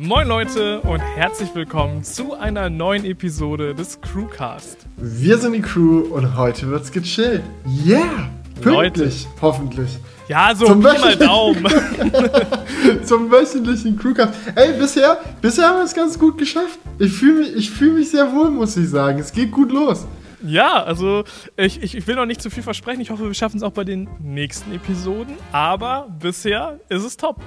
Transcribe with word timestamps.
Moin 0.00 0.28
Leute 0.28 0.80
und 0.82 1.00
herzlich 1.00 1.52
willkommen 1.56 2.04
zu 2.04 2.32
einer 2.32 2.70
neuen 2.70 3.04
Episode 3.04 3.74
des 3.74 4.00
Crewcast. 4.00 4.86
Wir 4.96 5.38
sind 5.38 5.54
die 5.54 5.60
Crew 5.60 6.02
und 6.14 6.36
heute 6.36 6.68
wird's 6.68 6.92
gechillt. 6.92 7.42
Yeah! 7.84 8.30
Pünktlich, 8.60 9.24
Leute. 9.24 9.42
hoffentlich. 9.42 9.98
Ja, 10.28 10.54
so 10.54 10.66
Zum 10.66 10.82
mal 10.82 11.16
Daumen. 11.16 11.66
Zum 13.02 13.28
wöchentlichen 13.28 13.98
Crewcast. 13.98 14.34
Ey, 14.54 14.78
bisher, 14.78 15.18
bisher 15.40 15.66
haben 15.66 15.78
wir 15.78 15.84
es 15.84 15.94
ganz 15.94 16.16
gut 16.16 16.38
geschafft. 16.38 16.78
Ich 17.00 17.12
fühle 17.12 17.50
mich, 17.52 17.68
fühl 17.68 17.94
mich 17.94 18.08
sehr 18.08 18.32
wohl, 18.32 18.52
muss 18.52 18.76
ich 18.76 18.88
sagen. 18.88 19.18
Es 19.18 19.32
geht 19.32 19.50
gut 19.50 19.72
los. 19.72 20.06
Ja, 20.44 20.84
also 20.84 21.24
ich, 21.56 21.82
ich, 21.82 21.96
ich 21.96 22.06
will 22.06 22.14
noch 22.14 22.26
nicht 22.26 22.40
zu 22.40 22.50
viel 22.50 22.62
versprechen. 22.62 23.00
Ich 23.00 23.10
hoffe, 23.10 23.24
wir 23.24 23.34
schaffen 23.34 23.56
es 23.56 23.64
auch 23.64 23.72
bei 23.72 23.82
den 23.82 24.08
nächsten 24.20 24.72
Episoden. 24.72 25.34
Aber 25.50 26.06
bisher 26.20 26.78
ist 26.88 27.02
es 27.02 27.16
top. 27.16 27.40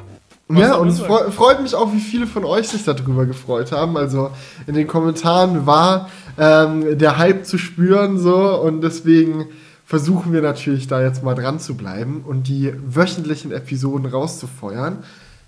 Ja, 0.58 0.76
und 0.76 0.88
es 0.88 1.00
freut 1.00 1.62
mich 1.62 1.76
auch, 1.76 1.94
wie 1.94 2.00
viele 2.00 2.28
von 2.28 2.46
euch 2.46 2.70
sich 2.70 2.84
darüber 2.84 3.26
gefreut 3.26 3.72
haben. 3.72 3.98
Also 3.98 4.32
in 4.68 4.76
den 4.76 4.88
Kommentaren 4.88 5.66
war 5.66 6.10
ähm, 6.38 6.98
der 6.98 7.18
Hype 7.18 7.46
zu 7.46 7.58
spüren 7.58 8.18
so 8.18 8.60
und 8.62 8.82
deswegen 8.82 9.48
versuchen 9.86 10.32
wir 10.32 10.42
natürlich 10.42 10.88
da 10.88 11.02
jetzt 11.02 11.24
mal 11.24 11.36
dran 11.36 11.60
zu 11.60 11.76
bleiben 11.76 12.24
und 12.26 12.48
die 12.48 12.74
wöchentlichen 12.88 13.52
Episoden 13.52 14.06
rauszufeuern. 14.06 15.04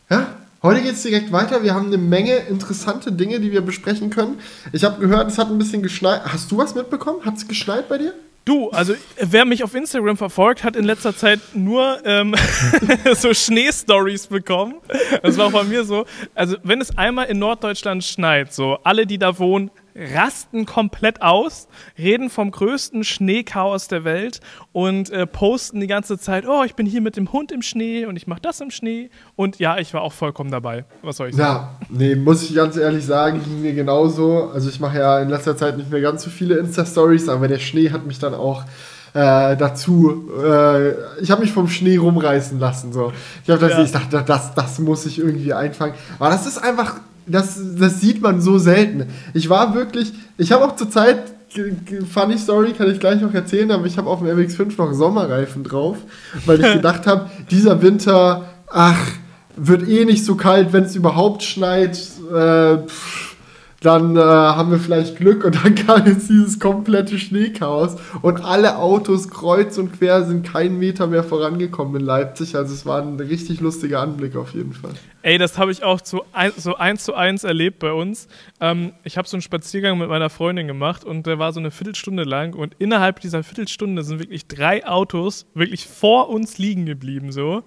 Ja, 0.10 0.28
heute 0.62 0.82
geht 0.82 0.94
es 0.94 1.02
direkt 1.04 1.32
weiter. 1.32 1.64
Wir 1.64 1.74
haben 1.74 1.88
eine 1.88 1.98
Menge 1.98 2.36
interessante 2.50 3.12
Dinge, 3.12 3.40
die 3.40 3.52
wir 3.52 3.62
besprechen 3.62 4.10
können. 4.10 4.40
Ich 4.74 4.84
habe 4.84 5.00
gehört, 5.00 5.32
es 5.32 5.38
hat 5.38 5.50
ein 5.50 5.58
bisschen 5.58 5.82
geschneit. 5.82 6.22
Hast 6.26 6.52
du 6.52 6.58
was 6.58 6.76
mitbekommen? 6.76 7.24
Hat 7.24 7.38
es 7.38 7.48
geschneit 7.48 7.88
bei 7.88 7.98
dir? 7.98 8.14
Du, 8.46 8.70
also 8.72 8.94
wer 9.22 9.46
mich 9.46 9.64
auf 9.64 9.74
Instagram 9.74 10.18
verfolgt, 10.18 10.66
hat 10.66 10.76
in 10.76 10.84
letzter 10.84 11.16
Zeit 11.16 11.40
nur 11.54 12.02
ähm, 12.06 12.36
so 13.16 13.34
Schneestories 13.34 14.28
bekommen. 14.28 14.76
Das 15.22 15.38
war 15.38 15.48
auch 15.48 15.52
bei 15.54 15.64
mir 15.64 15.86
so. 15.86 16.06
Also 16.36 16.58
wenn 16.64 16.82
es 16.82 16.98
einmal 16.98 17.28
in 17.28 17.40
Norddeutschland 17.40 18.04
schneit, 18.04 18.54
so 18.54 18.80
alle, 18.84 19.06
die 19.06 19.18
da 19.18 19.40
wohnen, 19.40 19.72
rasten 19.96 20.66
komplett 20.66 21.22
aus, 21.22 21.68
reden 21.98 22.30
vom 22.30 22.52
größten 22.52 23.04
Schneechaos 23.04 23.88
der 23.88 24.04
Welt 24.04 24.40
und 24.72 25.10
äh, 25.10 25.28
posten 25.28 25.80
die 25.80 25.88
ganze 25.88 26.18
Zeit, 26.18 26.46
oh, 26.48 26.64
ich 26.64 26.76
bin 26.76 26.86
hier 26.86 27.02
mit 27.02 27.16
dem 27.16 27.32
Hund 27.32 27.52
im 27.52 27.62
Schnee 27.62 28.06
und 28.06 28.16
ich 28.16 28.28
mache 28.28 28.42
das 28.42 28.60
im 28.62 28.72
Schnee. 28.72 29.10
Und 29.36 29.60
ja, 29.60 29.78
ich 29.78 29.94
war 29.94 30.02
auch 30.02 30.14
vollkommen 30.14 30.52
dabei. 30.52 30.86
Was 31.02 31.18
soll 31.18 31.30
ich 31.30 31.36
sagen? 31.36 31.68
Ja, 31.82 31.88
nee, 31.90 32.16
muss 32.16 32.44
ich 32.44 32.56
ganz 32.56 32.78
ehrlich 32.78 33.06
sagen, 33.06 33.44
ging 33.44 33.62
mir 33.62 33.74
genauso. 33.74 34.50
Also 34.54 34.70
ich 34.70 34.80
mache 34.80 34.98
ja 34.98 35.20
in 35.22 35.30
letzter 35.30 35.56
Zeit 35.56 35.78
nicht 35.78 35.92
mehr 35.92 36.02
ganz 36.02 36.24
so 36.24 36.30
viele 36.30 36.58
Insta-Stories, 36.58 37.30
aber 37.30 37.48
der 37.48 37.60
Schnee 37.60 37.92
hat 37.92 38.06
mich 38.06 38.20
dann 38.20 38.34
auch 38.34 38.64
äh, 39.14 39.56
dazu, 39.58 40.32
äh, 40.44 41.22
ich 41.22 41.30
habe 41.30 41.42
mich 41.42 41.52
vom 41.52 41.68
Schnee 41.68 41.98
rumreißen 41.98 42.60
lassen. 42.60 42.92
So. 42.94 43.14
Ich, 43.44 43.50
hab 43.50 43.60
das, 43.60 43.72
ja. 43.72 43.84
ich 43.84 43.92
dachte, 43.92 44.24
das, 44.26 44.56
das 44.56 44.80
muss 44.80 45.06
ich 45.06 45.20
irgendwie 45.20 45.54
einfangen. 45.54 45.94
Aber 46.18 46.30
das 46.30 46.48
ist 46.48 46.58
einfach 46.58 46.96
das, 47.26 47.60
das 47.78 48.02
sieht 48.02 48.22
man 48.22 48.42
so 48.42 48.58
selten. 48.58 49.08
Ich 49.34 49.50
war 49.50 49.74
wirklich, 49.76 50.14
ich 50.38 50.52
habe 50.52 50.66
auch 50.66 50.76
zur 50.76 50.90
Zeit, 50.90 51.34
funny 52.12 52.38
Story, 52.38 52.74
kann 52.74 52.90
ich 52.90 53.00
gleich 53.00 53.22
noch 53.22 53.34
erzählen, 53.34 53.72
aber 53.72 53.86
ich 53.86 53.98
habe 53.98 54.10
auf 54.10 54.20
dem 54.20 54.28
MX5 54.28 54.74
noch 54.78 54.94
Sommerreifen 54.94 55.64
drauf, 55.64 55.98
weil 56.46 56.60
ich 56.60 56.74
gedacht 56.74 57.06
habe, 57.06 57.30
dieser 57.52 57.82
Winter, 57.82 58.46
ach, 58.70 59.00
wird 59.56 59.88
eh 59.88 60.06
nicht 60.06 60.26
so 60.26 60.36
kalt, 60.36 60.74
wenn 60.74 60.84
es 60.84 60.96
überhaupt 60.96 61.44
schneit. 61.44 61.98
Äh, 62.34 62.78
pff, 62.88 63.33
dann 63.84 64.16
äh, 64.16 64.20
haben 64.20 64.72
wir 64.72 64.80
vielleicht 64.80 65.18
Glück 65.18 65.44
und 65.44 65.64
dann 65.64 65.76
kam 65.88 66.06
jetzt 66.06 66.30
dieses 66.30 66.60
komplette 66.60 67.20
Schneechaos 67.20 67.98
und 68.22 68.44
alle 68.44 68.78
Autos 68.78 69.30
kreuz 69.30 69.78
und 69.78 69.92
quer 69.92 70.24
sind 70.24 70.44
keinen 70.44 70.80
Meter 70.80 71.06
mehr 71.06 71.24
vorangekommen 71.24 72.00
in 72.00 72.06
Leipzig. 72.06 72.56
Also 72.56 72.74
es 72.74 72.86
war 72.86 73.02
ein 73.02 73.20
richtig 73.20 73.60
lustiger 73.60 74.00
Anblick 74.00 74.36
auf 74.36 74.54
jeden 74.54 74.74
Fall. 74.74 74.92
Ey, 75.22 75.38
das 75.38 75.58
habe 75.58 75.72
ich 75.72 75.84
auch 75.84 76.02
zu 76.02 76.24
ein, 76.32 76.52
so 76.56 76.76
eins 76.76 77.04
zu 77.04 77.14
eins 77.14 77.44
erlebt 77.44 77.80
bei 77.80 77.92
uns. 77.92 78.28
Ähm, 78.62 78.94
ich 79.04 79.18
habe 79.18 79.28
so 79.28 79.36
einen 79.36 79.42
Spaziergang 79.42 79.98
mit 79.98 80.08
meiner 80.10 80.30
Freundin 80.30 80.68
gemacht 80.68 81.04
und 81.04 81.28
der 81.28 81.40
war 81.40 81.52
so 81.52 81.60
eine 81.60 81.72
Viertelstunde 81.72 82.24
lang 82.24 82.56
und 82.56 82.76
innerhalb 82.80 83.20
dieser 83.20 83.44
Viertelstunde 83.44 84.04
sind 84.04 84.20
wirklich 84.20 84.48
drei 84.48 84.86
Autos 84.88 85.46
wirklich 85.54 85.88
vor 85.88 86.30
uns 86.30 86.58
liegen 86.58 86.86
geblieben 86.86 87.32
so. 87.32 87.64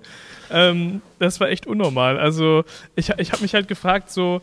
Ähm, 0.51 1.03
das 1.19 1.41
war 1.41 1.49
echt 1.49 1.67
unnormal. 1.67 2.19
Also 2.19 2.65
ich, 2.95 3.11
ich 3.19 3.33
habe 3.33 3.43
mich 3.43 3.55
halt 3.55 3.69
gefragt 3.69 4.11
so 4.11 4.41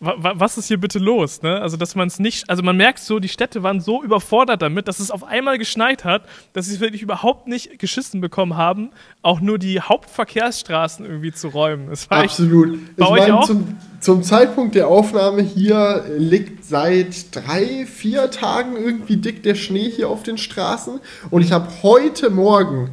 was 0.00 0.56
ist 0.58 0.68
hier 0.68 0.78
bitte 0.78 1.00
los? 1.00 1.42
Ne? 1.42 1.60
Also, 1.60 1.76
dass 1.76 1.96
man 1.96 2.06
es 2.06 2.20
nicht, 2.20 2.48
also 2.48 2.62
man 2.62 2.76
merkt 2.76 3.00
so, 3.00 3.18
die 3.18 3.28
Städte 3.28 3.62
waren 3.64 3.80
so 3.80 4.02
überfordert 4.02 4.62
damit, 4.62 4.86
dass 4.86 5.00
es 5.00 5.10
auf 5.10 5.24
einmal 5.24 5.58
geschneit 5.58 6.04
hat, 6.04 6.22
dass 6.52 6.66
sie 6.66 6.74
es 6.74 6.80
wirklich 6.80 7.02
überhaupt 7.02 7.48
nicht 7.48 7.78
geschissen 7.78 8.20
bekommen 8.20 8.56
haben, 8.56 8.90
auch 9.22 9.40
nur 9.40 9.58
die 9.58 9.80
Hauptverkehrsstraßen 9.80 11.04
irgendwie 11.04 11.32
zu 11.32 11.48
räumen. 11.48 11.90
Absolut. 12.10 12.78
Ich 12.96 13.08
meine, 13.08 13.40
zum, 13.44 13.76
zum, 14.00 14.22
Zeitpunkt 14.22 14.76
der 14.76 14.86
Aufnahme 14.86 15.42
hier 15.42 16.04
liegt 16.16 16.64
seit 16.64 17.34
drei, 17.34 17.84
vier 17.86 18.30
Tagen 18.30 18.76
irgendwie 18.76 19.16
dick 19.16 19.42
der 19.42 19.56
Schnee 19.56 19.90
hier 19.90 20.08
auf 20.08 20.22
den 20.22 20.38
Straßen 20.38 21.00
und 21.30 21.42
ich 21.42 21.50
habe 21.50 21.68
heute 21.82 22.30
Morgen 22.30 22.90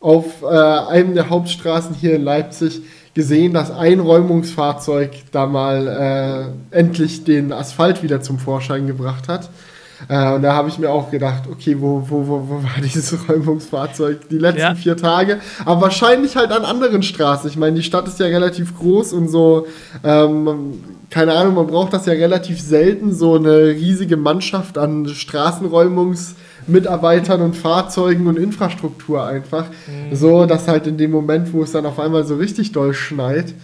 auf 0.00 0.42
äh, 0.42 0.46
einem 0.46 1.14
der 1.14 1.30
Hauptstraßen 1.30 1.94
hier 1.94 2.14
in 2.14 2.22
Leipzig 2.22 2.82
gesehen, 3.16 3.54
dass 3.54 3.70
ein 3.70 3.98
Räumungsfahrzeug 3.98 5.10
da 5.32 5.46
mal 5.46 6.52
äh, 6.70 6.78
endlich 6.78 7.24
den 7.24 7.50
Asphalt 7.50 8.02
wieder 8.02 8.20
zum 8.20 8.38
Vorschein 8.38 8.86
gebracht 8.86 9.26
hat. 9.26 9.48
Äh, 10.06 10.34
und 10.34 10.42
da 10.42 10.52
habe 10.52 10.68
ich 10.68 10.78
mir 10.78 10.90
auch 10.90 11.10
gedacht, 11.10 11.44
okay, 11.50 11.76
wo, 11.80 12.02
wo, 12.10 12.26
wo, 12.26 12.46
wo 12.46 12.62
war 12.62 12.74
dieses 12.84 13.26
Räumungsfahrzeug 13.26 14.28
die 14.28 14.36
letzten 14.36 14.60
ja. 14.60 14.74
vier 14.74 14.98
Tage? 14.98 15.40
Aber 15.64 15.80
wahrscheinlich 15.80 16.36
halt 16.36 16.52
an 16.52 16.66
anderen 16.66 17.02
Straßen. 17.02 17.48
Ich 17.48 17.56
meine, 17.56 17.76
die 17.76 17.82
Stadt 17.82 18.06
ist 18.06 18.20
ja 18.20 18.26
relativ 18.26 18.76
groß 18.76 19.14
und 19.14 19.28
so, 19.28 19.66
ähm, 20.04 20.74
keine 21.08 21.32
Ahnung, 21.32 21.54
man 21.54 21.68
braucht 21.68 21.94
das 21.94 22.04
ja 22.04 22.12
relativ 22.12 22.60
selten, 22.60 23.14
so 23.14 23.36
eine 23.36 23.68
riesige 23.68 24.18
Mannschaft 24.18 24.76
an 24.76 25.06
Straßenräumungs- 25.06 26.34
Mitarbeitern 26.66 27.40
und 27.40 27.56
Fahrzeugen 27.56 28.26
und 28.26 28.38
Infrastruktur 28.38 29.24
einfach. 29.24 29.66
Mhm. 29.68 30.14
So, 30.14 30.46
dass 30.46 30.68
halt 30.68 30.86
in 30.86 30.96
dem 30.98 31.10
Moment, 31.10 31.52
wo 31.52 31.62
es 31.62 31.72
dann 31.72 31.86
auf 31.86 31.98
einmal 31.98 32.24
so 32.24 32.36
richtig 32.36 32.72
doll 32.72 32.94
schneit, 32.94 33.54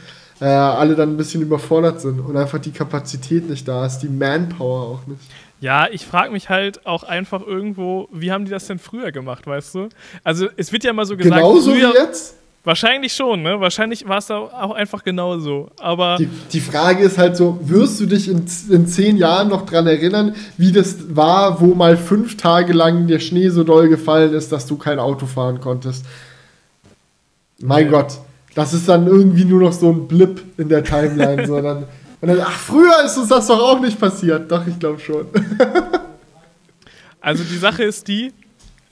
äh, 0.41 0.47
alle 0.47 0.95
dann 0.95 1.11
ein 1.11 1.17
bisschen 1.17 1.43
überfordert 1.43 2.01
sind 2.01 2.21
und 2.21 2.37
einfach 2.37 2.59
die 2.59 2.73
Kapazität 2.73 3.49
nicht 3.49 3.67
da 3.69 3.87
ist, 3.87 3.99
die 3.99 4.09
Manpower 4.09 4.83
auch 4.83 5.07
nicht. 5.07 5.21
Ja, 5.61 5.87
ich 5.89 6.05
frage 6.05 6.33
mich 6.33 6.49
halt 6.49 6.87
auch 6.87 7.05
einfach 7.05 7.47
irgendwo, 7.47 8.09
wie 8.11 8.33
haben 8.33 8.45
die 8.45 8.51
das 8.51 8.67
denn 8.67 8.81
früher 8.81 9.13
gemacht, 9.13 9.47
weißt 9.47 9.77
du? 9.77 9.89
Also 10.25 10.49
es 10.57 10.73
wird 10.73 10.83
ja 10.83 10.91
immer 10.91 11.07
so 11.07 11.17
gesagt, 11.17 11.37
genauso 11.37 11.71
früher, 11.71 11.93
wie 11.93 11.99
jetzt. 11.99 12.35
Wahrscheinlich 12.65 13.13
schon, 13.13 13.43
ne? 13.43 13.59
Wahrscheinlich 13.59 14.07
war 14.07 14.19
es 14.19 14.27
da 14.27 14.39
auch 14.39 14.71
einfach 14.71 15.03
genauso. 15.03 15.71
Aber. 15.79 16.17
Die, 16.17 16.29
die, 16.53 16.61
Frage 16.61 17.03
ist 17.03 17.19
halt 17.19 17.37
so: 17.37 17.59
Wirst 17.63 17.99
du 17.99 18.07
dich 18.07 18.29
in, 18.29 18.45
in 18.71 18.87
zehn 18.87 19.17
Jahren 19.17 19.49
noch 19.49 19.67
dran 19.67 19.89
erinnern, 19.89 20.37
wie 20.57 20.71
das 20.71 21.17
war, 21.17 21.61
wo 21.61 21.75
mal 21.75 21.97
fünf 21.97 22.37
Tage 22.37 22.73
lang 22.73 23.09
der 23.09 23.19
Schnee 23.19 23.49
so 23.49 23.65
doll 23.65 23.89
gefallen 23.89 24.33
ist, 24.33 24.53
dass 24.53 24.67
du 24.67 24.77
kein 24.77 25.01
Auto 25.01 25.27
fahren 25.27 25.61
konntest? 25.61 26.07
Mein 27.59 27.87
ja. 27.87 27.91
Gott, 27.91 28.19
das 28.55 28.75
ist 28.75 28.89
dann 28.89 29.09
irgendwie 29.09 29.45
nur 29.45 29.63
noch 29.63 29.73
so 29.73 29.91
ein 29.91 30.07
Blip 30.07 30.41
in 30.57 30.69
der 30.69 30.85
Timeline, 30.85 31.47
sondern. 31.49 31.87
Und 32.21 32.29
dann, 32.29 32.39
ach, 32.41 32.53
früher 32.53 33.05
ist 33.05 33.19
uns 33.19 33.29
das 33.29 33.49
doch 33.49 33.59
auch 33.59 33.81
nicht 33.81 33.99
passiert. 33.99 34.51
Doch, 34.53 34.65
ich 34.65 34.79
glaube 34.79 35.01
schon. 35.01 35.27
also 37.21 37.43
die 37.43 37.59
Sache 37.59 37.83
ist 37.83 38.07
die, 38.07 38.33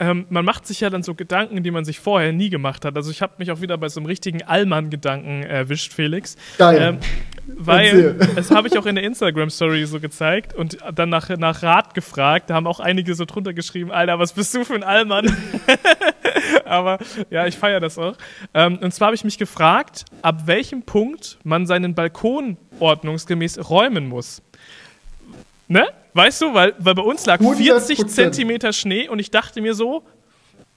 ähm, 0.01 0.25
man 0.29 0.43
macht 0.43 0.65
sich 0.65 0.79
ja 0.79 0.89
dann 0.89 1.03
so 1.03 1.13
Gedanken, 1.13 1.61
die 1.61 1.69
man 1.69 1.85
sich 1.85 1.99
vorher 1.99 2.33
nie 2.33 2.49
gemacht 2.49 2.85
hat. 2.85 2.95
Also 2.95 3.11
ich 3.11 3.21
habe 3.21 3.33
mich 3.37 3.51
auch 3.51 3.61
wieder 3.61 3.77
bei 3.77 3.87
so 3.87 3.99
einem 3.99 4.07
richtigen 4.07 4.41
Allmann-Gedanken 4.41 5.43
erwischt, 5.43 5.93
Felix. 5.93 6.37
Geil. 6.57 6.81
Ähm, 6.81 6.97
weil, 7.45 8.13
das 8.35 8.49
habe 8.49 8.67
ich 8.67 8.79
auch 8.79 8.87
in 8.87 8.95
der 8.95 9.03
Instagram-Story 9.03 9.85
so 9.85 9.99
gezeigt 9.99 10.55
und 10.55 10.79
dann 10.95 11.09
nach, 11.09 11.29
nach 11.29 11.61
Rat 11.61 11.93
gefragt. 11.93 12.49
Da 12.49 12.55
haben 12.55 12.65
auch 12.65 12.79
einige 12.79 13.13
so 13.13 13.25
drunter 13.25 13.53
geschrieben, 13.53 13.91
Alter, 13.91 14.17
was 14.17 14.33
bist 14.33 14.55
du 14.55 14.65
für 14.65 14.73
ein 14.73 14.83
Allmann? 14.83 15.37
Aber 16.65 16.97
ja, 17.29 17.45
ich 17.45 17.55
feiere 17.55 17.79
das 17.79 17.99
auch. 17.99 18.15
Ähm, 18.55 18.79
und 18.79 18.91
zwar 18.95 19.07
habe 19.07 19.15
ich 19.15 19.23
mich 19.23 19.37
gefragt, 19.37 20.05
ab 20.23 20.47
welchem 20.47 20.81
Punkt 20.81 21.37
man 21.43 21.67
seinen 21.67 21.93
Balkon 21.93 22.57
ordnungsgemäß 22.79 23.69
räumen 23.69 24.07
muss. 24.07 24.41
Ne? 25.67 25.85
Weißt 26.13 26.41
du, 26.41 26.53
weil, 26.53 26.73
weil 26.77 26.95
bei 26.95 27.01
uns 27.01 27.25
lag 27.25 27.39
40 27.39 28.07
Zentimeter 28.07 28.73
Schnee 28.73 29.07
und 29.07 29.19
ich 29.19 29.31
dachte 29.31 29.61
mir 29.61 29.73
so, 29.73 30.03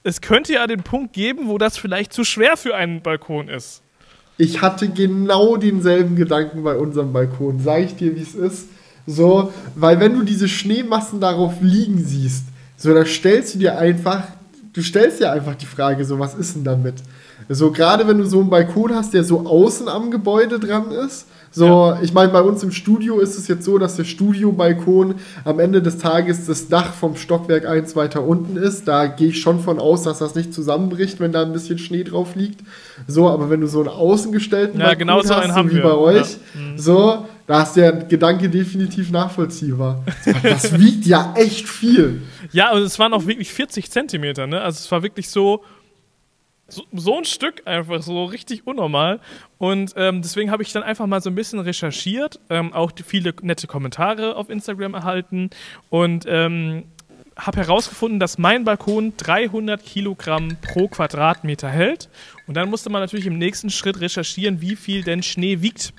es 0.03 0.21
könnte 0.21 0.53
ja 0.53 0.67
den 0.67 0.83
Punkt 0.83 1.13
geben, 1.13 1.47
wo 1.47 1.57
das 1.57 1.77
vielleicht 1.77 2.13
zu 2.13 2.23
schwer 2.23 2.57
für 2.57 2.75
einen 2.75 3.01
Balkon 3.01 3.49
ist. 3.49 3.81
Ich 4.37 4.61
hatte 4.61 4.89
genau 4.89 5.57
denselben 5.57 6.15
Gedanken 6.15 6.63
bei 6.63 6.75
unserem 6.75 7.11
Balkon. 7.13 7.59
Sag 7.59 7.83
ich 7.83 7.95
dir, 7.95 8.15
wie 8.15 8.21
es 8.21 8.35
ist. 8.35 8.67
So, 9.07 9.53
weil 9.75 9.99
wenn 9.99 10.13
du 10.13 10.23
diese 10.23 10.47
Schneemassen 10.47 11.19
darauf 11.19 11.53
liegen 11.61 12.03
siehst, 12.03 12.45
so, 12.77 12.93
da 12.93 13.05
stellst 13.05 13.55
du 13.55 13.59
dir 13.59 13.77
einfach, 13.77 14.23
du 14.73 14.81
stellst 14.81 15.21
dir 15.21 15.31
einfach 15.31 15.55
die 15.55 15.65
Frage, 15.65 16.03
so, 16.05 16.19
was 16.19 16.35
ist 16.35 16.55
denn 16.55 16.63
damit? 16.63 16.95
So, 17.47 17.71
gerade 17.71 18.07
wenn 18.07 18.17
du 18.17 18.25
so 18.25 18.39
einen 18.39 18.49
Balkon 18.49 18.93
hast, 18.93 19.13
der 19.13 19.23
so 19.23 19.45
außen 19.45 19.87
am 19.87 20.11
Gebäude 20.11 20.59
dran 20.59 20.91
ist. 20.91 21.27
So, 21.55 21.67
ja. 21.67 21.99
ich 22.01 22.11
meine, 22.11 22.33
bei 22.33 22.41
uns 22.41 22.63
im 22.63 22.71
Studio 22.71 23.19
ist 23.19 23.37
es 23.37 23.47
jetzt 23.47 23.63
so, 23.63 23.77
dass 23.77 23.95
der 23.95 24.03
Studiobalkon 24.03 25.15
am 25.45 25.59
Ende 25.61 25.81
des 25.81 25.97
Tages 25.99 26.45
das 26.47 26.67
Dach 26.67 26.93
vom 26.93 27.15
Stockwerk 27.15 27.65
1 27.65 27.95
weiter 27.95 28.27
unten 28.27 28.57
ist. 28.57 28.89
Da 28.89 29.07
gehe 29.07 29.29
ich 29.29 29.39
schon 29.39 29.61
von 29.61 29.79
aus, 29.79 30.03
dass 30.03 30.19
das 30.19 30.35
nicht 30.35 30.53
zusammenbricht, 30.53 31.21
wenn 31.21 31.31
da 31.31 31.43
ein 31.43 31.53
bisschen 31.53 31.77
Schnee 31.77 32.03
drauf 32.03 32.35
liegt. 32.35 32.59
So, 33.07 33.29
aber 33.29 33.49
wenn 33.49 33.61
du 33.61 33.67
so 33.67 33.79
einen 33.79 33.87
außengestellten 33.87 34.81
ja, 34.81 34.87
Balkon 34.87 34.99
genau 34.99 35.21
so 35.21 35.33
hast, 35.33 35.55
so 35.55 35.71
wie 35.71 35.79
bei 35.79 35.93
euch, 35.93 36.37
ja. 36.55 36.61
mhm. 36.61 36.77
so, 36.77 37.25
da 37.47 37.63
ist 37.63 37.73
der 37.73 37.93
Gedanke 37.93 38.49
definitiv 38.49 39.11
nachvollziehbar. 39.11 40.03
Das 40.43 40.77
wiegt 40.77 41.05
ja 41.05 41.33
echt 41.37 41.69
viel. 41.69 42.21
Ja, 42.51 42.73
und 42.73 42.81
es 42.81 42.99
waren 42.99 43.13
auch 43.13 43.25
wirklich 43.27 43.53
40 43.53 43.89
Zentimeter, 43.89 44.45
ne? 44.45 44.59
Also 44.59 44.79
es 44.79 44.91
war 44.91 45.03
wirklich 45.03 45.29
so, 45.29 45.63
so, 46.67 46.83
so 46.93 47.17
ein 47.17 47.25
Stück 47.25 47.61
einfach, 47.65 48.01
so 48.01 48.25
richtig 48.25 48.65
unnormal. 48.65 49.19
Und 49.57 49.93
ähm, 49.95 50.21
deswegen 50.21 50.51
habe 50.51 50.63
ich 50.63 50.71
dann 50.71 50.83
einfach 50.83 51.05
mal 51.05 51.21
so 51.21 51.29
ein 51.29 51.35
bisschen 51.35 51.59
recherchiert, 51.59 52.39
ähm, 52.49 52.73
auch 52.73 52.91
viele 53.05 53.33
nette 53.41 53.67
Kommentare 53.67 54.35
auf 54.35 54.49
Instagram 54.49 54.95
erhalten 54.95 55.49
und 55.89 56.25
ähm, 56.27 56.85
habe 57.37 57.57
herausgefunden, 57.57 58.19
dass 58.19 58.37
mein 58.37 58.63
Balkon 58.63 59.13
300 59.17 59.83
Kilogramm 59.83 60.57
pro 60.61 60.87
Quadratmeter 60.87 61.69
hält. 61.69 62.09
Und 62.47 62.55
dann 62.55 62.69
musste 62.69 62.89
man 62.89 63.01
natürlich 63.01 63.25
im 63.25 63.37
nächsten 63.37 63.69
Schritt 63.69 63.99
recherchieren, 63.99 64.61
wie 64.61 64.75
viel 64.75 65.03
denn 65.03 65.21
Schnee 65.21 65.61
wiegt. 65.61 65.93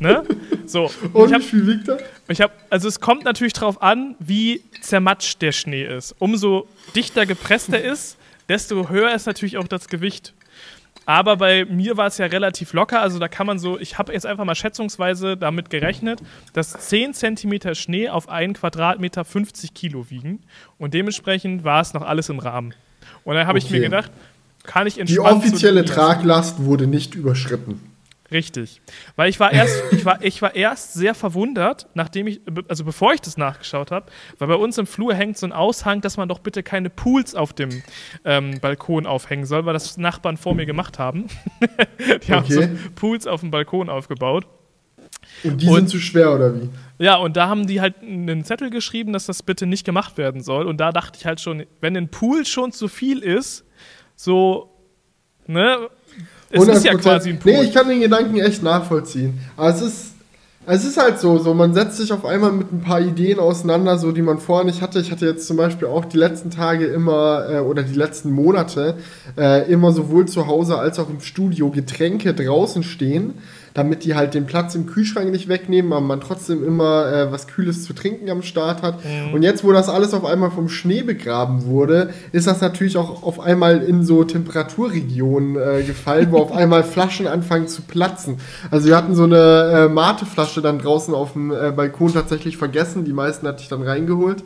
Ne? 0.00 0.24
So. 0.66 0.90
Und 1.12 1.32
hab, 1.32 1.40
wie 1.40 1.44
viel 1.44 1.66
wiegt 1.66 1.88
er? 1.88 1.98
Ich 2.28 2.40
habe, 2.40 2.52
also 2.68 2.88
es 2.88 3.00
kommt 3.00 3.24
natürlich 3.24 3.54
darauf 3.54 3.80
an, 3.82 4.16
wie 4.18 4.62
zermatscht 4.82 5.40
der 5.40 5.52
Schnee 5.52 5.84
ist. 5.84 6.14
Umso 6.18 6.68
dichter 6.94 7.24
gepresst 7.24 7.72
er 7.72 7.82
ist, 7.82 8.17
desto 8.48 8.88
höher 8.88 9.14
ist 9.14 9.26
natürlich 9.26 9.58
auch 9.58 9.68
das 9.68 9.88
Gewicht. 9.88 10.34
Aber 11.06 11.38
bei 11.38 11.64
mir 11.64 11.96
war 11.96 12.08
es 12.08 12.18
ja 12.18 12.26
relativ 12.26 12.74
locker. 12.74 13.00
Also 13.00 13.18
da 13.18 13.28
kann 13.28 13.46
man 13.46 13.58
so, 13.58 13.78
ich 13.78 13.96
habe 13.96 14.12
jetzt 14.12 14.26
einfach 14.26 14.44
mal 14.44 14.54
schätzungsweise 14.54 15.38
damit 15.38 15.70
gerechnet, 15.70 16.20
dass 16.52 16.72
10 16.72 17.14
cm 17.14 17.74
Schnee 17.74 18.10
auf 18.10 18.28
einen 18.28 18.52
Quadratmeter 18.52 19.24
50 19.24 19.72
Kilo 19.72 20.10
wiegen. 20.10 20.40
Und 20.76 20.92
dementsprechend 20.92 21.64
war 21.64 21.80
es 21.80 21.94
noch 21.94 22.02
alles 22.02 22.28
im 22.28 22.38
Rahmen. 22.38 22.74
Und 23.24 23.36
dann 23.36 23.46
habe 23.46 23.58
okay. 23.58 23.66
ich 23.66 23.72
mir 23.72 23.80
gedacht, 23.80 24.10
kann 24.64 24.86
ich 24.86 24.98
entspannt. 24.98 25.44
Die 25.44 25.48
offizielle 25.48 25.84
Traglast 25.86 26.62
wurde 26.62 26.86
nicht 26.86 27.14
überschritten. 27.14 27.80
Richtig. 28.30 28.82
Weil 29.16 29.30
ich 29.30 29.40
war 29.40 29.52
erst, 29.52 29.82
ich 29.92 30.04
war, 30.04 30.22
ich 30.22 30.42
war 30.42 30.54
erst 30.54 30.94
sehr 30.94 31.14
verwundert, 31.14 31.88
nachdem 31.94 32.26
ich, 32.26 32.40
also 32.68 32.84
bevor 32.84 33.14
ich 33.14 33.20
das 33.20 33.36
nachgeschaut 33.36 33.90
habe, 33.90 34.06
weil 34.38 34.48
bei 34.48 34.54
uns 34.54 34.76
im 34.78 34.86
Flur 34.86 35.14
hängt 35.14 35.38
so 35.38 35.46
ein 35.46 35.52
Aushang, 35.52 36.00
dass 36.00 36.16
man 36.16 36.28
doch 36.28 36.40
bitte 36.40 36.62
keine 36.62 36.90
Pools 36.90 37.34
auf 37.34 37.52
dem 37.52 37.82
ähm, 38.24 38.60
Balkon 38.60 39.06
aufhängen 39.06 39.46
soll, 39.46 39.64
weil 39.64 39.72
das 39.72 39.96
Nachbarn 39.96 40.36
vor 40.36 40.54
mir 40.54 40.66
gemacht 40.66 40.98
haben. 40.98 41.26
die 42.26 42.32
haben 42.32 42.50
so 42.50 42.62
Pools 42.94 43.26
auf 43.26 43.40
dem 43.40 43.50
Balkon 43.50 43.88
aufgebaut. 43.88 44.46
Und 45.44 45.62
die 45.62 45.66
und, 45.68 45.74
sind 45.74 45.88
zu 45.88 45.98
schwer, 45.98 46.34
oder 46.34 46.54
wie? 46.54 46.68
Ja, 46.98 47.16
und 47.16 47.36
da 47.36 47.48
haben 47.48 47.66
die 47.66 47.80
halt 47.80 48.02
einen 48.02 48.44
Zettel 48.44 48.70
geschrieben, 48.70 49.12
dass 49.12 49.26
das 49.26 49.42
bitte 49.42 49.66
nicht 49.66 49.84
gemacht 49.84 50.18
werden 50.18 50.42
soll. 50.42 50.66
Und 50.66 50.78
da 50.78 50.92
dachte 50.92 51.18
ich 51.18 51.26
halt 51.26 51.40
schon, 51.40 51.64
wenn 51.80 51.96
ein 51.96 52.08
Pool 52.08 52.44
schon 52.44 52.72
zu 52.72 52.88
viel 52.88 53.20
ist, 53.20 53.64
so, 54.16 54.74
ne, 55.46 55.88
es 56.50 56.66
ist 56.66 56.84
ja 56.84 56.94
quasi 56.94 57.30
ein 57.30 57.38
Pool. 57.38 57.52
Nee, 57.52 57.62
ich 57.62 57.74
kann 57.74 57.88
den 57.88 58.00
Gedanken 58.00 58.38
echt 58.38 58.62
nachvollziehen. 58.62 59.38
Aber 59.56 59.68
es 59.68 59.82
ist, 59.82 60.06
es 60.66 60.84
ist 60.84 60.96
halt 60.96 61.18
so, 61.18 61.38
so, 61.38 61.54
man 61.54 61.74
setzt 61.74 61.96
sich 61.96 62.12
auf 62.12 62.24
einmal 62.24 62.52
mit 62.52 62.72
ein 62.72 62.80
paar 62.80 63.00
Ideen 63.00 63.38
auseinander, 63.38 63.98
so 63.98 64.12
die 64.12 64.22
man 64.22 64.38
vorher 64.38 64.66
nicht 64.66 64.82
hatte. 64.82 65.00
Ich 65.00 65.10
hatte 65.10 65.26
jetzt 65.26 65.46
zum 65.46 65.56
Beispiel 65.56 65.88
auch 65.88 66.04
die 66.04 66.18
letzten 66.18 66.50
Tage 66.50 66.86
immer 66.86 67.46
äh, 67.50 67.58
oder 67.60 67.82
die 67.82 67.94
letzten 67.94 68.32
Monate 68.32 68.96
äh, 69.36 69.70
immer 69.70 69.92
sowohl 69.92 70.26
zu 70.26 70.46
Hause 70.46 70.78
als 70.78 70.98
auch 70.98 71.08
im 71.08 71.20
Studio 71.20 71.70
Getränke 71.70 72.34
draußen 72.34 72.82
stehen 72.82 73.34
damit 73.74 74.04
die 74.04 74.14
halt 74.14 74.34
den 74.34 74.46
Platz 74.46 74.74
im 74.74 74.86
Kühlschrank 74.86 75.30
nicht 75.30 75.48
wegnehmen, 75.48 75.92
aber 75.92 76.00
man 76.00 76.20
trotzdem 76.20 76.64
immer 76.64 77.12
äh, 77.12 77.32
was 77.32 77.46
Kühles 77.46 77.84
zu 77.84 77.92
trinken 77.92 78.30
am 78.30 78.42
Start 78.42 78.82
hat. 78.82 79.04
Mhm. 79.04 79.34
Und 79.34 79.42
jetzt, 79.42 79.64
wo 79.64 79.72
das 79.72 79.88
alles 79.88 80.14
auf 80.14 80.24
einmal 80.24 80.50
vom 80.50 80.68
Schnee 80.68 81.02
begraben 81.02 81.66
wurde, 81.66 82.10
ist 82.32 82.46
das 82.46 82.60
natürlich 82.60 82.96
auch 82.96 83.22
auf 83.22 83.40
einmal 83.40 83.82
in 83.82 84.04
so 84.04 84.24
Temperaturregionen 84.24 85.56
äh, 85.56 85.82
gefallen, 85.82 86.28
wo 86.30 86.38
auf 86.38 86.52
einmal 86.56 86.84
Flaschen 86.84 87.26
anfangen 87.26 87.68
zu 87.68 87.82
platzen. 87.82 88.38
Also 88.70 88.88
wir 88.88 88.96
hatten 88.96 89.14
so 89.14 89.24
eine 89.24 89.86
äh, 89.86 89.88
Mateflasche 89.88 90.62
dann 90.62 90.78
draußen 90.78 91.14
auf 91.14 91.32
dem 91.32 91.50
äh, 91.50 91.70
Balkon 91.70 92.12
tatsächlich 92.12 92.56
vergessen, 92.56 93.04
die 93.04 93.12
meisten 93.12 93.46
hatte 93.46 93.62
ich 93.62 93.68
dann 93.68 93.82
reingeholt. 93.82 94.42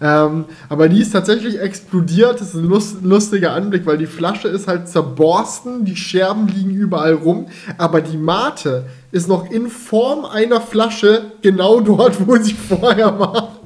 Ähm, 0.00 0.44
aber 0.68 0.88
die 0.88 1.00
ist 1.00 1.12
tatsächlich 1.12 1.60
explodiert. 1.60 2.40
Das 2.40 2.48
ist 2.48 2.54
ein 2.54 2.68
lust, 2.68 3.02
lustiger 3.02 3.52
Anblick, 3.52 3.86
weil 3.86 3.98
die 3.98 4.06
Flasche 4.06 4.48
ist 4.48 4.68
halt 4.68 4.88
zerborsten, 4.88 5.84
die 5.84 5.96
Scherben 5.96 6.48
liegen 6.48 6.70
überall 6.70 7.14
rum, 7.14 7.46
aber 7.78 8.00
die 8.00 8.16
Mate 8.16 8.86
ist 9.12 9.28
noch 9.28 9.50
in 9.50 9.68
Form 9.68 10.24
einer 10.24 10.60
Flasche 10.60 11.32
genau 11.42 11.80
dort, 11.80 12.26
wo 12.26 12.36
sie 12.36 12.54
vorher 12.54 13.18
war. 13.18 13.56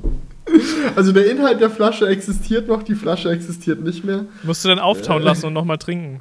Also 0.97 1.13
der 1.13 1.31
Inhalt 1.31 1.61
der 1.61 1.71
Flasche 1.71 2.07
existiert 2.09 2.69
noch, 2.69 2.83
die 2.83 2.95
Flasche 2.95 3.31
existiert 3.31 3.83
nicht 3.83 4.05
mehr. 4.05 4.25
Musst 4.43 4.65
du 4.65 4.69
dann 4.69 4.79
auftauen 4.79 5.23
lassen 5.23 5.47
und 5.47 5.53
nochmal 5.53 5.79
trinken. 5.79 6.21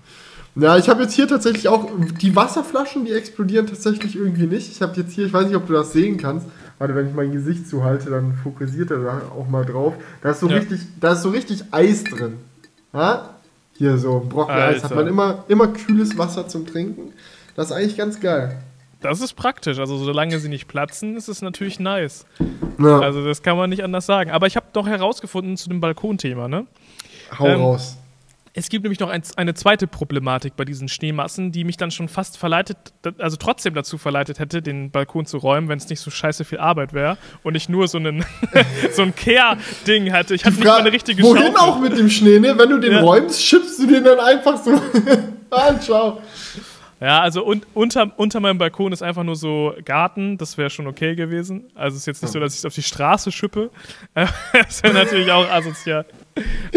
Ja, 0.55 0.77
ich 0.77 0.89
habe 0.89 1.03
jetzt 1.03 1.13
hier 1.13 1.27
tatsächlich 1.27 1.67
auch 1.67 1.87
die 2.21 2.35
Wasserflaschen, 2.35 3.05
die 3.05 3.11
explodieren 3.11 3.67
tatsächlich 3.67 4.15
irgendwie 4.15 4.47
nicht. 4.47 4.71
Ich 4.71 4.81
habe 4.81 4.99
jetzt 4.99 5.13
hier, 5.13 5.25
ich 5.25 5.33
weiß 5.33 5.45
nicht, 5.45 5.55
ob 5.55 5.67
du 5.67 5.73
das 5.73 5.93
sehen 5.93 6.17
kannst, 6.17 6.47
Warte, 6.79 6.95
wenn 6.95 7.09
ich 7.09 7.13
mein 7.13 7.31
Gesicht 7.31 7.67
zuhalte, 7.67 8.09
dann 8.09 8.33
fokussiert 8.33 8.89
er 8.89 8.99
da 8.99 9.21
auch 9.37 9.47
mal 9.49 9.65
drauf. 9.65 9.93
Da 10.21 10.31
ist 10.31 10.39
so, 10.39 10.47
ja. 10.47 10.55
richtig, 10.55 10.79
da 10.99 11.13
ist 11.13 11.21
so 11.21 11.29
richtig 11.29 11.65
Eis 11.71 12.05
drin. 12.05 12.37
Ja? 12.93 13.35
Hier 13.77 13.97
so, 13.97 14.25
Brocken 14.27 14.55
Eis 14.55 14.83
hat 14.83 14.95
man 14.95 15.07
immer, 15.07 15.43
immer 15.49 15.67
kühles 15.67 16.17
Wasser 16.17 16.47
zum 16.47 16.65
Trinken. 16.65 17.13
Das 17.55 17.67
ist 17.67 17.71
eigentlich 17.73 17.97
ganz 17.97 18.19
geil. 18.19 18.57
Das 19.01 19.21
ist 19.21 19.33
praktisch. 19.33 19.79
Also 19.79 19.97
solange 19.97 20.39
sie 20.39 20.49
nicht 20.49 20.67
platzen, 20.67 21.15
ist 21.15 21.27
es 21.27 21.41
natürlich 21.41 21.79
nice. 21.79 22.25
Ja. 22.77 22.99
Also 22.99 23.25
das 23.25 23.41
kann 23.43 23.57
man 23.57 23.69
nicht 23.69 23.83
anders 23.83 24.05
sagen. 24.05 24.31
Aber 24.31 24.47
ich 24.47 24.55
habe 24.55 24.67
doch 24.73 24.87
herausgefunden 24.87 25.57
zu 25.57 25.69
dem 25.69 25.79
Balkonthema, 25.81 26.47
ne? 26.47 26.65
Hau 27.37 27.47
ähm, 27.47 27.61
raus. 27.61 27.97
Es 28.53 28.69
gibt 28.69 28.83
nämlich 28.83 28.99
noch 28.99 29.09
ein, 29.09 29.21
eine 29.35 29.53
zweite 29.53 29.87
Problematik 29.87 30.55
bei 30.55 30.65
diesen 30.65 30.87
Schneemassen, 30.87 31.51
die 31.51 31.63
mich 31.63 31.77
dann 31.77 31.91
schon 31.91 32.09
fast 32.09 32.37
verleitet, 32.37 32.77
also 33.17 33.37
trotzdem 33.37 33.73
dazu 33.73 33.97
verleitet 33.97 34.39
hätte, 34.39 34.61
den 34.61 34.91
Balkon 34.91 35.25
zu 35.25 35.37
räumen, 35.37 35.69
wenn 35.69 35.77
es 35.77 35.87
nicht 35.89 35.99
so 35.99 36.09
scheiße 36.09 36.45
viel 36.45 36.59
Arbeit 36.59 36.93
wäre 36.93 37.17
und 37.43 37.55
ich 37.55 37.69
nur 37.69 37.87
so, 37.87 37.97
einen, 37.97 38.25
so 38.91 39.03
ein 39.03 39.15
Care-Ding 39.15 40.11
hatte. 40.11 40.33
Ich 40.33 40.45
hatte 40.45 40.55
nicht 40.55 40.65
mal 40.65 40.79
eine 40.79 40.91
richtige 40.91 41.21
Wohin 41.23 41.53
Schaufel. 41.53 41.57
auch 41.57 41.79
mit 41.79 41.97
dem 41.97 42.09
Schnee, 42.09 42.39
ne? 42.39 42.57
Wenn 42.57 42.69
du 42.69 42.79
den 42.79 42.93
ja. 42.93 43.01
räumst, 43.01 43.43
schippst 43.43 43.79
du 43.79 43.87
den 43.87 44.03
dann 44.03 44.19
einfach 44.19 44.57
so. 44.57 44.71
ah, 45.51 45.79
ciao. 45.79 46.21
Ja, 46.99 47.21
also 47.21 47.45
un 47.45 47.61
unter, 47.73 48.11
unter 48.17 48.41
meinem 48.41 48.57
Balkon 48.57 48.91
ist 48.91 49.01
einfach 49.01 49.23
nur 49.23 49.37
so 49.37 49.73
Garten, 49.85 50.37
das 50.37 50.57
wäre 50.57 50.69
schon 50.69 50.85
okay 50.85 51.15
gewesen. 51.15 51.71
Also 51.73 51.95
es 51.95 52.01
ist 52.01 52.07
jetzt 52.07 52.21
nicht 52.23 52.31
so, 52.33 52.39
dass 52.39 52.53
ich 52.53 52.59
es 52.59 52.65
auf 52.65 52.75
die 52.75 52.83
Straße 52.83 53.31
schippe. 53.31 53.69
das 54.53 54.83
wäre 54.83 54.93
natürlich 54.93 55.31
auch 55.31 55.49
asozial. 55.49 56.05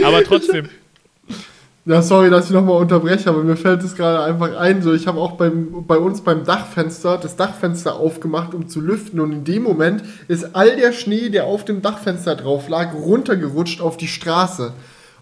Aber 0.03 0.23
trotzdem. 0.23 0.69
Ja, 1.85 2.01
sorry, 2.01 2.31
dass 2.31 2.45
ich 2.45 2.53
nochmal 2.53 2.81
unterbreche, 2.81 3.29
aber 3.29 3.43
mir 3.43 3.57
fällt 3.57 3.83
es 3.83 3.97
gerade 3.97 4.23
einfach 4.23 4.57
ein. 4.57 4.83
So, 4.83 4.93
ich 4.93 5.09
habe 5.09 5.19
auch 5.19 5.33
beim, 5.33 5.85
bei 5.85 5.99
uns 5.99 6.21
beim 6.21 6.45
Dachfenster 6.45 7.19
das 7.19 7.35
Dachfenster 7.35 7.97
aufgemacht, 7.97 8.55
um 8.55 8.69
zu 8.69 8.81
lüften. 8.81 9.19
Und 9.19 9.33
in 9.33 9.43
dem 9.43 9.65
Moment 9.65 10.05
ist 10.29 10.55
all 10.55 10.77
der 10.77 10.93
Schnee, 10.93 11.29
der 11.29 11.47
auf 11.47 11.65
dem 11.65 11.83
Dachfenster 11.83 12.37
drauf 12.37 12.69
lag, 12.69 12.95
runtergerutscht 12.95 13.81
auf 13.81 13.97
die 13.97 14.07
Straße. 14.07 14.73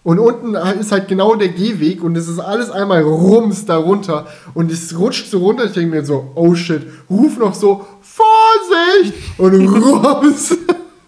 Und 0.03 0.19
unten 0.19 0.55
ist 0.55 0.93
halt 0.93 1.09
genau 1.09 1.35
der 1.35 1.49
Gehweg 1.49 2.03
und 2.03 2.15
es 2.17 2.29
ist 2.29 2.39
alles 2.39 2.71
einmal 2.71 3.03
rums 3.03 3.65
darunter. 3.65 4.27
Und 4.53 4.71
es 4.71 4.99
rutscht 4.99 5.31
so 5.31 5.39
runter. 5.39 5.65
Ich 5.65 5.73
denke 5.73 5.97
mir 5.97 6.05
so, 6.05 6.33
oh 6.35 6.55
shit, 6.55 6.83
ruf 7.09 7.39
noch 7.39 7.55
so, 7.55 7.87
Vorsicht! 8.03 9.15
Und 9.39 9.67
rums. 9.83 10.57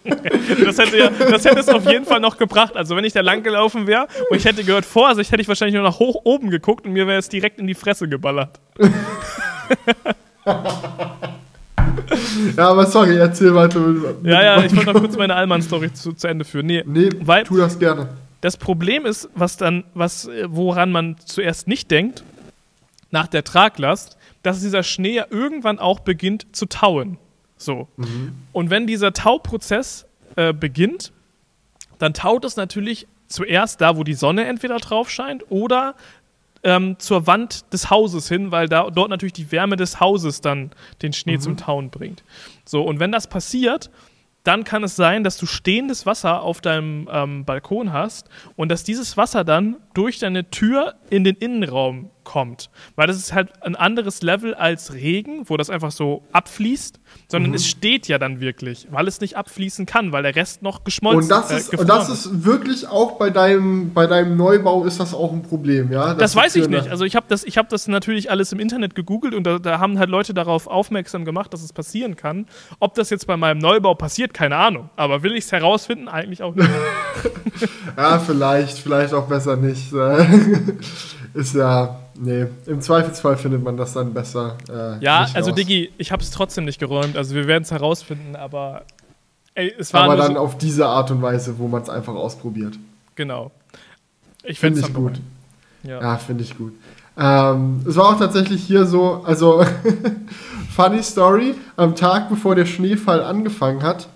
Das, 0.05 0.79
hätte 0.79 0.99
ja, 0.99 1.11
das 1.11 1.45
hätte 1.45 1.61
es 1.61 1.69
auf 1.69 1.87
jeden 1.87 2.05
Fall 2.05 2.21
noch 2.21 2.37
gebracht. 2.37 2.77
Also 2.77 2.97
wenn 2.97 3.05
ich 3.05 3.13
da 3.13 3.21
lang 3.21 3.43
gelaufen 3.43 3.87
wäre 3.87 4.07
und 4.31 4.37
ich 4.37 4.45
hätte 4.45 4.65
gehört 4.65 4.85
Vorsicht, 4.85 5.31
hätte 5.31 5.43
ich 5.43 5.49
wahrscheinlich 5.49 5.75
nur 5.75 5.85
nach 5.85 5.99
hoch 5.99 6.23
oben 6.25 6.51
geguckt 6.51 6.87
und 6.87 6.93
mir 6.93 7.07
wäre 7.07 7.19
es 7.19 7.29
direkt 7.29 7.59
in 7.59 7.67
die 7.67 7.75
Fresse 7.75 8.09
geballert. 8.09 8.61
ja, 12.57 12.69
aber 12.69 12.87
sorry, 12.87 13.17
erzähl 13.17 13.55
weiter. 13.55 13.81
Ja, 14.25 14.43
ja, 14.43 14.65
ich 14.65 14.75
wollte 14.75 14.93
noch 14.93 15.01
kurz 15.01 15.17
meine 15.17 15.35
Allmann-Story 15.35 15.93
zu, 15.93 16.13
zu 16.13 16.27
Ende 16.27 16.45
führen. 16.45 16.67
Nee, 16.67 16.83
nee 16.87 17.11
weil 17.21 17.45
tu 17.45 17.57
das 17.57 17.79
gerne. 17.79 18.09
Das 18.41 18.57
Problem 18.57 19.07
ist, 19.07 19.29
was 19.37 19.57
dann, 19.57 19.85
was, 19.95 20.29
woran 20.47 20.91
man 20.91 21.17
zuerst 21.25 21.69
nicht 21.69 21.93
denkt, 21.93 22.25
nach 23.13 23.29
der 23.29 23.45
Traglast, 23.45 24.17
dass 24.43 24.61
dieser 24.61 24.83
Schnee 24.83 25.15
ja 25.15 25.27
irgendwann 25.31 25.79
auch 25.79 26.01
beginnt 26.01 26.57
zu 26.57 26.67
tauen. 26.67 27.19
So. 27.65 27.89
Mhm. 27.97 28.35
Und 28.53 28.71
wenn 28.71 28.87
dieser 28.87 29.13
Tauprozess 29.13 30.07
äh, 30.37 30.53
beginnt, 30.53 31.13
dann 31.99 32.15
taut 32.15 32.45
es 32.45 32.57
natürlich 32.57 33.07
zuerst 33.29 33.81
da, 33.81 33.97
wo 33.97 34.05
die 34.05 34.15
Sonne 34.15 34.45
entweder 34.45 34.79
drauf 34.79 35.11
scheint 35.11 35.51
oder 35.51 35.95
ähm, 36.63 36.97
zur 36.99 37.27
Wand 37.27 37.73
des 37.73 37.91
Hauses 37.91 38.29
hin, 38.29 38.51
weil 38.51 38.69
da, 38.69 38.91
dort 38.91 39.11
natürlich 39.11 39.33
die 39.33 39.51
Wärme 39.51 39.77
des 39.77 40.01
Hauses 40.01 40.41
dann 40.41 40.71
den 41.03 41.13
Schnee 41.13 41.37
mhm. 41.37 41.41
zum 41.41 41.57
Tauen 41.57 41.91
bringt. 41.91 42.23
So, 42.65 42.83
und 42.83 43.01
wenn 43.01 43.13
das 43.13 43.27
passiert, 43.27 43.91
dann 44.45 44.65
kann 44.65 44.83
es 44.83 44.97
sein, 44.97 45.23
dass 45.23 45.37
du 45.39 45.47
stehendes 45.47 46.05
Wasser 46.05 46.43
auf 46.43 46.61
deinem 46.61 47.09
ähm, 47.11 47.45
Balkon 47.45 47.93
hast 47.93 48.29
und 48.57 48.71
dass 48.71 48.83
dieses 48.83 49.17
Wasser 49.17 49.45
dann 49.45 49.77
durch 49.95 50.19
deine 50.19 50.51
Tür 50.51 50.95
in 51.11 51.25
den 51.25 51.37
Innenraum 51.37 52.11
kommt. 52.25 52.71
Weil 52.97 53.07
das 53.07 53.17
ist 53.17 53.33
halt 53.33 53.63
ein 53.63 53.77
anderes 53.77 54.23
Level 54.23 54.55
als 54.55 54.93
Regen, 54.93 55.49
wo 55.49 55.57
das 55.57 55.71
einfach 55.71 55.91
so 55.91 56.23
abfließt, 56.33 57.01
sondern 57.29 57.51
mhm. 57.51 57.57
es 57.57 57.67
steht 57.67 58.09
ja 58.09 58.19
dann 58.19 58.41
wirklich, 58.41 58.87
weil 58.91 59.09
es 59.09 59.21
nicht 59.21 59.37
abfließen 59.37 59.87
kann, 59.87 60.13
weil 60.13 60.23
der 60.23 60.37
Rest 60.37 60.63
noch 60.63 60.85
geschmolzen 60.85 61.23
und 61.23 61.29
das 61.31 61.51
äh, 61.51 61.57
ist. 61.57 61.73
Äh, 61.73 61.77
und 61.79 61.89
das 61.89 62.09
ist 62.09 62.45
wirklich 62.45 62.89
auch 62.89 63.19
bei 63.19 63.31
deinem, 63.31 63.93
bei 63.93 64.07
deinem 64.07 64.37
Neubau 64.37 64.85
ist 64.85 65.01
das 65.01 65.15
auch 65.15 65.33
ein 65.33 65.43
Problem, 65.43 65.93
ja? 65.93 66.09
Das, 66.15 66.33
das 66.33 66.37
weiß 66.37 66.57
ich 66.57 66.69
nicht. 66.69 66.89
Also 66.89 67.05
ich 67.05 67.17
habe 67.17 67.27
das, 67.29 67.45
hab 67.45 67.69
das 67.69 67.89
natürlich 67.89 68.31
alles 68.31 68.53
im 68.53 68.61
Internet 68.61 68.95
gegoogelt 68.95 69.35
und 69.35 69.45
da, 69.45 69.59
da, 69.59 69.79
haben 69.79 69.99
halt 69.99 70.11
Leute 70.11 70.35
darauf 70.35 70.67
aufmerksam 70.67 71.25
gemacht, 71.25 71.53
dass 71.53 71.63
es 71.63 71.73
passieren 71.73 72.17
kann. 72.17 72.47
Ob 72.79 72.95
das 72.95 73.11
jetzt 73.11 73.27
bei 73.27 73.37
meinem 73.37 73.59
Neubau 73.59 73.95
passiert, 73.95 74.35
keine 74.35 74.57
Ahnung. 74.57 74.91
Aber 74.97 75.23
will 75.23 75.33
ich 75.33 75.45
es 75.45 75.53
herausfinden? 75.53 76.09
Eigentlich 76.09 76.43
auch 76.43 76.55
nicht. 76.55 76.69
ja, 77.97 78.19
vielleicht, 78.19 78.79
vielleicht 78.79 79.15
auch 79.15 79.27
besser 79.27 79.57
nicht. 79.57 79.93
ist 81.35 81.55
ja 81.55 81.99
Nee, 82.15 82.47
im 82.67 82.81
Zweifelsfall 82.81 83.37
findet 83.37 83.65
man 83.65 83.77
das 83.77 83.95
dann 83.95 84.13
besser. 84.13 84.57
Äh, 84.69 85.03
ja, 85.03 85.27
also 85.35 85.51
raus. 85.51 85.57
Diggi, 85.57 85.91
ich 85.97 86.13
habe 86.13 86.23
es 86.23 86.31
trotzdem 86.31 86.65
nicht 86.65 86.79
geräumt. 86.79 87.17
Also 87.17 87.35
wir 87.35 87.47
werden 87.47 87.63
es 87.63 87.71
herausfinden, 87.71 88.37
aber 88.37 88.83
ey, 89.55 89.75
es 89.79 89.95
war 89.95 90.05
Aber 90.05 90.17
dann 90.17 90.35
so 90.35 90.39
auf 90.39 90.59
diese 90.59 90.87
Art 90.87 91.11
und 91.11 91.23
Weise, 91.23 91.59
wo 91.59 91.69
man 91.69 91.83
es 91.83 91.89
einfach 91.89 92.15
ausprobiert. 92.15 92.79
Genau. 93.15 93.51
Ich 94.45 94.61
finde 94.61 94.81
ich 94.81 94.93
gut. 94.93 95.21
Ja, 95.83 96.01
ja 96.01 96.17
finde 96.17 96.45
ich 96.45 96.57
gut. 96.57 96.75
Ähm, 97.17 97.85
es 97.89 97.97
war 97.97 98.11
auch 98.11 98.19
tatsächlich 98.19 98.63
hier 98.63 98.85
so, 98.87 99.23
also 99.25 99.65
funny 100.75 101.03
Story, 101.03 101.55
am 101.77 101.95
Tag 101.95 102.29
bevor 102.29 102.55
der 102.55 102.67
Schneefall 102.67 103.23
angefangen 103.23 103.83
hat, 103.83 104.09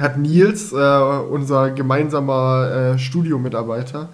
hat 0.00 0.18
Nils, 0.18 0.72
äh, 0.72 0.76
unser 0.76 1.70
gemeinsamer 1.70 2.94
äh, 2.94 2.98
Studiomitarbeiter, 2.98 4.08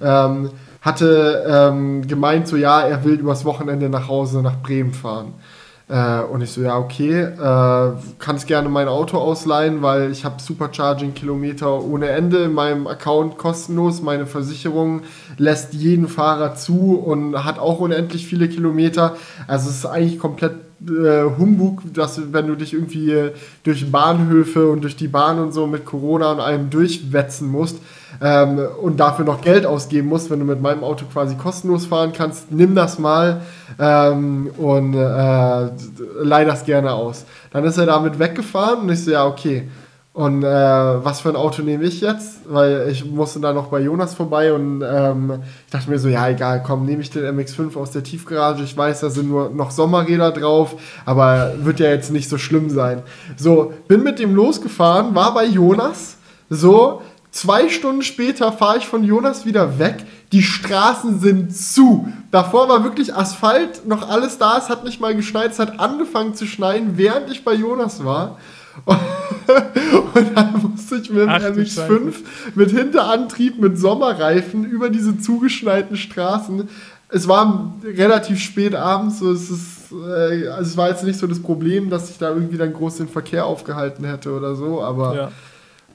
ähm, 0.00 0.50
hatte 0.80 1.44
ähm, 1.48 2.06
gemeint, 2.06 2.48
so 2.48 2.56
ja, 2.56 2.82
er 2.82 3.04
will 3.04 3.14
übers 3.14 3.44
Wochenende 3.44 3.88
nach 3.88 4.08
Hause 4.08 4.42
nach 4.42 4.62
Bremen 4.62 4.92
fahren. 4.92 5.34
Äh, 5.88 6.20
und 6.20 6.42
ich 6.42 6.50
so, 6.50 6.60
ja, 6.60 6.76
okay, 6.76 7.22
äh, 7.22 7.92
kannst 8.18 8.46
gerne 8.46 8.68
mein 8.68 8.88
Auto 8.88 9.16
ausleihen, 9.16 9.80
weil 9.80 10.12
ich 10.12 10.24
habe 10.24 10.40
Supercharging-Kilometer 10.40 11.82
ohne 11.82 12.10
Ende 12.10 12.44
in 12.44 12.52
meinem 12.52 12.86
Account 12.86 13.38
kostenlos. 13.38 14.02
Meine 14.02 14.26
Versicherung 14.26 15.02
lässt 15.38 15.72
jeden 15.72 16.08
Fahrer 16.08 16.54
zu 16.54 16.94
und 16.94 17.42
hat 17.44 17.58
auch 17.58 17.80
unendlich 17.80 18.26
viele 18.26 18.48
Kilometer. 18.48 19.16
Also 19.46 19.70
es 19.70 19.76
ist 19.76 19.86
eigentlich 19.86 20.18
komplett 20.18 20.56
äh, 20.86 21.24
Humbug, 21.38 21.82
dass 21.94 22.32
wenn 22.32 22.46
du 22.46 22.54
dich 22.54 22.74
irgendwie 22.74 23.30
durch 23.64 23.90
Bahnhöfe 23.90 24.70
und 24.70 24.82
durch 24.82 24.96
die 24.96 25.08
Bahn 25.08 25.38
und 25.38 25.52
so 25.52 25.66
mit 25.66 25.86
Corona 25.86 26.32
und 26.32 26.40
allem 26.40 26.68
durchwetzen 26.68 27.48
musst, 27.48 27.78
ähm, 28.20 28.60
und 28.80 28.98
dafür 28.98 29.24
noch 29.24 29.40
Geld 29.40 29.66
ausgeben 29.66 30.08
musst, 30.08 30.30
wenn 30.30 30.40
du 30.40 30.44
mit 30.44 30.60
meinem 30.60 30.84
Auto 30.84 31.04
quasi 31.12 31.36
kostenlos 31.36 31.86
fahren 31.86 32.12
kannst, 32.12 32.50
nimm 32.50 32.74
das 32.74 32.98
mal 32.98 33.42
ähm, 33.78 34.50
und 34.56 34.94
äh, 34.94 35.70
leih 36.22 36.44
das 36.44 36.64
gerne 36.64 36.92
aus. 36.92 37.24
Dann 37.52 37.64
ist 37.64 37.78
er 37.78 37.86
damit 37.86 38.18
weggefahren 38.18 38.80
und 38.80 38.90
ich 38.90 39.04
so, 39.04 39.10
ja, 39.10 39.26
okay. 39.26 39.68
Und 40.18 40.42
äh, 40.42 40.48
was 40.48 41.20
für 41.20 41.28
ein 41.28 41.36
Auto 41.36 41.62
nehme 41.62 41.84
ich 41.84 42.00
jetzt? 42.00 42.40
Weil 42.48 42.88
ich 42.90 43.04
musste 43.04 43.38
da 43.38 43.52
noch 43.52 43.68
bei 43.68 43.78
Jonas 43.78 44.14
vorbei 44.14 44.52
und 44.52 44.82
ähm, 44.82 45.44
ich 45.66 45.70
dachte 45.70 45.88
mir 45.88 46.00
so, 46.00 46.08
ja 46.08 46.28
egal, 46.28 46.60
komm, 46.66 46.86
nehme 46.86 47.02
ich 47.02 47.10
den 47.10 47.22
MX5 47.38 47.76
aus 47.76 47.92
der 47.92 48.02
Tiefgarage. 48.02 48.64
Ich 48.64 48.76
weiß, 48.76 48.98
da 48.98 49.10
sind 49.10 49.28
nur 49.28 49.50
noch 49.50 49.70
Sommerräder 49.70 50.32
drauf, 50.32 50.74
aber 51.04 51.52
wird 51.62 51.78
ja 51.78 51.90
jetzt 51.90 52.10
nicht 52.10 52.28
so 52.28 52.36
schlimm 52.36 52.68
sein. 52.68 53.02
So, 53.36 53.72
bin 53.86 54.02
mit 54.02 54.18
dem 54.18 54.34
losgefahren, 54.34 55.14
war 55.14 55.34
bei 55.34 55.44
Jonas, 55.44 56.16
so, 56.50 57.00
Zwei 57.30 57.68
Stunden 57.68 58.02
später 58.02 58.52
fahre 58.52 58.78
ich 58.78 58.86
von 58.86 59.04
Jonas 59.04 59.44
wieder 59.44 59.78
weg. 59.78 60.04
Die 60.32 60.42
Straßen 60.42 61.20
sind 61.20 61.54
zu. 61.54 62.12
Davor 62.30 62.68
war 62.68 62.84
wirklich 62.84 63.14
Asphalt, 63.14 63.86
noch 63.86 64.08
alles 64.08 64.38
da. 64.38 64.58
Es 64.58 64.68
hat 64.68 64.84
nicht 64.84 65.00
mal 65.00 65.14
geschneit. 65.14 65.52
Es 65.52 65.58
hat 65.58 65.78
angefangen 65.78 66.34
zu 66.34 66.46
schneien, 66.46 66.96
während 66.96 67.30
ich 67.30 67.44
bei 67.44 67.54
Jonas 67.54 68.04
war. 68.04 68.38
Und, 70.14 70.36
dann 70.36 70.62
musste 70.62 70.96
ich 70.96 71.10
mit 71.10 71.22
dem 71.22 71.28
MX5 71.28 72.14
mit 72.54 72.70
Hinterantrieb, 72.70 73.58
mit 73.58 73.78
Sommerreifen 73.78 74.64
über 74.64 74.88
diese 74.90 75.18
zugeschneiten 75.18 75.96
Straßen. 75.96 76.68
Es 77.08 77.26
war 77.26 77.74
relativ 77.82 78.38
spät 78.40 78.74
abends, 78.74 79.18
so 79.18 79.32
es 79.32 79.50
ist, 79.50 79.92
äh, 79.92 80.48
also 80.48 80.70
es 80.70 80.76
war 80.76 80.90
jetzt 80.90 81.04
nicht 81.04 81.18
so 81.18 81.26
das 81.26 81.40
Problem, 81.40 81.88
dass 81.88 82.10
ich 82.10 82.18
da 82.18 82.28
irgendwie 82.28 82.58
dann 82.58 82.72
groß 82.72 82.98
den 82.98 83.08
Verkehr 83.08 83.46
aufgehalten 83.46 84.04
hätte 84.04 84.32
oder 84.32 84.54
so, 84.54 84.82
aber 84.82 85.16
ja. 85.16 85.32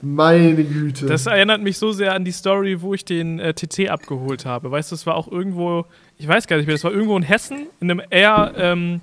Meine 0.06 0.66
Güte. 0.66 1.06
Das 1.06 1.28
erinnert 1.28 1.62
mich 1.62 1.78
so 1.78 1.94
sehr 1.94 2.14
an 2.14 2.26
die 2.26 2.34
Story, 2.34 2.82
wo 2.82 2.94
ich 2.94 3.06
den 3.06 3.40
äh, 3.40 3.54
TT 3.54 3.90
abgeholt 3.90 4.46
habe. 4.46 4.70
Weißt 4.70 4.92
du, 4.92 4.96
es 4.96 5.06
war 5.06 5.16
auch 5.16 5.32
irgendwo, 5.32 5.86
ich 6.18 6.28
weiß 6.28 6.48
gar 6.48 6.58
nicht 6.58 6.66
mehr, 6.66 6.76
es 6.76 6.84
war 6.84 6.92
irgendwo 6.92 7.16
in 7.16 7.24
Hessen, 7.24 7.68
in 7.80 7.90
einem 7.90 8.02
eher 8.10 8.54
ähm, 8.58 9.00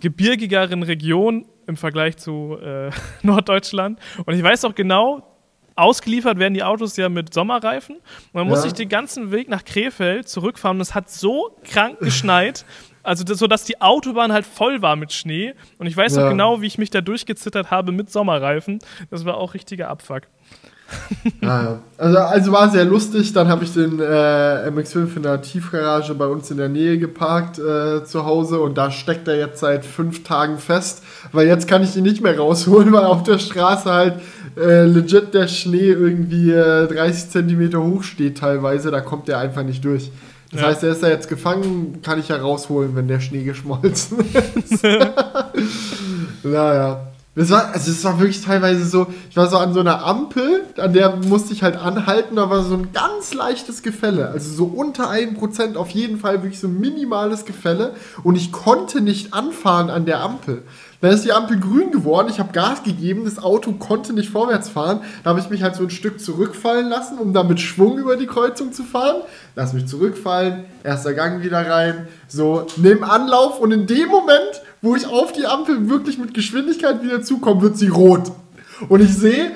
gebirgigeren 0.00 0.82
Region 0.82 1.44
im 1.66 1.76
Vergleich 1.76 2.16
zu 2.16 2.56
äh, 2.62 2.90
Norddeutschland. 3.22 3.98
Und 4.24 4.34
ich 4.34 4.42
weiß 4.42 4.64
auch 4.64 4.74
genau, 4.74 5.26
ausgeliefert 5.76 6.38
werden 6.38 6.54
die 6.54 6.62
Autos 6.62 6.96
ja 6.96 7.10
mit 7.10 7.34
Sommerreifen. 7.34 7.96
Und 7.96 8.04
dann 8.32 8.46
ja. 8.46 8.50
musste 8.50 8.68
ich 8.68 8.72
den 8.72 8.88
ganzen 8.88 9.32
Weg 9.32 9.50
nach 9.50 9.64
Krefeld 9.64 10.26
zurückfahren. 10.26 10.78
Und 10.78 10.82
es 10.82 10.94
hat 10.94 11.10
so 11.10 11.56
krank 11.64 11.98
geschneit, 12.00 12.64
also 13.02 13.24
das, 13.24 13.38
so, 13.38 13.46
dass 13.46 13.64
die 13.64 13.80
Autobahn 13.80 14.32
halt 14.32 14.46
voll 14.46 14.82
war 14.82 14.96
mit 14.96 15.12
Schnee. 15.12 15.54
Und 15.78 15.86
ich 15.86 15.96
weiß 15.96 16.16
ja. 16.16 16.22
noch 16.22 16.30
genau, 16.30 16.60
wie 16.60 16.66
ich 16.66 16.78
mich 16.78 16.90
da 16.90 17.00
durchgezittert 17.00 17.70
habe 17.70 17.92
mit 17.92 18.10
Sommerreifen. 18.10 18.78
Das 19.10 19.24
war 19.24 19.36
auch 19.36 19.54
richtiger 19.54 19.88
Abfuck. 19.88 20.22
ah, 21.42 21.78
also, 21.96 22.18
also 22.18 22.52
war 22.52 22.68
sehr 22.70 22.84
lustig. 22.84 23.32
Dann 23.32 23.48
habe 23.48 23.64
ich 23.64 23.72
den 23.72 24.00
äh, 24.00 24.68
MX5 24.70 25.16
in 25.16 25.22
der 25.22 25.40
Tiefgarage 25.40 26.14
bei 26.14 26.26
uns 26.26 26.50
in 26.50 26.56
der 26.56 26.68
Nähe 26.68 26.98
geparkt 26.98 27.58
äh, 27.58 28.04
zu 28.04 28.24
Hause 28.24 28.60
und 28.60 28.76
da 28.76 28.90
steckt 28.90 29.28
er 29.28 29.36
jetzt 29.36 29.60
seit 29.60 29.84
fünf 29.84 30.24
Tagen 30.24 30.58
fest, 30.58 31.04
weil 31.32 31.46
jetzt 31.46 31.68
kann 31.68 31.82
ich 31.82 31.96
ihn 31.96 32.02
nicht 32.02 32.22
mehr 32.22 32.36
rausholen, 32.36 32.92
weil 32.92 33.04
auf 33.04 33.22
der 33.22 33.38
Straße 33.38 33.90
halt 33.90 34.14
äh, 34.56 34.84
legit 34.84 35.32
der 35.32 35.48
Schnee 35.48 35.90
irgendwie 35.90 36.50
30 36.50 36.98
äh, 36.98 37.28
Zentimeter 37.28 37.82
hoch 37.82 38.02
steht 38.02 38.38
teilweise. 38.38 38.90
Da 38.90 39.00
kommt 39.00 39.28
er 39.28 39.38
einfach 39.38 39.62
nicht 39.62 39.84
durch. 39.84 40.10
Das 40.50 40.60
ja. 40.60 40.66
heißt, 40.66 40.82
er 40.82 40.90
ist 40.90 41.02
ja 41.02 41.08
jetzt 41.08 41.28
gefangen, 41.28 42.00
kann 42.02 42.18
ich 42.18 42.28
ja 42.28 42.36
rausholen, 42.36 42.96
wenn 42.96 43.06
der 43.06 43.20
Schnee 43.20 43.44
geschmolzen 43.44 44.18
ist. 44.54 44.82
naja. 46.42 47.06
Das 47.36 47.48
war, 47.48 47.72
also 47.72 47.92
es 47.92 48.02
war 48.02 48.18
wirklich 48.18 48.42
teilweise 48.42 48.84
so, 48.84 49.06
ich 49.30 49.36
war 49.36 49.46
so 49.46 49.56
an 49.56 49.72
so 49.72 49.78
einer 49.78 50.04
Ampel, 50.04 50.64
an 50.76 50.92
der 50.92 51.14
musste 51.14 51.52
ich 51.52 51.62
halt 51.62 51.76
anhalten, 51.76 52.36
da 52.36 52.50
war 52.50 52.64
so 52.64 52.74
ein 52.74 52.88
ganz 52.92 53.32
leichtes 53.34 53.82
Gefälle. 53.82 54.28
Also 54.28 54.52
so 54.52 54.64
unter 54.64 55.10
1% 55.10 55.76
auf 55.76 55.90
jeden 55.90 56.18
Fall 56.18 56.42
wirklich 56.42 56.58
so 56.58 56.66
ein 56.66 56.80
minimales 56.80 57.44
Gefälle. 57.44 57.94
Und 58.24 58.34
ich 58.34 58.50
konnte 58.50 59.00
nicht 59.00 59.32
anfahren 59.32 59.90
an 59.90 60.06
der 60.06 60.20
Ampel. 60.20 60.64
Dann 61.00 61.12
ist 61.12 61.24
die 61.24 61.32
Ampel 61.32 61.58
grün 61.58 61.90
geworden, 61.90 62.28
ich 62.30 62.38
habe 62.38 62.52
Gas 62.52 62.82
gegeben, 62.82 63.24
das 63.24 63.42
Auto 63.42 63.72
konnte 63.72 64.12
nicht 64.12 64.28
vorwärts 64.28 64.68
fahren. 64.68 65.00
Da 65.24 65.30
habe 65.30 65.40
ich 65.40 65.48
mich 65.48 65.62
halt 65.62 65.74
so 65.74 65.82
ein 65.82 65.90
Stück 65.90 66.20
zurückfallen 66.20 66.90
lassen, 66.90 67.18
um 67.18 67.32
dann 67.32 67.48
mit 67.48 67.58
Schwung 67.58 67.96
über 67.96 68.16
die 68.16 68.26
Kreuzung 68.26 68.72
zu 68.72 68.82
fahren. 68.82 69.22
Lass 69.56 69.72
mich 69.72 69.86
zurückfallen, 69.86 70.64
erster 70.84 71.14
Gang 71.14 71.42
wieder 71.42 71.68
rein, 71.68 72.08
so, 72.28 72.66
nimm 72.76 73.02
Anlauf. 73.02 73.60
Und 73.60 73.72
in 73.72 73.86
dem 73.86 74.08
Moment, 74.08 74.62
wo 74.82 74.94
ich 74.94 75.06
auf 75.06 75.32
die 75.32 75.46
Ampel 75.46 75.88
wirklich 75.88 76.18
mit 76.18 76.34
Geschwindigkeit 76.34 77.02
wieder 77.02 77.22
zukomme, 77.22 77.62
wird 77.62 77.78
sie 77.78 77.88
rot. 77.88 78.32
Und 78.90 79.00
ich 79.00 79.14
sehe, 79.14 79.52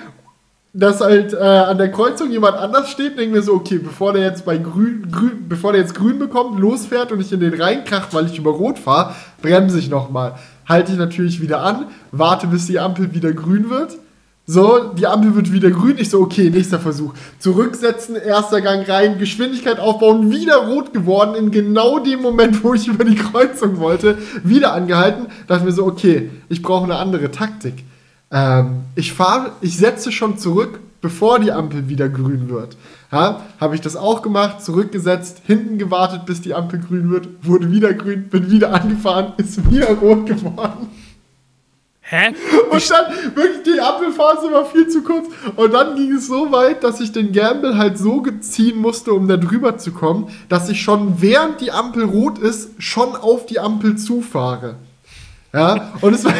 dass 0.73 1.01
halt 1.01 1.35
äh, 1.35 1.37
an 1.37 1.77
der 1.79 1.93
Kreuzung 1.93 2.31
jemand 2.31 2.57
anders 2.57 2.91
steht, 2.91 3.19
denke 3.19 3.37
mir 3.37 3.43
so, 3.43 3.53
okay, 3.53 3.79
bevor 3.79 4.13
der 4.13 4.23
jetzt 4.23 4.45
bei 4.45 4.57
grün, 4.57 5.07
grün, 5.11 5.47
bevor 5.49 5.73
der 5.73 5.83
jetzt 5.83 5.95
grün 5.95 6.19
bekommt, 6.19 6.59
losfährt 6.59 7.13
und 7.13 7.21
ich 7.21 7.31
in 7.33 7.41
den 7.41 7.61
reinkracht, 7.61 8.13
weil 8.13 8.27
ich 8.27 8.39
über 8.39 8.51
Rot 8.51 8.79
fahre, 8.79 9.15
bremse 9.41 9.79
ich 9.79 9.89
nochmal 9.89 10.35
halte 10.67 10.93
ich 10.93 10.99
natürlich 10.99 11.41
wieder 11.41 11.63
an, 11.63 11.87
warte, 12.13 12.47
bis 12.47 12.67
die 12.67 12.79
Ampel 12.79 13.15
wieder 13.15 13.33
grün 13.33 13.71
wird. 13.71 13.99
So, 14.47 14.93
die 14.93 15.07
Ampel 15.07 15.35
wird 15.35 15.53
wieder 15.53 15.71
grün. 15.71 15.97
Ich 15.97 16.11
so, 16.11 16.21
okay, 16.21 16.51
nächster 16.51 16.79
Versuch. 16.79 17.15
Zurücksetzen, 17.39 18.15
erster 18.15 18.61
Gang 18.61 18.87
rein, 18.87 19.19
Geschwindigkeit 19.19 19.81
aufbauen, 19.81 20.31
wieder 20.31 20.57
rot 20.57 20.93
geworden, 20.93 21.35
in 21.35 21.51
genau 21.51 21.99
dem 21.99 22.21
Moment, 22.21 22.63
wo 22.63 22.75
ich 22.75 22.87
über 22.87 23.05
die 23.05 23.15
Kreuzung 23.15 23.79
wollte, 23.79 24.19
wieder 24.43 24.75
angehalten. 24.75 25.29
Dachte 25.47 25.65
mir 25.65 25.73
so, 25.73 25.87
okay, 25.87 26.31
ich 26.51 26.61
brauche 26.61 26.85
eine 26.85 26.97
andere 26.97 27.31
Taktik. 27.31 27.85
Ähm, 28.31 28.83
ich 28.97 29.15
fahre, 29.15 29.53
ich 29.63 29.79
setze 29.79 30.13
schon 30.13 30.37
zurück, 30.37 30.79
bevor 31.01 31.39
die 31.39 31.51
Ampel 31.51 31.89
wieder 31.89 32.11
grün 32.11 32.51
wird. 32.51 32.77
Ja, 33.15 33.43
habe 33.61 33.77
ich 33.77 33.81
das 33.81 33.95
auch 33.95 34.23
gemacht, 34.23 34.61
zurückgesetzt, 34.61 35.43
hinten 35.47 35.79
gewartet, 35.79 36.27
bis 36.27 36.41
die 36.41 36.53
Ampel 36.53 36.81
grün 36.81 37.11
wird, 37.11 37.29
wurde 37.43 37.71
wieder 37.71 37.95
grün, 37.95 38.29
bin 38.29 38.51
wieder 38.51 38.75
angefahren, 38.75 39.35
ist 39.37 39.71
wieder 39.71 39.91
rot 39.91 40.27
geworden. 40.27 40.89
Hä? 42.01 42.35
Und 42.71 42.91
dann, 42.91 43.37
wirklich, 43.37 43.63
die 43.63 43.81
Ampelphase 43.81 44.51
war 44.51 44.67
viel 44.67 44.89
zu 44.89 45.03
kurz. 45.05 45.29
Und 45.55 45.73
dann 45.73 45.95
ging 45.95 46.11
es 46.17 46.27
so 46.27 46.51
weit, 46.51 46.83
dass 46.83 47.01
ich 47.01 47.13
den 47.13 47.31
Gamble 47.33 47.79
halt 47.79 47.99
so 47.99 48.21
ziehen 48.41 48.81
musste, 48.81 49.13
um 49.13 49.29
da 49.29 49.37
drüber 49.37 49.79
zu 49.79 49.93
kommen, 49.93 50.29
dass 50.49 50.69
ich 50.69 50.83
schon 50.83 51.23
während 51.23 51.61
die 51.61 51.71
Ampel 51.71 52.03
rot 52.03 52.41
ist, 52.41 52.71
schon 52.83 53.15
auf 53.15 53.47
die 53.47 53.61
Ampel 53.61 53.97
zufahre. 53.97 54.75
Ja, 55.53 55.93
und 56.01 56.15
es 56.15 56.25
war. 56.25 56.35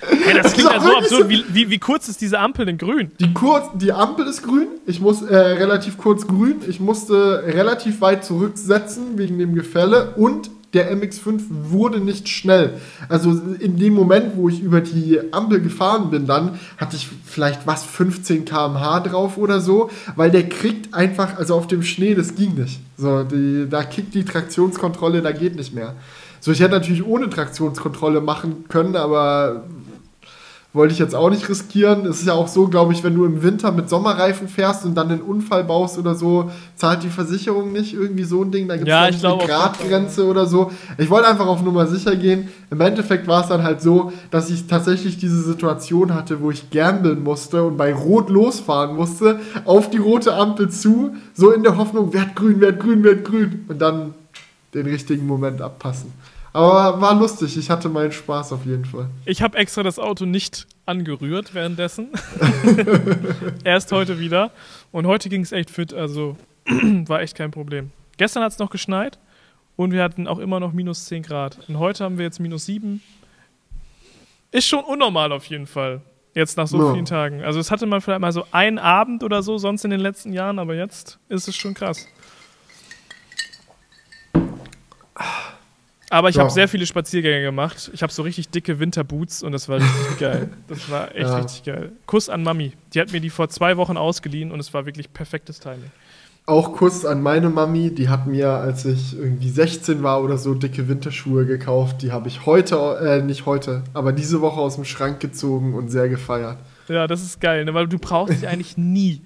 Hey, 0.00 0.34
das 0.40 0.52
klingt 0.52 0.70
ja 0.70 0.80
so 0.80 0.96
absurd. 0.96 1.28
Wie, 1.28 1.44
wie, 1.48 1.70
wie, 1.70 1.78
kurz 1.78 2.08
ist 2.08 2.20
diese 2.20 2.38
Ampel 2.38 2.66
denn 2.66 2.78
grün? 2.78 3.10
Die, 3.18 3.32
kurz, 3.32 3.66
die 3.74 3.92
Ampel 3.92 4.26
ist 4.26 4.42
grün. 4.42 4.68
Ich 4.86 5.00
muss 5.00 5.22
äh, 5.22 5.36
relativ 5.36 5.98
kurz 5.98 6.26
grün. 6.26 6.56
Ich 6.68 6.80
musste 6.80 7.42
relativ 7.46 8.00
weit 8.00 8.24
zurücksetzen 8.24 9.18
wegen 9.18 9.38
dem 9.38 9.54
Gefälle 9.54 10.14
und 10.16 10.50
der 10.74 10.94
MX5 10.94 11.40
wurde 11.48 11.98
nicht 11.98 12.28
schnell. 12.28 12.74
Also 13.08 13.30
in 13.58 13.78
dem 13.78 13.94
Moment, 13.94 14.36
wo 14.36 14.48
ich 14.48 14.60
über 14.60 14.82
die 14.82 15.18
Ampel 15.32 15.60
gefahren 15.62 16.10
bin, 16.10 16.26
dann 16.26 16.58
hatte 16.76 16.96
ich 16.96 17.08
vielleicht 17.24 17.66
was 17.66 17.84
15 17.84 18.44
km/h 18.44 19.00
drauf 19.00 19.38
oder 19.38 19.60
so, 19.60 19.90
weil 20.14 20.30
der 20.30 20.46
kriegt 20.48 20.92
einfach, 20.92 21.38
also 21.38 21.54
auf 21.54 21.68
dem 21.68 21.82
Schnee, 21.82 22.14
das 22.14 22.34
ging 22.34 22.54
nicht. 22.54 22.80
So, 22.98 23.24
die, 23.24 23.66
da 23.68 23.82
kickt 23.82 24.14
die 24.14 24.24
Traktionskontrolle, 24.24 25.22
da 25.22 25.32
geht 25.32 25.56
nicht 25.56 25.74
mehr. 25.74 25.94
So, 26.40 26.52
ich 26.52 26.60
hätte 26.60 26.72
natürlich 26.72 27.04
ohne 27.04 27.30
Traktionskontrolle 27.30 28.20
machen 28.20 28.66
können, 28.68 28.94
aber 28.94 29.64
wollte 30.74 30.92
ich 30.92 30.98
jetzt 30.98 31.14
auch 31.14 31.30
nicht 31.30 31.48
riskieren. 31.48 32.04
Es 32.04 32.20
ist 32.20 32.26
ja 32.26 32.34
auch 32.34 32.46
so, 32.46 32.68
glaube 32.68 32.92
ich, 32.92 33.02
wenn 33.02 33.14
du 33.14 33.24
im 33.24 33.42
Winter 33.42 33.72
mit 33.72 33.88
Sommerreifen 33.88 34.48
fährst 34.48 34.84
und 34.84 34.94
dann 34.94 35.10
einen 35.10 35.22
Unfall 35.22 35.64
baust 35.64 35.98
oder 35.98 36.14
so, 36.14 36.50
zahlt 36.76 37.02
die 37.02 37.08
Versicherung 37.08 37.72
nicht 37.72 37.94
irgendwie 37.94 38.24
so 38.24 38.42
ein 38.42 38.50
Ding. 38.50 38.68
Da 38.68 38.76
gibt 38.76 38.86
es 38.86 39.22
ja, 39.22 39.32
eine 39.32 39.46
Gradgrenze 39.46 40.26
oder 40.26 40.44
so. 40.44 40.70
Ich 40.98 41.08
wollte 41.08 41.26
einfach 41.26 41.46
auf 41.46 41.62
Nummer 41.62 41.86
sicher 41.86 42.14
gehen. 42.16 42.48
Im 42.70 42.82
Endeffekt 42.82 43.26
war 43.26 43.42
es 43.42 43.48
dann 43.48 43.62
halt 43.62 43.80
so, 43.80 44.12
dass 44.30 44.50
ich 44.50 44.66
tatsächlich 44.66 45.16
diese 45.16 45.40
Situation 45.42 46.14
hatte, 46.14 46.42
wo 46.42 46.50
ich 46.50 46.70
gambeln 46.70 47.24
musste 47.24 47.64
und 47.64 47.78
bei 47.78 47.94
Rot 47.94 48.28
losfahren 48.28 48.94
musste, 48.94 49.40
auf 49.64 49.88
die 49.88 49.96
rote 49.96 50.34
Ampel 50.34 50.68
zu, 50.68 51.14
so 51.32 51.50
in 51.50 51.62
der 51.62 51.78
Hoffnung, 51.78 52.12
werd 52.12 52.36
grün, 52.36 52.60
werd 52.60 52.78
grün, 52.78 53.02
werd 53.02 53.24
grün. 53.24 53.64
Und 53.68 53.80
dann 53.80 54.12
den 54.74 54.86
richtigen 54.86 55.26
Moment 55.26 55.62
abpassen. 55.62 56.12
Aber 56.58 57.00
war 57.00 57.14
lustig, 57.14 57.56
ich 57.56 57.70
hatte 57.70 57.88
meinen 57.88 58.10
Spaß 58.10 58.52
auf 58.52 58.66
jeden 58.66 58.84
Fall. 58.84 59.08
Ich 59.24 59.42
habe 59.42 59.56
extra 59.56 59.84
das 59.84 60.00
Auto 60.00 60.24
nicht 60.24 60.66
angerührt 60.86 61.54
währenddessen. 61.54 62.08
Erst 63.64 63.92
heute 63.92 64.18
wieder. 64.18 64.50
Und 64.90 65.06
heute 65.06 65.28
ging 65.28 65.42
es 65.42 65.52
echt 65.52 65.70
fit, 65.70 65.94
also 65.94 66.36
war 66.66 67.20
echt 67.20 67.36
kein 67.36 67.52
Problem. 67.52 67.92
Gestern 68.16 68.42
hat 68.42 68.50
es 68.50 68.58
noch 68.58 68.70
geschneit 68.70 69.20
und 69.76 69.92
wir 69.92 70.02
hatten 70.02 70.26
auch 70.26 70.40
immer 70.40 70.58
noch 70.58 70.72
minus 70.72 71.04
10 71.04 71.22
Grad. 71.22 71.60
Und 71.68 71.78
heute 71.78 72.02
haben 72.02 72.18
wir 72.18 72.24
jetzt 72.24 72.40
minus 72.40 72.66
7. 72.66 73.00
Ist 74.50 74.66
schon 74.66 74.82
unnormal 74.82 75.30
auf 75.30 75.44
jeden 75.44 75.68
Fall. 75.68 76.00
Jetzt 76.34 76.56
nach 76.56 76.66
so 76.66 76.82
ja. 76.82 76.92
vielen 76.92 77.04
Tagen. 77.04 77.44
Also 77.44 77.60
es 77.60 77.70
hatte 77.70 77.86
man 77.86 78.00
vielleicht 78.00 78.20
mal 78.20 78.32
so 78.32 78.44
einen 78.50 78.80
Abend 78.80 79.22
oder 79.22 79.44
so, 79.44 79.58
sonst 79.58 79.84
in 79.84 79.92
den 79.92 80.00
letzten 80.00 80.32
Jahren, 80.32 80.58
aber 80.58 80.74
jetzt 80.74 81.20
ist 81.28 81.46
es 81.46 81.54
schon 81.54 81.74
krass. 81.74 82.08
Aber 86.10 86.28
ich 86.28 86.36
ja. 86.36 86.42
habe 86.42 86.50
sehr 86.50 86.68
viele 86.68 86.86
Spaziergänge 86.86 87.42
gemacht. 87.42 87.90
Ich 87.92 88.02
habe 88.02 88.12
so 88.12 88.22
richtig 88.22 88.48
dicke 88.48 88.78
Winterboots 88.78 89.42
und 89.42 89.52
das 89.52 89.68
war 89.68 89.76
richtig 89.76 90.18
geil. 90.18 90.48
Das 90.66 90.90
war 90.90 91.14
echt 91.14 91.28
ja. 91.28 91.36
richtig 91.38 91.64
geil. 91.64 91.92
Kuss 92.06 92.28
an 92.28 92.42
Mami. 92.42 92.72
Die 92.94 93.00
hat 93.00 93.12
mir 93.12 93.20
die 93.20 93.30
vor 93.30 93.48
zwei 93.48 93.76
Wochen 93.76 93.96
ausgeliehen 93.96 94.50
und 94.50 94.60
es 94.60 94.72
war 94.72 94.86
wirklich 94.86 95.12
perfektes 95.12 95.60
Timing. 95.60 95.90
Auch 96.46 96.72
Kuss 96.72 97.04
an 97.04 97.22
meine 97.22 97.50
Mami. 97.50 97.94
Die 97.94 98.08
hat 98.08 98.26
mir, 98.26 98.48
als 98.48 98.86
ich 98.86 99.18
irgendwie 99.18 99.50
16 99.50 100.02
war 100.02 100.22
oder 100.24 100.38
so, 100.38 100.54
dicke 100.54 100.88
Winterschuhe 100.88 101.44
gekauft. 101.44 102.00
Die 102.00 102.10
habe 102.10 102.28
ich 102.28 102.46
heute, 102.46 102.76
äh, 103.02 103.22
nicht 103.22 103.44
heute, 103.44 103.82
aber 103.92 104.12
diese 104.12 104.40
Woche 104.40 104.60
aus 104.60 104.76
dem 104.76 104.86
Schrank 104.86 105.20
gezogen 105.20 105.74
und 105.74 105.90
sehr 105.90 106.08
gefeiert. 106.08 106.56
Ja, 106.88 107.06
das 107.06 107.22
ist 107.22 107.38
geil, 107.42 107.66
ne? 107.66 107.74
weil 107.74 107.86
du 107.86 107.98
brauchst 107.98 108.40
sie 108.40 108.46
eigentlich 108.48 108.78
nie. 108.78 109.20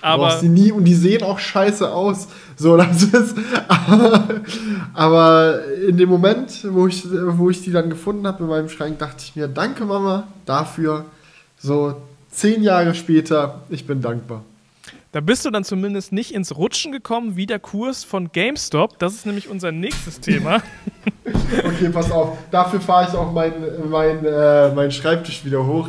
Aber 0.00 0.28
brauchst 0.28 0.42
die 0.42 0.48
nie 0.48 0.70
und 0.70 0.84
die 0.84 0.94
sehen 0.94 1.22
auch 1.22 1.38
scheiße 1.38 1.90
aus. 1.90 2.28
So, 2.56 2.76
das 2.76 3.02
ist. 3.02 3.36
Aber, 3.66 4.28
aber 4.94 5.64
in 5.86 5.96
dem 5.96 6.08
Moment, 6.08 6.66
wo 6.70 6.86
ich, 6.86 7.04
wo 7.10 7.50
ich 7.50 7.62
die 7.62 7.72
dann 7.72 7.90
gefunden 7.90 8.26
habe 8.26 8.44
in 8.44 8.48
meinem 8.48 8.68
Schrank, 8.68 8.98
dachte 8.98 9.24
ich 9.24 9.34
mir, 9.36 9.48
danke 9.48 9.84
Mama 9.84 10.28
dafür. 10.46 11.04
So 11.58 11.96
zehn 12.30 12.62
Jahre 12.62 12.94
später, 12.94 13.62
ich 13.68 13.86
bin 13.86 14.00
dankbar. 14.00 14.44
Da 15.10 15.20
bist 15.20 15.44
du 15.46 15.50
dann 15.50 15.64
zumindest 15.64 16.12
nicht 16.12 16.32
ins 16.34 16.54
Rutschen 16.54 16.92
gekommen 16.92 17.34
wie 17.34 17.46
der 17.46 17.58
Kurs 17.58 18.04
von 18.04 18.30
GameStop. 18.30 18.98
Das 18.98 19.14
ist 19.14 19.24
nämlich 19.24 19.48
unser 19.48 19.72
nächstes 19.72 20.20
Thema. 20.20 20.62
okay, 21.64 21.88
pass 21.88 22.12
auf. 22.12 22.36
Dafür 22.50 22.80
fahre 22.80 23.08
ich 23.08 23.16
auch 23.16 23.32
meinen 23.32 23.88
mein, 23.90 24.24
äh, 24.24 24.72
mein 24.74 24.92
Schreibtisch 24.92 25.44
wieder 25.46 25.66
hoch. 25.66 25.88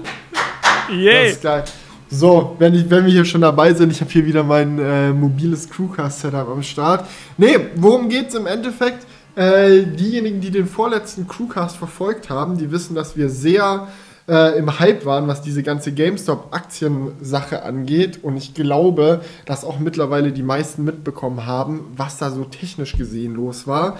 Yay. 0.89 1.25
Das 1.25 1.31
ist 1.33 1.43
geil. 1.43 1.63
So, 2.11 2.55
wenn, 2.57 2.73
ich, 2.73 2.89
wenn 2.89 3.05
wir 3.05 3.11
hier 3.11 3.25
schon 3.25 3.41
dabei 3.41 3.71
sind, 3.75 3.91
ich 3.91 4.01
habe 4.01 4.09
hier 4.09 4.25
wieder 4.25 4.43
mein 4.43 4.79
äh, 4.79 5.13
mobiles 5.13 5.69
Crewcast-Setup 5.69 6.49
am 6.49 6.63
Start. 6.63 7.07
Nee, 7.37 7.55
worum 7.75 8.09
geht 8.09 8.29
es 8.29 8.35
im 8.35 8.47
Endeffekt? 8.47 9.05
Äh, 9.35 9.83
diejenigen, 9.83 10.41
die 10.41 10.49
den 10.49 10.65
vorletzten 10.65 11.27
Crewcast 11.27 11.77
verfolgt 11.77 12.31
haben, 12.31 12.57
die 12.57 12.71
wissen, 12.71 12.95
dass 12.95 13.15
wir 13.15 13.29
sehr 13.29 13.89
äh, 14.27 14.57
im 14.57 14.79
Hype 14.79 15.05
waren, 15.05 15.27
was 15.27 15.43
diese 15.43 15.61
ganze 15.61 15.91
GameStop-Aktiensache 15.91 17.61
angeht. 17.61 18.23
Und 18.23 18.37
ich 18.37 18.55
glaube, 18.55 19.22
dass 19.45 19.63
auch 19.63 19.77
mittlerweile 19.77 20.31
die 20.31 20.43
meisten 20.43 20.83
mitbekommen 20.83 21.45
haben, 21.45 21.91
was 21.95 22.17
da 22.17 22.31
so 22.31 22.43
technisch 22.43 22.98
gesehen 22.98 23.35
los 23.35 23.67
war. 23.67 24.00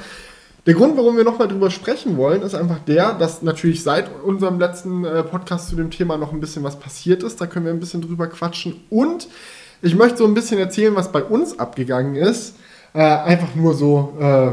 Der 0.66 0.74
Grund, 0.74 0.98
warum 0.98 1.16
wir 1.16 1.24
nochmal 1.24 1.48
drüber 1.48 1.72
sprechen 1.72 2.18
wollen, 2.18 2.42
ist 2.42 2.54
einfach 2.54 2.80
der, 2.80 3.14
dass 3.14 3.42
natürlich 3.42 3.82
seit 3.82 4.10
unserem 4.24 4.60
letzten 4.60 5.06
äh, 5.06 5.24
Podcast 5.24 5.70
zu 5.70 5.76
dem 5.76 5.90
Thema 5.90 6.18
noch 6.18 6.34
ein 6.34 6.40
bisschen 6.40 6.64
was 6.64 6.78
passiert 6.80 7.24
ist. 7.24 7.40
Da 7.40 7.48
können 7.48 7.66
wir 7.66 7.74
ein 7.74 7.80
bisschen 7.80 8.02
drüber 8.02 8.28
quatschen. 8.28 8.76
Und 8.90 9.28
ich 9.82 9.96
möchte 9.96 10.18
so 10.18 10.26
ein 10.26 10.34
bisschen 10.34 10.60
erzählen, 10.60 10.96
was 10.96 11.12
bei 11.12 11.24
uns 11.24 11.58
abgegangen 11.60 12.16
ist. 12.16 12.56
Äh, 12.94 13.00
einfach 13.00 13.56
nur 13.56 13.74
so, 13.74 14.18
äh, 14.20 14.52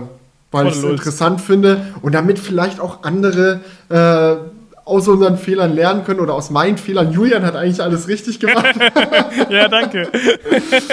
weil 0.53 0.69
ich 0.69 0.77
es 0.77 0.85
interessant 0.85 1.41
finde 1.41 1.87
und 2.03 2.15
damit 2.15 2.39
vielleicht 2.39 2.81
auch 2.81 3.03
andere 3.03 3.61
äh, 3.89 4.37
aus 4.85 5.09
unseren 5.09 5.37
Fehlern 5.37 5.75
lernen 5.75 6.05
können 6.05 6.21
oder 6.21 6.35
aus 6.35 6.51
meinen 6.51 6.79
Fehlern. 6.79 7.13
Julian 7.13 7.45
hat 7.45 7.57
eigentlich 7.57 7.83
alles 7.83 8.07
richtig 8.07 8.39
gemacht. 8.39 8.77
ja, 9.51 9.67
danke. 9.67 10.09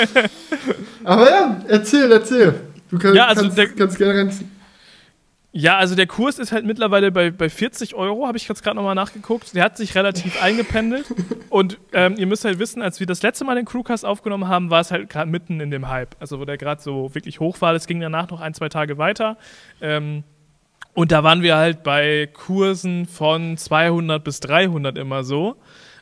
Aber 1.04 1.30
ja, 1.30 1.62
erzähl, 1.67 2.12
erzähl. 2.12 2.56
Du 2.89 2.97
kann, 2.97 3.13
ja, 3.13 3.28
also 3.28 3.41
kannst, 3.41 3.58
der, 3.58 3.67
kannst 3.69 3.97
gerne 3.97 4.19
rein. 4.19 4.32
Ja, 5.56 5.78
also 5.78 5.94
der 5.94 6.08
Kurs 6.08 6.39
ist 6.39 6.52
halt 6.52 6.66
mittlerweile 6.66 7.12
bei, 7.12 7.30
bei 7.30 7.48
40 7.48 7.94
Euro, 7.94 8.26
habe 8.26 8.39
ich 8.39 8.48
jetzt 8.48 8.63
gerade 8.63 8.76
nochmal 8.76 8.96
nachgeguckt. 8.96 9.54
Der 9.54 9.63
hat 9.63 9.78
sich 9.78 9.94
relativ 9.94 10.42
eingependelt. 10.42 11.06
Und 11.50 11.78
ähm, 11.92 12.16
ihr 12.18 12.26
müsst 12.26 12.44
halt 12.44 12.58
wissen, 12.58 12.82
als 12.82 13.00
wir 13.00 13.06
das 13.06 13.22
letzte 13.22 13.46
Mal 13.46 13.54
den 13.54 13.66
Crewcast 13.66 14.04
aufgenommen 14.04 14.48
haben, 14.48 14.72
war 14.72 14.82
es 14.82 14.89
halt 14.89 15.12
gerade 15.12 15.30
mitten 15.30 15.60
in 15.60 15.70
dem 15.70 15.89
Hype. 15.89 16.16
Also 16.20 16.39
wo 16.39 16.46
der 16.46 16.58
gerade 16.58 16.82
so 16.82 17.13
wirklich 17.13 17.39
hoch 17.39 17.62
war. 17.62 17.76
Es 17.76 17.86
ging 17.86 18.00
danach 18.00 18.32
noch 18.32 18.42
ein, 18.42 18.56
zwei 18.56 18.68
Tage 18.68 18.98
weiter. 18.98 19.38
Ähm, 19.80 20.24
und 20.96 21.12
da 21.12 21.24
waren 21.24 21.44
wir 21.44 21.56
halt 21.56 21.84
bei 21.84 22.28
Kursen 22.34 23.06
von 23.06 23.56
200 23.56 24.24
bis 24.24 24.39
300 24.39 24.98
immer 24.98 25.24
so 25.24 25.58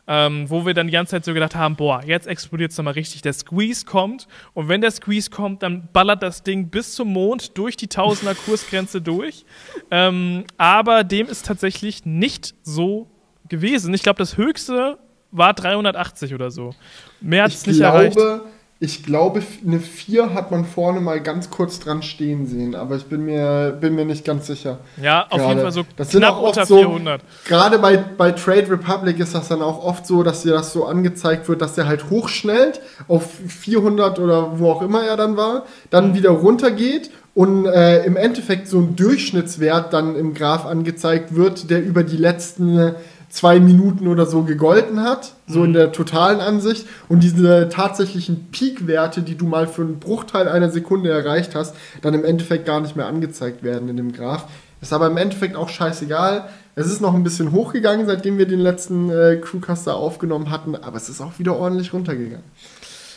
ähm, 0.06 0.50
wo 0.50 0.66
wir 0.66 0.74
dann 0.74 0.88
die 0.88 0.92
ganze 0.92 1.12
Zeit 1.12 1.24
so 1.24 1.32
gedacht 1.32 1.54
haben, 1.54 1.76
boah, 1.76 2.02
jetzt 2.04 2.26
explodiert 2.26 2.72
es 2.72 2.78
nochmal 2.78 2.94
richtig, 2.94 3.22
der 3.22 3.32
Squeeze 3.32 3.84
kommt 3.84 4.26
und 4.52 4.68
wenn 4.68 4.80
der 4.80 4.90
Squeeze 4.90 5.30
kommt, 5.30 5.62
dann 5.62 5.88
ballert 5.92 6.22
das 6.22 6.42
Ding 6.42 6.68
bis 6.68 6.94
zum 6.94 7.12
Mond 7.12 7.56
durch 7.56 7.76
die 7.76 7.86
Tausender 7.88 8.34
Kursgrenze 8.34 9.00
durch. 9.00 9.44
Ähm, 9.90 10.44
aber 10.56 11.04
dem 11.04 11.28
ist 11.28 11.46
tatsächlich 11.46 12.04
nicht 12.04 12.54
so 12.62 13.08
gewesen. 13.48 13.94
Ich 13.94 14.02
glaube, 14.02 14.18
das 14.18 14.36
höchste 14.36 14.98
war 15.30 15.54
380 15.54 16.34
oder 16.34 16.50
so. 16.50 16.74
Mehr 17.20 17.44
hat 17.44 17.52
es 17.52 17.66
nicht 17.66 17.80
erreicht. 17.80 18.16
Ich 18.16 18.22
glaube, 18.22 18.44
eine 18.82 19.78
4 19.78 20.34
hat 20.34 20.50
man 20.50 20.64
vorne 20.64 21.00
mal 21.00 21.20
ganz 21.20 21.50
kurz 21.50 21.78
dran 21.78 22.02
stehen 22.02 22.46
sehen, 22.46 22.74
aber 22.74 22.96
ich 22.96 23.04
bin 23.04 23.24
mir, 23.24 23.76
bin 23.80 23.94
mir 23.94 24.04
nicht 24.04 24.24
ganz 24.24 24.48
sicher. 24.48 24.78
Ja, 25.00 25.24
auf 25.30 25.38
gerade. 25.38 25.48
jeden 25.50 25.60
Fall 25.60 25.72
so 25.72 25.82
das 25.96 26.08
knapp 26.08 26.10
sind 26.10 26.24
auch 26.24 26.42
unter 26.42 26.66
so, 26.66 26.78
400. 26.78 27.22
Gerade 27.44 27.78
bei, 27.78 27.96
bei 27.96 28.32
Trade 28.32 28.70
Republic 28.70 29.20
ist 29.20 29.36
das 29.36 29.48
dann 29.48 29.62
auch 29.62 29.84
oft 29.84 30.04
so, 30.04 30.24
dass 30.24 30.42
dir 30.42 30.52
das 30.52 30.72
so 30.72 30.86
angezeigt 30.86 31.48
wird, 31.48 31.62
dass 31.62 31.74
der 31.74 31.86
halt 31.86 32.10
hochschnellt 32.10 32.80
auf 33.06 33.28
400 33.46 34.18
oder 34.18 34.58
wo 34.58 34.72
auch 34.72 34.82
immer 34.82 35.04
er 35.04 35.16
dann 35.16 35.36
war, 35.36 35.64
dann 35.90 36.14
wieder 36.14 36.30
runtergeht 36.30 37.10
und 37.34 37.66
äh, 37.66 38.04
im 38.04 38.16
Endeffekt 38.16 38.68
so 38.68 38.78
ein 38.78 38.96
Durchschnittswert 38.96 39.92
dann 39.92 40.16
im 40.16 40.34
Graph 40.34 40.66
angezeigt 40.66 41.34
wird, 41.34 41.70
der 41.70 41.82
über 41.82 42.02
die 42.02 42.18
letzten 42.18 42.94
zwei 43.32 43.60
Minuten 43.60 44.08
oder 44.08 44.26
so 44.26 44.42
gegolten 44.42 45.00
hat, 45.00 45.32
so 45.46 45.60
mhm. 45.60 45.64
in 45.64 45.72
der 45.72 45.92
totalen 45.92 46.40
Ansicht. 46.40 46.86
Und 47.08 47.22
diese 47.22 47.70
tatsächlichen 47.70 48.48
Peak-Werte, 48.52 49.22
die 49.22 49.36
du 49.36 49.46
mal 49.46 49.66
für 49.66 49.80
einen 49.80 49.98
Bruchteil 49.98 50.48
einer 50.48 50.70
Sekunde 50.70 51.08
erreicht 51.08 51.54
hast, 51.54 51.74
dann 52.02 52.12
im 52.12 52.26
Endeffekt 52.26 52.66
gar 52.66 52.80
nicht 52.80 52.94
mehr 52.94 53.06
angezeigt 53.06 53.62
werden 53.62 53.88
in 53.88 53.96
dem 53.96 54.12
Graph. 54.12 54.48
Ist 54.82 54.92
aber 54.92 55.06
im 55.06 55.16
Endeffekt 55.16 55.56
auch 55.56 55.70
scheißegal. 55.70 56.50
Es 56.74 56.86
ist 56.86 57.00
noch 57.00 57.14
ein 57.14 57.24
bisschen 57.24 57.52
hochgegangen, 57.52 58.06
seitdem 58.06 58.36
wir 58.36 58.46
den 58.46 58.60
letzten 58.60 59.08
äh, 59.08 59.38
Crewcaster 59.40 59.96
aufgenommen 59.96 60.50
hatten, 60.50 60.76
aber 60.76 60.98
es 60.98 61.08
ist 61.08 61.22
auch 61.22 61.38
wieder 61.38 61.56
ordentlich 61.56 61.94
runtergegangen. 61.94 62.44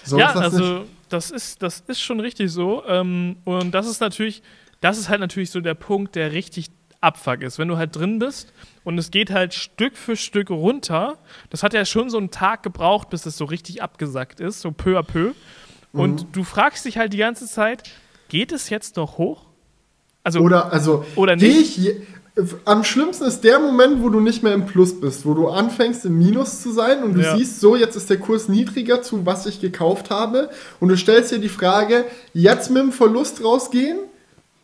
So 0.06 0.18
ja, 0.18 0.32
also 0.34 0.80
nicht. 0.80 0.92
das 1.10 1.30
ist, 1.30 1.62
das 1.62 1.84
ist 1.88 2.00
schon 2.00 2.22
richtig 2.22 2.54
so. 2.54 2.84
Ähm, 2.88 3.36
und 3.44 3.72
das 3.72 3.86
ist 3.86 4.00
natürlich, 4.00 4.44
das 4.80 4.98
ist 4.98 5.10
halt 5.10 5.20
natürlich 5.20 5.52
so 5.52 5.60
der 5.60 5.74
Punkt, 5.74 6.16
der 6.16 6.32
richtig 6.32 6.68
Abfuck 7.02 7.42
ist. 7.42 7.60
Wenn 7.60 7.68
du 7.68 7.76
halt 7.76 7.94
drin 7.98 8.18
bist 8.20 8.54
und 8.86 8.98
es 8.98 9.12
geht 9.12 9.32
halt 9.32 9.54
Stück 9.54 9.98
für 9.98 10.16
Stück 10.16 10.50
runter, 10.50 11.18
das 11.50 11.64
hat 11.64 11.74
ja 11.74 11.84
schon 11.84 12.10
so 12.10 12.18
einen 12.18 12.32
Tag 12.32 12.64
gebraucht, 12.64 13.10
bis 13.10 13.26
es 13.26 13.36
so 13.36 13.44
richtig 13.44 13.84
abgesackt 13.84 14.40
ist, 14.40 14.62
so 14.62 14.72
peu 14.72 14.98
à 14.98 15.04
peu. 15.04 15.32
Und 15.92 16.24
mhm. 16.24 16.32
du 16.32 16.44
fragst 16.44 16.86
dich 16.86 16.98
halt 16.98 17.12
die 17.12 17.18
ganze 17.18 17.48
Zeit, 17.48 17.84
geht 18.30 18.54
es 18.54 18.70
jetzt 18.70 18.96
noch 18.96 19.18
hoch? 19.18 19.46
Also, 20.24 20.40
oder 20.40 20.72
also 20.72 21.06
oder 21.16 21.36
nicht? 21.36 21.78
Ich, 21.78 21.96
am 22.66 22.84
schlimmsten 22.84 23.26
ist 23.26 23.42
der 23.44 23.60
Moment, 23.60 24.04
wo 24.04 24.10
du 24.10 24.20
nicht 24.20 24.44
mehr 24.44 24.54
im 24.54 24.66
Plus 24.66 25.00
bist, 25.00 25.26
wo 25.26 25.34
du 25.34 25.48
anfängst 25.48 26.06
im 26.06 26.18
Minus 26.18 26.62
zu 26.62 26.72
sein 26.72 27.04
und 27.04 27.14
du 27.14 27.22
ja. 27.22 27.36
siehst, 27.36 27.62
so 27.62 27.76
jetzt 27.76 27.96
ist 27.96 28.10
der 28.10 28.18
Kurs 28.18 28.50
niedriger 28.50 29.02
zu 29.02 29.26
was 29.26 29.46
ich 29.46 29.62
gekauft 29.62 30.10
habe 30.10 30.50
und 30.80 30.90
du 30.90 30.98
stellst 30.98 31.32
dir 31.32 31.40
die 31.40 31.50
Frage, 31.50 32.06
jetzt 32.34 32.70
mit 32.70 32.84
dem 32.84 32.92
Verlust 32.92 33.44
rausgehen 33.44 34.00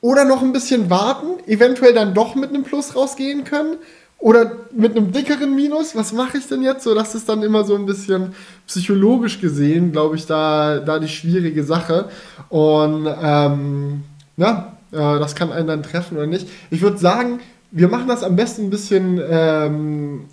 oder 0.01 0.25
noch 0.25 0.41
ein 0.41 0.51
bisschen 0.51 0.89
warten, 0.89 1.39
eventuell 1.47 1.93
dann 1.93 2.13
doch 2.13 2.35
mit 2.35 2.49
einem 2.49 2.63
Plus 2.63 2.95
rausgehen 2.95 3.45
können 3.45 3.77
oder 4.21 4.51
mit 4.71 4.95
einem 4.95 5.11
dickeren 5.11 5.55
Minus, 5.55 5.95
was 5.95 6.13
mache 6.13 6.37
ich 6.37 6.47
denn 6.47 6.61
jetzt? 6.61 6.83
So, 6.83 6.93
das 6.93 7.15
ist 7.15 7.27
dann 7.27 7.41
immer 7.41 7.63
so 7.63 7.75
ein 7.75 7.87
bisschen 7.87 8.35
psychologisch 8.67 9.41
gesehen, 9.41 9.91
glaube 9.91 10.15
ich, 10.15 10.27
da, 10.27 10.77
da 10.79 10.99
die 10.99 11.07
schwierige 11.07 11.63
Sache. 11.63 12.07
Und 12.47 13.09
ähm, 13.21 14.03
ja, 14.37 14.77
äh, 14.91 14.97
das 14.97 15.33
kann 15.33 15.51
einen 15.51 15.67
dann 15.67 15.81
treffen 15.81 16.17
oder 16.17 16.27
nicht. 16.27 16.47
Ich 16.69 16.81
würde 16.81 16.99
sagen, 16.99 17.39
wir 17.71 17.87
machen 17.87 18.07
das 18.07 18.23
am 18.23 18.35
besten 18.35 18.65
ein 18.65 18.69
bisschen, 18.69 19.19
ähm, 19.27 20.25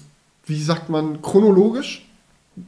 wie 0.44 0.62
sagt 0.62 0.90
man, 0.90 1.22
chronologisch. 1.22 2.04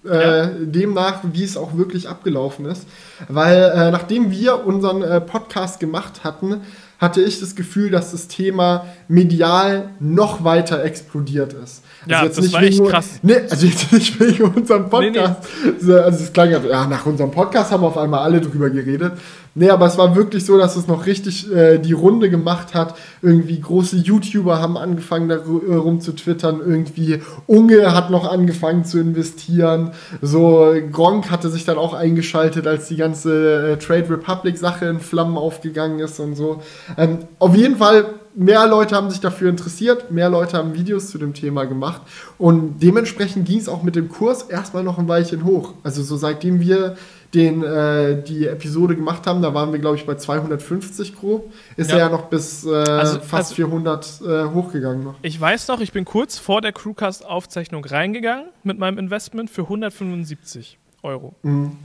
Äh, 0.04 0.50
demnach, 0.60 1.18
wie 1.32 1.42
es 1.42 1.56
auch 1.56 1.76
wirklich 1.76 2.08
abgelaufen 2.08 2.64
ist. 2.64 2.86
Weil 3.28 3.72
äh, 3.74 3.90
nachdem 3.90 4.30
wir 4.30 4.64
unseren 4.64 5.02
äh, 5.02 5.20
Podcast 5.20 5.80
gemacht 5.80 6.22
hatten, 6.22 6.60
hatte 7.00 7.22
ich 7.22 7.40
das 7.40 7.56
Gefühl, 7.56 7.90
dass 7.90 8.12
das 8.12 8.28
Thema 8.28 8.84
medial 9.08 9.88
noch 10.00 10.44
weiter 10.44 10.84
explodiert 10.84 11.54
ist. 11.54 11.82
Also 12.02 12.10
ja, 12.10 12.28
das 12.28 12.52
war 12.52 12.62
echt 12.62 12.78
nur, 12.78 12.90
krass. 12.90 13.18
Nee, 13.22 13.36
also 13.48 13.66
jetzt 13.66 13.90
nicht 13.92 14.20
wegen 14.20 14.44
unserem 14.44 14.90
Podcast. 14.90 15.48
Nee, 15.64 15.72
nee. 15.80 15.94
Also 15.94 16.24
es 16.24 16.32
klang 16.32 16.50
ja, 16.50 16.86
nach 16.86 17.06
unserem 17.06 17.30
Podcast 17.30 17.72
haben 17.72 17.84
auf 17.84 17.96
einmal 17.96 18.20
alle 18.20 18.40
drüber 18.42 18.68
geredet. 18.68 19.14
Nee, 19.54 19.70
aber 19.70 19.86
es 19.86 19.98
war 19.98 20.14
wirklich 20.14 20.44
so, 20.44 20.56
dass 20.58 20.76
es 20.76 20.86
noch 20.86 21.06
richtig 21.06 21.52
äh, 21.52 21.78
die 21.78 21.92
Runde 21.92 22.30
gemacht 22.30 22.74
hat. 22.74 22.94
Irgendwie 23.20 23.60
große 23.60 23.96
YouTuber 23.96 24.60
haben 24.60 24.76
angefangen, 24.76 25.28
da 25.28 25.36
äh, 25.36 25.74
rum 25.74 26.00
zu 26.00 26.12
twittern. 26.12 26.60
Irgendwie 26.64 27.20
Unge 27.46 27.92
hat 27.92 28.10
noch 28.10 28.30
angefangen 28.30 28.84
zu 28.84 29.00
investieren. 29.00 29.90
So, 30.22 30.72
Gronk 30.92 31.30
hatte 31.30 31.48
sich 31.48 31.64
dann 31.64 31.78
auch 31.78 31.94
eingeschaltet, 31.94 32.68
als 32.68 32.86
die 32.88 32.96
ganze 32.96 33.72
äh, 33.72 33.76
Trade 33.76 34.10
Republic 34.10 34.56
Sache 34.56 34.86
in 34.86 35.00
Flammen 35.00 35.36
aufgegangen 35.36 35.98
ist 35.98 36.20
und 36.20 36.36
so. 36.36 36.62
Ähm, 36.96 37.18
auf 37.40 37.56
jeden 37.56 37.76
Fall 37.76 38.06
mehr 38.34 38.66
Leute 38.66 38.94
haben 38.94 39.10
sich 39.10 39.20
dafür 39.20 39.50
interessiert, 39.50 40.10
mehr 40.10 40.30
Leute 40.30 40.56
haben 40.56 40.74
Videos 40.74 41.10
zu 41.10 41.18
dem 41.18 41.34
Thema 41.34 41.64
gemacht 41.64 42.02
und 42.38 42.78
dementsprechend 42.80 43.46
ging 43.46 43.58
es 43.58 43.68
auch 43.68 43.82
mit 43.82 43.96
dem 43.96 44.08
Kurs 44.08 44.42
erstmal 44.42 44.84
noch 44.84 44.98
ein 44.98 45.08
Weilchen 45.08 45.44
hoch. 45.44 45.74
Also 45.82 46.02
so 46.02 46.16
seitdem 46.16 46.60
wir 46.60 46.96
den, 47.34 47.62
äh, 47.62 48.22
die 48.22 48.46
Episode 48.46 48.96
gemacht 48.96 49.26
haben, 49.26 49.40
da 49.40 49.54
waren 49.54 49.72
wir, 49.72 49.78
glaube 49.78 49.96
ich, 49.96 50.04
bei 50.04 50.16
250 50.16 51.14
grob. 51.14 51.52
Ist 51.76 51.90
ja. 51.90 51.98
er 51.98 52.02
ja 52.04 52.08
noch 52.08 52.26
bis 52.26 52.64
äh, 52.64 52.70
also, 52.70 53.20
fast 53.20 53.52
also, 53.52 53.54
400 53.54 54.20
äh, 54.20 54.44
hochgegangen 54.46 55.04
noch. 55.04 55.14
Ich 55.22 55.40
weiß 55.40 55.68
noch, 55.68 55.80
ich 55.80 55.92
bin 55.92 56.04
kurz 56.04 56.38
vor 56.38 56.60
der 56.60 56.72
Crewcast-Aufzeichnung 56.72 57.84
reingegangen 57.84 58.46
mit 58.64 58.78
meinem 58.78 58.98
Investment 58.98 59.48
für 59.48 59.62
175 59.62 60.78
Euro. 61.02 61.34
Mhm. 61.42 61.76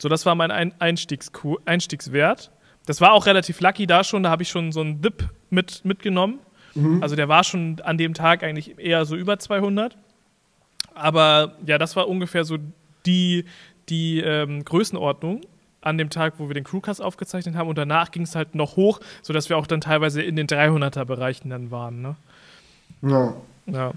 So, 0.00 0.08
das 0.08 0.26
war 0.26 0.34
mein 0.34 0.50
Ein 0.50 0.74
Einstiegs 0.78 1.30
Einstiegswert. 1.64 2.50
Das 2.86 3.00
war 3.00 3.12
auch 3.12 3.26
relativ 3.26 3.60
lucky 3.60 3.86
da 3.86 4.02
schon, 4.02 4.22
da 4.22 4.30
habe 4.30 4.42
ich 4.42 4.48
schon 4.48 4.72
so 4.72 4.80
einen 4.80 5.00
Dip 5.00 5.28
mit, 5.50 5.84
mitgenommen. 5.84 6.40
Mhm. 6.74 7.02
Also 7.02 7.16
der 7.16 7.28
war 7.28 7.44
schon 7.44 7.80
an 7.84 7.98
dem 7.98 8.14
Tag 8.14 8.42
eigentlich 8.42 8.78
eher 8.78 9.04
so 9.04 9.14
über 9.14 9.38
200. 9.38 9.96
Aber 10.94 11.56
ja, 11.66 11.78
das 11.78 11.94
war 11.94 12.08
ungefähr 12.08 12.44
so 12.44 12.56
die, 13.06 13.44
die 13.88 14.20
ähm, 14.20 14.64
Größenordnung 14.64 15.42
an 15.80 15.98
dem 15.98 16.10
Tag, 16.10 16.34
wo 16.38 16.48
wir 16.48 16.54
den 16.54 16.64
Crewcast 16.64 17.00
aufgezeichnet 17.00 17.54
haben. 17.54 17.68
Und 17.68 17.78
danach 17.78 18.10
ging 18.10 18.22
es 18.22 18.34
halt 18.34 18.54
noch 18.54 18.76
hoch, 18.76 19.00
sodass 19.22 19.48
wir 19.48 19.56
auch 19.56 19.66
dann 19.66 19.80
teilweise 19.80 20.22
in 20.22 20.36
den 20.36 20.46
300er-Bereichen 20.46 21.50
dann 21.50 21.70
waren. 21.70 22.02
Ne? 22.02 22.16
Ja. 23.02 23.34
ja. 23.66 23.92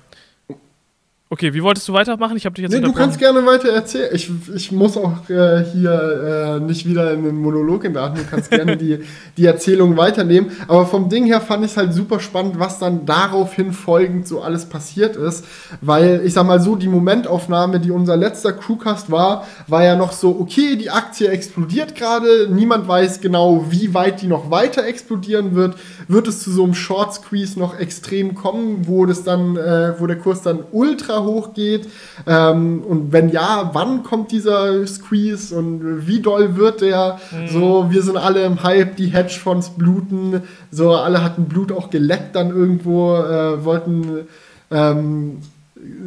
Okay, 1.34 1.54
wie 1.54 1.64
wolltest 1.64 1.88
du 1.88 1.94
weitermachen? 1.94 2.36
Ich 2.36 2.46
habe 2.46 2.56
dich 2.56 2.64
jetzt 2.64 2.74
Nee, 2.74 2.82
du 2.82 2.92
kannst 2.92 3.18
gerne 3.18 3.46
weiter 3.46 3.70
erzählen. 3.70 4.10
Ich, 4.12 4.30
ich 4.54 4.74
muss 4.74 4.98
auch 4.98 5.30
äh, 5.30 5.64
hier 5.64 6.58
äh, 6.58 6.60
nicht 6.60 6.86
wieder 6.86 7.14
in 7.14 7.24
den 7.24 7.38
Monolog 7.38 7.86
entladen. 7.86 8.18
Du 8.18 8.30
kannst 8.30 8.52
gerne 8.52 8.76
die, 8.76 9.00
die 9.38 9.46
Erzählung 9.46 9.96
weiternehmen. 9.96 10.52
Aber 10.68 10.86
vom 10.86 11.08
Ding 11.08 11.26
her 11.28 11.40
fand 11.40 11.64
ich 11.64 11.72
es 11.72 11.78
halt 11.78 11.94
super 11.94 12.20
spannend, 12.20 12.60
was 12.60 12.80
dann 12.80 13.06
daraufhin 13.06 13.72
folgend 13.72 14.28
so 14.28 14.42
alles 14.42 14.66
passiert 14.66 15.16
ist. 15.16 15.46
Weil, 15.80 16.22
ich 16.26 16.34
sag 16.34 16.46
mal 16.46 16.60
so, 16.60 16.76
die 16.76 16.90
Momentaufnahme, 16.90 17.80
die 17.80 17.92
unser 17.92 18.18
letzter 18.18 18.52
Crewcast 18.52 19.10
war, 19.10 19.48
war 19.68 19.86
ja 19.86 19.96
noch 19.96 20.12
so, 20.12 20.38
okay, 20.38 20.76
die 20.76 20.90
Aktie 20.90 21.30
explodiert 21.30 21.96
gerade. 21.96 22.50
Niemand 22.52 22.90
weiß 22.90 23.22
genau, 23.22 23.68
wie 23.70 23.94
weit 23.94 24.22
die 24.22 24.28
noch 24.28 24.52
weiter 24.52 24.84
explodieren 24.86 25.56
wird. 25.56 25.78
Wird 26.10 26.28
es 26.28 26.42
zu 26.42 26.52
so 26.52 26.66
einem 26.66 26.74
Short 26.74 27.14
Squeeze 27.14 27.58
noch 27.58 27.80
extrem 27.80 28.36
kommen, 28.36 28.86
wo 28.86 29.06
das 29.06 29.24
dann, 29.24 29.56
äh, 29.56 29.94
wo 29.98 30.08
der 30.08 30.18
Kurs 30.18 30.42
dann 30.42 30.66
ultra 30.74 31.21
hochgeht? 31.24 31.88
Ähm, 32.28 32.82
und 32.82 33.12
wenn 33.12 33.30
ja, 33.30 33.70
wann 33.74 34.04
kommt 34.04 34.32
dieser 34.32 34.86
Squeeze 34.88 35.56
und 35.56 36.08
wie 36.08 36.22
doll 36.22 36.56
wird 36.56 36.82
der? 36.82 37.20
Mhm. 37.32 37.48
So, 37.48 37.88
wir 37.90 38.02
sind 38.02 38.18
alle 38.18 38.44
im 38.44 38.64
Hype, 38.64 38.96
die 38.96 39.08
Hedgefonds 39.08 39.72
bluten, 39.72 40.42
so 40.72 40.96
alle 40.96 41.24
hatten 41.24 41.46
Blut 41.46 41.72
auch 41.72 41.90
geleckt 41.90 42.36
dann 42.36 42.50
irgendwo, 42.50 43.16
äh, 43.16 43.64
wollten 43.64 44.28
ähm, 44.72 45.38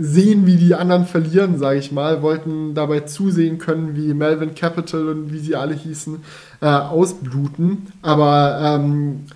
sehen, 0.00 0.46
wie 0.46 0.56
die 0.56 0.74
anderen 0.74 1.06
verlieren, 1.06 1.58
sage 1.58 1.78
ich 1.78 1.92
mal, 1.92 2.22
wollten 2.22 2.74
dabei 2.74 3.00
zusehen 3.00 3.58
können, 3.58 3.96
wie 3.96 4.14
Melvin 4.14 4.54
Capital 4.54 5.08
und 5.08 5.32
wie 5.32 5.38
sie 5.38 5.56
alle 5.56 5.74
hießen, 5.74 6.18
äh, 6.60 6.66
ausbluten. 6.66 7.86
Aber 8.02 8.60
ähm, 8.62 9.26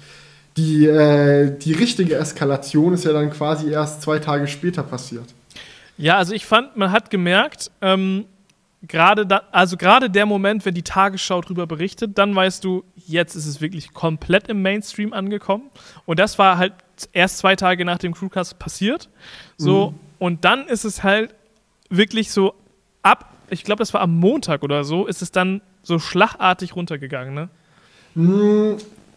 die, 0.57 0.87
äh, 0.87 1.57
die 1.57 1.73
richtige 1.73 2.17
Eskalation 2.17 2.95
ist 2.95 3.05
ja 3.05 3.13
dann 3.13 3.31
quasi 3.31 3.71
erst 3.71 4.03
zwei 4.03 4.19
Tage 4.19 4.47
später 4.47 4.83
passiert. 4.83 5.35
Ja, 5.99 6.17
also 6.17 6.33
ich 6.33 6.47
fand, 6.47 6.77
man 6.77 6.93
hat 6.93 7.11
gemerkt, 7.11 7.71
ähm, 7.83 8.25
gerade 8.83 9.27
da, 9.27 9.43
also 9.51 9.77
gerade 9.77 10.09
der 10.09 10.27
Moment, 10.27 10.65
wenn 10.65 10.75
die 10.75 10.83
Tagesschau 10.83 11.41
drüber 11.41 11.67
berichtet, 11.67 12.17
dann 12.17 12.35
weißt 12.35 12.63
du, 12.65 12.85
jetzt 12.95 13.35
ist 13.35 13.47
es 13.47 13.61
wirklich 13.61 13.93
komplett 13.93 14.49
im 14.49 14.63
Mainstream 14.63 15.13
angekommen. 15.13 15.71
Und 16.07 16.19
das 16.19 16.39
war 16.39 16.57
halt 16.57 16.75
erst 17.13 17.39
zwei 17.39 17.57
Tage 17.57 17.85
nach 17.85 17.99
dem 17.99 18.15
Crewcast 18.15 18.59
passiert. 18.59 19.09
So, 19.57 19.91
mhm. 19.91 19.99
und 20.19 20.45
dann 20.45 20.67
ist 20.69 20.85
es 20.85 21.03
halt 21.03 21.35
wirklich 21.91 22.31
so 22.31 22.55
ab, 23.03 23.35
ich 23.51 23.65
glaube, 23.65 23.81
das 23.81 23.93
war 23.93 24.01
am 24.01 24.17
Montag 24.17 24.63
oder 24.63 24.85
so, 24.85 25.07
ist 25.07 25.23
es 25.23 25.33
dann 25.33 25.61
so 25.83 25.99
schlagartig 25.99 26.77
runtergegangen, 26.77 27.35
ne? 27.35 27.49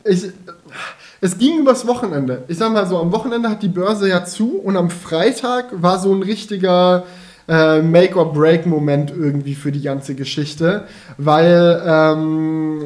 Ich, 0.03 0.31
es 1.23 1.37
ging 1.37 1.59
übers 1.59 1.85
Wochenende. 1.85 2.43
Ich 2.47 2.57
sag 2.57 2.73
mal 2.73 2.87
so, 2.87 2.97
am 2.97 3.11
Wochenende 3.11 3.49
hat 3.49 3.61
die 3.61 3.67
Börse 3.67 4.09
ja 4.09 4.25
zu 4.25 4.57
und 4.57 4.75
am 4.75 4.89
Freitag 4.89 5.65
war 5.71 5.99
so 5.99 6.13
ein 6.13 6.23
richtiger 6.23 7.03
äh, 7.47 7.81
Make-or-Break-Moment 7.81 9.11
irgendwie 9.11 9.55
für 9.55 9.71
die 9.71 9.81
ganze 9.81 10.15
Geschichte, 10.15 10.85
weil, 11.17 11.81
ähm, 11.85 12.83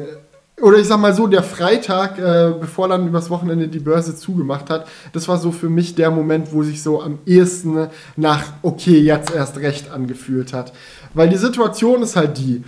oder 0.60 0.78
ich 0.78 0.86
sag 0.86 0.98
mal 1.00 1.14
so, 1.14 1.26
der 1.26 1.42
Freitag, 1.42 2.18
äh, 2.18 2.52
bevor 2.60 2.88
dann 2.88 3.06
übers 3.06 3.30
Wochenende 3.30 3.68
die 3.68 3.78
Börse 3.78 4.16
zugemacht 4.16 4.68
hat, 4.68 4.86
das 5.12 5.28
war 5.28 5.38
so 5.38 5.52
für 5.52 5.68
mich 5.68 5.94
der 5.94 6.10
Moment, 6.10 6.52
wo 6.52 6.62
sich 6.62 6.82
so 6.82 7.00
am 7.00 7.18
ehesten 7.26 7.88
nach, 8.16 8.42
okay, 8.62 8.98
jetzt 8.98 9.34
erst 9.34 9.58
recht 9.58 9.90
angefühlt 9.90 10.52
hat. 10.52 10.72
Weil 11.14 11.28
die 11.28 11.36
Situation 11.36 12.02
ist 12.02 12.16
halt 12.16 12.36
die, 12.38 12.64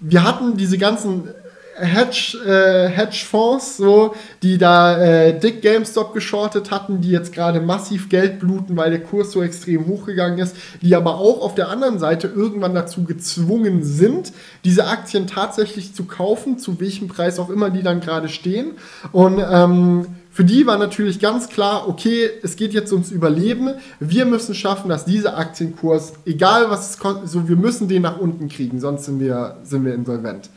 wir 0.00 0.24
hatten 0.24 0.56
diese 0.56 0.78
ganzen 0.78 1.28
Hedge, 1.80 2.38
äh, 2.46 2.88
Hedgefonds, 2.88 3.76
so, 3.76 4.14
die 4.42 4.58
da 4.58 4.98
äh, 4.98 5.38
dick 5.38 5.62
GameStop 5.62 6.14
geschortet 6.14 6.70
hatten, 6.70 7.00
die 7.00 7.10
jetzt 7.10 7.32
gerade 7.32 7.60
massiv 7.60 8.08
Geld 8.08 8.38
bluten, 8.38 8.76
weil 8.76 8.90
der 8.90 9.02
Kurs 9.02 9.32
so 9.32 9.42
extrem 9.42 9.86
hochgegangen 9.86 10.38
ist, 10.38 10.56
die 10.82 10.94
aber 10.94 11.16
auch 11.16 11.40
auf 11.40 11.54
der 11.54 11.68
anderen 11.68 11.98
Seite 11.98 12.26
irgendwann 12.28 12.74
dazu 12.74 13.04
gezwungen 13.04 13.82
sind, 13.82 14.32
diese 14.64 14.86
Aktien 14.86 15.26
tatsächlich 15.26 15.94
zu 15.94 16.04
kaufen, 16.04 16.58
zu 16.58 16.80
welchem 16.80 17.08
Preis 17.08 17.38
auch 17.38 17.50
immer 17.50 17.70
die 17.70 17.82
dann 17.82 18.00
gerade 18.00 18.28
stehen. 18.28 18.72
Und 19.12 19.38
ähm, 19.38 20.06
für 20.32 20.44
die 20.44 20.64
war 20.66 20.78
natürlich 20.78 21.18
ganz 21.18 21.48
klar, 21.48 21.88
okay, 21.88 22.30
es 22.42 22.54
geht 22.54 22.72
jetzt 22.72 22.92
ums 22.92 23.10
Überleben. 23.10 23.74
Wir 23.98 24.26
müssen 24.26 24.54
schaffen, 24.54 24.88
dass 24.88 25.04
dieser 25.04 25.36
Aktienkurs, 25.36 26.12
egal 26.24 26.70
was 26.70 26.90
es 26.90 26.98
kostet, 26.98 27.28
so 27.28 27.48
wir 27.48 27.56
müssen 27.56 27.88
den 27.88 28.02
nach 28.02 28.18
unten 28.18 28.48
kriegen, 28.48 28.78
sonst 28.78 29.06
sind 29.06 29.18
wir, 29.18 29.56
sind 29.64 29.84
wir 29.84 29.92
insolvent. 29.92 30.48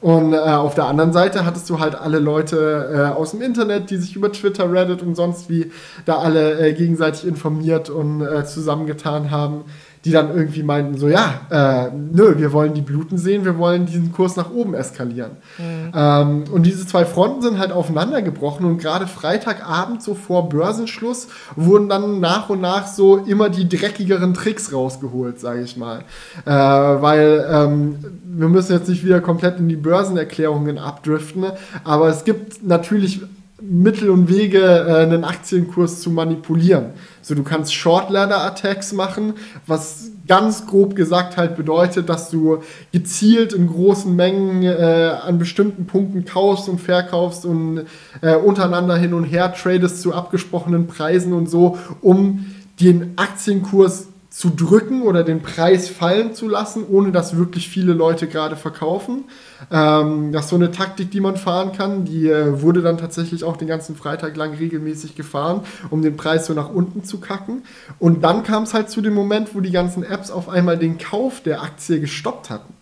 Und 0.00 0.32
äh, 0.32 0.38
auf 0.38 0.74
der 0.74 0.86
anderen 0.86 1.12
Seite 1.12 1.44
hattest 1.44 1.68
du 1.70 1.78
halt 1.78 1.94
alle 1.94 2.18
Leute 2.18 2.90
äh, 2.92 3.16
aus 3.16 3.32
dem 3.32 3.42
Internet, 3.42 3.90
die 3.90 3.96
sich 3.96 4.16
über 4.16 4.32
Twitter, 4.32 4.70
Reddit 4.70 5.02
und 5.02 5.14
sonst 5.14 5.48
wie 5.48 5.70
da 6.04 6.18
alle 6.18 6.58
äh, 6.58 6.72
gegenseitig 6.72 7.26
informiert 7.26 7.90
und 7.90 8.22
äh, 8.22 8.44
zusammengetan 8.44 9.30
haben 9.30 9.64
die 10.04 10.10
dann 10.10 10.34
irgendwie 10.34 10.62
meinten, 10.62 10.98
so 10.98 11.08
ja, 11.08 11.40
äh, 11.50 11.90
nö, 11.90 12.34
wir 12.36 12.52
wollen 12.52 12.74
die 12.74 12.82
Bluten 12.82 13.16
sehen, 13.16 13.44
wir 13.44 13.56
wollen 13.56 13.86
diesen 13.86 14.12
Kurs 14.12 14.36
nach 14.36 14.50
oben 14.50 14.74
eskalieren. 14.74 15.32
Mhm. 15.58 15.92
Ähm, 15.94 16.44
und 16.52 16.64
diese 16.64 16.86
zwei 16.86 17.06
Fronten 17.06 17.40
sind 17.40 17.58
halt 17.58 17.72
aufeinander 17.72 18.20
gebrochen 18.20 18.66
und 18.66 18.78
gerade 18.78 19.06
Freitagabend, 19.06 20.02
so 20.02 20.14
vor 20.14 20.48
Börsenschluss, 20.50 21.28
wurden 21.56 21.88
dann 21.88 22.20
nach 22.20 22.50
und 22.50 22.60
nach 22.60 22.86
so 22.86 23.16
immer 23.16 23.48
die 23.48 23.68
dreckigeren 23.68 24.34
Tricks 24.34 24.72
rausgeholt, 24.72 25.40
sage 25.40 25.62
ich 25.62 25.76
mal. 25.76 26.00
Äh, 26.44 26.50
weil 26.50 27.46
ähm, 27.50 27.96
wir 28.24 28.48
müssen 28.48 28.72
jetzt 28.72 28.88
nicht 28.88 29.04
wieder 29.04 29.20
komplett 29.20 29.58
in 29.58 29.68
die 29.68 29.76
Börsenerklärungen 29.76 30.78
abdriften, 30.78 31.46
aber 31.82 32.08
es 32.08 32.24
gibt 32.24 32.62
natürlich 32.66 33.22
Mittel 33.60 34.10
und 34.10 34.28
Wege, 34.28 34.60
äh, 34.60 35.02
einen 35.02 35.24
Aktienkurs 35.24 36.00
zu 36.00 36.10
manipulieren. 36.10 36.90
So, 37.22 37.34
du 37.34 37.44
kannst 37.44 37.74
Short 37.74 38.10
Ladder 38.10 38.42
Attacks 38.42 38.92
machen, 38.92 39.34
was 39.66 40.10
ganz 40.26 40.66
grob 40.66 40.96
gesagt 40.96 41.36
halt 41.36 41.56
bedeutet, 41.56 42.08
dass 42.08 42.30
du 42.30 42.62
gezielt 42.92 43.52
in 43.52 43.68
großen 43.68 44.14
Mengen 44.14 44.62
äh, 44.62 45.12
an 45.22 45.38
bestimmten 45.38 45.86
Punkten 45.86 46.24
kaufst 46.24 46.68
und 46.68 46.80
verkaufst 46.80 47.44
und 47.44 47.84
äh, 48.22 48.34
untereinander 48.34 48.96
hin 48.96 49.14
und 49.14 49.24
her 49.24 49.52
tradest 49.54 50.02
zu 50.02 50.14
abgesprochenen 50.14 50.86
Preisen 50.86 51.32
und 51.32 51.48
so, 51.48 51.78
um 52.00 52.46
den 52.80 53.12
Aktienkurs 53.16 54.08
zu 54.34 54.50
drücken 54.50 55.02
oder 55.02 55.22
den 55.22 55.42
Preis 55.42 55.88
fallen 55.88 56.34
zu 56.34 56.48
lassen, 56.48 56.84
ohne 56.90 57.12
dass 57.12 57.36
wirklich 57.36 57.68
viele 57.68 57.92
Leute 57.92 58.26
gerade 58.26 58.56
verkaufen. 58.56 59.26
Ähm, 59.70 60.32
das 60.32 60.46
ist 60.46 60.50
so 60.50 60.56
eine 60.56 60.72
Taktik, 60.72 61.12
die 61.12 61.20
man 61.20 61.36
fahren 61.36 61.70
kann. 61.72 62.04
Die 62.04 62.28
äh, 62.28 62.60
wurde 62.60 62.82
dann 62.82 62.98
tatsächlich 62.98 63.44
auch 63.44 63.56
den 63.56 63.68
ganzen 63.68 63.94
Freitag 63.94 64.36
lang 64.36 64.54
regelmäßig 64.54 65.14
gefahren, 65.14 65.60
um 65.88 66.02
den 66.02 66.16
Preis 66.16 66.46
so 66.46 66.52
nach 66.52 66.68
unten 66.68 67.04
zu 67.04 67.20
kacken. 67.20 67.62
Und 68.00 68.24
dann 68.24 68.42
kam 68.42 68.64
es 68.64 68.74
halt 68.74 68.90
zu 68.90 69.02
dem 69.02 69.14
Moment, 69.14 69.54
wo 69.54 69.60
die 69.60 69.70
ganzen 69.70 70.02
Apps 70.02 70.32
auf 70.32 70.48
einmal 70.48 70.78
den 70.78 70.98
Kauf 70.98 71.40
der 71.40 71.62
Aktie 71.62 72.00
gestoppt 72.00 72.50
hatten. 72.50 72.74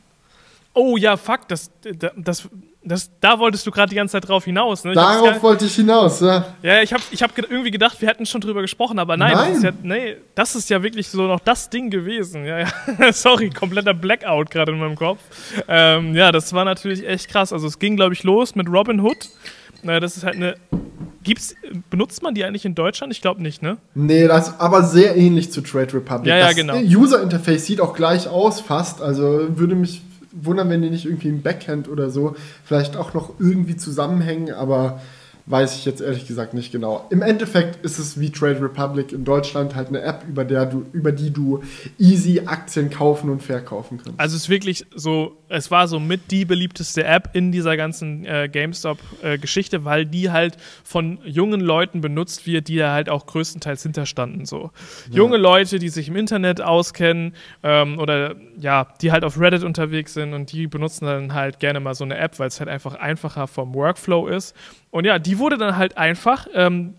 Oh 0.72 0.96
ja, 0.96 1.18
fuck, 1.18 1.48
das, 1.48 1.70
das, 2.16 2.48
das, 2.84 3.10
da 3.20 3.38
wolltest 3.38 3.66
du 3.66 3.70
gerade 3.70 3.90
die 3.90 3.96
ganze 3.96 4.12
Zeit 4.12 4.28
drauf 4.28 4.44
hinaus. 4.44 4.84
Ne? 4.84 4.92
Darauf 4.92 5.24
gar, 5.24 5.42
wollte 5.42 5.66
ich 5.66 5.74
hinaus, 5.74 6.20
ja. 6.20 6.46
Ja, 6.62 6.82
ich 6.82 6.92
habe 6.92 7.02
ich 7.10 7.22
hab 7.22 7.36
irgendwie 7.38 7.70
gedacht, 7.70 8.00
wir 8.00 8.08
hätten 8.08 8.26
schon 8.26 8.40
drüber 8.40 8.60
gesprochen, 8.60 8.98
aber 8.98 9.16
nein, 9.16 9.32
nein. 9.32 9.48
Das, 9.48 9.56
ist 9.58 9.64
ja, 9.64 9.72
nee, 9.82 10.16
das 10.34 10.56
ist 10.56 10.70
ja 10.70 10.82
wirklich 10.82 11.08
so 11.08 11.22
noch 11.22 11.40
das 11.40 11.70
Ding 11.70 11.90
gewesen. 11.90 12.44
Ja, 12.44 12.58
ja. 12.58 13.12
Sorry, 13.12 13.50
kompletter 13.50 13.94
Blackout 13.94 14.50
gerade 14.50 14.72
in 14.72 14.78
meinem 14.78 14.96
Kopf. 14.96 15.20
Ähm, 15.68 16.14
ja, 16.14 16.32
das 16.32 16.52
war 16.52 16.64
natürlich 16.64 17.06
echt 17.06 17.28
krass. 17.28 17.52
Also 17.52 17.68
es 17.68 17.78
ging, 17.78 17.96
glaube 17.96 18.14
ich, 18.14 18.24
los 18.24 18.56
mit 18.56 18.68
Robin 18.68 19.00
Hood. 19.00 19.28
Naja, 19.82 20.00
das 20.00 20.16
ist 20.16 20.24
halt 20.24 20.36
eine. 20.36 20.54
Gibt's, 21.22 21.54
benutzt 21.88 22.20
man 22.24 22.34
die 22.34 22.44
eigentlich 22.44 22.64
in 22.64 22.74
Deutschland? 22.74 23.12
Ich 23.12 23.20
glaube 23.20 23.42
nicht, 23.42 23.62
ne? 23.62 23.76
Nee, 23.94 24.26
das 24.26 24.48
ist 24.48 24.60
aber 24.60 24.82
sehr 24.82 25.16
ähnlich 25.16 25.52
zu 25.52 25.60
Trade 25.60 25.94
Republic. 25.94 26.26
Ja, 26.26 26.36
ja, 26.36 26.52
genau. 26.52 26.74
User 26.78 27.22
Interface 27.22 27.66
sieht 27.66 27.80
auch 27.80 27.94
gleich 27.94 28.26
aus, 28.26 28.60
fast. 28.60 29.00
Also 29.00 29.46
würde 29.56 29.76
mich 29.76 30.02
wundern, 30.32 30.70
wenn 30.70 30.82
die 30.82 30.90
nicht 30.90 31.04
irgendwie 31.04 31.28
im 31.28 31.42
Backend 31.42 31.88
oder 31.88 32.10
so 32.10 32.36
vielleicht 32.64 32.96
auch 32.96 33.14
noch 33.14 33.34
irgendwie 33.38 33.76
zusammenhängen, 33.76 34.52
aber 34.52 35.00
weiß 35.46 35.76
ich 35.76 35.84
jetzt 35.84 36.00
ehrlich 36.00 36.26
gesagt 36.26 36.54
nicht 36.54 36.70
genau. 36.70 37.06
Im 37.10 37.20
Endeffekt 37.20 37.84
ist 37.84 37.98
es 37.98 38.20
wie 38.20 38.30
Trade 38.30 38.62
Republic 38.62 39.12
in 39.12 39.24
Deutschland 39.24 39.74
halt 39.74 39.88
eine 39.88 40.00
App, 40.02 40.24
über, 40.28 40.44
der 40.44 40.66
du, 40.66 40.86
über 40.92 41.10
die 41.10 41.32
du 41.32 41.62
easy 41.98 42.42
Aktien 42.46 42.90
kaufen 42.90 43.28
und 43.28 43.42
verkaufen 43.42 43.98
kannst. 44.02 44.20
Also 44.20 44.36
es 44.36 44.42
ist 44.42 44.48
wirklich 44.48 44.86
so, 44.94 45.36
es 45.48 45.70
war 45.70 45.88
so 45.88 45.98
mit 45.98 46.30
die 46.30 46.44
beliebteste 46.44 47.04
App 47.04 47.30
in 47.32 47.50
dieser 47.50 47.76
ganzen 47.76 48.24
äh, 48.24 48.48
GameStop-Geschichte, 48.50 49.78
äh, 49.78 49.84
weil 49.84 50.06
die 50.06 50.30
halt 50.30 50.56
von 50.84 51.18
jungen 51.24 51.60
Leuten 51.60 52.00
benutzt 52.00 52.46
wird, 52.46 52.68
die 52.68 52.76
da 52.76 52.92
halt 52.92 53.08
auch 53.08 53.26
größtenteils 53.26 53.82
hinterstanden. 53.82 54.46
So. 54.46 54.70
Ja. 55.10 55.16
Junge 55.16 55.38
Leute, 55.38 55.80
die 55.80 55.88
sich 55.88 56.08
im 56.08 56.16
Internet 56.16 56.60
auskennen 56.60 57.34
ähm, 57.64 57.98
oder 57.98 58.36
ja, 58.60 58.86
die 59.00 59.10
halt 59.10 59.24
auf 59.24 59.40
Reddit 59.40 59.64
unterwegs 59.64 60.14
sind 60.14 60.34
und 60.34 60.52
die 60.52 60.68
benutzen 60.68 61.06
dann 61.06 61.34
halt 61.34 61.58
gerne 61.58 61.80
mal 61.80 61.94
so 61.94 62.04
eine 62.04 62.16
App, 62.16 62.38
weil 62.38 62.48
es 62.48 62.60
halt 62.60 62.68
einfach 62.68 62.94
einfacher 62.94 63.48
vom 63.48 63.74
Workflow 63.74 64.28
ist 64.28 64.54
und 64.92 65.06
ja, 65.06 65.18
die 65.18 65.38
wurde 65.38 65.56
dann 65.56 65.76
halt 65.76 65.96
einfach 65.96 66.46
ähm, 66.54 66.94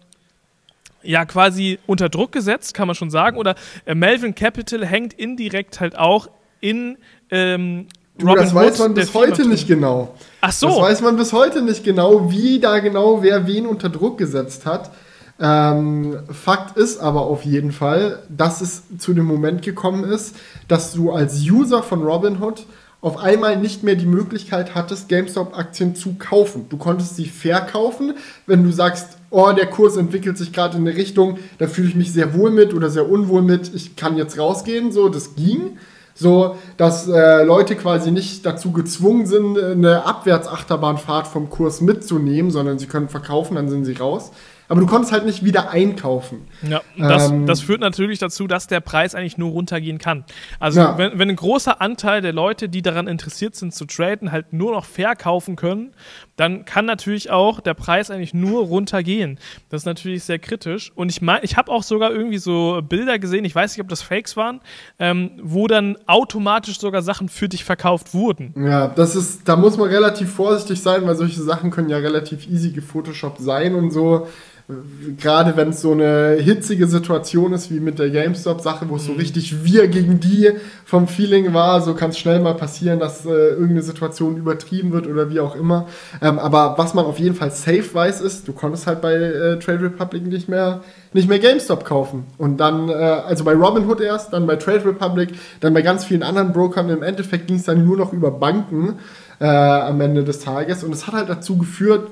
ja 1.04 1.26
quasi 1.26 1.80
unter 1.86 2.10
Druck 2.10 2.32
gesetzt, 2.32 2.74
kann 2.74 2.88
man 2.88 2.96
schon 2.96 3.12
sagen. 3.12 3.38
Oder 3.38 3.56
äh, 3.86 3.94
Melvin 3.94 4.36
Capital 4.36 4.86
hängt 4.86 5.14
indirekt 5.14 5.80
halt 5.80 5.98
auch 5.98 6.28
in 6.60 6.98
ähm, 7.30 7.88
Robin 8.20 8.36
das 8.36 8.54
weiß 8.54 8.80
man 8.80 8.96
bis 8.96 9.14
heute 9.14 9.48
nicht 9.48 9.68
genau. 9.68 10.16
Ach 10.42 10.52
so. 10.52 10.68
Das 10.68 10.80
weiß 10.80 11.02
man 11.02 11.18
bis 11.18 11.34
heute 11.34 11.62
nicht 11.62 11.84
genau, 11.84 12.32
wie 12.32 12.60
da 12.60 12.80
genau 12.80 13.22
wer 13.22 13.48
wen 13.48 13.68
unter 13.68 13.90
Druck 13.90 14.18
gesetzt 14.18 14.66
hat. 14.66 14.92
Ähm, 15.40 16.18
Fakt 16.32 16.78
ist 16.78 17.00
aber 17.00 17.22
auf 17.22 17.44
jeden 17.44 17.72
Fall, 17.72 18.24
dass 18.30 18.62
es 18.62 18.84
zu 18.98 19.14
dem 19.14 19.26
Moment 19.26 19.62
gekommen 19.62 20.04
ist, 20.04 20.36
dass 20.68 20.94
du 20.94 21.12
als 21.12 21.42
User 21.48 21.84
von 21.84 22.02
Robinhood 22.04 22.66
auf 23.04 23.18
einmal 23.18 23.58
nicht 23.58 23.84
mehr 23.84 23.96
die 23.96 24.06
Möglichkeit 24.06 24.76
hattest, 24.76 25.10
GameStop-Aktien 25.10 25.94
zu 25.94 26.16
kaufen. 26.18 26.68
Du 26.70 26.78
konntest 26.78 27.18
sie 27.18 27.26
verkaufen, 27.26 28.14
wenn 28.48 28.64
du 28.64 28.72
sagst, 28.72 29.18
oh, 29.30 29.52
der 29.52 29.66
Kurs 29.66 29.98
entwickelt 29.98 30.38
sich 30.38 30.54
gerade 30.54 30.78
in 30.78 30.88
eine 30.88 30.96
Richtung, 30.96 31.38
da 31.58 31.68
fühle 31.68 31.90
ich 31.90 31.96
mich 31.96 32.14
sehr 32.14 32.34
wohl 32.34 32.50
mit 32.50 32.74
oder 32.74 32.90
sehr 32.90 33.10
unwohl 33.10 33.42
mit, 33.42 33.76
ich 33.76 33.98
kann 33.98 34.16
jetzt 34.16 34.40
rausgehen, 34.40 34.94
so, 34.94 35.10
das 35.10 35.36
ging. 35.36 35.78
So, 36.16 36.56
dass 36.78 37.08
äh, 37.10 37.44
Leute 37.44 37.76
quasi 37.76 38.12
nicht 38.12 38.46
dazu 38.46 38.72
gezwungen 38.72 39.26
sind, 39.26 39.60
eine 39.60 40.06
Abwärtsachterbahnfahrt 40.06 41.28
vom 41.28 41.50
Kurs 41.50 41.82
mitzunehmen, 41.82 42.52
sondern 42.52 42.80
sie 42.80 42.86
können 42.86 43.10
verkaufen, 43.10 43.56
dann 43.56 43.68
sind 43.68 43.84
sie 43.84 43.94
raus 43.94 44.32
aber 44.74 44.82
du 44.82 44.88
konntest 44.88 45.14
halt 45.14 45.24
nicht 45.24 45.46
wieder 45.46 45.70
einkaufen. 45.70 46.48
Ja, 46.68 46.82
das, 46.98 47.30
ähm, 47.30 47.46
das 47.46 47.62
führt 47.62 47.80
natürlich 47.80 48.18
dazu, 48.18 48.48
dass 48.48 48.66
der 48.66 48.80
Preis 48.80 49.14
eigentlich 49.14 49.38
nur 49.38 49.52
runtergehen 49.52 50.00
kann. 50.00 50.26
Also 50.60 50.80
ja. 50.80 50.98
wenn, 50.98 51.20
wenn 51.20 51.30
ein 51.30 51.36
großer 51.36 51.80
Anteil 51.80 52.22
der 52.22 52.34
Leute, 52.34 52.70
die 52.70 52.82
daran 52.82 53.06
interessiert 53.06 53.56
sind 53.56 53.76
zu 53.76 53.86
traden, 53.86 54.32
halt 54.32 54.52
nur 54.52 54.72
noch 54.72 54.86
verkaufen 54.86 55.56
können, 55.58 55.94
dann 56.38 56.66
kann 56.66 56.86
natürlich 56.86 57.30
auch 57.30 57.60
der 57.60 57.76
Preis 57.76 58.10
eigentlich 58.10 58.34
nur 58.34 58.64
runtergehen. 58.64 59.38
Das 59.70 59.84
ist 59.84 59.86
natürlich 59.86 60.24
sehr 60.24 60.40
kritisch. 60.40 60.92
Und 60.96 61.12
ich 61.12 61.22
meine, 61.22 61.44
ich 61.44 61.56
habe 61.56 61.72
auch 61.72 61.84
sogar 61.84 62.10
irgendwie 62.10 62.40
so 62.40 62.82
Bilder 62.82 63.20
gesehen, 63.20 63.46
ich 63.46 63.54
weiß 63.54 63.78
nicht, 63.78 63.84
ob 63.84 63.90
das 63.90 64.02
Fakes 64.02 64.36
waren, 64.36 64.60
ähm, 64.98 65.34
wo 65.44 65.68
dann 65.68 66.00
automatisch 66.08 66.80
sogar 66.80 67.04
Sachen 67.04 67.30
für 67.30 67.48
dich 67.48 67.64
verkauft 67.64 68.16
wurden. 68.16 68.56
Ja, 68.58 68.88
das 68.88 69.16
ist, 69.16 69.48
da 69.48 69.56
muss 69.56 69.78
man 69.78 69.90
relativ 69.90 70.34
vorsichtig 70.34 70.82
sein, 70.82 71.06
weil 71.06 71.16
solche 71.16 71.44
Sachen 71.44 71.70
können 71.70 71.90
ja 71.90 71.98
relativ 71.98 72.48
easy 72.48 72.72
gefotoshoppt 72.72 73.40
sein 73.40 73.76
und 73.76 73.92
so 73.92 74.28
gerade 75.18 75.58
wenn 75.58 75.70
es 75.70 75.82
so 75.82 75.92
eine 75.92 76.38
hitzige 76.40 76.88
Situation 76.88 77.52
ist 77.52 77.70
wie 77.70 77.82
mit 77.82 78.00
der 78.00 78.10
GameStop-Sache, 78.10 78.88
wo 78.88 78.96
es 78.96 79.04
mhm. 79.04 79.08
so 79.08 79.14
richtig 79.14 79.64
wir 79.66 79.88
gegen 79.88 80.22
die 80.22 80.52
vom 80.86 81.08
Feeling 81.08 81.54
war, 81.54 81.82
so 81.82 81.94
kann 81.94 82.12
es 82.12 82.18
schnell 82.18 82.40
mal 82.40 82.54
passieren, 82.54 83.00
dass 83.00 83.26
äh, 83.26 83.30
irgendeine 83.30 83.82
Situation 83.82 84.38
übertrieben 84.38 84.94
wird 84.94 85.08
oder 85.08 85.30
wie 85.30 85.42
auch 85.42 85.56
immer. 85.56 85.88
Ähm, 86.22 86.40
aber 86.40 86.76
was 86.78 86.94
man 86.94 87.06
auf 87.06 87.20
jeden 87.20 87.36
Fall 87.36 87.52
safe 87.52 87.94
weiß, 87.94 88.22
ist, 88.22 88.48
du 88.48 88.54
konntest 88.54 88.88
halt 88.88 89.02
bei 89.02 89.14
äh, 89.14 89.60
Trade 89.60 89.84
Republic 89.84 90.26
nicht 90.28 90.48
mehr, 90.48 90.82
nicht 91.12 91.28
mehr 91.28 91.40
GameStop 91.40 91.84
kaufen. 91.84 92.26
Und 92.38 92.58
dann, 92.58 92.88
äh, 92.88 92.94
also 92.94 93.44
bei 93.44 93.54
Robinhood 93.54 94.00
erst, 94.00 94.32
dann 94.32 94.48
bei 94.48 94.56
Trade 94.56 94.86
Republic, 94.86 95.32
dann 95.60 95.74
bei 95.74 95.82
ganz 95.82 96.06
vielen 96.06 96.24
anderen 96.24 96.54
Brokern. 96.54 96.90
Im 96.90 97.04
Endeffekt 97.04 97.48
ging 97.48 97.58
es 97.58 97.64
dann 97.64 97.86
nur 97.86 97.98
noch 97.98 98.14
über 98.14 98.32
Banken 98.32 98.96
äh, 99.40 99.46
am 99.46 100.00
Ende 100.00 100.24
des 100.24 100.40
Tages. 100.40 100.86
Und 100.86 100.94
es 100.94 101.06
hat 101.06 101.16
halt 101.16 101.30
dazu 101.30 101.58
geführt, 101.58 102.08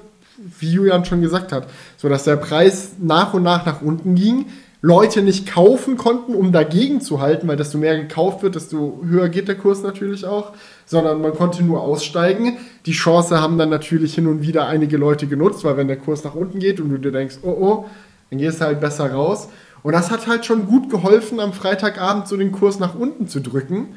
wie 0.60 0.72
Julian 0.72 1.06
schon 1.06 1.22
gesagt 1.22 1.52
hat, 1.52 1.68
so 1.98 2.10
dass 2.10 2.24
der 2.24 2.36
Preis 2.36 2.94
nach 3.00 3.34
und 3.34 3.44
nach 3.44 3.66
nach 3.66 3.82
unten 3.82 4.16
ging, 4.16 4.46
Leute 4.84 5.22
nicht 5.22 5.48
kaufen 5.48 5.96
konnten, 5.96 6.34
um 6.34 6.52
dagegen 6.52 7.02
zu 7.02 7.22
halten, 7.22 7.48
weil 7.48 7.56
desto 7.56 7.78
mehr 7.78 7.96
gekauft 8.00 8.42
wird, 8.42 8.56
desto 8.56 9.00
höher 9.08 9.30
geht 9.30 9.48
der 9.48 9.56
Kurs 9.56 9.84
natürlich 9.84 10.26
auch, 10.26 10.54
sondern 10.88 11.22
man 11.22 11.36
konnte 11.36 11.64
nur 11.64 11.82
aussteigen. 11.82 12.58
Die 12.88 12.94
Chance 12.94 13.40
haben 13.40 13.60
dann 13.60 13.70
natürlich 13.70 14.16
hin 14.16 14.26
und 14.26 14.42
wieder 14.42 14.66
einige 14.66 14.98
Leute 14.98 15.28
genutzt, 15.28 15.64
weil 15.64 15.78
wenn 15.78 15.88
der 15.88 15.98
Kurs 15.98 16.24
nach 16.24 16.34
unten 16.34 16.58
geht 16.58 16.80
und 16.80 16.90
du 16.90 16.98
dir 16.98 17.12
denkst, 17.12 17.38
oh 17.44 17.50
oh, 17.50 17.86
dann 18.32 18.40
gehst 18.40 18.60
du 18.60 18.66
halt 18.66 18.80
besser 18.80 19.12
raus. 19.12 19.50
Und 19.84 19.94
das 19.94 20.10
hat 20.10 20.26
halt 20.26 20.46
schon 20.46 20.66
gut 20.66 20.90
geholfen, 20.90 21.40
am 21.40 21.54
Freitagabend 21.54 22.28
so 22.28 22.36
den 22.36 22.52
Kurs 22.52 22.80
nach 22.80 22.96
unten 22.96 23.28
zu 23.28 23.40
drücken. 23.40 23.90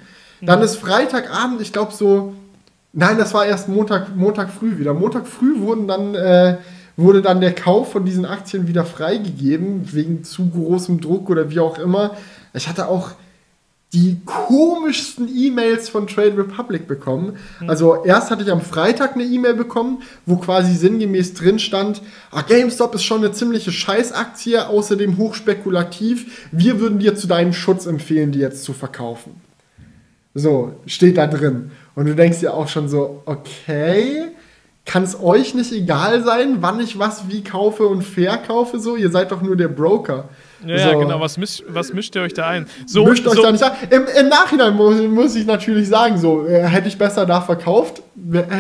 Dann 0.43 0.61
ist 0.61 0.77
Freitagabend, 0.77 1.63
ich 1.63 1.73
glaube 1.73 1.93
so 1.93 2.35
Nein, 2.95 3.19
das 3.19 3.35
war 3.35 3.45
erst 3.45 3.69
Montag, 3.69 4.15
Montag 4.15 4.51
früh 4.51 4.79
wieder. 4.79 4.95
Montag 4.95 5.27
früh 5.27 5.61
wurden 5.61 5.89
dann, 5.89 6.15
äh, 6.15 6.59
wurde 6.97 7.23
dann 7.23 7.41
der 7.41 7.53
Kauf 7.53 7.91
von 7.91 8.05
diesen 8.05 8.25
Aktien 8.25 8.69
wieder 8.69 8.85
freigegeben, 8.85 9.93
wegen 9.93 10.23
zu 10.23 10.49
großem 10.49 11.01
Druck 11.01 11.29
oder 11.29 11.51
wie 11.51 11.59
auch 11.59 11.79
immer. 11.79 12.13
Ich 12.53 12.69
hatte 12.69 12.87
auch 12.87 13.11
die 13.93 14.21
komischsten 14.25 15.29
E-Mails 15.33 15.89
von 15.89 16.07
Trade 16.07 16.37
Republic 16.37 16.87
bekommen. 16.87 17.37
Mhm. 17.61 17.71
Also 17.71 18.05
erst 18.05 18.31
hatte 18.31 18.43
ich 18.43 18.51
am 18.51 18.61
Freitag 18.61 19.15
eine 19.15 19.25
E-Mail 19.25 19.55
bekommen, 19.55 20.03
wo 20.27 20.37
quasi 20.37 20.75
sinngemäß 20.75 21.35
drin 21.35 21.59
stand, 21.59 22.03
ah, 22.31 22.43
GameStop 22.43 22.95
ist 22.95 23.05
schon 23.05 23.19
eine 23.19 23.33
ziemliche 23.33 23.73
Scheißaktie, 23.73 24.69
außerdem 24.69 25.17
hochspekulativ. 25.17 26.49
Wir 26.53 26.81
würden 26.81 26.99
dir 26.99 27.15
zu 27.15 27.27
deinem 27.27 27.53
Schutz 27.53 27.87
empfehlen, 27.87 28.33
die 28.33 28.41
jetzt 28.41 28.65
zu 28.65 28.73
verkaufen. 28.73 29.41
So, 30.35 30.75
steht 30.87 31.17
da 31.17 31.29
drin. 31.29 31.71
Und 31.95 32.07
du 32.07 32.15
denkst 32.15 32.41
dir 32.41 32.55
auch 32.55 32.69
schon 32.69 32.89
so, 32.89 33.23
okay, 33.25 34.25
kann 34.87 35.03
es 35.03 35.19
euch 35.21 35.55
nicht 35.55 35.73
egal 35.73 36.23
sein, 36.23 36.59
wann 36.61 36.79
ich 36.81 36.99
was 36.99 37.29
wie 37.29 37.43
kaufe 37.43 37.87
und 37.87 38.03
verkaufe? 38.03 38.79
So, 38.79 38.97
ihr 38.97 39.11
seid 39.11 39.33
doch 39.33 39.41
nur 39.41 39.57
der 39.57 39.69
Broker. 39.69 40.29
Ja, 40.67 40.79
so. 40.79 40.89
ja 40.91 40.99
genau. 40.99 41.21
Was 41.21 41.39
mischt, 41.39 41.63
was 41.69 41.93
mischt 41.95 42.15
ihr 42.17 42.23
euch 42.23 42.35
da 42.35 42.49
ein? 42.49 42.67
So, 42.87 43.07
mischt 43.07 43.27
euch 43.27 43.35
so. 43.35 43.43
da 43.43 43.53
nicht 43.53 43.65
ein. 43.65 43.73
Im, 43.91 44.05
Im, 44.21 44.29
Nachhinein 44.29 44.75
muss, 44.75 45.01
muss, 45.01 45.37
ich 45.37 45.47
natürlich 45.47 45.89
sagen, 45.89 46.19
so, 46.19 46.47
äh, 46.47 46.65
hätte 46.65 46.89
ich 46.89 46.99
besser 46.99 47.25
da 47.25 47.41
verkauft, 47.41 48.03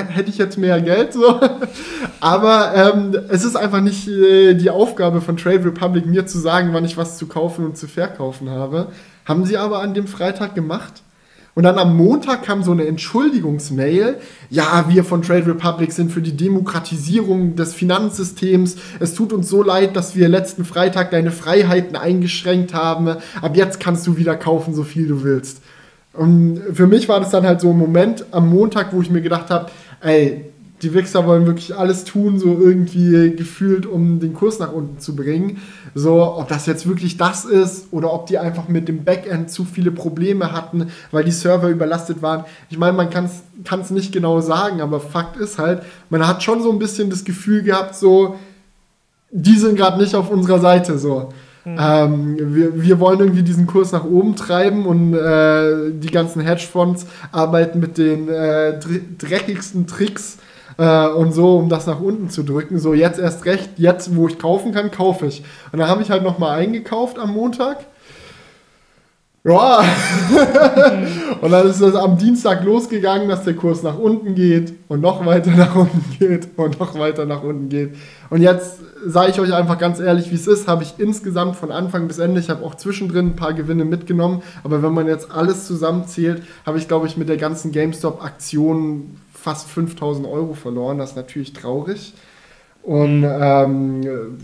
hätte 0.08 0.30
ich 0.30 0.38
jetzt 0.38 0.56
mehr 0.56 0.80
Geld. 0.80 1.12
So. 1.12 1.40
Aber 2.20 2.72
ähm, 2.74 3.18
es 3.28 3.44
ist 3.44 3.56
einfach 3.56 3.80
nicht 3.80 4.08
äh, 4.08 4.54
die 4.54 4.70
Aufgabe 4.70 5.20
von 5.20 5.36
Trade 5.36 5.64
Republic, 5.66 6.06
mir 6.06 6.24
zu 6.24 6.38
sagen, 6.38 6.70
wann 6.72 6.86
ich 6.86 6.96
was 6.96 7.18
zu 7.18 7.26
kaufen 7.26 7.66
und 7.66 7.76
zu 7.76 7.86
verkaufen 7.86 8.48
habe. 8.48 8.88
Haben 9.26 9.44
sie 9.44 9.56
aber 9.56 9.80
an 9.80 9.94
dem 9.94 10.06
Freitag 10.06 10.54
gemacht. 10.54 11.02
Und 11.54 11.62
dann 11.62 11.78
am 11.78 11.96
Montag 11.96 12.42
kam 12.42 12.64
so 12.64 12.72
eine 12.72 12.86
Entschuldigungsmail. 12.86 14.16
Ja, 14.50 14.86
wir 14.88 15.04
von 15.04 15.22
Trade 15.22 15.46
Republic 15.46 15.92
sind 15.92 16.10
für 16.10 16.20
die 16.20 16.36
Demokratisierung 16.36 17.54
des 17.54 17.74
Finanzsystems. 17.74 18.76
Es 18.98 19.14
tut 19.14 19.32
uns 19.32 19.48
so 19.48 19.62
leid, 19.62 19.94
dass 19.94 20.16
wir 20.16 20.28
letzten 20.28 20.64
Freitag 20.64 21.12
deine 21.12 21.30
Freiheiten 21.30 21.94
eingeschränkt 21.94 22.74
haben. 22.74 23.16
Ab 23.40 23.56
jetzt 23.56 23.78
kannst 23.78 24.06
du 24.06 24.16
wieder 24.16 24.34
kaufen, 24.34 24.74
so 24.74 24.82
viel 24.82 25.06
du 25.06 25.22
willst. 25.22 25.62
Und 26.12 26.60
für 26.72 26.88
mich 26.88 27.08
war 27.08 27.20
das 27.20 27.30
dann 27.30 27.46
halt 27.46 27.60
so 27.60 27.70
ein 27.70 27.78
Moment 27.78 28.24
am 28.32 28.48
Montag, 28.48 28.92
wo 28.92 29.00
ich 29.00 29.10
mir 29.10 29.22
gedacht 29.22 29.50
habe, 29.50 29.70
ey, 30.00 30.46
die 30.84 30.92
Wichser 30.92 31.26
wollen 31.26 31.46
wirklich 31.46 31.74
alles 31.74 32.04
tun, 32.04 32.38
so 32.38 32.58
irgendwie 32.60 33.34
gefühlt, 33.34 33.86
um 33.86 34.20
den 34.20 34.34
Kurs 34.34 34.58
nach 34.58 34.72
unten 34.72 35.00
zu 35.00 35.16
bringen. 35.16 35.62
So, 35.94 36.22
ob 36.36 36.48
das 36.48 36.66
jetzt 36.66 36.86
wirklich 36.86 37.16
das 37.16 37.46
ist 37.46 37.86
oder 37.90 38.12
ob 38.12 38.26
die 38.26 38.38
einfach 38.38 38.68
mit 38.68 38.86
dem 38.86 39.02
Backend 39.02 39.50
zu 39.50 39.64
viele 39.64 39.90
Probleme 39.90 40.52
hatten, 40.52 40.88
weil 41.10 41.24
die 41.24 41.30
Server 41.30 41.70
überlastet 41.70 42.20
waren. 42.20 42.44
Ich 42.68 42.76
meine, 42.76 42.92
man 42.92 43.08
kann 43.08 43.30
es 43.80 43.90
nicht 43.90 44.12
genau 44.12 44.40
sagen, 44.40 44.82
aber 44.82 45.00
Fakt 45.00 45.38
ist 45.38 45.58
halt, 45.58 45.82
man 46.10 46.26
hat 46.26 46.42
schon 46.42 46.62
so 46.62 46.70
ein 46.70 46.78
bisschen 46.78 47.08
das 47.08 47.24
Gefühl 47.24 47.62
gehabt, 47.62 47.94
so, 47.94 48.36
die 49.30 49.56
sind 49.56 49.76
gerade 49.76 49.98
nicht 49.98 50.14
auf 50.14 50.30
unserer 50.30 50.60
Seite, 50.60 50.98
so. 50.98 51.30
Mhm. 51.64 51.76
Ähm, 51.80 52.54
wir, 52.54 52.82
wir 52.82 53.00
wollen 53.00 53.20
irgendwie 53.20 53.42
diesen 53.42 53.66
Kurs 53.66 53.92
nach 53.92 54.04
oben 54.04 54.36
treiben 54.36 54.84
und 54.84 55.14
äh, 55.14 55.92
die 55.92 56.10
ganzen 56.10 56.42
Hedgefonds 56.42 57.06
arbeiten 57.32 57.80
mit 57.80 57.96
den 57.96 58.28
äh, 58.28 58.78
dreckigsten 59.18 59.86
Tricks 59.86 60.36
äh, 60.78 61.08
und 61.08 61.32
so, 61.32 61.56
um 61.58 61.68
das 61.68 61.86
nach 61.86 62.00
unten 62.00 62.30
zu 62.30 62.42
drücken. 62.42 62.78
So, 62.78 62.94
jetzt 62.94 63.18
erst 63.18 63.44
recht, 63.44 63.70
jetzt, 63.76 64.16
wo 64.16 64.28
ich 64.28 64.38
kaufen 64.38 64.72
kann, 64.72 64.90
kaufe 64.90 65.26
ich. 65.26 65.42
Und 65.72 65.78
dann 65.78 65.88
habe 65.88 66.02
ich 66.02 66.10
halt 66.10 66.22
nochmal 66.22 66.58
eingekauft 66.58 67.18
am 67.18 67.32
Montag. 67.32 67.84
Ja. 69.46 69.84
und 71.42 71.50
dann 71.50 71.68
ist 71.68 71.80
es 71.80 71.94
am 71.94 72.16
Dienstag 72.16 72.64
losgegangen, 72.64 73.28
dass 73.28 73.44
der 73.44 73.54
Kurs 73.54 73.82
nach 73.82 73.98
unten 73.98 74.34
geht 74.34 74.72
und 74.88 75.02
noch 75.02 75.26
weiter 75.26 75.50
nach 75.50 75.74
unten 75.76 76.02
geht 76.18 76.48
und 76.56 76.80
noch 76.80 76.98
weiter 76.98 77.26
nach 77.26 77.42
unten 77.42 77.68
geht. 77.68 77.94
Und 78.30 78.40
jetzt 78.40 78.78
sage 79.06 79.32
ich 79.32 79.40
euch 79.40 79.52
einfach 79.52 79.76
ganz 79.76 80.00
ehrlich, 80.00 80.30
wie 80.30 80.36
es 80.36 80.46
ist, 80.46 80.66
habe 80.66 80.82
ich 80.82 80.94
insgesamt 80.96 81.56
von 81.56 81.70
Anfang 81.70 82.08
bis 82.08 82.18
Ende, 82.18 82.40
ich 82.40 82.48
habe 82.48 82.64
auch 82.64 82.74
zwischendrin 82.74 83.28
ein 83.28 83.36
paar 83.36 83.52
Gewinne 83.52 83.84
mitgenommen, 83.84 84.42
aber 84.62 84.82
wenn 84.82 84.94
man 84.94 85.06
jetzt 85.06 85.30
alles 85.30 85.66
zusammenzählt, 85.66 86.42
habe 86.64 86.78
ich, 86.78 86.88
glaube 86.88 87.06
ich, 87.06 87.18
mit 87.18 87.28
der 87.28 87.36
ganzen 87.36 87.70
GameStop-Aktion 87.70 89.18
fast 89.44 89.68
5000 89.68 90.26
Euro 90.26 90.54
verloren. 90.54 90.98
Das 90.98 91.10
ist 91.10 91.16
natürlich 91.16 91.52
traurig. 91.52 92.14
Und 92.82 93.24
ähm, 93.24 94.38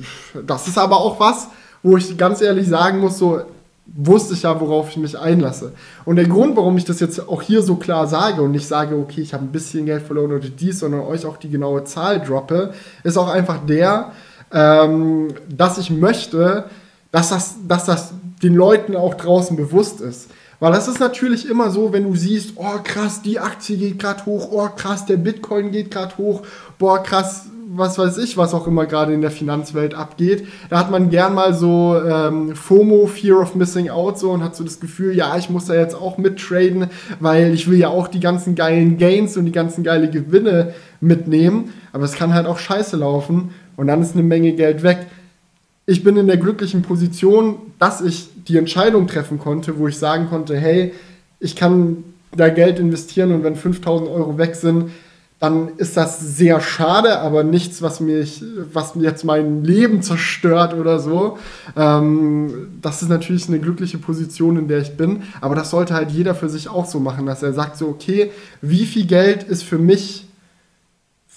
das 0.47 0.69
ist 0.69 0.79
aber 0.79 0.99
auch 0.99 1.19
was, 1.19 1.49
wo 1.83 1.97
ich 1.97 2.17
ganz 2.19 2.43
ehrlich 2.43 2.69
sagen 2.69 3.01
muss, 3.01 3.19
so 3.19 3.41
wusste 3.87 4.35
ich 4.35 4.43
ja, 4.43 4.61
worauf 4.61 4.91
ich 4.91 4.99
mich 4.99 5.19
einlasse. 5.19 5.73
Und 6.05 6.17
der 6.17 6.29
Grund, 6.29 6.55
warum 6.57 6.77
ich 6.77 6.85
das 6.85 7.01
jetzt 7.01 7.29
auch 7.29 7.43
hier 7.43 7.63
so 7.63 7.77
klar 7.77 8.07
sage 8.07 8.43
und 8.43 8.53
nicht 8.53 8.69
sage, 8.69 8.95
okay, 8.95 9.23
ich 9.23 9.33
habe 9.33 9.45
ein 9.45 9.53
bisschen 9.53 9.87
Geld 9.87 10.03
verloren 10.03 10.33
oder 10.33 10.49
dies, 10.49 10.79
sondern 10.79 11.01
euch 11.01 11.25
auch 11.25 11.39
die 11.39 11.51
genaue 11.51 11.85
Zahl 11.85 12.21
droppe, 12.21 12.73
ist 13.03 13.17
auch 13.17 13.29
einfach 13.29 13.65
der, 13.67 14.13
ähm, 14.53 15.29
dass 15.49 15.79
ich 15.79 15.91
möchte, 15.91 16.67
dass 17.11 17.31
das, 17.31 17.57
dass 17.67 17.87
das 17.87 18.13
den 18.43 18.55
Leuten 18.55 18.97
auch 18.97 19.15
draußen 19.15 19.57
bewusst 19.57 20.01
ist. 20.01 20.31
Weil 20.61 20.73
das 20.73 20.89
ist 20.89 21.01
natürlich 21.01 21.49
immer 21.49 21.71
so, 21.71 21.93
wenn 21.93 22.05
du 22.05 22.15
siehst, 22.15 22.53
oh 22.57 22.79
krass, 22.85 23.23
die 23.23 23.41
Aktie 23.41 23.79
geht 23.79 23.99
gerade 23.99 24.27
hoch, 24.27 24.49
oh 24.53 24.69
krass, 24.77 25.07
der 25.07 25.17
Bitcoin 25.17 25.71
geht 25.71 25.91
gerade 25.91 26.17
hoch, 26.19 26.43
boah 26.79 27.03
krass, 27.03 27.47
was 27.73 27.99
weiß 27.99 28.19
ich, 28.19 28.37
was 28.37 28.53
auch 28.53 28.67
immer 28.67 28.87
gerade 28.87 29.15
in 29.15 29.23
der 29.23 29.31
Finanzwelt 29.31 29.95
abgeht. 29.95 30.47
Da 30.69 30.79
hat 30.79 30.91
man 30.91 31.09
gern 31.09 31.35
mal 31.35 31.55
so 31.55 31.99
ähm, 32.05 32.55
FOMO, 32.55 33.07
Fear 33.07 33.41
of 33.41 33.55
Missing 33.55 33.89
Out, 33.89 34.19
so 34.19 34.33
und 34.33 34.43
hat 34.43 34.57
so 34.57 34.65
das 34.65 34.81
Gefühl, 34.81 35.17
ja, 35.17 35.37
ich 35.39 35.49
muss 35.49 35.67
da 35.67 35.75
jetzt 35.75 35.95
auch 35.95 36.19
mittraden, 36.19 36.89
weil 37.21 37.55
ich 37.55 37.71
will 37.71 37.79
ja 37.79 37.89
auch 37.89 38.09
die 38.09 38.21
ganzen 38.21 38.55
geilen 38.55 38.99
Gains 38.99 39.37
und 39.37 39.47
die 39.47 39.53
ganzen 39.53 39.85
geile 39.85 40.11
Gewinne 40.11 40.75
mitnehmen. 41.01 41.73
Aber 41.93 42.05
es 42.05 42.13
kann 42.13 42.35
halt 42.35 42.47
auch 42.47 42.59
scheiße 42.59 42.97
laufen 42.97 43.51
und 43.77 43.87
dann 43.87 44.03
ist 44.03 44.15
eine 44.15 44.25
Menge 44.25 44.53
Geld 44.53 44.83
weg. 44.83 45.07
Ich 45.91 46.05
bin 46.05 46.17
in 46.17 46.29
der 46.29 46.37
glücklichen 46.37 46.83
Position, 46.83 47.57
dass 47.81 48.01
ich 48.01 48.29
die 48.47 48.57
Entscheidung 48.57 49.09
treffen 49.09 49.41
konnte, 49.41 49.77
wo 49.77 49.89
ich 49.89 49.99
sagen 49.99 50.29
konnte, 50.29 50.57
hey, 50.57 50.93
ich 51.41 51.57
kann 51.57 52.05
da 52.31 52.49
Geld 52.49 52.79
investieren 52.79 53.33
und 53.33 53.43
wenn 53.43 53.57
5000 53.57 54.09
Euro 54.09 54.39
weg 54.39 54.55
sind, 54.55 54.93
dann 55.41 55.71
ist 55.79 55.97
das 55.97 56.21
sehr 56.21 56.61
schade, 56.61 57.19
aber 57.19 57.43
nichts, 57.43 57.83
was 57.83 57.99
mich, 57.99 58.41
was 58.73 58.93
jetzt 59.01 59.25
mein 59.25 59.65
Leben 59.65 60.01
zerstört 60.01 60.75
oder 60.75 61.01
so. 61.01 61.39
Ähm, 61.77 62.69
das 62.81 63.03
ist 63.03 63.09
natürlich 63.09 63.49
eine 63.49 63.59
glückliche 63.59 63.99
Position, 63.99 64.59
in 64.59 64.69
der 64.69 64.79
ich 64.79 64.97
bin. 64.97 65.25
Aber 65.41 65.57
das 65.57 65.71
sollte 65.71 65.95
halt 65.95 66.13
jeder 66.13 66.37
für 66.37 66.49
sich 66.49 66.69
auch 66.69 66.87
so 66.87 67.01
machen, 67.01 67.27
dass 67.27 67.43
er 67.43 67.53
sagt 67.53 67.77
so, 67.77 67.89
okay, 67.89 68.31
wie 68.63 68.87
viel 68.87 69.07
Geld 69.07 69.43
ist 69.43 69.65
für 69.65 69.79
mich 69.79 70.27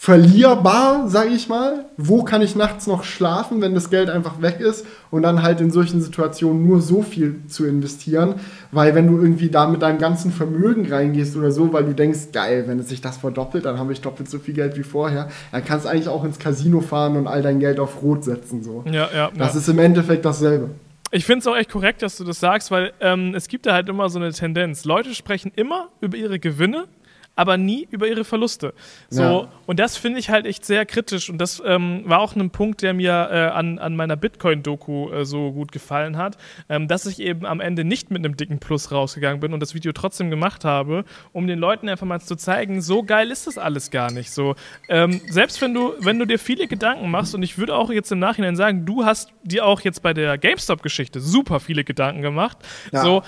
verlierbar, 0.04 1.08
sage 1.08 1.30
ich 1.30 1.48
mal. 1.48 1.86
Wo 1.96 2.26
kann 2.26 2.42
ich 2.42 2.58
nachts 2.58 2.88
noch 2.88 3.06
schlafen, 3.06 3.62
wenn 3.62 3.74
das 3.74 3.90
Geld 3.90 4.10
einfach 4.10 4.42
weg 4.42 4.60
ist 4.60 4.86
und 5.12 5.22
dann 5.22 5.44
halt 5.44 5.62
in 5.62 5.72
solchen 5.72 6.02
Situationen 6.02 6.68
nur 6.68 6.82
so 6.82 7.04
viel 7.04 7.40
zu 7.48 7.66
investieren, 7.66 8.36
weil 8.74 8.96
wenn 8.96 9.08
du 9.08 9.22
irgendwie 9.22 9.48
da 9.48 9.66
mit 9.66 9.82
deinem 9.82 10.00
ganzen 10.00 10.34
Vermögen 10.34 10.92
reingehst 10.92 11.38
oder 11.38 11.52
so, 11.52 11.72
weil 11.72 11.86
du 11.86 11.94
denkst, 11.94 12.34
geil, 12.34 12.66
wenn 12.68 12.80
es 12.80 12.90
sich 12.90 13.00
das 13.00 13.16
verdoppelt, 13.16 13.64
dann 13.64 13.80
habe 13.80 13.94
ich 13.94 14.02
doppelt 14.02 14.30
so 14.30 14.40
viel 14.40 14.54
Geld 14.54 14.78
wie 14.78 14.84
vorher, 14.84 15.30
dann 15.54 15.64
kannst 15.64 15.86
du 15.86 15.90
eigentlich 15.90 16.10
auch 16.10 16.26
ins 16.26 16.38
Casino 16.38 16.82
fahren 16.82 17.16
und 17.16 17.26
all 17.26 17.42
dein 17.42 17.62
Geld 17.62 17.80
auf 17.80 18.02
Rot 18.02 18.26
setzen 18.26 18.62
so. 18.62 18.84
Ja, 18.92 19.08
ja. 19.16 19.32
Das 19.38 19.54
ja. 19.54 19.62
ist 19.62 19.70
im 19.70 19.80
Endeffekt 19.80 20.26
dasselbe. 20.26 20.72
Ich 21.12 21.24
finde 21.24 21.40
es 21.40 21.48
auch 21.48 21.56
echt 21.56 21.72
korrekt, 21.72 22.02
dass 22.02 22.18
du 22.18 22.26
das 22.26 22.42
sagst, 22.42 22.72
weil 22.72 22.92
ähm, 23.00 23.36
es 23.36 23.48
gibt 23.48 23.66
da 23.68 23.72
halt 23.72 23.88
immer 23.88 24.10
so 24.10 24.20
eine 24.20 24.34
Tendenz. 24.34 24.84
Leute 24.84 25.16
sprechen 25.16 25.54
immer 25.56 25.88
über 26.02 26.18
ihre 26.18 26.40
Gewinne 26.40 26.88
aber 27.36 27.58
nie 27.58 27.88
über 27.90 28.08
ihre 28.08 28.24
Verluste. 28.24 28.74
So, 29.10 29.22
ja. 29.22 29.48
und 29.66 29.80
das 29.80 29.98
finde 29.98 30.20
ich 30.20 30.30
halt 30.30 30.46
echt 30.46 30.66
sehr 30.66 30.86
kritisch. 30.86 31.30
Und 31.30 31.40
das 31.40 31.62
ähm, 31.66 32.04
war 32.06 32.20
auch 32.20 32.36
ein 32.36 32.52
Punkt, 32.52 32.82
der 32.82 32.94
mir 32.94 33.30
äh, 33.32 33.38
an, 33.48 33.80
an 33.80 33.96
meiner 33.96 34.16
Bitcoin-Doku 34.16 35.12
äh, 35.12 35.26
so 35.26 35.52
gut 35.52 35.72
gefallen 35.72 36.18
hat, 36.18 36.38
ähm, 36.70 36.88
dass 36.88 37.06
ich 37.06 37.20
eben 37.20 37.46
am 37.46 37.60
Ende 37.60 37.84
nicht 37.84 38.12
mit 38.12 38.24
einem 38.24 38.38
dicken 38.38 38.60
Plus 38.60 38.92
rausgegangen 38.92 39.40
bin 39.40 39.54
und 39.54 39.60
das 39.60 39.74
Video 39.74 39.92
trotzdem 39.94 40.30
gemacht 40.30 40.64
habe, 40.64 41.06
um 41.32 41.48
den 41.48 41.58
Leuten 41.58 41.90
einfach 41.90 42.06
mal 42.06 42.22
zu 42.22 42.36
zeigen, 42.36 42.82
so 42.82 43.04
geil 43.04 43.32
ist 43.32 43.48
das 43.48 43.58
alles 43.58 43.90
gar 43.90 44.12
nicht. 44.12 44.32
So, 44.32 44.56
ähm, 44.88 45.20
selbst 45.28 45.62
wenn 45.62 45.74
du, 45.74 45.94
wenn 46.00 46.20
du 46.20 46.26
dir 46.26 46.38
viele 46.38 46.68
Gedanken 46.68 47.10
machst, 47.10 47.34
und 47.34 47.42
ich 47.42 47.58
würde 47.58 47.76
auch 47.76 47.90
jetzt 47.90 48.12
im 48.12 48.20
Nachhinein 48.20 48.56
sagen, 48.56 48.86
du 48.86 49.06
hast 49.06 49.32
dir 49.44 49.66
auch 49.66 49.82
jetzt 49.82 50.04
bei 50.04 50.14
der 50.14 50.38
GameStop-Geschichte 50.38 51.20
super 51.20 51.60
viele 51.60 51.84
Gedanken 51.84 52.22
gemacht. 52.22 52.58
Ja. 52.92 53.02
So, 53.02 53.24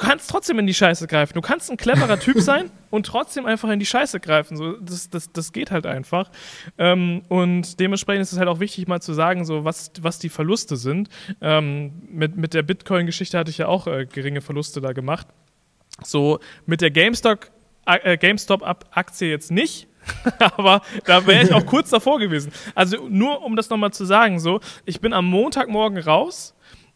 kannst 0.00 0.30
trotzdem 0.30 0.58
in 0.58 0.66
die 0.66 0.74
Scheiße 0.74 1.06
greifen. 1.06 1.34
Du 1.34 1.40
kannst 1.40 1.70
ein 1.70 1.76
cleverer 1.76 2.18
Typ 2.18 2.40
sein 2.40 2.70
und 2.90 3.06
trotzdem 3.06 3.46
einfach 3.46 3.68
in 3.68 3.78
die 3.78 3.86
Scheiße 3.86 4.18
greifen. 4.20 4.56
So, 4.56 4.72
das, 4.72 5.10
das, 5.10 5.32
das 5.32 5.52
geht 5.52 5.70
halt 5.70 5.86
einfach. 5.86 6.30
Ähm, 6.78 7.22
und 7.28 7.78
dementsprechend 7.78 8.22
ist 8.22 8.32
es 8.32 8.38
halt 8.38 8.48
auch 8.48 8.60
wichtig, 8.60 8.88
mal 8.88 9.00
zu 9.00 9.12
sagen, 9.12 9.44
so, 9.44 9.64
was, 9.64 9.92
was 10.00 10.18
die 10.18 10.28
Verluste 10.28 10.76
sind. 10.76 11.08
Ähm, 11.40 11.92
mit, 12.08 12.36
mit 12.36 12.54
der 12.54 12.62
Bitcoin-Geschichte 12.62 13.38
hatte 13.38 13.50
ich 13.50 13.58
ja 13.58 13.68
auch 13.68 13.86
äh, 13.86 14.06
geringe 14.06 14.40
Verluste 14.40 14.80
da 14.80 14.92
gemacht. 14.92 15.26
So, 16.02 16.40
mit 16.66 16.80
der 16.80 16.90
GameStop, 16.90 17.50
äh, 17.86 18.16
GameStop-Aktie 18.16 19.28
jetzt 19.28 19.50
nicht. 19.50 19.86
aber 20.38 20.80
da 21.04 21.26
wäre 21.26 21.44
ich 21.44 21.52
auch 21.52 21.66
kurz 21.66 21.90
davor 21.90 22.18
gewesen. 22.18 22.52
Also 22.74 23.06
nur 23.08 23.42
um 23.42 23.54
das 23.54 23.68
nochmal 23.68 23.92
zu 23.92 24.04
sagen, 24.04 24.40
so, 24.40 24.60
ich 24.86 25.00
bin 25.00 25.12
am 25.12 25.26
Montagmorgen 25.26 25.98
raus 25.98 26.54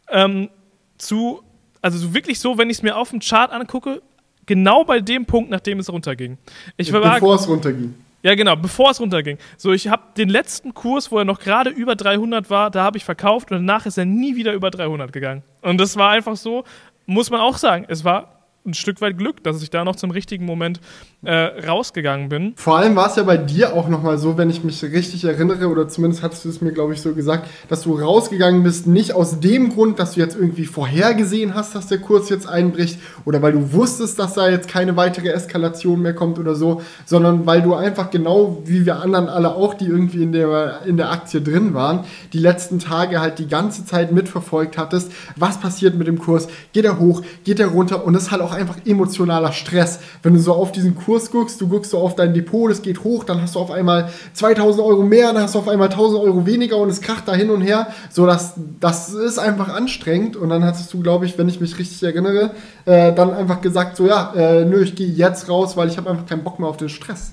ähm, 0.09 0.49
zu 0.97 1.43
also 1.85 1.99
so 1.99 2.15
wirklich 2.15 2.41
so, 2.41 2.57
wenn 2.57 2.71
ich 2.71 2.79
es 2.79 2.83
mir 2.83 2.97
auf 2.97 3.11
dem 3.11 3.21
Chart 3.21 3.53
angucke, 3.53 4.01
genau 4.47 4.85
bei 4.85 5.01
dem 5.01 5.27
Punkt, 5.27 5.51
nachdem 5.51 5.79
es 5.79 5.93
runterging. 5.93 6.39
Ich 6.79 6.91
war, 6.95 7.03
bevor 7.03 7.35
es 7.35 7.47
runterging. 7.47 7.95
Ja, 8.23 8.35
genau, 8.35 8.57
bevor 8.57 8.91
es 8.91 9.01
runterging. 9.01 9.37
So, 9.59 9.71
ich 9.73 9.89
habe 9.89 10.03
den 10.17 10.31
letzten 10.31 10.73
Kurs, 10.73 11.13
wo 11.13 11.19
er 11.19 11.27
noch 11.27 11.41
gerade 11.41 11.69
über 11.69 11.95
300 11.95 12.49
war, 12.49 12.71
da 12.71 12.83
habe 12.83 12.97
ich 12.97 13.05
verkauft 13.05 13.51
und 13.51 13.59
danach 13.59 13.85
ist 13.85 13.99
er 13.99 14.07
nie 14.07 14.35
wieder 14.35 14.55
über 14.55 14.71
300 14.71 15.13
gegangen. 15.13 15.43
Und 15.61 15.79
das 15.79 15.99
war 15.99 16.13
einfach 16.13 16.37
so, 16.37 16.65
muss 17.05 17.29
man 17.29 17.41
auch 17.41 17.59
sagen, 17.59 17.85
es 17.87 18.03
war 18.03 18.44
ein 18.67 18.75
Stück 18.75 19.01
weit 19.01 19.19
Glück, 19.19 19.43
dass 19.43 19.63
ich 19.63 19.71
da 19.71 19.85
noch 19.85 19.97
zum 19.97 20.11
richtigen 20.11 20.47
Moment 20.47 20.81
äh, 21.23 21.33
rausgegangen 21.33 22.29
bin. 22.29 22.55
Vor 22.57 22.79
allem 22.79 22.97
war 22.97 23.09
es 23.09 23.17
ja 23.17 23.23
bei 23.23 23.37
dir 23.37 23.75
auch 23.75 23.89
nochmal 23.89 24.19
so, 24.19 24.39
wenn 24.39 24.49
ich 24.49 24.65
mich 24.65 24.83
richtig 24.83 25.25
erinnere, 25.25 25.69
oder 25.69 25.87
zumindest 25.89 26.23
hattest 26.23 26.45
du 26.45 26.49
es 26.49 26.61
mir, 26.61 26.73
glaube 26.73 26.95
ich, 26.95 27.01
so 27.03 27.15
gesagt, 27.15 27.49
dass 27.69 27.83
du 27.83 27.99
rausgegangen 27.99 28.63
bist, 28.63 28.87
nicht 28.87 29.13
aus 29.13 29.41
dem 29.41 29.71
Grund, 29.71 29.99
dass 29.99 30.13
du 30.13 30.21
jetzt 30.21 30.37
irgendwie 30.37 30.65
vorhergesehen 30.65 31.55
hast, 31.55 31.75
dass 31.75 31.89
der 31.89 31.99
Kurs 31.99 32.31
jetzt 32.31 32.49
einbricht, 32.49 32.99
oder 33.25 33.43
weil 33.43 33.53
du 33.53 33.73
wusstest, 33.73 34.19
dass 34.19 34.35
da 34.35 34.49
jetzt 34.49 34.69
keine 34.69 34.97
weitere 34.97 35.29
Eskalation 35.29 36.01
mehr 36.01 36.15
kommt 36.15 36.39
oder 36.39 36.55
so, 36.55 36.81
sondern 37.05 37.47
weil 37.47 37.61
du 37.61 37.75
einfach 37.75 38.11
genau 38.11 38.63
wie 38.65 38.87
wir 38.87 39.01
anderen 39.01 39.29
alle 39.29 39.55
auch, 39.55 39.75
die 39.75 39.87
irgendwie 39.87 40.23
in 40.23 40.33
der, 40.33 40.81
in 40.87 40.97
der 40.97 41.11
Aktie 41.11 41.43
drin 41.43 41.75
waren, 41.75 42.05
die 42.33 42.39
letzten 42.39 42.79
Tage 42.79 43.21
halt 43.21 43.39
die 43.39 43.49
ganze 43.49 43.85
Zeit 43.85 44.13
mitverfolgt 44.13 44.79
hattest, 44.79 45.13
was 45.37 45.61
passiert 45.61 45.97
mit 45.97 46.07
dem 46.07 46.19
Kurs, 46.19 46.49
geht 46.73 46.87
er 46.87 46.99
hoch, 46.99 47.23
geht 47.45 47.61
er 47.61 47.67
runter? 47.67 48.05
Und 48.05 48.15
es 48.15 48.31
halt 48.31 48.41
auch 48.41 48.54
einfach 48.55 48.77
emotionaler 48.85 49.53
Stress. 49.53 50.01
Wenn 50.23 50.35
du 50.35 50.41
so 50.41 50.53
auf 50.53 50.73
diesen 50.73 50.95
Kurs 50.95 51.31
guckst, 51.31 51.61
du 51.61 51.69
guckst 51.69 51.91
so 51.91 51.99
auf 51.99 52.15
dein 52.15 52.35
Depot, 52.35 52.71
das 52.71 52.83
geht 52.83 53.05
hoch, 53.05 53.25
dann 53.25 53.41
hast 53.43 53.55
du 53.55 53.61
auf 53.61 53.71
einmal 53.71 54.11
2000 54.33 54.85
Euro 54.85 55.03
mehr, 55.03 55.33
dann 55.33 55.43
hast 55.43 55.55
du 55.55 55.59
auf 55.59 55.69
einmal 55.69 55.89
1000 55.89 56.23
Euro 56.23 56.47
weniger 56.47 56.79
und 56.79 56.89
es 56.89 57.01
kracht 57.01 57.29
da 57.29 57.35
hin 57.35 57.51
und 57.51 57.61
her. 57.61 57.89
So, 58.11 58.27
das, 58.27 58.55
das 58.81 59.13
ist 59.13 59.39
einfach 59.39 59.69
anstrengend. 59.69 60.37
Und 60.37 60.49
dann 60.49 60.65
hattest 60.65 60.93
du, 60.93 61.01
glaube 61.01 61.27
ich, 61.27 61.39
wenn 61.39 61.49
ich 61.49 61.61
mich 61.61 61.79
richtig 61.79 62.03
erinnere, 62.03 62.53
äh, 62.85 63.13
dann 63.13 63.35
einfach 63.35 63.61
gesagt, 63.61 63.97
so 63.97 64.07
ja, 64.07 64.33
äh, 64.35 64.65
nö, 64.65 64.83
ich 64.83 64.95
gehe 64.95 65.09
jetzt 65.09 65.49
raus, 65.49 65.77
weil 65.77 65.89
ich 65.89 65.97
habe 65.97 66.11
einfach 66.11 66.27
keinen 66.27 66.45
Bock 66.45 66.59
mehr 66.59 66.69
auf 66.69 66.77
den 66.77 66.89
Stress. 66.89 67.33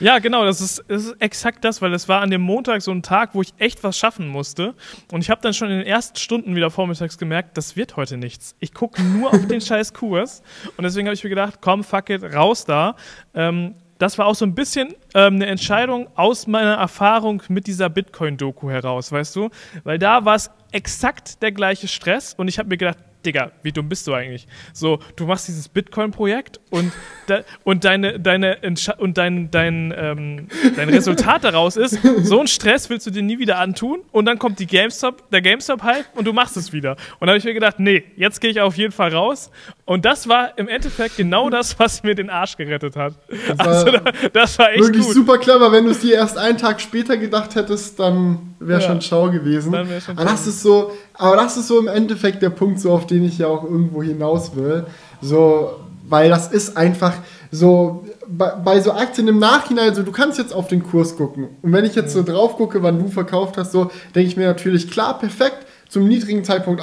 Ja, 0.00 0.18
genau, 0.18 0.46
das 0.46 0.62
ist, 0.62 0.82
das 0.88 1.04
ist 1.04 1.16
exakt 1.20 1.62
das, 1.62 1.82
weil 1.82 1.92
es 1.92 2.08
war 2.08 2.22
an 2.22 2.30
dem 2.30 2.40
Montag 2.40 2.80
so 2.80 2.90
ein 2.90 3.02
Tag, 3.02 3.34
wo 3.34 3.42
ich 3.42 3.52
echt 3.58 3.84
was 3.84 3.98
schaffen 3.98 4.28
musste. 4.28 4.74
Und 5.12 5.20
ich 5.20 5.28
habe 5.28 5.42
dann 5.42 5.52
schon 5.52 5.70
in 5.70 5.78
den 5.78 5.86
ersten 5.86 6.16
Stunden 6.16 6.56
wieder 6.56 6.70
vormittags 6.70 7.18
gemerkt, 7.18 7.58
das 7.58 7.76
wird 7.76 7.96
heute 7.96 8.16
nichts. 8.16 8.56
Ich 8.60 8.72
gucke 8.72 9.02
nur 9.02 9.34
auf 9.34 9.46
den 9.46 9.60
scheiß 9.60 9.92
Kurs. 9.92 10.42
Und 10.78 10.84
deswegen 10.84 11.06
habe 11.06 11.14
ich 11.14 11.22
mir 11.22 11.30
gedacht, 11.30 11.58
komm, 11.60 11.84
fuck 11.84 12.08
it, 12.08 12.22
raus 12.34 12.64
da. 12.64 12.96
Ähm, 13.34 13.74
das 13.98 14.16
war 14.16 14.24
auch 14.24 14.34
so 14.34 14.46
ein 14.46 14.54
bisschen 14.54 14.94
ähm, 15.14 15.34
eine 15.34 15.46
Entscheidung 15.46 16.08
aus 16.14 16.46
meiner 16.46 16.76
Erfahrung 16.76 17.42
mit 17.48 17.66
dieser 17.66 17.90
Bitcoin-Doku 17.90 18.70
heraus, 18.70 19.12
weißt 19.12 19.36
du? 19.36 19.50
Weil 19.84 19.98
da 19.98 20.24
war 20.24 20.36
es 20.36 20.50
exakt 20.72 21.42
der 21.42 21.52
gleiche 21.52 21.86
Stress 21.86 22.32
und 22.32 22.48
ich 22.48 22.58
habe 22.58 22.70
mir 22.70 22.78
gedacht, 22.78 22.96
Digga, 23.24 23.52
wie 23.62 23.72
dumm 23.72 23.88
bist 23.88 24.06
du 24.06 24.14
eigentlich? 24.14 24.46
So, 24.72 25.00
du 25.16 25.26
machst 25.26 25.48
dieses 25.48 25.68
Bitcoin-Projekt 25.68 26.60
und, 26.70 26.92
da, 27.26 27.42
und, 27.64 27.84
deine, 27.84 28.18
deine 28.18 28.58
und 28.98 29.18
dein, 29.18 29.50
dein, 29.50 29.94
ähm, 29.96 30.48
dein 30.76 30.88
Resultat 30.88 31.44
daraus 31.44 31.76
ist, 31.76 31.98
so 32.22 32.38
einen 32.38 32.48
Stress 32.48 32.88
willst 32.88 33.06
du 33.06 33.10
dir 33.10 33.22
nie 33.22 33.38
wieder 33.38 33.58
antun 33.58 34.00
und 34.12 34.24
dann 34.24 34.38
kommt 34.38 34.58
die 34.58 34.66
GameStop, 34.66 35.30
der 35.30 35.42
GameStop-Hype 35.42 36.16
und 36.16 36.26
du 36.26 36.32
machst 36.32 36.56
es 36.56 36.72
wieder. 36.72 36.96
Und 37.18 37.26
da 37.26 37.32
habe 37.32 37.38
ich 37.38 37.44
mir 37.44 37.54
gedacht, 37.54 37.78
nee, 37.78 38.04
jetzt 38.16 38.40
gehe 38.40 38.50
ich 38.50 38.60
auf 38.60 38.76
jeden 38.76 38.92
Fall 38.92 39.12
raus. 39.14 39.50
Und 39.90 40.04
das 40.04 40.28
war 40.28 40.56
im 40.56 40.68
Endeffekt 40.68 41.16
genau 41.16 41.50
das, 41.50 41.76
was 41.80 42.04
mir 42.04 42.14
den 42.14 42.30
Arsch 42.30 42.56
gerettet 42.56 42.94
hat. 42.94 43.14
Das 43.48 43.58
war, 43.58 43.66
also, 43.66 43.90
das 44.32 44.56
war 44.56 44.70
echt 44.70 44.84
wirklich 44.84 45.04
gut. 45.04 45.14
super 45.16 45.38
clever. 45.38 45.72
Wenn 45.72 45.84
du 45.84 45.90
es 45.90 45.98
dir 45.98 46.14
erst 46.14 46.38
einen 46.38 46.58
Tag 46.58 46.80
später 46.80 47.16
gedacht 47.16 47.56
hättest, 47.56 47.98
dann 47.98 48.54
wäre 48.60 48.80
ja. 48.80 48.86
schon 48.86 49.00
schau 49.00 49.32
gewesen. 49.32 49.72
Dann 49.72 49.88
schon 50.00 50.16
aber 50.16 50.30
das 50.30 50.46
ist 50.46 50.62
so, 50.62 50.92
aber 51.14 51.34
das 51.34 51.56
ist 51.56 51.66
so 51.66 51.80
im 51.80 51.88
Endeffekt 51.88 52.40
der 52.40 52.50
Punkt, 52.50 52.78
so 52.78 52.92
auf 52.92 53.08
den 53.08 53.24
ich 53.24 53.38
ja 53.38 53.48
auch 53.48 53.64
irgendwo 53.64 54.00
hinaus 54.00 54.54
will. 54.54 54.86
So, 55.20 55.80
weil 56.08 56.28
das 56.28 56.52
ist 56.52 56.76
einfach 56.76 57.14
so 57.50 58.06
bei, 58.28 58.50
bei, 58.64 58.80
so 58.80 58.92
Aktien 58.92 59.26
im 59.26 59.40
Nachhinein, 59.40 59.88
also 59.88 60.04
du 60.04 60.12
kannst 60.12 60.38
jetzt 60.38 60.54
auf 60.54 60.68
den 60.68 60.84
Kurs 60.84 61.16
gucken. 61.16 61.48
Und 61.62 61.72
wenn 61.72 61.84
ich 61.84 61.96
jetzt 61.96 62.12
so 62.12 62.22
drauf 62.22 62.56
gucke, 62.56 62.80
wann 62.84 63.00
du 63.00 63.08
verkauft 63.08 63.58
hast, 63.58 63.72
so 63.72 63.90
denke 64.14 64.28
ich 64.28 64.36
mir 64.36 64.46
natürlich, 64.46 64.88
klar, 64.88 65.18
perfekt, 65.18 65.66
zum 65.88 66.06
niedrigen 66.06 66.44
Zeitpunkt 66.44 66.80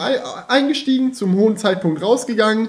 eingestiegen, 0.49 1.13
zum 1.13 1.35
hohen 1.35 1.55
Zeitpunkt 1.55 2.01
rausgegangen, 2.01 2.67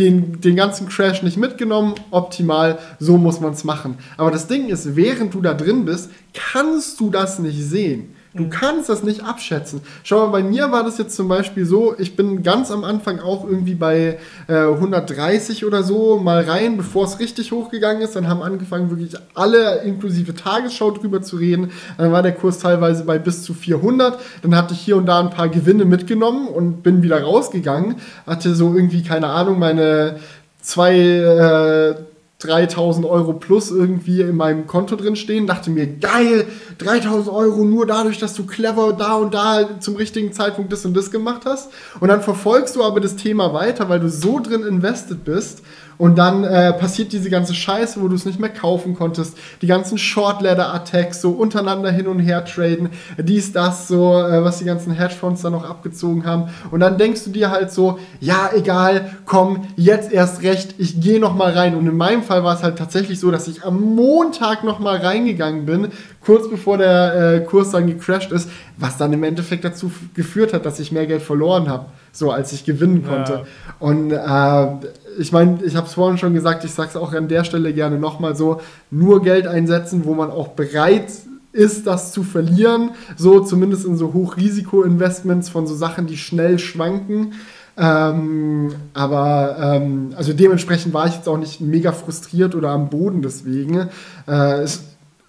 den, 0.00 0.40
den 0.40 0.56
ganzen 0.56 0.88
Crash 0.88 1.22
nicht 1.22 1.36
mitgenommen, 1.36 1.94
optimal, 2.10 2.78
so 2.98 3.16
muss 3.18 3.40
man 3.40 3.52
es 3.52 3.64
machen. 3.64 3.98
Aber 4.16 4.30
das 4.30 4.46
Ding 4.48 4.68
ist, 4.68 4.96
während 4.96 5.34
du 5.34 5.40
da 5.40 5.54
drin 5.54 5.84
bist, 5.84 6.10
kannst 6.34 6.98
du 7.00 7.10
das 7.10 7.38
nicht 7.38 7.62
sehen. 7.62 8.14
Du 8.32 8.44
mhm. 8.44 8.50
kannst 8.50 8.88
das 8.88 9.02
nicht 9.02 9.24
abschätzen. 9.24 9.80
Schau 10.04 10.26
mal, 10.26 10.40
bei 10.40 10.42
mir 10.42 10.70
war 10.70 10.84
das 10.84 10.98
jetzt 10.98 11.16
zum 11.16 11.26
Beispiel 11.26 11.64
so, 11.66 11.96
ich 11.98 12.14
bin 12.14 12.44
ganz 12.44 12.70
am 12.70 12.84
Anfang 12.84 13.18
auch 13.18 13.44
irgendwie 13.44 13.74
bei 13.74 14.18
äh, 14.46 14.54
130 14.54 15.64
oder 15.64 15.82
so 15.82 16.16
mal 16.16 16.42
rein, 16.42 16.76
bevor 16.76 17.06
es 17.06 17.18
richtig 17.18 17.50
hochgegangen 17.50 18.02
ist. 18.02 18.14
Dann 18.14 18.28
haben 18.28 18.42
angefangen 18.42 18.88
wirklich 18.90 19.20
alle 19.34 19.82
inklusive 19.82 20.34
Tagesschau 20.34 20.92
drüber 20.92 21.22
zu 21.22 21.36
reden. 21.36 21.72
Dann 21.98 22.12
war 22.12 22.22
der 22.22 22.32
Kurs 22.32 22.58
teilweise 22.58 23.04
bei 23.04 23.18
bis 23.18 23.42
zu 23.42 23.52
400. 23.52 24.20
Dann 24.42 24.54
hatte 24.54 24.74
ich 24.74 24.80
hier 24.80 24.96
und 24.96 25.06
da 25.06 25.18
ein 25.18 25.30
paar 25.30 25.48
Gewinne 25.48 25.84
mitgenommen 25.84 26.46
und 26.46 26.84
bin 26.84 27.02
wieder 27.02 27.20
rausgegangen. 27.22 27.96
Hatte 28.28 28.54
so 28.54 28.72
irgendwie, 28.74 29.02
keine 29.02 29.26
Ahnung, 29.26 29.58
meine 29.58 30.20
zwei... 30.62 30.96
Äh, 30.96 32.09
3000 32.40 33.06
Euro 33.06 33.34
plus 33.34 33.70
irgendwie 33.70 34.22
in 34.22 34.34
meinem 34.34 34.66
Konto 34.66 34.96
drin 34.96 35.16
stehen. 35.16 35.46
Dachte 35.46 35.70
mir, 35.70 35.86
geil, 35.86 36.46
3000 36.78 37.34
Euro 37.34 37.64
nur 37.64 37.86
dadurch, 37.86 38.18
dass 38.18 38.34
du 38.34 38.46
clever 38.46 38.92
da 38.92 39.14
und 39.14 39.34
da 39.34 39.78
zum 39.80 39.96
richtigen 39.96 40.32
Zeitpunkt 40.32 40.72
das 40.72 40.84
und 40.84 40.96
das 40.96 41.10
gemacht 41.10 41.42
hast. 41.44 41.70
Und 42.00 42.08
dann 42.08 42.22
verfolgst 42.22 42.76
du 42.76 42.82
aber 42.82 43.00
das 43.00 43.16
Thema 43.16 43.52
weiter, 43.52 43.88
weil 43.88 44.00
du 44.00 44.08
so 44.08 44.40
drin 44.40 44.62
invested 44.62 45.24
bist 45.24 45.62
und 46.00 46.16
dann 46.16 46.44
äh, 46.44 46.72
passiert 46.72 47.12
diese 47.12 47.28
ganze 47.28 47.52
Scheiße, 47.52 48.00
wo 48.00 48.08
du 48.08 48.14
es 48.14 48.24
nicht 48.24 48.40
mehr 48.40 48.48
kaufen 48.48 48.94
konntest. 48.94 49.36
Die 49.60 49.66
ganzen 49.66 49.98
Short-Ladder-Attacks, 49.98 51.20
so 51.20 51.32
untereinander 51.32 51.90
hin 51.90 52.06
und 52.06 52.20
her 52.20 52.42
traden, 52.46 52.88
dies, 53.18 53.52
das, 53.52 53.86
so, 53.86 54.14
äh, 54.14 54.42
was 54.42 54.60
die 54.60 54.64
ganzen 54.64 54.94
Hedgefonds 54.94 55.42
da 55.42 55.50
noch 55.50 55.68
abgezogen 55.68 56.24
haben. 56.24 56.48
Und 56.70 56.80
dann 56.80 56.96
denkst 56.96 57.24
du 57.24 57.30
dir 57.30 57.50
halt 57.50 57.70
so, 57.70 57.98
ja, 58.18 58.48
egal, 58.54 59.10
komm, 59.26 59.66
jetzt 59.76 60.10
erst 60.10 60.42
recht, 60.42 60.74
ich 60.78 61.02
gehe 61.02 61.20
noch 61.20 61.34
mal 61.34 61.52
rein. 61.52 61.76
Und 61.76 61.86
in 61.86 61.98
meinem 61.98 62.22
Fall 62.22 62.44
war 62.44 62.54
es 62.54 62.62
halt 62.62 62.78
tatsächlich 62.78 63.20
so, 63.20 63.30
dass 63.30 63.46
ich 63.46 63.62
am 63.62 63.94
Montag 63.94 64.64
noch 64.64 64.78
mal 64.78 64.96
reingegangen 64.96 65.66
bin, 65.66 65.88
kurz 66.24 66.48
bevor 66.48 66.78
der 66.78 67.34
äh, 67.34 67.40
Kurs 67.40 67.72
dann 67.72 67.86
gecrashed 67.86 68.32
ist, 68.32 68.48
was 68.78 68.96
dann 68.96 69.12
im 69.12 69.22
Endeffekt 69.22 69.64
dazu 69.64 69.92
geführt 70.14 70.54
hat, 70.54 70.64
dass 70.64 70.80
ich 70.80 70.92
mehr 70.92 71.06
Geld 71.06 71.20
verloren 71.20 71.68
habe, 71.68 71.86
so 72.10 72.30
als 72.30 72.54
ich 72.54 72.64
gewinnen 72.64 73.04
konnte. 73.06 73.32
Ja. 73.32 73.44
Und 73.78 74.12
äh, 74.12 74.86
ich 75.20 75.32
meine, 75.32 75.58
ich 75.62 75.76
habe 75.76 75.86
es 75.86 75.94
vorhin 75.94 76.16
schon 76.16 76.32
gesagt, 76.32 76.64
ich 76.64 76.72
sage 76.72 76.88
es 76.88 76.96
auch 76.96 77.12
an 77.12 77.28
der 77.28 77.44
Stelle 77.44 77.74
gerne 77.74 77.98
nochmal 77.98 78.34
so, 78.34 78.60
nur 78.90 79.22
Geld 79.22 79.46
einsetzen, 79.46 80.06
wo 80.06 80.14
man 80.14 80.30
auch 80.30 80.48
bereit 80.48 81.12
ist, 81.52 81.86
das 81.86 82.12
zu 82.12 82.22
verlieren, 82.22 82.92
so 83.16 83.40
zumindest 83.40 83.84
in 83.84 83.96
so 83.96 84.14
Hochrisiko-Investments 84.14 85.50
von 85.50 85.66
so 85.66 85.74
Sachen, 85.74 86.06
die 86.06 86.16
schnell 86.16 86.58
schwanken. 86.58 87.34
Ähm, 87.76 88.72
aber 88.94 89.56
ähm, 89.60 90.14
also 90.16 90.32
dementsprechend 90.32 90.94
war 90.94 91.06
ich 91.06 91.16
jetzt 91.16 91.28
auch 91.28 91.38
nicht 91.38 91.60
mega 91.60 91.92
frustriert 91.92 92.54
oder 92.54 92.70
am 92.70 92.88
Boden 92.88 93.20
deswegen. 93.20 93.88
Äh, 94.26 94.60
es 94.62 94.84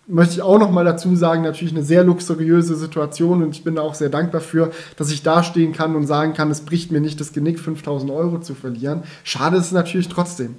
möchte 0.07 0.35
ich 0.35 0.41
auch 0.41 0.59
noch 0.59 0.71
mal 0.71 0.85
dazu 0.85 1.15
sagen, 1.15 1.43
natürlich 1.43 1.73
eine 1.73 1.83
sehr 1.83 2.03
luxuriöse 2.03 2.75
Situation 2.75 3.43
und 3.43 3.55
ich 3.55 3.63
bin 3.63 3.75
da 3.75 3.81
auch 3.81 3.93
sehr 3.93 4.09
dankbar 4.09 4.41
für, 4.41 4.71
dass 4.97 5.11
ich 5.11 5.23
da 5.23 5.43
stehen 5.43 5.73
kann 5.73 5.95
und 5.95 6.07
sagen 6.07 6.33
kann, 6.33 6.51
es 6.51 6.61
bricht 6.61 6.91
mir 6.91 7.01
nicht 7.01 7.19
das 7.19 7.33
Genick, 7.33 7.59
5000 7.59 8.11
Euro 8.11 8.39
zu 8.39 8.53
verlieren. 8.53 9.03
Schade 9.23 9.57
ist 9.57 9.67
es 9.67 9.71
natürlich 9.71 10.09
trotzdem. 10.09 10.55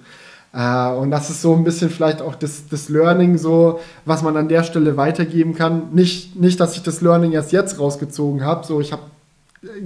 Äh, 0.53 0.93
und 0.93 1.11
das 1.11 1.30
ist 1.30 1.43
so 1.43 1.55
ein 1.55 1.64
bisschen 1.64 1.90
vielleicht 1.90 2.22
auch 2.22 2.34
das, 2.34 2.68
das 2.68 2.88
Learning, 2.88 3.38
so, 3.38 3.80
was 4.05 4.22
man 4.22 4.36
an 4.36 4.49
der 4.49 4.64
Stelle 4.64 4.97
weitergeben 4.97 5.55
kann. 5.55 5.93
Nicht, 5.93 6.36
nicht 6.36 6.61
dass 6.61 6.76
ich 6.76 6.82
das 6.82 7.01
Learning 7.01 7.32
erst 7.32 7.53
jetzt 7.53 7.78
rausgezogen 7.78 8.45
habe, 8.45 8.66
so 8.66 8.80
ich 8.80 8.93
habe 8.93 9.03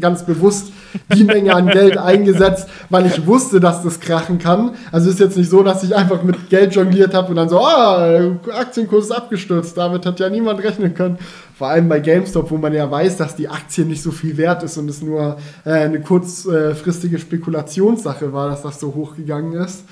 ganz 0.00 0.24
bewusst 0.24 0.72
die 1.14 1.24
Menge 1.24 1.54
an 1.54 1.68
Geld 1.68 1.98
eingesetzt, 1.98 2.66
weil 2.88 3.04
ich 3.06 3.26
wusste, 3.26 3.60
dass 3.60 3.82
das 3.82 4.00
krachen 4.00 4.38
kann. 4.38 4.74
Also 4.90 5.10
ist 5.10 5.20
jetzt 5.20 5.36
nicht 5.36 5.50
so, 5.50 5.62
dass 5.62 5.82
ich 5.82 5.94
einfach 5.94 6.22
mit 6.22 6.48
Geld 6.48 6.74
jongliert 6.74 7.12
habe 7.12 7.28
und 7.28 7.36
dann 7.36 7.50
so, 7.50 7.60
ah, 7.60 8.30
Aktienkurs 8.52 9.06
ist 9.06 9.12
abgestürzt, 9.12 9.76
damit 9.76 10.06
hat 10.06 10.18
ja 10.18 10.30
niemand 10.30 10.62
rechnen 10.62 10.94
können. 10.94 11.18
Vor 11.58 11.68
allem 11.68 11.88
bei 11.88 12.00
GameStop, 12.00 12.50
wo 12.50 12.56
man 12.56 12.72
ja 12.72 12.90
weiß, 12.90 13.18
dass 13.18 13.36
die 13.36 13.48
Aktie 13.48 13.84
nicht 13.84 14.02
so 14.02 14.12
viel 14.12 14.38
wert 14.38 14.62
ist 14.62 14.78
und 14.78 14.88
es 14.88 15.02
nur 15.02 15.36
äh, 15.64 15.70
eine 15.70 16.00
kurzfristige 16.00 17.18
Spekulationssache 17.18 18.32
war, 18.32 18.48
dass 18.48 18.62
das 18.62 18.80
so 18.80 18.94
hochgegangen 18.94 19.52
ist. 19.60 19.84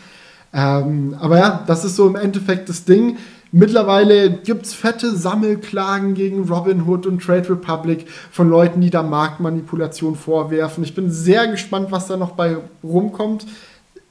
Ähm, 0.54 1.16
aber 1.20 1.38
ja, 1.38 1.64
das 1.66 1.84
ist 1.84 1.96
so 1.96 2.06
im 2.06 2.16
Endeffekt 2.16 2.68
das 2.68 2.84
Ding. 2.84 3.18
Mittlerweile 3.56 4.32
gibt 4.32 4.66
es 4.66 4.74
fette 4.74 5.14
Sammelklagen 5.14 6.14
gegen 6.14 6.48
Robinhood 6.48 7.06
und 7.06 7.22
Trade 7.22 7.50
Republic 7.50 8.08
von 8.32 8.50
Leuten, 8.50 8.80
die 8.80 8.90
da 8.90 9.04
Marktmanipulation 9.04 10.16
vorwerfen. 10.16 10.82
Ich 10.82 10.96
bin 10.96 11.08
sehr 11.08 11.46
gespannt, 11.46 11.92
was 11.92 12.08
da 12.08 12.16
noch 12.16 12.32
bei 12.32 12.56
rumkommt. 12.82 13.46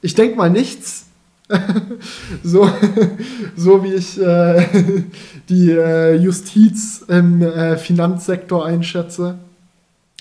Ich 0.00 0.14
denke 0.14 0.38
mal 0.38 0.48
nichts. 0.48 1.08
so, 2.42 2.70
so 3.54 3.84
wie 3.84 3.92
ich 3.92 4.18
äh, 4.18 4.64
die 5.50 5.72
äh, 5.72 6.14
Justiz 6.14 7.04
im 7.06 7.42
äh, 7.42 7.76
Finanzsektor 7.76 8.64
einschätze. 8.64 9.34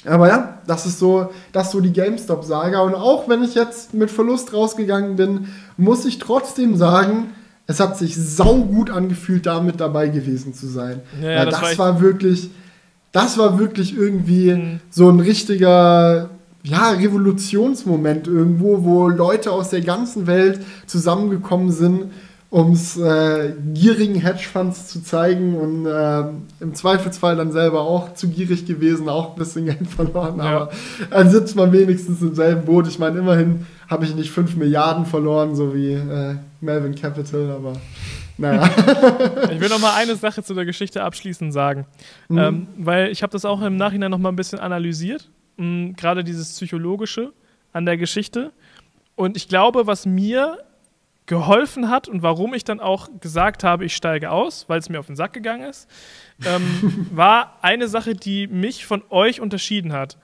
Aber 0.03 0.27
ja, 0.27 0.57
das 0.67 0.85
ist 0.85 0.99
so, 0.99 1.29
das 1.53 1.67
ist 1.67 1.71
so 1.71 1.79
die 1.79 1.93
GameStop-Saga. 1.93 2.81
Und 2.81 2.93
auch 2.93 3.29
wenn 3.29 3.41
ich 3.41 3.55
jetzt 3.55 3.93
mit 3.93 4.11
Verlust 4.11 4.51
rausgegangen 4.51 5.15
bin, 5.15 5.47
muss 5.77 6.03
ich 6.03 6.19
trotzdem 6.19 6.75
sagen, 6.75 7.29
es 7.67 7.79
hat 7.79 7.97
sich 7.97 8.15
saugut 8.15 8.89
angefühlt, 8.89 9.45
damit 9.45 9.79
dabei 9.79 10.09
gewesen 10.09 10.53
zu 10.53 10.67
sein. 10.67 11.01
Ja, 11.21 11.31
ja, 11.31 11.45
das, 11.45 11.61
das 11.61 11.77
war, 11.77 12.01
wirklich, 12.01 12.49
das 13.11 13.37
war 13.37 13.57
wirklich 13.57 13.95
irgendwie 13.95 14.53
mhm. 14.53 14.79
so 14.89 15.09
ein 15.09 15.19
richtiger 15.19 16.29
ja, 16.63 16.91
Revolutionsmoment 16.91 18.27
irgendwo, 18.27 18.83
wo 18.83 19.09
Leute 19.09 19.51
aus 19.51 19.69
der 19.69 19.81
ganzen 19.81 20.27
Welt 20.27 20.61
zusammengekommen 20.87 21.71
sind, 21.71 22.11
um 22.49 22.73
es 22.73 22.97
äh, 22.97 23.53
gierigen 23.73 24.15
Hedgefonds 24.15 24.87
zu 24.87 25.03
zeigen 25.03 25.55
und 25.55 25.85
äh, 25.85 26.23
im 26.59 26.73
Zweifelsfall 26.75 27.35
dann 27.35 27.51
selber 27.51 27.81
auch 27.81 28.13
zu 28.13 28.29
gierig 28.29 28.65
gewesen, 28.65 29.09
auch 29.09 29.31
ein 29.31 29.39
bisschen 29.39 29.65
Geld 29.65 29.87
verloren, 29.89 30.37
ja. 30.37 30.43
aber 30.43 30.69
dann 31.09 31.29
sitzt 31.29 31.55
man 31.55 31.71
wenigstens 31.71 32.21
im 32.21 32.35
selben 32.35 32.63
Boot. 32.63 32.87
Ich 32.87 32.99
meine, 32.99 33.19
immerhin 33.19 33.65
habe 33.87 34.05
ich 34.05 34.15
nicht 34.15 34.31
5 34.31 34.55
Milliarden 34.55 35.05
verloren, 35.05 35.55
so 35.55 35.73
wie 35.75 35.93
äh, 35.93 36.35
Melvin 36.61 36.95
Capital, 36.95 37.51
aber 37.51 37.73
naja. 38.37 38.63
ich 39.51 39.59
will 39.59 39.69
noch 39.69 39.79
mal 39.79 39.95
eine 39.95 40.15
Sache 40.15 40.43
zu 40.43 40.53
der 40.53 40.65
Geschichte 40.65 41.03
abschließend 41.03 41.53
sagen, 41.53 41.85
mhm. 42.29 42.37
ähm, 42.37 42.67
weil 42.77 43.09
ich 43.09 43.21
habe 43.21 43.31
das 43.31 43.45
auch 43.45 43.61
im 43.61 43.77
Nachhinein 43.77 44.11
noch 44.11 44.17
mal 44.17 44.29
ein 44.29 44.35
bisschen 44.35 44.59
analysiert, 44.59 45.29
gerade 45.57 46.23
dieses 46.23 46.53
Psychologische 46.53 47.31
an 47.73 47.85
der 47.85 47.97
Geschichte. 47.97 48.51
Und 49.15 49.37
ich 49.37 49.47
glaube, 49.47 49.85
was 49.85 50.05
mir 50.05 50.57
geholfen 51.25 51.89
hat 51.89 52.07
und 52.07 52.21
warum 52.21 52.53
ich 52.53 52.63
dann 52.63 52.79
auch 52.79 53.07
gesagt 53.21 53.63
habe, 53.63 53.85
ich 53.85 53.95
steige 53.95 54.31
aus, 54.31 54.67
weil 54.67 54.79
es 54.79 54.89
mir 54.89 54.99
auf 54.99 55.07
den 55.07 55.15
Sack 55.15 55.33
gegangen 55.33 55.69
ist, 55.69 55.89
ähm, 56.45 57.07
war 57.11 57.59
eine 57.61 57.87
Sache, 57.87 58.15
die 58.15 58.47
mich 58.47 58.85
von 58.85 59.03
euch 59.09 59.39
unterschieden 59.39 59.93
hat. 59.93 60.17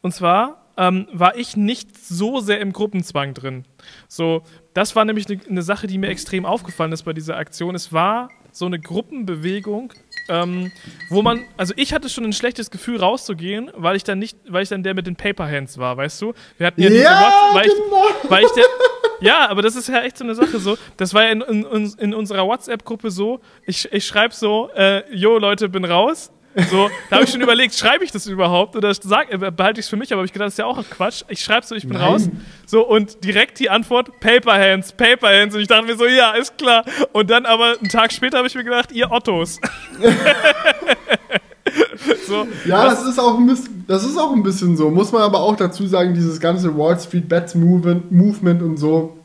Und 0.00 0.12
zwar 0.12 0.63
ähm, 0.76 1.06
war 1.12 1.36
ich 1.36 1.56
nicht 1.56 1.96
so 1.96 2.40
sehr 2.40 2.60
im 2.60 2.72
Gruppenzwang 2.72 3.34
drin. 3.34 3.64
So, 4.08 4.42
das 4.72 4.96
war 4.96 5.04
nämlich 5.04 5.26
eine 5.28 5.40
ne 5.48 5.62
Sache, 5.62 5.86
die 5.86 5.98
mir 5.98 6.08
extrem 6.08 6.46
aufgefallen 6.46 6.92
ist 6.92 7.02
bei 7.04 7.12
dieser 7.12 7.36
Aktion. 7.36 7.74
Es 7.74 7.92
war 7.92 8.28
so 8.50 8.66
eine 8.66 8.78
Gruppenbewegung, 8.78 9.92
ähm, 10.28 10.70
wo 11.10 11.22
man, 11.22 11.44
also 11.56 11.74
ich 11.76 11.92
hatte 11.92 12.08
schon 12.08 12.24
ein 12.24 12.32
schlechtes 12.32 12.70
Gefühl 12.70 12.98
rauszugehen, 12.98 13.70
weil 13.74 13.96
ich 13.96 14.04
dann 14.04 14.18
nicht, 14.18 14.38
weil 14.48 14.62
ich 14.62 14.68
dann 14.68 14.82
der 14.82 14.94
mit 14.94 15.06
den 15.06 15.16
Paper 15.16 15.46
Hands 15.46 15.76
war, 15.78 15.96
weißt 15.96 16.22
du? 16.22 16.34
Wir 16.56 16.68
hatten 16.68 16.80
ja, 16.80 16.88
ja 16.88 16.92
diese 16.92 17.54
weil, 17.54 17.68
genau. 17.68 18.04
ich, 18.22 18.30
weil 18.30 18.44
ich 18.44 18.52
der, 18.52 18.64
ja, 19.20 19.48
aber 19.48 19.62
das 19.62 19.76
ist 19.76 19.88
ja 19.88 20.02
echt 20.02 20.18
so 20.18 20.24
eine 20.24 20.34
Sache 20.34 20.58
so. 20.58 20.76
Das 20.96 21.14
war 21.14 21.24
ja 21.24 21.30
in, 21.30 21.40
in, 21.40 21.92
in 21.98 22.14
unserer 22.14 22.46
WhatsApp-Gruppe 22.46 23.10
so. 23.10 23.40
Ich, 23.66 23.92
ich 23.92 24.06
schreibe 24.06 24.34
so, 24.34 24.70
äh, 24.74 25.02
yo 25.14 25.38
Leute, 25.38 25.68
bin 25.68 25.84
raus. 25.84 26.30
So, 26.70 26.88
da 27.10 27.16
habe 27.16 27.24
ich 27.24 27.30
schon 27.30 27.40
überlegt, 27.40 27.74
schreibe 27.74 28.04
ich 28.04 28.12
das 28.12 28.26
überhaupt 28.26 28.76
oder 28.76 28.94
sag, 28.94 29.32
äh, 29.32 29.38
behalte 29.50 29.80
ich 29.80 29.86
es 29.86 29.90
für 29.90 29.96
mich, 29.96 30.12
aber 30.12 30.22
ich 30.24 30.32
gedacht, 30.32 30.46
das 30.46 30.54
ist 30.54 30.58
ja 30.58 30.66
auch 30.66 30.82
Quatsch. 30.88 31.22
Ich 31.28 31.40
schreibe 31.40 31.66
so, 31.66 31.74
ich 31.74 31.88
bin 31.88 31.96
Nein. 31.96 32.06
raus. 32.06 32.28
So, 32.66 32.86
und 32.86 33.24
direkt 33.24 33.58
die 33.58 33.70
Antwort, 33.70 34.20
Paper 34.20 34.54
Hands, 34.54 34.92
Paper 34.92 35.28
Hands. 35.28 35.54
Und 35.54 35.60
ich 35.60 35.66
dachte 35.66 35.86
mir 35.86 35.96
so, 35.96 36.06
ja, 36.06 36.32
ist 36.32 36.56
klar. 36.56 36.84
Und 37.12 37.30
dann 37.30 37.44
aber 37.44 37.76
einen 37.78 37.88
Tag 37.88 38.12
später 38.12 38.38
habe 38.38 38.46
ich 38.46 38.54
mir 38.54 38.62
gedacht, 38.62 38.92
ihr 38.92 39.10
Ottos. 39.10 39.60
so, 42.28 42.46
ja, 42.66 42.84
das 42.84 43.04
ist, 43.04 43.18
auch 43.18 43.36
ein 43.36 43.46
bisschen, 43.46 43.84
das 43.88 44.04
ist 44.04 44.16
auch 44.16 44.32
ein 44.32 44.44
bisschen 44.44 44.76
so. 44.76 44.90
Muss 44.90 45.10
man 45.10 45.22
aber 45.22 45.40
auch 45.40 45.56
dazu 45.56 45.86
sagen, 45.88 46.14
dieses 46.14 46.38
ganze 46.38 46.76
Wall 46.78 46.98
Street 47.00 47.28
Bets 47.28 47.56
Movement, 47.56 48.12
Movement 48.12 48.62
und 48.62 48.76
so, 48.76 49.18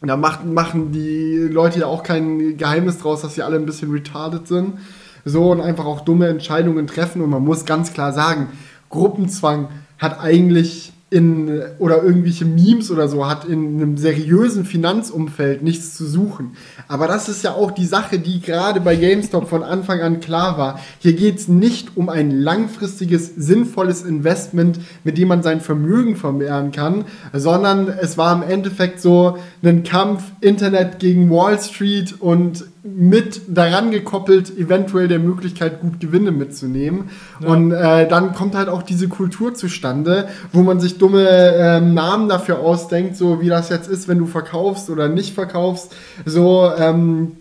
da 0.00 0.16
machen, 0.16 0.54
machen 0.54 0.92
die 0.92 1.48
Leute 1.50 1.80
ja 1.80 1.86
auch 1.86 2.02
kein 2.02 2.56
Geheimnis 2.56 2.98
draus, 2.98 3.20
dass 3.20 3.34
sie 3.34 3.42
alle 3.42 3.56
ein 3.56 3.66
bisschen 3.66 3.90
retarded 3.90 4.48
sind 4.48 4.78
so 5.24 5.50
und 5.50 5.60
einfach 5.60 5.86
auch 5.86 6.00
dumme 6.00 6.28
Entscheidungen 6.28 6.86
treffen. 6.86 7.22
Und 7.22 7.30
man 7.30 7.44
muss 7.44 7.64
ganz 7.64 7.92
klar 7.92 8.12
sagen, 8.12 8.48
Gruppenzwang 8.88 9.68
hat 9.98 10.20
eigentlich 10.20 10.92
in 11.10 11.60
oder 11.80 12.04
irgendwelche 12.04 12.44
Memes 12.44 12.90
oder 12.90 13.08
so 13.08 13.28
hat 13.28 13.44
in 13.44 13.76
einem 13.76 13.96
seriösen 13.96 14.64
Finanzumfeld 14.64 15.60
nichts 15.60 15.96
zu 15.96 16.06
suchen. 16.06 16.52
Aber 16.86 17.08
das 17.08 17.28
ist 17.28 17.42
ja 17.42 17.52
auch 17.52 17.72
die 17.72 17.86
Sache, 17.86 18.20
die 18.20 18.40
gerade 18.40 18.80
bei 18.80 18.94
GameStop 18.94 19.48
von 19.48 19.64
Anfang 19.64 20.00
an 20.00 20.20
klar 20.20 20.56
war. 20.56 20.80
Hier 21.00 21.14
geht 21.14 21.38
es 21.38 21.48
nicht 21.48 21.96
um 21.96 22.08
ein 22.08 22.30
langfristiges, 22.30 23.34
sinnvolles 23.36 24.02
Investment, 24.02 24.78
mit 25.02 25.18
dem 25.18 25.28
man 25.28 25.42
sein 25.42 25.60
Vermögen 25.60 26.14
vermehren 26.14 26.70
kann, 26.70 27.04
sondern 27.32 27.88
es 27.88 28.16
war 28.16 28.32
im 28.32 28.48
Endeffekt 28.48 29.00
so 29.00 29.36
ein 29.64 29.82
Kampf 29.82 30.22
Internet 30.40 31.00
gegen 31.00 31.28
Wall 31.28 31.60
Street 31.60 32.20
und 32.20 32.64
mit 32.82 33.42
daran 33.48 33.90
gekoppelt, 33.90 34.56
eventuell 34.56 35.06
der 35.06 35.18
Möglichkeit, 35.18 35.80
gut 35.80 36.00
Gewinne 36.00 36.32
mitzunehmen. 36.32 37.10
Ja. 37.40 37.48
Und 37.48 37.72
äh, 37.72 38.08
dann 38.08 38.34
kommt 38.34 38.54
halt 38.54 38.68
auch 38.68 38.82
diese 38.82 39.08
Kultur 39.08 39.54
zustande, 39.54 40.28
wo 40.52 40.62
man 40.62 40.80
sich 40.80 40.98
dumme 40.98 41.28
äh, 41.28 41.80
Namen 41.80 42.28
dafür 42.28 42.60
ausdenkt, 42.60 43.16
so 43.16 43.40
wie 43.40 43.48
das 43.48 43.68
jetzt 43.68 43.88
ist, 43.88 44.08
wenn 44.08 44.18
du 44.18 44.26
verkaufst 44.26 44.88
oder 44.88 45.08
nicht 45.08 45.34
verkaufst. 45.34 45.94
So, 46.24 46.70
ähm, 46.78 47.32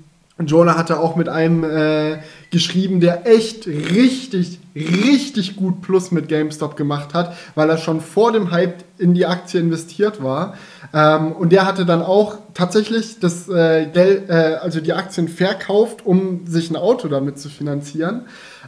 Jonah 0.47 0.77
hatte 0.77 0.99
auch 0.99 1.15
mit 1.15 1.27
einem 1.27 1.63
äh, 1.63 2.19
geschrieben, 2.49 3.01
der 3.01 3.27
echt 3.27 3.67
richtig, 3.67 4.59
richtig 4.73 5.57
gut 5.57 5.81
Plus 5.81 6.11
mit 6.11 6.29
GameStop 6.29 6.77
gemacht 6.77 7.13
hat, 7.13 7.35
weil 7.55 7.69
er 7.69 7.77
schon 7.77 7.99
vor 7.99 8.31
dem 8.31 8.51
Hype 8.51 8.83
in 8.97 9.13
die 9.13 9.25
Aktie 9.25 9.59
investiert 9.59 10.23
war. 10.23 10.55
Ähm, 10.93 11.33
und 11.33 11.51
der 11.51 11.65
hatte 11.65 11.85
dann 11.85 12.01
auch 12.01 12.37
tatsächlich 12.53 13.19
das 13.19 13.49
äh, 13.49 13.87
Geld, 13.87 14.29
äh, 14.29 14.57
also 14.61 14.79
die 14.79 14.93
Aktien 14.93 15.27
verkauft, 15.27 16.05
um 16.05 16.47
sich 16.47 16.69
ein 16.69 16.77
Auto 16.77 17.09
damit 17.09 17.37
zu 17.37 17.49
finanzieren. 17.49 18.25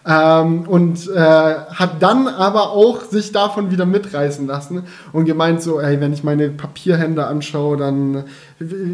Ähm, 0.08 0.62
und 0.62 1.08
äh, 1.10 1.20
hat 1.20 2.02
dann 2.02 2.28
aber 2.28 2.72
auch 2.72 3.04
sich 3.04 3.32
davon 3.32 3.72
wieder 3.72 3.86
mitreißen 3.86 4.48
lassen 4.48 4.84
und 5.14 5.26
gemeint 5.26 5.62
so, 5.62 5.80
ey, 5.80 6.00
wenn 6.00 6.14
ich 6.14 6.24
meine 6.24 6.50
Papierhände 6.50 7.28
anschaue, 7.28 7.78
dann 7.78 8.24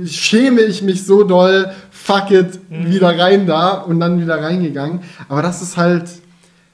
schäme 0.05 0.61
ich 0.61 0.81
mich 0.81 1.05
so 1.05 1.23
doll, 1.23 1.71
fuck 1.91 2.31
it, 2.31 2.59
mhm. 2.69 2.91
wieder 2.91 3.17
rein 3.17 3.47
da 3.47 3.73
und 3.73 3.99
dann 3.99 4.19
wieder 4.19 4.41
reingegangen. 4.41 5.01
Aber 5.29 5.41
das 5.41 5.61
ist 5.61 5.77
halt, 5.77 6.09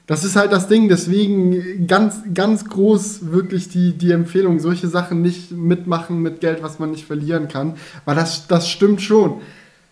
das 0.06 0.24
ist 0.24 0.36
halt 0.36 0.52
das 0.52 0.68
Ding, 0.68 0.88
deswegen 0.88 1.86
ganz, 1.86 2.16
ganz 2.34 2.66
groß 2.66 3.30
wirklich 3.30 3.68
die, 3.68 3.92
die 3.92 4.12
Empfehlung, 4.12 4.58
solche 4.58 4.88
Sachen 4.88 5.22
nicht 5.22 5.50
mitmachen 5.52 6.20
mit 6.20 6.40
Geld, 6.40 6.62
was 6.62 6.78
man 6.78 6.90
nicht 6.90 7.06
verlieren 7.06 7.48
kann. 7.48 7.74
Weil 8.04 8.14
das, 8.16 8.46
das 8.46 8.68
stimmt 8.68 9.00
schon, 9.00 9.40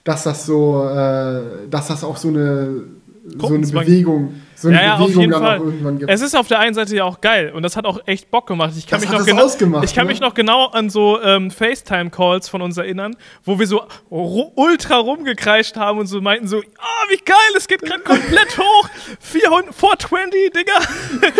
dass 0.04 0.24
das 0.24 0.44
so, 0.44 0.84
äh, 0.84 1.68
dass 1.70 1.88
das 1.88 2.04
auch 2.04 2.18
so 2.18 2.28
eine, 2.28 2.82
so 3.24 3.46
eine 3.48 3.66
Bewegung 3.66 4.34
so 4.54 4.68
eine 4.68 4.82
ja, 4.82 4.96
Bewegung 4.96 5.30
dann 5.30 5.42
Fall. 5.42 5.58
auch 5.58 5.64
irgendwann 5.64 5.98
gibt. 5.98 6.10
Es 6.10 6.20
ist 6.20 6.36
auf 6.36 6.48
der 6.48 6.58
einen 6.58 6.74
Seite 6.74 6.94
ja 6.96 7.04
auch 7.04 7.20
geil 7.20 7.52
und 7.54 7.62
das 7.62 7.76
hat 7.76 7.84
auch 7.84 8.00
echt 8.06 8.30
Bock 8.30 8.46
gemacht. 8.46 8.72
Ich 8.76 8.86
kann, 8.86 9.00
das 9.00 9.08
mich, 9.08 9.18
noch 9.18 9.26
genau, 9.26 9.44
ausgemacht, 9.44 9.84
ich 9.84 9.94
kann 9.94 10.06
ne? 10.06 10.12
mich 10.12 10.20
noch 10.20 10.34
genau 10.34 10.66
an 10.66 10.90
so 10.90 11.20
ähm, 11.22 11.50
FaceTime-Calls 11.50 12.48
von 12.48 12.62
uns 12.62 12.76
erinnern, 12.76 13.16
wo 13.44 13.58
wir 13.58 13.66
so 13.66 13.82
ultra 14.08 14.96
rumgekreischt 14.96 15.76
haben 15.76 15.98
und 15.98 16.06
so 16.06 16.20
meinten 16.20 16.48
so, 16.48 16.58
ah, 16.58 16.60
oh, 16.60 17.10
wie 17.10 17.18
geil, 17.24 17.36
es 17.56 17.68
geht 17.68 17.82
gerade 17.82 18.02
komplett 18.02 18.58
hoch. 18.58 18.88
400, 19.20 19.74
420, 19.74 20.52
Digga. 20.52 20.72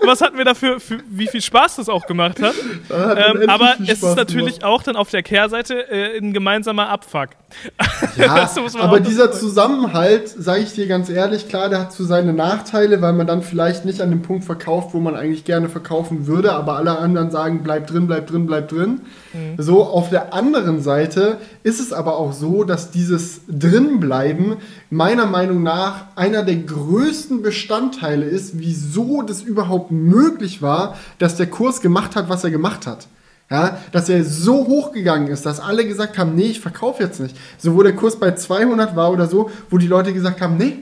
so, 0.00 0.06
was 0.06 0.20
hatten 0.20 0.38
wir 0.38 0.44
dafür, 0.44 0.80
für, 0.80 1.00
wie 1.08 1.26
viel 1.26 1.42
Spaß 1.42 1.76
das 1.76 1.88
auch 1.88 2.06
gemacht 2.06 2.40
hat. 2.40 2.54
Ähm, 2.90 3.48
aber 3.48 3.76
es 3.86 4.02
ist 4.02 4.16
natürlich 4.16 4.60
gemacht. 4.60 4.64
auch 4.64 4.82
dann 4.82 4.96
auf 4.96 5.10
der 5.10 5.22
Kehrseite 5.22 5.90
äh, 5.90 6.18
ein 6.18 6.32
gemeinsamer 6.32 6.88
Abfuck. 6.88 7.30
Ja, 8.16 8.50
aber 8.78 9.00
dieser 9.00 9.32
Zusammenhalt, 9.32 10.28
sage 10.28 10.62
ich 10.62 10.72
dir 10.72 10.86
ganz 10.86 11.08
ehrlich, 11.08 11.48
klar, 11.48 11.68
der 11.68 11.80
hat 11.80 11.92
zu 11.92 12.04
seine 12.04 12.21
seine 12.22 12.32
Nachteile, 12.32 13.02
weil 13.02 13.12
man 13.12 13.26
dann 13.26 13.42
vielleicht 13.42 13.84
nicht 13.84 14.00
an 14.00 14.10
dem 14.10 14.22
Punkt 14.22 14.44
verkauft, 14.44 14.94
wo 14.94 15.00
man 15.00 15.16
eigentlich 15.16 15.44
gerne 15.44 15.68
verkaufen 15.68 16.26
würde, 16.26 16.52
aber 16.52 16.76
alle 16.76 16.98
anderen 16.98 17.30
sagen, 17.30 17.62
bleib 17.64 17.88
drin, 17.88 18.06
bleib 18.06 18.28
drin, 18.28 18.46
bleib 18.46 18.68
drin. 18.68 19.00
Mhm. 19.32 19.60
So, 19.60 19.82
auf 19.82 20.10
der 20.10 20.32
anderen 20.32 20.80
Seite 20.80 21.38
ist 21.64 21.80
es 21.80 21.92
aber 21.92 22.16
auch 22.16 22.32
so, 22.32 22.62
dass 22.62 22.92
dieses 22.92 23.40
Drinbleiben 23.48 24.56
meiner 24.90 25.26
Meinung 25.26 25.62
nach 25.64 26.06
einer 26.14 26.44
der 26.44 26.56
größten 26.56 27.42
Bestandteile 27.42 28.26
ist, 28.26 28.58
wieso 28.58 29.22
das 29.22 29.42
überhaupt 29.42 29.90
möglich 29.90 30.62
war, 30.62 30.96
dass 31.18 31.36
der 31.36 31.46
Kurs 31.46 31.80
gemacht 31.80 32.14
hat, 32.14 32.28
was 32.28 32.44
er 32.44 32.50
gemacht 32.50 32.86
hat. 32.86 33.08
Ja, 33.50 33.78
dass 33.90 34.08
er 34.08 34.24
so 34.24 34.66
hoch 34.66 34.92
gegangen 34.92 35.26
ist, 35.26 35.44
dass 35.44 35.60
alle 35.60 35.84
gesagt 35.84 36.16
haben, 36.16 36.34
nee, 36.36 36.44
ich 36.44 36.60
verkaufe 36.60 37.02
jetzt 37.02 37.20
nicht. 37.20 37.36
So 37.58 37.74
wo 37.74 37.82
der 37.82 37.94
Kurs 37.94 38.16
bei 38.16 38.30
200 38.30 38.96
war 38.96 39.10
oder 39.12 39.26
so, 39.26 39.50
wo 39.68 39.76
die 39.76 39.88
Leute 39.88 40.14
gesagt 40.14 40.40
haben, 40.40 40.56
nee, 40.56 40.78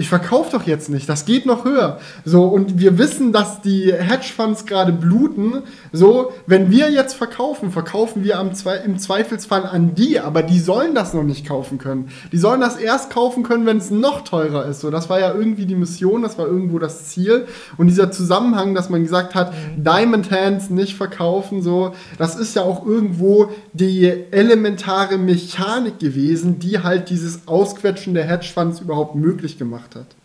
ich 0.00 0.08
verkaufe 0.08 0.52
doch 0.52 0.62
jetzt 0.62 0.90
nicht, 0.90 1.08
das 1.08 1.24
geht 1.24 1.44
noch 1.44 1.64
höher. 1.64 1.98
So, 2.24 2.44
und 2.44 2.78
wir 2.78 2.98
wissen, 2.98 3.32
dass 3.32 3.62
die 3.62 3.92
Hedgefonds 3.92 4.64
gerade 4.64 4.92
bluten. 4.92 5.64
So, 5.90 6.32
wenn 6.46 6.70
wir 6.70 6.92
jetzt 6.92 7.14
verkaufen, 7.14 7.72
verkaufen 7.72 8.22
wir 8.22 8.38
am 8.38 8.54
Zwe 8.54 8.76
im 8.84 8.96
Zweifelsfall 9.00 9.66
an 9.66 9.96
die, 9.96 10.20
aber 10.20 10.44
die 10.44 10.60
sollen 10.60 10.94
das 10.94 11.14
noch 11.14 11.24
nicht 11.24 11.44
kaufen 11.44 11.78
können. 11.78 12.10
Die 12.30 12.38
sollen 12.38 12.60
das 12.60 12.76
erst 12.76 13.10
kaufen 13.10 13.42
können, 13.42 13.66
wenn 13.66 13.78
es 13.78 13.90
noch 13.90 14.22
teurer 14.22 14.66
ist. 14.66 14.82
So, 14.82 14.92
das 14.92 15.10
war 15.10 15.18
ja 15.18 15.34
irgendwie 15.34 15.66
die 15.66 15.74
Mission, 15.74 16.22
das 16.22 16.38
war 16.38 16.46
irgendwo 16.46 16.78
das 16.78 17.06
Ziel. 17.08 17.48
Und 17.76 17.88
dieser 17.88 18.12
Zusammenhang, 18.12 18.76
dass 18.76 18.90
man 18.90 19.02
gesagt 19.02 19.34
hat, 19.34 19.52
mhm. 19.52 19.82
Diamond 19.82 20.30
Hands 20.30 20.70
nicht 20.70 20.94
verkaufen, 20.94 21.60
so, 21.60 21.92
das 22.18 22.36
ist 22.36 22.54
ja 22.54 22.62
auch 22.62 22.86
irgendwo 22.86 23.50
die 23.72 24.06
elementare 24.30 25.18
Mechanik 25.18 25.98
gewesen, 25.98 26.60
die 26.60 26.84
halt 26.84 27.10
dieses 27.10 27.48
Ausquetschen 27.48 28.14
der 28.14 28.26
Hedgefonds 28.26 28.78
überhaupt 28.78 29.16
möglich 29.16 29.58
gemacht 29.58 29.87
gemacht 29.88 29.94
hat. 29.94 30.16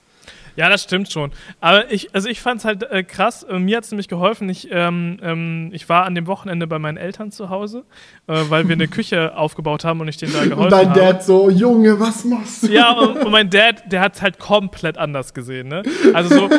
Ja, 0.55 0.69
das 0.69 0.83
stimmt 0.83 1.11
schon. 1.11 1.31
Aber 1.61 1.91
ich, 1.91 2.13
also 2.13 2.29
ich 2.29 2.39
fand 2.39 2.59
es 2.59 2.65
halt 2.65 2.83
äh, 2.83 3.01
krass. 3.03 3.41
Äh, 3.41 3.57
mir 3.57 3.77
hat 3.77 3.85
es 3.85 3.91
nämlich 3.91 4.07
geholfen. 4.07 4.47
Ich, 4.49 4.67
ähm, 4.71 5.17
ähm, 5.23 5.71
ich 5.73 5.89
war 5.89 6.05
an 6.05 6.13
dem 6.13 6.27
Wochenende 6.27 6.67
bei 6.67 6.77
meinen 6.77 6.97
Eltern 6.97 7.31
zu 7.31 7.49
Hause, 7.49 7.85
äh, 8.27 8.39
weil 8.49 8.67
wir 8.67 8.73
eine 8.73 8.87
Küche 8.87 9.35
aufgebaut 9.35 9.83
haben 9.83 9.99
und 10.01 10.09
ich 10.09 10.17
denen 10.17 10.31
da 10.33 10.43
geholfen 10.43 10.71
habe. 10.71 10.87
Und 10.89 10.95
dein 10.95 11.05
Dad 11.05 11.23
so, 11.23 11.49
Junge, 11.49 11.99
was 11.99 12.23
machst 12.23 12.63
du? 12.63 12.67
Ja, 12.67 12.91
und, 12.91 13.25
und 13.25 13.31
mein 13.31 13.49
Dad, 13.49 13.91
der 13.91 14.01
hat 14.01 14.15
es 14.15 14.21
halt 14.21 14.37
komplett 14.37 14.95
anders 14.99 15.33
gesehen. 15.33 15.69
Ne? 15.69 15.81
Also 16.13 16.35
so, 16.35 16.49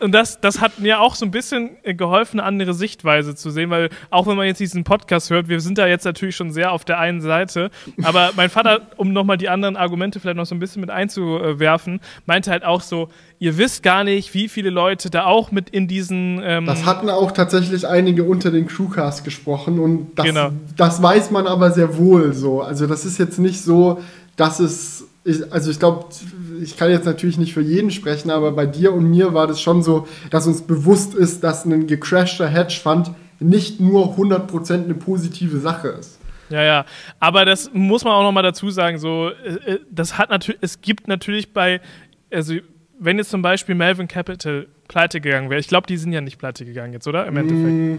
und 0.00 0.12
das, 0.12 0.40
das 0.40 0.60
hat 0.60 0.78
mir 0.78 1.00
auch 1.00 1.14
so 1.14 1.24
ein 1.24 1.30
bisschen 1.30 1.76
äh, 1.82 1.94
geholfen, 1.94 2.40
eine 2.40 2.46
andere 2.46 2.74
Sichtweise 2.74 3.34
zu 3.34 3.50
sehen, 3.50 3.70
weil 3.70 3.90
auch 4.10 4.26
wenn 4.26 4.36
man 4.36 4.46
jetzt 4.46 4.60
diesen 4.60 4.84
Podcast 4.84 5.30
hört, 5.30 5.48
wir 5.48 5.60
sind 5.60 5.78
da 5.78 5.86
jetzt 5.86 6.04
natürlich 6.04 6.36
schon 6.36 6.50
sehr 6.50 6.72
auf 6.72 6.84
der 6.84 6.98
einen 6.98 7.20
Seite, 7.20 7.70
aber 8.02 8.30
mein 8.36 8.50
Vater, 8.50 8.82
um 8.96 9.12
nochmal 9.12 9.36
die 9.36 9.48
anderen 9.48 9.76
Argumente 9.76 10.20
vielleicht 10.20 10.36
noch 10.36 10.46
so 10.46 10.54
ein 10.54 10.58
bisschen 10.58 10.80
mit 10.80 10.90
einzuwerfen, 10.90 12.00
meinte 12.26 12.50
halt 12.50 12.64
auch 12.64 12.80
so, 12.80 13.08
ihr 13.38 13.58
wisst 13.58 13.82
gar 13.82 14.04
nicht, 14.04 14.32
wie 14.34 14.48
viele 14.48 14.70
Leute 14.70 15.10
da 15.10 15.24
auch 15.26 15.50
mit 15.50 15.70
in 15.70 15.88
diesen... 15.88 16.40
Ähm 16.42 16.66
das 16.66 16.86
hatten 16.86 17.10
auch 17.10 17.32
tatsächlich 17.32 17.86
einige 17.86 18.24
unter 18.24 18.50
den 18.50 18.66
Crewcast 18.66 19.24
gesprochen 19.24 19.78
und 19.78 20.12
das, 20.14 20.26
genau. 20.26 20.50
das 20.76 21.02
weiß 21.02 21.30
man 21.30 21.46
aber 21.46 21.70
sehr 21.70 21.98
wohl 21.98 22.32
so. 22.32 22.62
Also 22.62 22.86
das 22.86 23.04
ist 23.04 23.18
jetzt 23.18 23.38
nicht 23.38 23.62
so, 23.62 24.00
dass 24.36 24.60
es 24.60 25.06
ich, 25.24 25.52
also 25.52 25.70
ich 25.70 25.78
glaube, 25.78 26.06
ich 26.64 26.76
kann 26.76 26.90
jetzt 26.90 27.04
natürlich 27.04 27.38
nicht 27.38 27.52
für 27.52 27.60
jeden 27.60 27.90
sprechen, 27.90 28.30
aber 28.30 28.52
bei 28.52 28.66
dir 28.66 28.92
und 28.92 29.10
mir 29.10 29.34
war 29.34 29.46
das 29.46 29.60
schon 29.60 29.82
so, 29.82 30.08
dass 30.30 30.46
uns 30.46 30.62
bewusst 30.62 31.14
ist, 31.14 31.44
dass 31.44 31.64
ein 31.64 31.86
gecrashter 31.86 32.48
Hedgefonds 32.48 33.10
nicht 33.38 33.80
nur 33.80 34.16
100% 34.16 34.84
eine 34.84 34.94
positive 34.94 35.58
Sache 35.60 35.88
ist. 35.88 36.18
Ja, 36.48 36.62
ja. 36.62 36.84
Aber 37.20 37.44
das 37.44 37.70
muss 37.72 38.04
man 38.04 38.14
auch 38.14 38.22
nochmal 38.22 38.42
dazu 38.42 38.70
sagen, 38.70 38.98
so, 38.98 39.30
äh, 39.30 39.72
äh, 39.72 39.80
das 39.90 40.18
hat 40.18 40.30
natürlich, 40.30 40.60
es 40.62 40.80
gibt 40.80 41.08
natürlich 41.08 41.52
bei, 41.52 41.80
also 42.32 42.54
wenn 42.98 43.18
jetzt 43.18 43.30
zum 43.30 43.42
Beispiel 43.42 43.74
Melvin 43.74 44.08
Capital 44.08 44.66
pleite 44.88 45.20
gegangen 45.20 45.50
wäre, 45.50 45.60
ich 45.60 45.68
glaube, 45.68 45.86
die 45.86 45.96
sind 45.96 46.12
ja 46.12 46.20
nicht 46.20 46.38
pleite 46.38 46.64
gegangen 46.64 46.92
jetzt, 46.92 47.06
oder? 47.06 47.26
Im 47.26 47.36
Endeffekt. 47.36 47.72
Mm, 47.72 47.96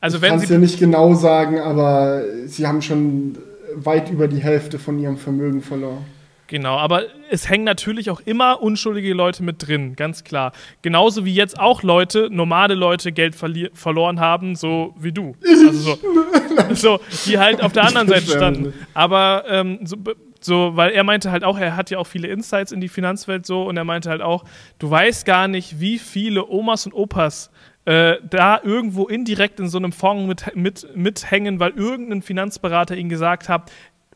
also 0.00 0.18
ich 0.18 0.22
kann 0.22 0.38
es 0.38 0.48
ja 0.48 0.58
nicht 0.58 0.78
genau 0.78 1.14
sagen, 1.14 1.60
aber 1.60 2.22
sie 2.46 2.66
haben 2.66 2.82
schon 2.82 3.38
weit 3.74 4.10
über 4.10 4.28
die 4.28 4.38
Hälfte 4.42 4.78
von 4.78 4.98
ihrem 4.98 5.16
Vermögen 5.16 5.62
verloren. 5.62 6.04
Genau, 6.50 6.78
aber 6.78 7.04
es 7.30 7.48
hängen 7.48 7.62
natürlich 7.62 8.10
auch 8.10 8.18
immer 8.24 8.60
unschuldige 8.60 9.14
Leute 9.14 9.44
mit 9.44 9.64
drin, 9.64 9.94
ganz 9.94 10.24
klar. 10.24 10.50
Genauso 10.82 11.24
wie 11.24 11.32
jetzt 11.32 11.60
auch 11.60 11.84
Leute, 11.84 12.28
normale 12.28 12.74
Leute 12.74 13.12
Geld 13.12 13.36
verloren 13.36 14.18
haben, 14.18 14.56
so 14.56 14.92
wie 14.98 15.12
du. 15.12 15.36
Also 15.46 15.70
so, 15.70 15.98
so 16.74 17.00
die 17.24 17.38
halt 17.38 17.62
auf 17.62 17.70
der 17.72 17.84
anderen 17.84 18.08
Seite 18.08 18.26
standen. 18.26 18.74
Aber 18.94 19.44
ähm, 19.48 19.78
so, 19.84 19.96
so, 20.40 20.72
weil 20.74 20.90
er 20.90 21.04
meinte 21.04 21.30
halt 21.30 21.44
auch, 21.44 21.56
er 21.56 21.76
hat 21.76 21.88
ja 21.90 21.98
auch 21.98 22.06
viele 22.08 22.26
Insights 22.26 22.72
in 22.72 22.80
die 22.80 22.88
Finanzwelt 22.88 23.46
so 23.46 23.68
und 23.68 23.76
er 23.76 23.84
meinte 23.84 24.10
halt 24.10 24.20
auch, 24.20 24.44
du 24.80 24.90
weißt 24.90 25.24
gar 25.24 25.46
nicht, 25.46 25.78
wie 25.78 26.00
viele 26.00 26.48
Omas 26.48 26.84
und 26.84 26.94
Opas 26.94 27.52
äh, 27.84 28.16
da 28.28 28.60
irgendwo 28.62 29.06
indirekt 29.06 29.58
in 29.58 29.68
so 29.68 29.78
einem 29.78 29.92
Fonds 29.92 30.26
mit, 30.26 30.56
mit, 30.56 30.96
mithängen, 30.96 31.60
weil 31.60 31.70
irgendein 31.72 32.22
Finanzberater 32.22 32.96
ihnen 32.96 33.08
gesagt 33.08 33.48
hat, 33.48 33.70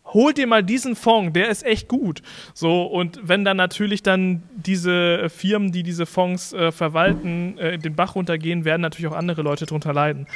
hol 0.06 0.32
dir 0.34 0.46
mal 0.46 0.62
diesen 0.62 0.96
Fonds, 0.96 1.32
der 1.32 1.48
ist 1.48 1.64
echt 1.64 1.88
gut. 1.88 2.22
So, 2.52 2.82
und 2.82 3.20
wenn 3.22 3.44
dann 3.44 3.56
natürlich 3.56 4.02
dann 4.02 4.42
diese 4.54 5.28
Firmen, 5.30 5.72
die 5.72 5.82
diese 5.82 6.06
Fonds 6.06 6.52
äh, 6.52 6.72
verwalten, 6.72 7.58
äh, 7.58 7.78
den 7.78 7.94
Bach 7.94 8.14
runtergehen, 8.14 8.64
werden 8.64 8.82
natürlich 8.82 9.10
auch 9.10 9.16
andere 9.16 9.42
Leute 9.42 9.66
drunter 9.66 9.92
leiden. 9.92 10.26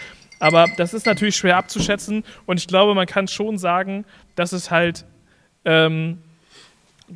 Aber 0.41 0.67
das 0.77 0.95
ist 0.95 1.05
natürlich 1.05 1.37
schwer 1.37 1.57
abzuschätzen 1.57 2.25
und 2.47 2.59
ich 2.59 2.69
glaube, 2.69 2.95
man 2.95 3.07
kann 3.07 3.29
schon 3.29 3.59
sagen, 3.59 4.05
dass 4.37 4.53
es 4.53 4.71
halt 4.71 5.05
ähm, 5.65 6.19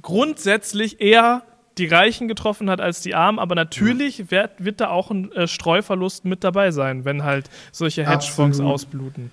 grundsätzlich 0.02 1.00
eher 1.00 1.42
die 1.78 1.86
Reichen 1.86 2.28
getroffen 2.28 2.68
hat 2.68 2.80
als 2.80 3.00
die 3.00 3.14
Armen, 3.14 3.38
aber 3.38 3.54
natürlich 3.54 4.30
wird, 4.30 4.50
wird 4.58 4.80
da 4.80 4.88
auch 4.88 5.10
ein 5.10 5.32
äh, 5.32 5.46
Streuverlust 5.46 6.24
mit 6.24 6.44
dabei 6.44 6.70
sein, 6.70 7.04
wenn 7.04 7.22
halt 7.22 7.48
solche 7.70 8.06
Hedgefonds 8.06 8.58
Absolut. 8.58 8.74
ausbluten. 8.74 9.30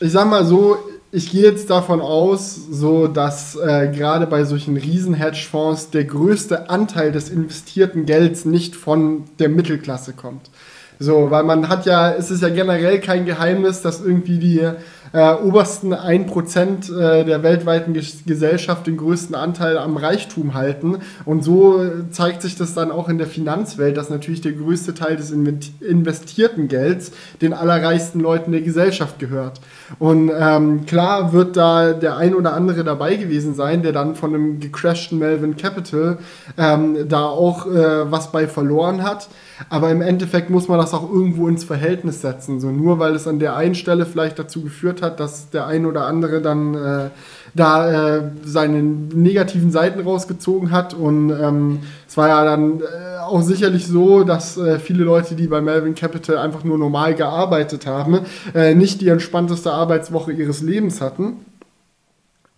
Ich 0.00 0.12
sag 0.12 0.28
mal 0.28 0.44
so, 0.44 0.78
ich 1.10 1.30
gehe 1.30 1.42
jetzt 1.42 1.70
davon 1.70 2.00
aus, 2.00 2.54
so 2.70 3.06
dass 3.06 3.56
äh, 3.56 3.90
gerade 3.94 4.26
bei 4.26 4.44
solchen 4.44 4.76
riesen 4.76 5.14
Hedgefonds 5.14 5.90
der 5.90 6.04
größte 6.04 6.68
Anteil 6.68 7.12
des 7.12 7.30
investierten 7.30 8.04
Gelds 8.04 8.44
nicht 8.44 8.76
von 8.76 9.24
der 9.38 9.48
Mittelklasse 9.48 10.12
kommt. 10.12 10.50
So, 10.98 11.30
weil 11.30 11.44
man 11.44 11.68
hat 11.68 11.86
ja, 11.86 12.12
es 12.12 12.30
ist 12.30 12.42
ja 12.42 12.48
generell 12.48 13.00
kein 13.00 13.24
Geheimnis, 13.24 13.82
dass 13.82 14.00
irgendwie 14.00 14.38
die 14.38 14.68
äh, 15.12 15.34
obersten 15.34 15.94
1% 15.94 16.92
äh, 16.92 17.24
der 17.24 17.42
weltweiten 17.42 17.94
Gesellschaft 17.94 18.86
den 18.86 18.96
größten 18.96 19.34
Anteil 19.34 19.78
am 19.78 19.96
Reichtum 19.96 20.54
halten. 20.54 20.98
Und 21.24 21.44
so 21.44 21.80
zeigt 22.10 22.42
sich 22.42 22.56
das 22.56 22.74
dann 22.74 22.90
auch 22.90 23.08
in 23.08 23.18
der 23.18 23.26
Finanzwelt, 23.26 23.96
dass 23.96 24.10
natürlich 24.10 24.40
der 24.40 24.52
größte 24.52 24.94
Teil 24.94 25.16
des 25.16 25.30
investierten 25.30 26.68
Gelds 26.68 27.12
den 27.40 27.52
allerreichsten 27.52 28.20
Leuten 28.20 28.52
der 28.52 28.62
Gesellschaft 28.62 29.18
gehört. 29.18 29.60
Und 29.98 30.30
ähm, 30.36 30.86
klar 30.86 31.32
wird 31.32 31.56
da 31.56 31.92
der 31.92 32.16
ein 32.16 32.34
oder 32.34 32.54
andere 32.54 32.84
dabei 32.84 33.16
gewesen 33.16 33.54
sein, 33.54 33.82
der 33.82 33.92
dann 33.92 34.14
von 34.14 34.34
einem 34.34 34.60
gecrashten 34.60 35.18
Melvin 35.18 35.56
Capital 35.56 36.18
ähm, 36.56 37.08
da 37.08 37.24
auch 37.24 37.66
äh, 37.66 38.10
was 38.10 38.32
bei 38.32 38.46
verloren 38.46 39.02
hat. 39.02 39.28
Aber 39.68 39.90
im 39.90 40.02
Endeffekt 40.02 40.50
muss 40.50 40.68
man 40.68 40.78
das 40.78 40.94
auch 40.94 41.10
irgendwo 41.10 41.48
ins 41.48 41.64
Verhältnis 41.64 42.20
setzen. 42.20 42.60
So 42.60 42.70
nur 42.70 42.98
weil 42.98 43.14
es 43.14 43.26
an 43.26 43.38
der 43.38 43.56
einen 43.56 43.74
Stelle 43.74 44.06
vielleicht 44.06 44.38
dazu 44.38 44.62
geführt 44.62 45.02
hat, 45.02 45.20
dass 45.20 45.50
der 45.50 45.66
ein 45.66 45.86
oder 45.86 46.06
andere 46.06 46.40
dann 46.40 46.74
äh, 46.74 47.10
da 47.54 48.16
äh, 48.16 48.22
seine 48.44 48.82
negativen 48.82 49.70
Seiten 49.70 50.00
rausgezogen 50.00 50.70
hat. 50.70 50.94
Und 50.94 51.30
ähm, 51.30 51.80
es 52.06 52.16
war 52.16 52.28
ja 52.28 52.44
dann 52.44 52.80
äh, 52.80 53.18
auch 53.20 53.42
sicherlich 53.42 53.86
so, 53.86 54.24
dass 54.24 54.56
äh, 54.56 54.78
viele 54.78 55.04
Leute, 55.04 55.34
die 55.34 55.46
bei 55.48 55.60
Melvin 55.60 55.94
Capital 55.94 56.38
einfach 56.38 56.64
nur 56.64 56.78
normal 56.78 57.14
gearbeitet 57.14 57.86
haben, 57.86 58.20
äh, 58.54 58.74
nicht 58.74 59.00
die 59.00 59.08
entspannteste 59.08 59.72
Arbeitswoche 59.72 60.32
ihres 60.32 60.62
Lebens 60.62 61.00
hatten. 61.00 61.44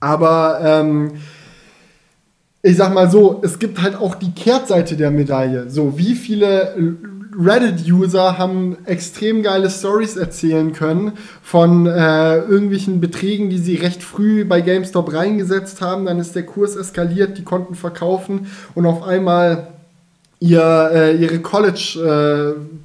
Aber 0.01 0.61
ähm, 0.63 1.13
ich 2.63 2.77
sag 2.77 2.93
mal 2.93 3.11
so, 3.11 3.41
es 3.43 3.59
gibt 3.59 3.81
halt 3.81 3.97
auch 3.97 4.15
die 4.15 4.33
Kehrtseite 4.33 4.97
der 4.97 5.11
Medaille. 5.11 5.71
So, 5.71 5.99
wie 5.99 6.15
viele 6.15 6.97
Reddit-User 7.39 8.39
haben 8.39 8.77
extrem 8.85 9.43
geile 9.43 9.71
Stories 9.71 10.17
erzählen 10.17 10.73
können 10.73 11.13
von 11.43 11.87
äh, 11.87 12.37
irgendwelchen 12.39 13.01
Beträgen, 13.01 13.51
die 13.51 13.59
sie 13.59 13.77
recht 13.77 14.03
früh 14.03 14.45
bei 14.45 14.61
GameStop 14.61 15.13
reingesetzt 15.13 15.81
haben. 15.81 16.07
Dann 16.07 16.19
ist 16.19 16.35
der 16.35 16.45
Kurs 16.45 16.77
eskaliert, 16.77 17.39
die 17.39 17.45
konnten 17.45 17.75
verkaufen 17.75 18.49
und 18.75 18.85
auf 18.85 19.03
einmal 19.03 19.69
ihr, 20.41 20.91
äh, 20.93 21.17
ihre 21.17 21.39
College-Fees 21.41 22.01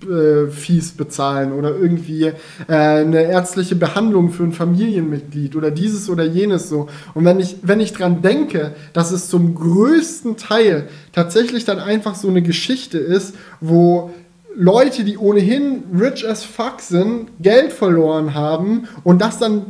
äh, 0.10 0.93
äh, 0.93 0.97
bezahlen 0.97 1.53
oder 1.53 1.74
irgendwie 1.74 2.26
äh, 2.26 2.34
eine 2.68 3.24
ärztliche 3.24 3.76
Behandlung 3.76 4.30
für 4.32 4.43
ein 4.43 4.51
Familienmitglied 4.51 5.56
oder 5.56 5.72
dieses 5.72 6.10
oder 6.10 6.26
jenes 6.26 6.68
so. 6.68 6.88
Und 7.14 7.24
wenn 7.24 7.39
ich, 7.39 7.56
wenn 7.62 7.80
ich 7.80 7.93
dran 7.93 8.22
denke, 8.22 8.76
dass 8.91 9.12
es 9.12 9.30
zum 9.30 9.56
größten 9.56 10.36
Teil 10.36 10.89
tatsächlich 11.14 11.64
dann 11.64 11.80
einfach 11.80 12.16
so 12.16 12.28
eine 12.28 12.41
Geschichte 12.41 12.97
ist, 12.97 13.36
wo 13.62 14.12
Leute, 14.53 15.06
die 15.06 15.18
ohnehin 15.18 15.84
rich 15.97 16.28
as 16.28 16.43
fuck 16.43 16.82
sind, 16.82 17.28
Geld 17.39 17.72
verloren 17.72 18.34
haben 18.34 18.89
und 19.03 19.22
das 19.22 19.39
dann 19.39 19.66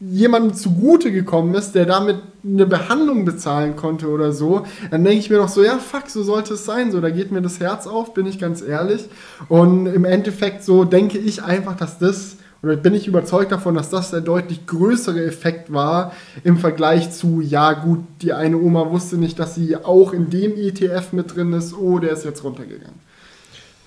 jemandem 0.00 0.54
zugute 0.54 1.12
gekommen 1.12 1.54
ist, 1.54 1.72
der 1.72 1.86
damit 1.86 2.16
eine 2.44 2.66
Behandlung 2.66 3.24
bezahlen 3.24 3.76
konnte 3.76 4.08
oder 4.08 4.32
so, 4.32 4.66
dann 4.90 5.04
denke 5.04 5.20
ich 5.20 5.30
mir 5.30 5.36
doch 5.36 5.48
so, 5.48 5.62
ja, 5.62 5.78
fuck, 5.78 6.08
so 6.08 6.22
sollte 6.22 6.54
es 6.54 6.64
sein. 6.64 6.90
So, 6.90 7.00
da 7.00 7.10
geht 7.10 7.30
mir 7.30 7.42
das 7.42 7.60
Herz 7.60 7.86
auf, 7.86 8.14
bin 8.14 8.26
ich 8.26 8.38
ganz 8.38 8.62
ehrlich. 8.62 9.04
Und 9.48 9.86
im 9.86 10.04
Endeffekt 10.04 10.64
so 10.64 10.84
denke 10.84 11.18
ich 11.18 11.42
einfach, 11.42 11.76
dass 11.76 11.98
das, 11.98 12.36
oder 12.62 12.76
bin 12.76 12.94
ich 12.94 13.06
überzeugt 13.06 13.52
davon, 13.52 13.74
dass 13.74 13.90
das 13.90 14.10
der 14.10 14.20
deutlich 14.20 14.66
größere 14.66 15.24
Effekt 15.24 15.72
war 15.72 16.12
im 16.44 16.58
Vergleich 16.58 17.12
zu, 17.12 17.40
ja, 17.40 17.72
gut, 17.72 18.00
die 18.22 18.32
eine 18.32 18.58
Oma 18.58 18.90
wusste 18.90 19.16
nicht, 19.16 19.38
dass 19.38 19.54
sie 19.54 19.76
auch 19.76 20.12
in 20.12 20.30
dem 20.30 20.56
ETF 20.56 21.12
mit 21.12 21.34
drin 21.34 21.52
ist, 21.52 21.74
oh, 21.74 21.98
der 21.98 22.12
ist 22.12 22.24
jetzt 22.24 22.42
runtergegangen. 22.44 23.00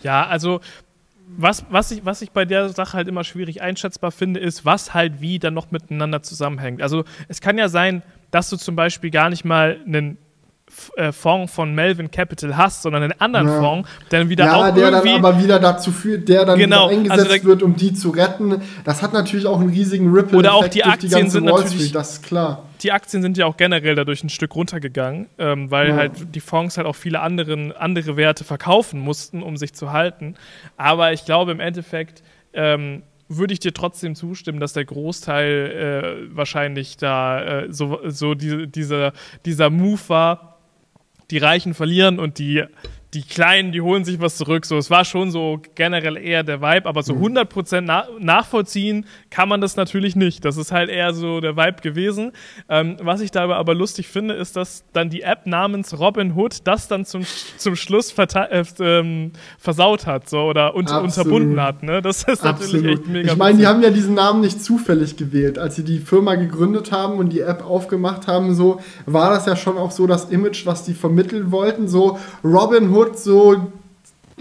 Ja, 0.01 0.27
also 0.27 0.61
was, 1.37 1.65
was, 1.69 1.91
ich, 1.91 2.05
was 2.05 2.21
ich 2.21 2.31
bei 2.31 2.45
der 2.45 2.69
Sache 2.69 2.97
halt 2.97 3.07
immer 3.07 3.23
schwierig 3.23 3.61
einschätzbar 3.61 4.11
finde, 4.11 4.39
ist, 4.39 4.65
was 4.65 4.93
halt 4.93 5.21
wie 5.21 5.39
dann 5.39 5.53
noch 5.53 5.71
miteinander 5.71 6.21
zusammenhängt. 6.23 6.81
Also 6.81 7.03
es 7.27 7.41
kann 7.41 7.57
ja 7.57 7.67
sein, 7.67 8.03
dass 8.31 8.49
du 8.49 8.57
zum 8.57 8.75
Beispiel 8.75 9.11
gar 9.11 9.29
nicht 9.29 9.45
mal 9.45 9.79
einen 9.85 10.17
äh, 10.95 11.11
Fonds 11.11 11.53
von 11.53 11.73
Melvin 11.73 12.11
Capital 12.11 12.57
hast, 12.57 12.81
sondern 12.81 13.03
einen 13.03 13.19
anderen 13.19 13.47
ja. 13.47 13.59
Fonds, 13.59 13.89
der 14.11 14.19
dann 14.19 14.29
wieder 14.29 14.45
ja, 14.45 14.55
auch 14.55 14.73
der 14.73 14.91
dann 14.91 15.07
aber 15.07 15.41
wieder 15.41 15.59
dazu 15.59 15.91
führt, 15.91 16.27
der 16.27 16.45
dann 16.45 16.57
genau, 16.57 16.89
wieder 16.89 16.99
eingesetzt 16.99 17.31
also 17.31 17.43
wird, 17.45 17.63
um 17.63 17.75
die 17.75 17.93
zu 17.93 18.09
retten. 18.09 18.61
Das 18.83 19.01
hat 19.01 19.13
natürlich 19.13 19.45
auch 19.47 19.59
einen 19.59 19.69
riesigen 19.69 20.11
Ripple. 20.13 20.37
Oder 20.37 20.53
auch 20.53 20.67
die 20.67 20.83
Aktien 20.83 21.25
die 21.25 21.29
sind 21.29 21.45
Wall 21.45 21.61
natürlich, 21.61 21.85
Street, 21.85 21.95
das 21.95 22.13
ist 22.13 22.23
klar. 22.23 22.63
Die 22.81 22.91
Aktien 22.91 23.21
sind 23.21 23.37
ja 23.37 23.45
auch 23.45 23.57
generell 23.57 23.95
dadurch 23.95 24.23
ein 24.23 24.29
Stück 24.29 24.55
runtergegangen, 24.55 25.27
ähm, 25.37 25.71
weil 25.71 25.89
ja. 25.89 25.95
halt 25.95 26.35
die 26.35 26.39
Fonds 26.39 26.77
halt 26.77 26.87
auch 26.87 26.95
viele 26.95 27.21
anderen, 27.21 27.71
andere 27.71 28.17
Werte 28.17 28.43
verkaufen 28.43 28.99
mussten, 28.99 29.41
um 29.41 29.57
sich 29.57 29.73
zu 29.73 29.91
halten. 29.91 30.35
Aber 30.77 31.13
ich 31.13 31.25
glaube 31.25 31.51
im 31.51 31.59
Endeffekt 31.59 32.21
ähm, 32.53 33.03
würde 33.27 33.53
ich 33.53 33.59
dir 33.59 33.73
trotzdem 33.73 34.15
zustimmen, 34.15 34.59
dass 34.59 34.73
der 34.73 34.85
Großteil 34.85 36.27
äh, 36.29 36.35
wahrscheinlich 36.35 36.97
da 36.97 37.61
äh, 37.61 37.73
so, 37.73 37.99
so 38.05 38.35
die, 38.35 38.67
diese, 38.67 39.13
dieser 39.45 39.69
Move 39.69 40.01
war, 40.07 40.54
die 41.31 41.37
Reichen 41.37 41.73
verlieren 41.73 42.19
und 42.19 42.39
die 42.39 42.63
die 43.15 43.23
Kleinen, 43.23 43.71
die 43.71 43.79
holen 43.79 44.03
sich 44.03 44.19
was 44.19 44.35
zurück. 44.35 44.65
So, 44.65 44.77
es 44.77 44.89
war 44.89 45.05
schon 45.05 45.31
so 45.31 45.61
generell 45.73 46.17
eher 46.17 46.43
der 46.43 46.61
Vibe, 46.61 46.87
aber 46.87 47.01
so 47.01 47.13
100% 47.13 47.81
mhm. 47.81 47.87
na 47.87 48.07
nachvollziehen 48.19 49.05
kann 49.29 49.47
man 49.47 49.61
das 49.61 49.77
natürlich 49.77 50.17
nicht. 50.17 50.43
Das 50.43 50.57
ist 50.57 50.73
halt 50.73 50.89
eher 50.89 51.13
so 51.13 51.39
der 51.39 51.55
Vibe 51.55 51.81
gewesen. 51.81 52.33
Ähm, 52.67 52.97
was 53.01 53.21
ich 53.21 53.31
dabei 53.31 53.55
aber 53.55 53.73
lustig 53.73 54.07
finde, 54.09 54.33
ist, 54.33 54.57
dass 54.57 54.83
dann 54.91 55.09
die 55.09 55.21
App 55.21 55.45
namens 55.45 55.97
Robin 55.97 56.35
Hood 56.35 56.67
das 56.67 56.89
dann 56.89 57.05
zum, 57.05 57.25
zum 57.57 57.75
Schluss 57.77 58.13
äh, 58.17 58.63
ähm, 58.79 59.31
versaut 59.57 60.05
hat 60.05 60.29
so, 60.29 60.41
oder 60.41 60.75
un 60.75 60.85
Absolut. 60.85 61.05
unterbunden 61.05 61.61
hat. 61.61 61.83
Ne? 61.83 62.01
Das 62.01 62.23
ist 62.23 62.43
Absolut. 62.43 62.59
natürlich 62.59 62.99
echt 62.99 63.07
mega 63.07 63.31
Ich 63.31 63.37
meine, 63.37 63.57
die 63.57 63.67
haben 63.67 63.81
ja 63.81 63.91
diesen 63.91 64.15
Namen 64.15 64.41
nicht 64.41 64.61
zufällig 64.61 65.15
gewählt. 65.15 65.57
Als 65.57 65.75
sie 65.75 65.85
die 65.85 65.99
Firma 65.99 66.35
gegründet 66.35 66.91
haben 66.91 67.17
und 67.17 67.29
die 67.29 67.39
App 67.39 67.65
aufgemacht 67.65 68.27
haben, 68.27 68.53
so 68.53 68.81
war 69.05 69.29
das 69.29 69.45
ja 69.45 69.55
schon 69.55 69.77
auch 69.77 69.91
so 69.91 70.05
das 70.05 70.25
Image, 70.25 70.65
was 70.65 70.83
die 70.83 70.93
vermitteln 70.93 71.51
wollten. 71.51 71.87
So 71.87 72.19
Robin 72.43 72.89
Hood 72.89 73.04
Hood 73.05 73.19
so 73.19 73.71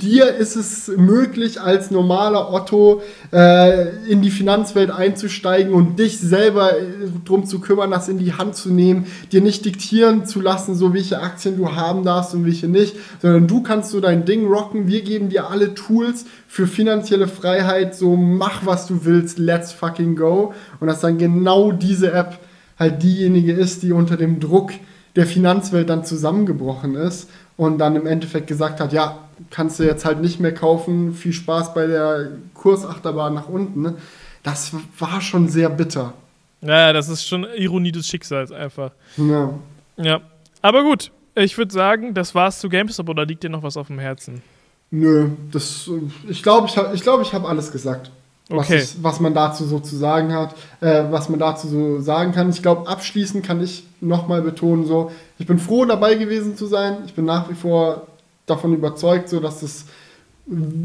dir 0.01 0.35
ist 0.35 0.57
es 0.57 0.89
möglich, 0.89 1.61
als 1.61 1.93
normaler 1.93 2.53
Otto 2.53 3.03
äh, 3.33 3.91
in 4.09 4.23
die 4.23 4.31
Finanzwelt 4.31 4.91
einzusteigen 4.91 5.73
und 5.73 5.99
dich 6.01 6.19
selber 6.19 6.77
äh, 6.77 6.83
drum 7.25 7.47
zu 7.47 7.61
kümmern, 7.61 7.93
das 7.93 8.09
in 8.09 8.19
die 8.19 8.33
Hand 8.33 8.57
zu 8.57 8.71
nehmen, 8.71 9.07
dir 9.31 9.41
nicht 9.41 9.65
diktieren 9.65 10.27
zu 10.27 10.41
lassen, 10.41 10.75
so 10.75 10.95
welche 10.95 11.21
Aktien 11.21 11.57
du 11.57 11.73
haben 11.77 12.03
darfst 12.03 12.35
und 12.35 12.45
welche 12.45 12.67
nicht, 12.67 12.97
sondern 13.23 13.47
du 13.47 13.63
kannst 13.63 13.91
so 13.91 14.01
dein 14.01 14.25
Ding 14.25 14.49
rocken. 14.49 14.89
Wir 14.89 15.03
geben 15.03 15.29
dir 15.29 15.49
alle 15.49 15.75
Tools 15.75 16.27
für 16.49 16.67
finanzielle 16.67 17.29
Freiheit, 17.29 17.95
so 17.95 18.17
mach 18.17 18.67
was 18.67 18.87
du 18.87 19.05
willst, 19.05 19.39
let's 19.39 19.73
fucking 19.73 20.17
go. 20.17 20.55
Und 20.81 20.89
dass 20.89 21.01
dann 21.01 21.19
genau 21.19 21.71
diese 21.71 22.13
App 22.13 22.41
halt 22.77 23.05
diejenige 23.05 23.53
ist, 23.53 23.85
die 23.85 23.93
unter 23.93 24.17
dem 24.17 24.41
Druck 24.41 24.73
der 25.15 25.27
Finanzwelt 25.27 25.89
dann 25.89 26.05
zusammengebrochen 26.05 26.97
ist 26.97 27.29
und 27.57 27.79
dann 27.79 27.97
im 27.97 28.07
Endeffekt 28.07 28.47
gesagt 28.47 28.81
hat, 28.81 28.93
ja, 28.93 29.19
kannst 29.51 29.79
du 29.79 29.85
jetzt 29.85 30.05
halt 30.05 30.21
nicht 30.21 30.41
mehr 30.41 30.55
kaufen, 30.55 31.15
viel 31.15 31.33
Spaß 31.33 31.75
bei 31.75 31.87
der 31.87 32.31
Kursachterbahn 32.55 33.35
nach 33.35 33.49
unten. 33.49 33.83
Ne? 33.83 33.95
Das 34.43 34.73
war 34.99 35.21
schon 35.21 35.49
sehr 35.49 35.71
bitter. 35.71 36.15
Ja, 36.61 36.93
das 36.93 37.09
ist 37.09 37.27
schon 37.27 37.47
Ironie 37.57 37.93
des 37.93 38.07
Schicksals 38.07 38.51
einfach. 38.51 38.93
Ja. 39.17 39.55
Ja. 39.97 40.21
Aber 40.63 40.83
gut, 40.83 41.11
ich 41.35 41.59
würde 41.59 41.73
sagen, 41.73 42.15
das 42.15 42.35
war's 42.35 42.61
zu 42.61 42.69
GameStop 42.69 43.09
oder 43.09 43.27
liegt 43.27 43.43
dir 43.43 43.51
noch 43.51 43.63
was 43.63 43.77
auf 43.77 43.89
dem 43.89 43.99
Herzen? 43.99 44.43
Nö, 44.91 45.31
das, 45.51 45.91
ich 46.29 46.43
glaube, 46.43 46.69
ich 46.69 46.77
habe 46.77 46.95
ich 46.95 47.03
glaub, 47.03 47.21
ich 47.21 47.35
hab 47.35 47.45
alles 47.45 47.73
gesagt. 47.73 48.11
Okay. 48.51 48.81
Was, 48.81 49.03
was 49.03 49.21
man 49.21 49.33
dazu 49.33 49.65
so 49.65 49.79
zu 49.79 49.97
sagen 49.97 50.35
hat, 50.35 50.55
äh, 50.81 51.05
was 51.11 51.31
man 51.31 51.39
dazu 51.39 51.67
so 51.67 52.01
sagen 52.01 52.33
kann. 52.33 52.51
Ich 52.51 52.61
glaube, 52.61 52.89
abschließend 52.89 53.45
kann 53.45 53.63
ich 53.63 53.85
nochmal 54.03 54.43
betonen, 54.43 54.87
so, 54.87 55.11
ich 55.39 55.47
bin 55.47 55.59
froh 55.59 55.87
dabei 55.87 56.15
gewesen 56.15 56.57
zu 56.57 56.67
sein. 56.67 56.99
Ich 57.07 57.15
bin 57.15 57.25
nach 57.25 57.49
wie 57.49 57.55
vor 57.55 58.07
davon 58.45 58.75
überzeugt, 58.75 59.31
so 59.31 59.41
dass 59.41 59.63
es 59.63 59.87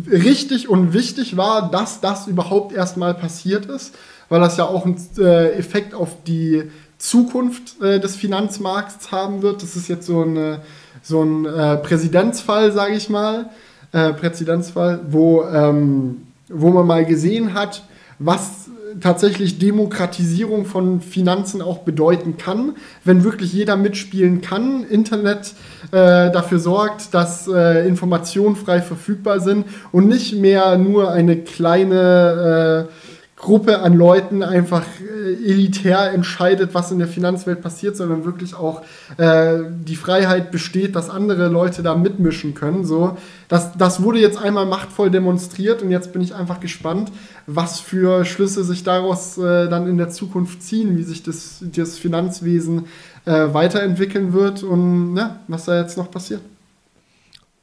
richtig 0.10 0.70
und 0.70 0.94
wichtig 0.94 1.36
war, 1.36 1.70
dass 1.70 2.00
das 2.00 2.28
überhaupt 2.28 2.72
erstmal 2.72 3.14
passiert 3.14 3.66
ist, 3.66 3.94
weil 4.30 4.40
das 4.40 4.56
ja 4.56 4.66
auch 4.66 4.86
einen 4.86 4.98
äh, 5.18 5.52
Effekt 5.52 5.94
auf 5.94 6.16
die 6.26 6.64
Zukunft 6.98 7.82
äh, 7.82 8.00
des 8.00 8.16
Finanzmarkts 8.16 9.12
haben 9.12 9.42
wird. 9.42 9.62
Das 9.62 9.76
ist 9.76 9.90
jetzt 9.90 10.06
so, 10.06 10.22
eine, 10.22 10.62
so 11.04 11.24
ein 11.24 11.46
äh, 11.46 11.76
Präzedenzfall, 11.76 12.72
sage 12.72 12.94
ich 12.94 13.10
mal, 13.10 13.50
äh, 13.92 14.14
Präzedenzfall, 14.14 15.02
wo, 15.10 15.44
ähm, 15.44 16.22
wo 16.50 16.70
man 16.72 16.86
mal 16.88 17.06
gesehen 17.06 17.54
hat, 17.54 17.84
was 18.20 18.70
tatsächlich 19.00 19.60
Demokratisierung 19.60 20.66
von 20.66 21.02
Finanzen 21.02 21.62
auch 21.62 21.80
bedeuten 21.80 22.38
kann, 22.38 22.76
wenn 23.04 23.24
wirklich 23.24 23.54
jeder 23.54 23.78
mitspielen 23.78 24.42
kann, 24.42 24.84
Internet 24.84 25.54
äh, 25.92 26.32
dafür 26.32 26.60
sorgt, 26.60 27.14
dass 27.14 27.48
äh, 27.48 27.88
Informationen 27.88 28.56
frei 28.56 28.82
verfügbar 28.82 29.40
sind 29.40 29.66
und 29.92 30.08
nicht 30.08 30.36
mehr 30.36 30.78
nur 30.78 31.12
eine 31.12 31.38
kleine 31.38 32.88
äh, 32.90 32.94
Gruppe 33.40 33.80
an 33.80 33.94
Leuten 33.96 34.44
einfach 34.44 34.84
äh, 35.00 35.50
elitär 35.50 36.12
entscheidet, 36.12 36.74
was 36.74 36.92
in 36.92 37.00
der 37.00 37.08
Finanzwelt 37.08 37.62
passiert, 37.62 37.96
sondern 37.96 38.26
wirklich 38.26 38.54
auch 38.54 38.82
äh, 39.16 39.60
die 39.86 39.96
Freiheit 39.96 40.52
besteht, 40.52 40.96
dass 40.96 41.10
andere 41.10 41.48
Leute 41.48 41.82
da 41.82 41.96
mitmischen 41.96 42.54
können. 42.54 42.84
So, 42.84 43.18
das, 43.48 43.78
das 43.78 44.04
wurde 44.04 44.20
jetzt 44.20 44.38
einmal 44.38 44.66
machtvoll 44.66 45.10
demonstriert 45.10 45.82
und 45.82 45.90
jetzt 45.90 46.12
bin 46.12 46.22
ich 46.22 46.36
einfach 46.36 46.60
gespannt, 46.60 47.14
was 47.48 47.80
für 47.80 48.26
Schlüsse 48.26 48.66
sich 48.66 48.84
daraus 48.84 49.38
äh, 49.38 49.70
dann 49.70 49.88
in 49.88 49.98
der 49.98 50.10
Zukunft 50.10 50.62
ziehen, 50.62 50.98
wie 50.98 51.04
sich 51.04 51.24
das, 51.24 51.60
das 51.62 51.98
Finanzwesen 51.98 52.88
äh, 53.26 53.32
weiterentwickeln 53.54 54.34
wird 54.34 54.64
und 54.64 55.16
ja, 55.16 55.40
was 55.48 55.64
da 55.64 55.80
jetzt 55.80 55.98
noch 55.98 56.12
passiert. 56.12 56.42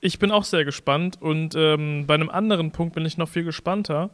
Ich 0.07 0.20
bin 0.20 0.30
auch 0.30 0.44
sehr 0.44 0.64
gespannt 0.64 1.20
und 1.20 1.57
ähm, 1.57 2.04
bei 2.07 2.14
einem 2.14 2.30
anderen 2.30 2.70
Punkt 2.70 2.94
bin 2.94 3.04
ich 3.04 3.18
noch 3.18 3.28
viel 3.28 3.42
gespannter. 3.42 4.11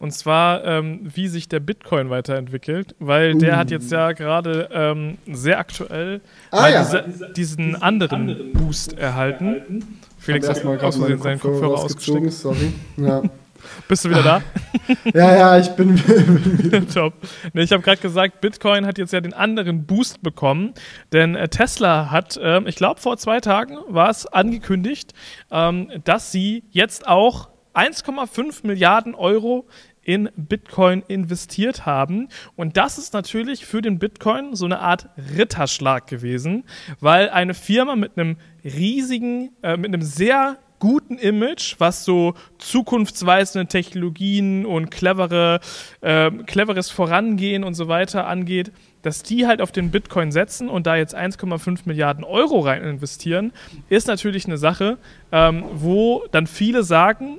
Und 0.00 0.12
zwar, 0.12 0.64
ähm, 0.64 1.02
wie 1.04 1.28
sich 1.28 1.48
der 1.48 1.60
Bitcoin 1.60 2.10
weiterentwickelt, 2.10 2.96
weil 2.98 3.36
uh. 3.36 3.38
der 3.38 3.56
hat 3.56 3.70
jetzt 3.70 3.92
ja 3.92 4.10
gerade 4.10 4.68
ähm, 4.72 5.18
sehr 5.30 5.60
aktuell 5.60 6.20
ah, 6.50 6.68
ja. 6.68 6.82
diese, 6.82 7.04
diesen, 7.04 7.34
diesen 7.34 7.76
anderen, 7.76 8.22
anderen 8.28 8.52
Boost 8.54 8.94
erhalten. 8.94 9.46
erhalten. 9.46 10.00
Felix 10.18 10.48
hat 10.48 10.64
mal 10.64 10.80
aus 10.80 10.96
Versehen 10.96 11.22
seinen 11.22 11.38
Kopfhörer 11.38 11.78
ausgesteckt. 11.78 12.32
Sorry. 12.32 12.72
Ja. 12.96 13.22
Bist 13.88 14.04
du 14.04 14.10
wieder 14.10 14.22
da? 14.22 14.42
ja, 15.14 15.36
ja, 15.36 15.58
ich 15.58 15.68
bin, 15.70 15.96
wieder 16.64 16.86
top. 16.86 17.14
Nee, 17.52 17.62
ich 17.62 17.72
habe 17.72 17.82
gerade 17.82 18.00
gesagt, 18.00 18.40
Bitcoin 18.40 18.86
hat 18.86 18.98
jetzt 18.98 19.12
ja 19.12 19.20
den 19.20 19.34
anderen 19.34 19.84
Boost 19.86 20.22
bekommen, 20.22 20.74
denn 21.12 21.34
äh, 21.34 21.48
Tesla 21.48 22.10
hat, 22.10 22.36
äh, 22.36 22.60
ich 22.68 22.76
glaube 22.76 23.00
vor 23.00 23.16
zwei 23.16 23.40
Tagen 23.40 23.76
war 23.88 24.10
es 24.10 24.26
angekündigt, 24.26 25.12
ähm, 25.50 25.90
dass 26.04 26.32
sie 26.32 26.64
jetzt 26.70 27.06
auch 27.06 27.50
1,5 27.74 28.66
Milliarden 28.66 29.14
Euro 29.14 29.66
in 30.06 30.30
Bitcoin 30.36 31.02
investiert 31.08 31.84
haben. 31.84 32.28
Und 32.54 32.76
das 32.76 32.96
ist 32.96 33.12
natürlich 33.12 33.66
für 33.66 33.82
den 33.82 33.98
Bitcoin 33.98 34.54
so 34.54 34.64
eine 34.64 34.78
Art 34.78 35.08
Ritterschlag 35.36 36.06
gewesen, 36.06 36.64
weil 37.00 37.28
eine 37.28 37.54
Firma 37.54 37.96
mit 37.96 38.16
einem 38.16 38.36
riesigen, 38.64 39.50
äh, 39.62 39.76
mit 39.76 39.92
einem 39.92 40.02
sehr 40.02 40.58
guten 40.78 41.18
Image, 41.18 41.76
was 41.78 42.04
so 42.04 42.34
zukunftsweisende 42.58 43.66
Technologien 43.66 44.66
und 44.66 44.90
clevere, 44.90 45.60
äh, 46.00 46.30
cleveres 46.30 46.90
Vorangehen 46.90 47.64
und 47.64 47.74
so 47.74 47.88
weiter 47.88 48.26
angeht, 48.26 48.72
dass 49.02 49.22
die 49.22 49.46
halt 49.46 49.60
auf 49.60 49.72
den 49.72 49.90
Bitcoin 49.90 50.32
setzen 50.32 50.68
und 50.68 50.86
da 50.86 50.96
jetzt 50.96 51.14
1,5 51.14 51.82
Milliarden 51.84 52.24
Euro 52.24 52.60
rein 52.60 52.82
investieren, 52.82 53.52
ist 53.88 54.08
natürlich 54.08 54.46
eine 54.46 54.58
Sache, 54.58 54.98
ähm, 55.30 55.64
wo 55.74 56.24
dann 56.32 56.46
viele 56.46 56.82
sagen, 56.82 57.38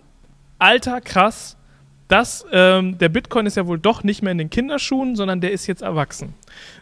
alter 0.59 1.01
krass, 1.01 1.56
das, 2.07 2.45
ähm, 2.51 2.97
der 2.97 3.09
Bitcoin 3.09 3.45
ist 3.45 3.57
ja 3.57 3.67
wohl 3.67 3.79
doch 3.79 4.03
nicht 4.03 4.21
mehr 4.21 4.31
in 4.31 4.37
den 4.37 4.49
Kinderschuhen, 4.49 5.15
sondern 5.15 5.41
der 5.41 5.51
ist 5.51 5.67
jetzt 5.67 5.81
erwachsen. 5.81 6.33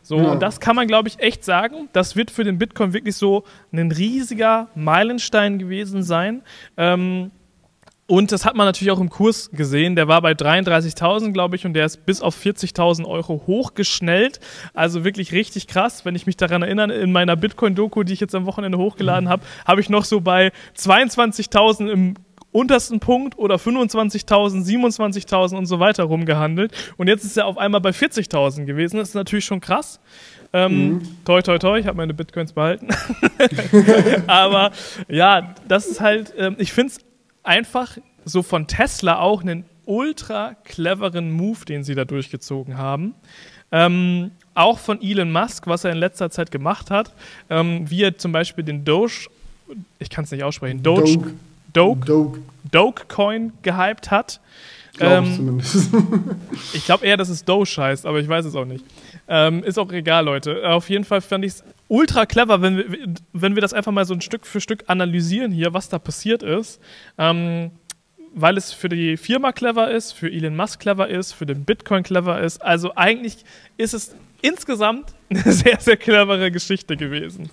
So, 0.01 0.17
ja. 0.17 0.32
und 0.32 0.41
das 0.41 0.59
kann 0.59 0.76
man, 0.76 0.88
glaube 0.88 1.07
ich, 1.07 1.19
echt 1.19 1.43
sagen. 1.43 1.89
Das 1.93 2.15
wird 2.15 2.30
für 2.30 2.43
den 2.43 2.57
Bitcoin 2.57 2.93
wirklich 2.93 3.15
so 3.15 3.43
ein 3.71 3.91
riesiger 3.91 4.67
Meilenstein 4.76 5.57
gewesen 5.57 6.03
sein. 6.03 6.43
Ähm, 6.78 7.32
und 8.07 8.32
das 8.32 8.45
hat 8.45 8.55
man 8.55 8.67
natürlich 8.67 8.91
auch 8.91 8.99
im 8.99 9.09
Kurs 9.09 9.49
gesehen. 9.51 9.95
Der 9.95 10.07
war 10.07 10.21
bei 10.21 10.34
33.000, 10.34 11.32
glaube 11.32 11.55
ich, 11.55 11.65
und 11.65 11.73
der 11.73 11.88
ist 11.88 12.05
bis 12.05 12.21
auf 12.21 12.39
40.000 12.39 13.03
Euro 13.05 13.41
hochgeschnellt. 13.47 14.39
Also 14.76 15.03
wirklich 15.03 15.32
richtig 15.32 15.65
krass. 15.65 16.05
Wenn 16.05 16.13
ich 16.13 16.28
mich 16.28 16.38
daran 16.38 16.61
erinnere, 16.61 16.93
in 16.93 17.11
meiner 17.11 17.36
Bitcoin-Doku, 17.36 18.03
die 18.03 18.13
ich 18.13 18.19
jetzt 18.19 18.36
am 18.36 18.45
Wochenende 18.45 18.78
hochgeladen 18.78 19.28
habe, 19.28 19.41
habe 19.65 19.82
ich 19.82 19.89
noch 19.89 20.05
so 20.05 20.21
bei 20.21 20.51
22.000 20.78 21.89
im 21.89 22.13
untersten 22.56 22.99
Punkt 22.99 23.38
oder 23.38 23.56
25.000, 23.56 24.66
27.000 24.66 25.58
und 25.58 25.66
so 25.66 25.80
weiter 25.80 26.06
rumgehandelt. 26.06 26.72
Und 26.97 27.08
jetzt 27.08 27.26
ist 27.26 27.38
er 27.38 27.45
auf 27.45 27.58
einmal 27.58 27.82
bei 27.82 27.89
40.000 27.89 28.66
gewesen. 28.66 28.97
Das 28.97 29.10
ist 29.10 29.16
natürlich 29.16 29.45
schon 29.45 29.60
krass. 29.60 29.99
Ähm, 30.53 30.88
mhm. 30.88 31.01
Toi, 31.26 31.41
toi, 31.41 31.60
toi, 31.60 31.78
ich 31.78 31.86
habe 31.86 31.97
meine 31.97 32.14
Bitcoins 32.14 32.53
behalten. 32.53 32.88
Aber 34.28 34.72
ja, 35.10 35.53
das 35.68 35.86
ist 35.86 35.99
halt, 35.99 36.34
ähm, 36.38 36.56
ich 36.58 36.72
finde 36.72 36.93
es 36.93 36.99
einfach 37.43 37.97
so 38.24 38.41
von 38.41 38.68
Tesla 38.68 39.20
auch 39.20 39.41
einen 39.41 39.66
ultra 39.86 40.56
cleveren 40.64 41.32
Move, 41.32 41.66
den 41.66 41.84
sie 41.84 41.93
da 41.93 42.06
durchgezogen 42.06 42.78
haben. 42.78 43.16
Ähm, 43.72 44.32
auch 44.53 44.80
von 44.80 45.01
Elon 45.01 45.32
Musk, 45.32 45.68
was 45.68 45.84
er 45.84 45.91
in 45.91 45.97
letzter 45.97 46.30
Zeit 46.30 46.51
gemacht 46.51 46.89
hat, 46.89 47.14
ähm, 47.49 47.89
wie 47.89 48.03
er 48.03 48.18
zum 48.18 48.32
Beispiel 48.32 48.64
den 48.64 48.86
Doge, 48.86 49.28
ich 49.99 50.10
kann 50.10 50.24
es 50.24 50.32
nicht 50.32 50.43
aussprechen, 50.43 50.82
Doge, 50.82 51.16
Doge, 51.16 51.34
Doge, 51.76 52.05
Doge. 52.05 52.39
Dogecoin 52.71 53.53
gehypt 53.61 54.11
hat. 54.11 54.39
Ähm, 54.99 55.59
ich 56.73 56.86
glaube 56.86 57.05
eher, 57.05 57.17
dass 57.17 57.30
es 57.30 57.43
Doge 57.43 57.76
heißt, 57.78 58.05
aber 58.05 58.19
ich 58.19 58.28
weiß 58.28 58.45
es 58.45 58.55
auch 58.55 58.65
nicht. 58.65 58.86
Ähm, 59.28 59.63
ist 59.63 59.78
auch 59.78 59.91
egal, 59.91 60.26
Leute. 60.26 60.67
Auf 60.69 60.89
jeden 60.89 61.03
Fall 61.03 61.21
fand 61.21 61.45
ich 61.45 61.53
es 61.53 61.63
ultra 61.88 62.26
clever, 62.26 62.61
wenn 62.61 62.78
wir, 62.78 62.86
wenn 63.34 63.55
wir 63.55 63.61
das 63.61 63.73
einfach 63.73 63.91
mal 63.91 64.05
so 64.05 64.13
ein 64.13 64.21
Stück 64.21 64.45
für 64.45 64.61
Stück 64.61 64.86
analysieren 64.88 65.51
hier, 65.51 65.73
was 65.73 65.89
da 65.89 65.99
passiert 65.99 66.43
ist. 66.43 66.80
Ähm, 67.17 67.71
weil 68.38 68.57
es 68.57 68.73
für 68.73 68.89
die 68.89 69.15
Firma 69.15 69.53
clever 69.53 69.89
ist, 69.89 70.11
für 70.11 70.30
Elon 70.30 70.57
Musk 70.57 70.82
clever 70.82 71.07
ist, 71.07 71.32
für 71.32 71.45
den 71.45 71.63
Bitcoin 71.63 72.03
clever 72.03 72.41
ist. 72.41 72.61
Also 72.61 72.93
eigentlich 72.95 73.38
ist 73.78 73.93
es 73.93 74.13
insgesamt 74.41 75.13
eine 75.30 75.51
sehr, 75.51 75.80
sehr 75.80 75.97
clevere 75.97 76.51
Geschichte 76.51 76.97
gewesen. 76.97 77.49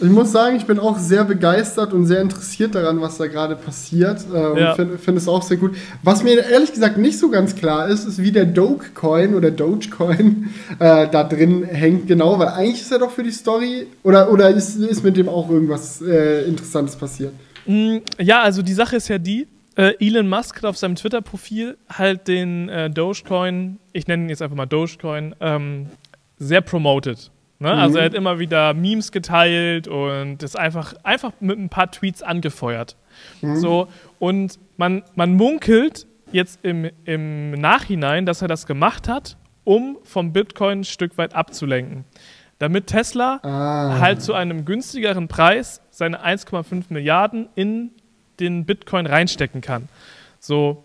Ich 0.00 0.08
muss 0.08 0.32
sagen, 0.32 0.56
ich 0.56 0.64
bin 0.64 0.78
auch 0.78 0.98
sehr 0.98 1.24
begeistert 1.24 1.92
und 1.92 2.06
sehr 2.06 2.22
interessiert 2.22 2.74
daran, 2.74 3.02
was 3.02 3.18
da 3.18 3.26
gerade 3.26 3.54
passiert. 3.54 4.24
Äh, 4.32 4.36
und 4.36 4.58
ja. 4.58 4.74
finde 4.74 4.98
find 4.98 5.18
es 5.18 5.28
auch 5.28 5.42
sehr 5.42 5.58
gut. 5.58 5.76
Was 6.02 6.22
mir 6.22 6.42
ehrlich 6.42 6.72
gesagt 6.72 6.96
nicht 6.96 7.18
so 7.18 7.28
ganz 7.28 7.54
klar 7.54 7.88
ist, 7.88 8.06
ist, 8.06 8.20
wie 8.20 8.32
der 8.32 8.46
Dogecoin 8.46 9.34
oder 9.34 9.50
Dogecoin 9.50 10.48
äh, 10.78 11.06
da 11.08 11.24
drin 11.24 11.64
hängt, 11.64 12.06
genau, 12.06 12.38
weil 12.38 12.48
eigentlich 12.48 12.80
ist 12.80 12.92
er 12.92 12.98
doch 12.98 13.10
für 13.10 13.22
die 13.22 13.30
Story. 13.30 13.86
Oder, 14.02 14.32
oder 14.32 14.48
ist, 14.50 14.76
ist 14.76 15.04
mit 15.04 15.16
dem 15.16 15.28
auch 15.28 15.50
irgendwas 15.50 16.00
äh, 16.00 16.44
Interessantes 16.44 16.96
passiert? 16.96 17.34
Mm, 17.66 17.98
ja, 18.18 18.42
also 18.42 18.62
die 18.62 18.74
Sache 18.74 18.96
ist 18.96 19.08
ja 19.08 19.18
die, 19.18 19.48
äh, 19.76 19.92
Elon 20.00 20.28
Musk 20.28 20.56
hat 20.56 20.64
auf 20.64 20.76
seinem 20.76 20.94
Twitter-Profil 20.94 21.76
halt 21.90 22.28
den 22.28 22.68
äh, 22.68 22.88
Dogecoin, 22.90 23.78
ich 23.92 24.06
nenne 24.06 24.24
ihn 24.24 24.28
jetzt 24.28 24.40
einfach 24.40 24.56
mal 24.56 24.66
Dogecoin, 24.66 25.34
ähm, 25.40 25.88
sehr 26.38 26.60
promoted. 26.60 27.30
Ne? 27.64 27.70
Also 27.70 27.76
mhm. 27.78 27.84
Also 27.84 27.98
er 27.98 28.04
hat 28.04 28.14
immer 28.14 28.38
wieder 28.38 28.74
Memes 28.74 29.10
geteilt 29.10 29.88
und 29.88 30.42
ist 30.42 30.58
einfach, 30.58 30.94
einfach 31.02 31.32
mit 31.40 31.58
ein 31.58 31.68
paar 31.68 31.90
Tweets 31.90 32.22
angefeuert. 32.22 32.96
Mhm. 33.40 33.56
So, 33.56 33.88
und 34.18 34.58
man, 34.76 35.02
man 35.14 35.34
munkelt 35.34 36.06
jetzt 36.30 36.60
im, 36.62 36.90
im 37.04 37.52
Nachhinein, 37.52 38.26
dass 38.26 38.42
er 38.42 38.48
das 38.48 38.66
gemacht 38.66 39.08
hat, 39.08 39.36
um 39.64 39.98
vom 40.02 40.32
Bitcoin 40.32 40.80
ein 40.80 40.84
Stück 40.84 41.16
weit 41.16 41.34
abzulenken. 41.34 42.04
Damit 42.58 42.88
Tesla 42.88 43.40
ah. 43.42 43.98
halt 43.98 44.20
zu 44.22 44.34
einem 44.34 44.64
günstigeren 44.64 45.28
Preis 45.28 45.80
seine 45.90 46.24
1,5 46.24 46.84
Milliarden 46.90 47.48
in 47.54 47.92
den 48.40 48.66
Bitcoin 48.66 49.06
reinstecken 49.06 49.60
kann. 49.60 49.88
So, 50.38 50.84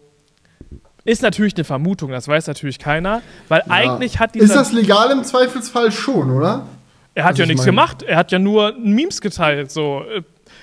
ist 1.06 1.22
natürlich 1.22 1.56
eine 1.56 1.64
Vermutung, 1.64 2.12
das 2.12 2.28
weiß 2.28 2.48
natürlich 2.48 2.80
keiner, 2.80 3.22
weil 3.48 3.64
ja. 3.66 3.74
eigentlich 3.74 4.20
hat 4.20 4.36
dieser. 4.36 4.46
Ist 4.46 4.56
das 4.56 4.72
legal 4.72 5.12
im 5.12 5.24
Zweifelsfall 5.24 5.92
schon, 5.92 6.32
oder? 6.32 6.66
Er 7.16 7.24
hat 7.24 7.32
also 7.32 7.44
ja 7.44 7.48
nichts 7.48 7.62
meine... 7.62 7.72
gemacht, 7.72 8.04
er 8.04 8.18
hat 8.18 8.32
ja 8.32 8.40
nur 8.40 8.74
Memes 8.78 9.22
geteilt, 9.22 9.72
so. 9.72 10.04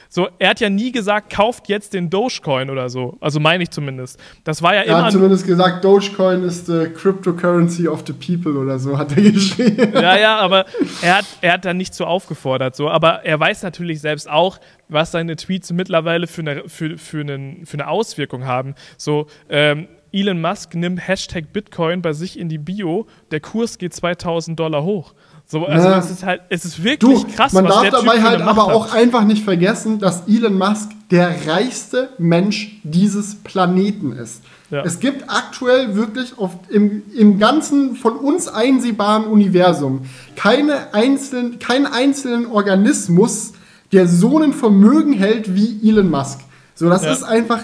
So, 0.09 0.29
er 0.39 0.51
hat 0.51 0.61
ja 0.61 0.71
nie 0.71 0.93
gesagt, 0.93 1.33
kauft 1.33 1.69
jetzt 1.69 1.93
den 1.93 2.11
Dogecoin 2.11 2.71
oder 2.71 2.89
so. 2.89 3.17
Also 3.21 3.41
meine 3.41 3.65
ich 3.65 3.71
zumindest. 3.71 4.19
Das 4.45 4.63
war 4.63 4.75
ja 4.75 4.81
er 4.81 4.87
immer. 4.87 4.99
Er 4.99 5.05
hat 5.05 5.13
zumindest 5.13 5.47
gesagt, 5.47 5.85
Dogecoin 5.85 6.43
ist 6.45 6.67
the 6.67 6.87
cryptocurrency 6.95 7.89
of 7.89 8.05
the 8.07 8.13
people 8.13 8.59
oder 8.59 8.79
so, 8.79 8.97
hat 8.97 9.17
er 9.17 9.23
geschrieben. 9.33 9.93
Ja, 9.95 10.17
ja, 10.17 10.39
aber 10.39 10.65
er 11.03 11.19
hat, 11.19 11.27
er 11.41 11.53
hat 11.55 11.65
da 11.65 11.75
nicht 11.75 11.95
so 11.95 12.05
aufgefordert. 12.05 12.77
So. 12.77 12.89
Aber 12.89 13.25
er 13.25 13.39
weiß 13.39 13.63
natürlich 13.63 14.01
selbst 14.01 14.29
auch, 14.29 14.59
was 14.89 15.11
seine 15.11 15.37
Tweets 15.37 15.73
mittlerweile 15.73 16.27
für 16.27 16.43
eine, 16.43 16.69
für, 16.69 16.97
für 16.99 17.21
einen, 17.21 17.67
für 17.67 17.75
eine 17.75 17.89
Auswirkung 17.89 18.47
haben. 18.47 18.75
So, 18.97 19.27
ähm, 19.49 19.89
Elon 20.13 20.41
Musk 20.41 20.75
nimmt 20.75 21.07
Hashtag 21.07 21.53
Bitcoin 21.53 22.03
bei 22.03 22.13
sich 22.13 22.39
in 22.39 22.49
die 22.49 22.59
Bio, 22.59 23.07
der 23.31 23.41
Kurs 23.41 23.79
geht 23.79 23.95
2000 23.95 24.59
Dollar 24.59 24.83
hoch. 24.83 25.15
So, 25.49 25.65
also 25.65 25.89
ja. 25.89 25.99
es 25.99 26.11
ist 26.11 26.25
halt, 26.25 26.41
es 26.49 26.65
ist 26.65 26.83
wirklich 26.83 27.23
du, 27.23 27.33
krass. 27.33 27.53
Man 27.53 27.67
darf 27.67 27.89
dabei 27.91 28.21
halt 28.21 28.41
aber 28.41 28.67
hat. 28.67 28.75
auch 28.75 28.93
einfach 28.93 29.23
nicht 29.25 29.45
vergessen, 29.45 30.01
dass 30.01 30.27
Elon 30.27 30.59
Musk 30.59 30.91
der 31.13 31.47
reichste 31.47 32.09
Mensch 32.19 32.81
dieses 32.83 33.37
Planeten 33.37 34.13
ist. 34.13 34.43
Ja. 34.71 34.83
Es 34.83 34.99
gibt 34.99 35.31
aktuell 35.31 35.95
wirklich 35.95 36.37
auf, 36.37 36.59
im, 36.69 37.03
im 37.17 37.39
ganzen 37.39 37.95
von 37.95 38.17
uns 38.17 38.49
einsehbaren 38.49 39.27
Universum 39.27 40.07
keine 40.35 40.93
einzelnen, 40.93 41.61
keinen 41.61 41.87
einzelnen 41.87 42.47
Organismus, 42.47 43.53
der 43.93 44.09
so 44.09 44.41
ein 44.41 44.53
Vermögen 44.53 45.13
hält 45.13 45.55
wie 45.55 45.89
Elon 45.89 46.11
Musk. 46.11 46.41
So, 46.75 46.89
das 46.89 47.05
ja. 47.05 47.13
ist 47.13 47.23
einfach, 47.23 47.61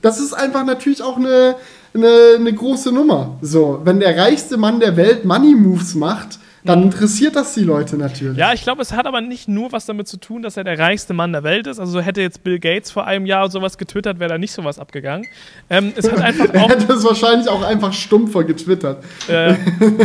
das 0.00 0.18
ist 0.18 0.32
einfach 0.32 0.64
natürlich 0.64 1.02
auch 1.02 1.18
eine, 1.18 1.56
eine, 1.96 2.36
eine 2.36 2.52
große 2.52 2.92
Nummer. 2.92 3.38
So, 3.42 3.80
wenn 3.84 4.00
der 4.00 4.16
reichste 4.16 4.56
Mann 4.56 4.80
der 4.80 4.96
Welt 4.96 5.24
Money 5.24 5.54
Moves 5.54 5.94
macht, 5.94 6.38
dann 6.68 6.82
interessiert 6.82 7.36
das 7.36 7.54
die 7.54 7.62
Leute 7.62 7.96
natürlich. 7.96 8.36
Ja, 8.36 8.52
ich 8.52 8.62
glaube, 8.62 8.82
es 8.82 8.92
hat 8.92 9.06
aber 9.06 9.20
nicht 9.20 9.48
nur 9.48 9.72
was 9.72 9.86
damit 9.86 10.08
zu 10.08 10.16
tun, 10.18 10.42
dass 10.42 10.56
er 10.56 10.64
der 10.64 10.78
reichste 10.78 11.14
Mann 11.14 11.32
der 11.32 11.42
Welt 11.42 11.66
ist. 11.66 11.78
Also 11.78 12.00
hätte 12.00 12.20
jetzt 12.20 12.44
Bill 12.44 12.58
Gates 12.58 12.90
vor 12.90 13.06
einem 13.06 13.26
Jahr 13.26 13.50
sowas 13.50 13.78
getwittert, 13.78 14.18
wäre 14.18 14.30
da 14.30 14.38
nicht 14.38 14.52
sowas 14.52 14.78
abgegangen. 14.78 15.26
Ähm, 15.70 15.92
es 15.96 16.10
hat 16.10 16.20
einfach 16.20 16.46
er 16.52 16.68
hätte 16.68 16.92
es 16.92 17.04
wahrscheinlich 17.04 17.48
auch 17.48 17.62
einfach 17.62 17.92
stumpfer 17.92 18.44
getwittert. 18.44 19.04
Äh, 19.28 19.54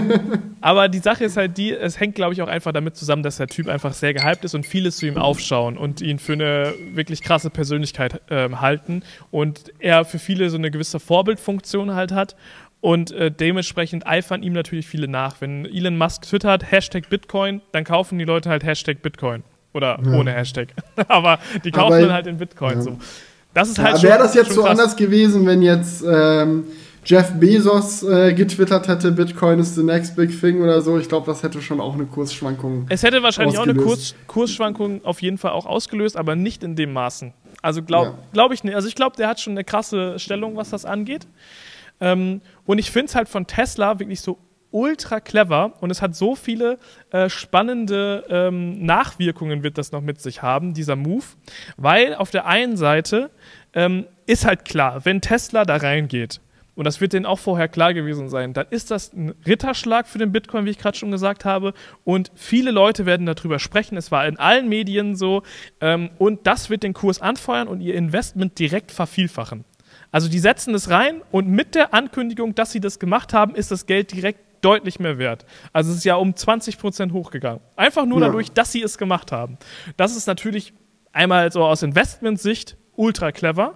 aber 0.62 0.88
die 0.88 1.00
Sache 1.00 1.26
ist 1.26 1.38
halt 1.38 1.58
die, 1.58 1.72
es 1.72 2.00
hängt, 2.00 2.16
glaube 2.16 2.34
ich, 2.34 2.42
auch 2.42 2.48
einfach 2.48 2.72
damit 2.72 2.96
zusammen, 2.96 3.24
dass 3.24 3.38
der 3.38 3.48
Typ 3.48 3.68
einfach 3.68 3.94
sehr 3.94 4.14
gehypt 4.14 4.46
ist 4.46 4.56
und 4.56 4.66
viele 4.66 4.92
zu 4.92 5.08
ihm 5.08 5.18
aufschauen 5.18 5.78
und 5.78 6.02
ihn 6.02 6.20
für 6.20 6.34
eine 6.34 6.74
wirklich 6.94 7.22
krasse 7.22 7.50
Persönlichkeit 7.50 8.22
äh, 8.30 8.50
halten 8.50 9.04
und 9.32 9.72
er 9.80 10.06
für 10.06 10.20
viele 10.20 10.50
so 10.50 10.58
eine 10.58 10.72
gewisse 10.72 11.00
Vorbildfunktion 11.00 11.96
halt 11.96 12.12
hat 12.12 12.36
und 12.82 13.12
äh, 13.12 13.32
dementsprechend 13.32 14.06
eifern 14.06 14.44
ihm 14.44 14.54
natürlich 14.54 14.88
viele 14.88 15.08
nach. 15.08 15.40
Wenn 15.40 15.66
Elon 15.66 15.98
Musk 15.98 16.24
twittert, 16.24 16.72
Hashtag 16.72 17.10
Bitcoin, 17.10 17.62
dann 17.72 17.84
kaufen 17.84 18.18
die 18.18 18.26
Leute 18.26 18.50
halt 18.50 18.64
Hashtag 18.64 19.02
Bitcoin. 19.02 19.44
Oder 19.74 20.00
ja. 20.04 20.20
ohne 20.20 20.32
Hashtag. 20.32 20.70
Aber 21.08 21.40
die 21.64 21.72
kaufen 21.72 21.94
Aber, 21.94 22.02
dann 22.02 22.14
halt 22.14 22.28
in 22.28 22.38
Bitcoin. 22.38 22.76
Ja. 22.76 22.82
So. 22.82 22.98
Das 23.54 23.70
ist 23.70 23.80
halt 23.80 23.98
ja, 23.98 24.04
Wäre 24.04 24.20
das 24.20 24.34
jetzt 24.34 24.52
so 24.52 24.62
krass. 24.62 24.72
anders 24.72 24.96
gewesen, 24.96 25.46
wenn 25.46 25.62
jetzt 25.62 26.04
ähm, 26.08 26.66
Jeff 27.06 27.32
Bezos 27.40 28.04
äh, 28.04 28.34
getwittert 28.34 28.88
hätte, 28.88 29.12
Bitcoin 29.12 29.60
ist 29.60 29.76
the 29.76 29.84
next 29.84 30.16
big 30.16 30.38
thing 30.40 30.62
oder 30.62 30.82
so? 30.82 30.98
Ich 30.98 31.08
glaube, 31.08 31.26
das 31.26 31.44
hätte 31.44 31.62
schon 31.62 31.80
auch 31.80 31.94
eine 31.94 32.06
Kursschwankung. 32.06 32.86
Es 32.90 33.04
hätte 33.04 33.24
wahrscheinlich 33.24 33.58
ausgelöst. 33.58 33.80
auch 33.80 33.84
eine 33.84 33.96
Kurs 33.96 34.16
Kursschwankung 34.28 35.06
auf 35.06 35.22
jeden 35.22 35.38
Fall 35.38 35.52
auch 35.52 35.66
ausgelöst, 35.66 36.18
aber 36.18 36.36
nicht 36.36 36.64
in 36.64 36.76
dem 36.76 36.94
Maßen. 36.94 37.34
Also 37.62 37.84
glaube 37.84 38.12
ja. 38.12 38.18
glaub 38.34 38.52
ich 38.52 38.64
nicht. 38.64 38.76
Also 38.76 38.88
ich 38.88 38.96
glaube, 38.96 39.16
der 39.18 39.28
hat 39.28 39.40
schon 39.40 39.54
eine 39.54 39.64
krasse 39.64 40.18
Stellung, 40.20 40.56
was 40.56 40.70
das 40.70 40.86
angeht. 40.86 41.28
Ähm, 42.02 42.42
und 42.66 42.80
ich 42.80 42.92
finde 42.92 43.06
es 43.06 43.16
halt 43.16 43.30
von 43.30 43.48
Tesla 43.48 44.00
wirklich 44.00 44.20
so 44.22 44.38
ultra 44.72 45.20
clever 45.20 45.74
und 45.82 45.92
es 45.92 46.02
hat 46.02 46.16
so 46.16 46.36
viele 46.36 46.80
äh, 47.12 47.30
spannende 47.30 48.26
ähm, 48.30 48.84
Nachwirkungen 48.86 49.64
wird 49.64 49.78
das 49.78 49.92
noch 49.92 50.02
mit 50.02 50.22
sich 50.22 50.42
haben, 50.42 50.74
dieser 50.74 50.96
Move, 50.96 51.26
weil 51.78 52.16
auf 52.16 52.32
der 52.32 52.46
einen 52.46 52.78
Seite 52.78 53.32
ähm, 53.74 54.06
ist 54.26 54.46
halt 54.46 54.66
klar, 54.66 55.06
wenn 55.06 55.22
Tesla 55.22 55.66
da 55.66 55.76
reingeht, 55.76 56.42
und 56.74 56.86
das 56.86 57.02
wird 57.02 57.14
denen 57.14 57.26
auch 57.26 57.40
vorher 57.40 57.68
klar 57.68 57.94
gewesen 57.94 58.30
sein, 58.30 58.54
dann 58.54 58.66
ist 58.70 58.92
das 58.92 59.14
ein 59.14 59.36
Ritterschlag 59.46 60.08
für 60.08 60.18
den 60.18 60.32
Bitcoin, 60.32 60.66
wie 60.66 60.70
ich 60.70 60.78
gerade 60.78 60.98
schon 60.98 61.12
gesagt 61.12 61.44
habe. 61.44 61.74
Und 62.06 62.32
viele 62.34 62.72
Leute 62.72 63.06
werden 63.06 63.26
darüber 63.26 63.60
sprechen. 63.60 63.98
Es 63.98 64.10
war 64.12 64.26
in 64.26 64.40
allen 64.40 64.70
Medien 64.70 65.16
so. 65.16 65.44
Ähm, 65.82 66.12
und 66.18 66.48
das 66.48 66.70
wird 66.70 66.84
den 66.84 66.94
Kurs 66.94 67.22
anfeuern 67.22 67.68
und 67.68 67.82
ihr 67.82 67.96
Investment 67.96 68.58
direkt 68.58 68.92
vervielfachen. 68.92 69.66
Also 70.12 70.30
die 70.30 70.40
setzen 70.40 70.74
es 70.76 70.90
rein 70.90 71.22
und 71.32 71.48
mit 71.48 71.76
der 71.76 71.94
Ankündigung, 71.94 72.56
dass 72.56 72.72
sie 72.72 72.80
das 72.80 73.00
gemacht 73.00 73.34
haben, 73.34 73.56
ist 73.56 73.72
das 73.72 73.86
Geld 73.86 74.12
direkt 74.12 74.40
deutlich 74.62 75.00
mehr 75.00 75.18
wert. 75.18 75.46
Also 75.74 75.92
es 75.92 75.98
ist 75.98 76.04
ja 76.04 76.16
um 76.16 76.36
20 76.36 76.78
Prozent 76.78 77.14
hochgegangen. 77.14 77.62
Einfach 77.76 78.06
nur 78.06 78.20
ja. 78.20 78.28
dadurch, 78.28 78.52
dass 78.52 78.72
sie 78.72 78.82
es 78.82 78.98
gemacht 78.98 79.32
haben. 79.32 79.58
Das 79.98 80.16
ist 80.16 80.28
natürlich 80.28 80.74
einmal 81.12 81.52
so 81.52 81.64
aus 81.64 81.84
Investmentsicht 81.84 82.78
ultra 82.96 83.32
clever. 83.32 83.76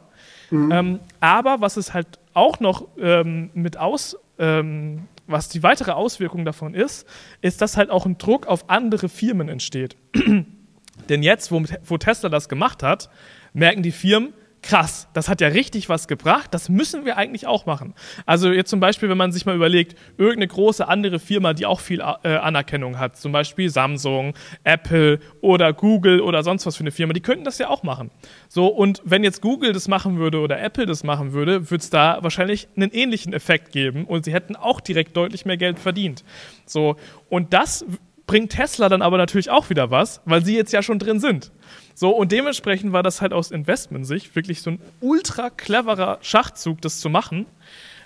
Mhm. 0.51 0.71
Ähm, 0.71 0.99
aber 1.19 1.61
was 1.61 1.77
es 1.77 1.93
halt 1.93 2.19
auch 2.33 2.59
noch 2.59 2.88
ähm, 2.99 3.49
mit 3.53 3.77
aus, 3.77 4.17
ähm, 4.38 5.07
was 5.27 5.49
die 5.49 5.63
weitere 5.63 5.91
Auswirkung 5.91 6.45
davon 6.45 6.75
ist, 6.75 7.07
ist, 7.41 7.61
dass 7.61 7.77
halt 7.77 7.89
auch 7.89 8.05
ein 8.05 8.17
Druck 8.17 8.45
auf 8.45 8.69
andere 8.69 9.09
Firmen 9.09 9.49
entsteht. 9.49 9.95
Denn 11.09 11.23
jetzt, 11.23 11.51
wo, 11.51 11.63
wo 11.83 11.97
Tesla 11.97 12.29
das 12.29 12.47
gemacht 12.47 12.83
hat, 12.83 13.09
merken 13.53 13.83
die 13.83 13.91
Firmen, 13.91 14.33
krass, 14.66 15.07
das 15.13 15.30
hat 15.30 15.41
ja 15.41 15.49
richtig 15.49 15.89
was 15.89 16.07
gebracht, 16.07 16.51
das 16.53 16.70
müssen 16.70 17.05
wir 17.05 17.18
eigentlich 17.18 17.45
auch 17.45 17.68
machen. 17.68 17.93
Also 18.26 18.51
jetzt 18.51 18.72
zum 18.72 18.80
Beispiel, 18.80 19.09
wenn 19.09 19.18
man 19.18 19.32
sich 19.32 19.45
mal 19.45 19.55
überlegt, 19.55 19.95
irgendeine 20.18 20.47
große 20.47 20.88
andere 20.88 21.20
Firma, 21.20 21.53
die 21.53 21.68
auch 21.68 21.80
viel 21.80 21.99
äh, 21.99 22.36
Anerkennung 22.36 22.97
hat, 22.97 23.16
zum 23.16 23.32
Beispiel 23.32 23.70
Samsung, 23.70 24.34
Apple 24.63 25.20
oder 25.41 25.72
Google 25.72 26.20
oder 26.20 26.43
sonst 26.43 26.66
was 26.66 26.76
für 26.76 26.82
eine 26.82 26.91
Firma, 26.91 27.13
die 27.13 27.22
könnten 27.22 27.45
das 27.45 27.59
ja 27.59 27.70
auch 27.70 27.84
machen. 27.84 28.09
So, 28.49 28.68
und 28.68 29.01
wenn 29.05 29.24
jetzt 29.24 29.41
Google 29.41 29.72
das 29.72 29.88
machen 29.88 30.18
würde 30.18 30.39
oder 30.39 30.59
Apple 30.59 30.88
das 30.88 31.03
machen 31.03 31.34
würde, 31.34 31.70
würde 31.70 31.82
es 31.84 31.91
da 31.91 32.18
wahrscheinlich 32.22 32.68
einen 32.76 32.91
ähnlichen 32.91 33.34
Effekt 33.34 33.72
geben 33.72 34.05
und 34.05 34.26
sie 34.26 34.34
hätten 34.34 34.55
auch 34.55 34.82
direkt 34.82 35.16
deutlich 35.16 35.45
mehr 35.45 35.57
Geld 35.57 35.78
verdient. 35.78 36.24
So, 36.66 36.95
und 37.30 37.53
das 37.53 37.86
bringt 38.28 38.51
Tesla 38.51 38.89
dann 38.89 39.01
aber 39.01 39.17
natürlich 39.17 39.49
auch 39.49 39.69
wieder 39.69 39.91
was, 39.91 40.21
weil 40.26 40.43
sie 40.43 40.55
jetzt 40.55 40.73
ja 40.73 40.82
schon 40.82 40.99
drin 40.99 41.19
sind. 41.19 41.51
So, 41.93 42.09
und 42.09 42.32
dementsprechend 42.32 42.91
war 42.91 43.03
das 43.03 43.21
halt 43.21 43.34
aus 43.34 43.51
Investmentsicht 43.51 44.36
wirklich 44.36 44.61
so 44.61 44.71
ein 44.71 44.80
ultra 44.99 45.49
cleverer 45.49 46.17
Schachzug, 46.21 46.82
das 46.82 46.99
zu 46.99 47.09
machen. 47.09 47.45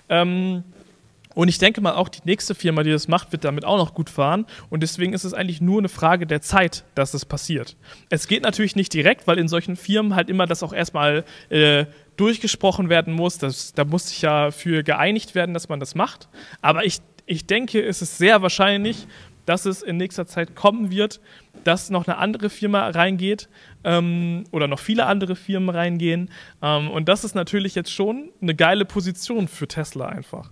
Ähm, 0.08 0.64
und 1.34 1.48
ich 1.48 1.58
denke 1.58 1.80
mal, 1.80 1.94
auch 1.94 2.08
die 2.08 2.20
nächste 2.24 2.54
Firma, 2.54 2.82
die 2.82 2.90
das 2.90 3.06
macht, 3.06 3.30
wird 3.30 3.44
damit 3.44 3.64
auch 3.64 3.76
noch 3.76 3.94
gut 3.94 4.10
fahren. 4.10 4.46
Und 4.68 4.82
deswegen 4.82 5.12
ist 5.12 5.24
es 5.24 5.32
eigentlich 5.32 5.60
nur 5.60 5.78
eine 5.78 5.88
Frage 5.88 6.26
der 6.26 6.40
Zeit, 6.42 6.84
dass 6.94 7.14
es 7.14 7.24
passiert. 7.24 7.76
Es 8.10 8.26
geht 8.26 8.42
natürlich 8.42 8.74
nicht 8.74 8.92
direkt, 8.92 9.26
weil 9.26 9.38
in 9.38 9.46
solchen 9.46 9.76
Firmen 9.76 10.16
halt 10.16 10.28
immer 10.28 10.46
das 10.46 10.62
auch 10.62 10.72
erstmal 10.72 11.24
äh, 11.48 11.86
durchgesprochen 12.16 12.88
werden 12.88 13.14
muss. 13.14 13.38
Das, 13.38 13.72
da 13.74 13.84
muss 13.84 14.08
sich 14.08 14.22
ja 14.22 14.50
für 14.50 14.82
geeinigt 14.82 15.34
werden, 15.36 15.54
dass 15.54 15.68
man 15.68 15.78
das 15.78 15.94
macht. 15.94 16.28
Aber 16.62 16.84
ich, 16.84 16.98
ich 17.26 17.46
denke, 17.46 17.80
es 17.80 18.02
ist 18.02 18.18
sehr 18.18 18.42
wahrscheinlich, 18.42 19.06
dass 19.50 19.66
es 19.66 19.82
in 19.82 19.96
nächster 19.96 20.26
Zeit 20.26 20.54
kommen 20.54 20.92
wird, 20.92 21.20
dass 21.64 21.90
noch 21.90 22.06
eine 22.06 22.18
andere 22.18 22.50
Firma 22.50 22.88
reingeht 22.88 23.48
ähm, 23.82 24.44
oder 24.52 24.68
noch 24.68 24.78
viele 24.78 25.06
andere 25.06 25.34
Firmen 25.34 25.70
reingehen. 25.70 26.30
Ähm, 26.62 26.88
und 26.88 27.08
das 27.08 27.24
ist 27.24 27.34
natürlich 27.34 27.74
jetzt 27.74 27.92
schon 27.92 28.30
eine 28.40 28.54
geile 28.54 28.84
Position 28.84 29.48
für 29.48 29.66
Tesla 29.66 30.06
einfach. 30.06 30.50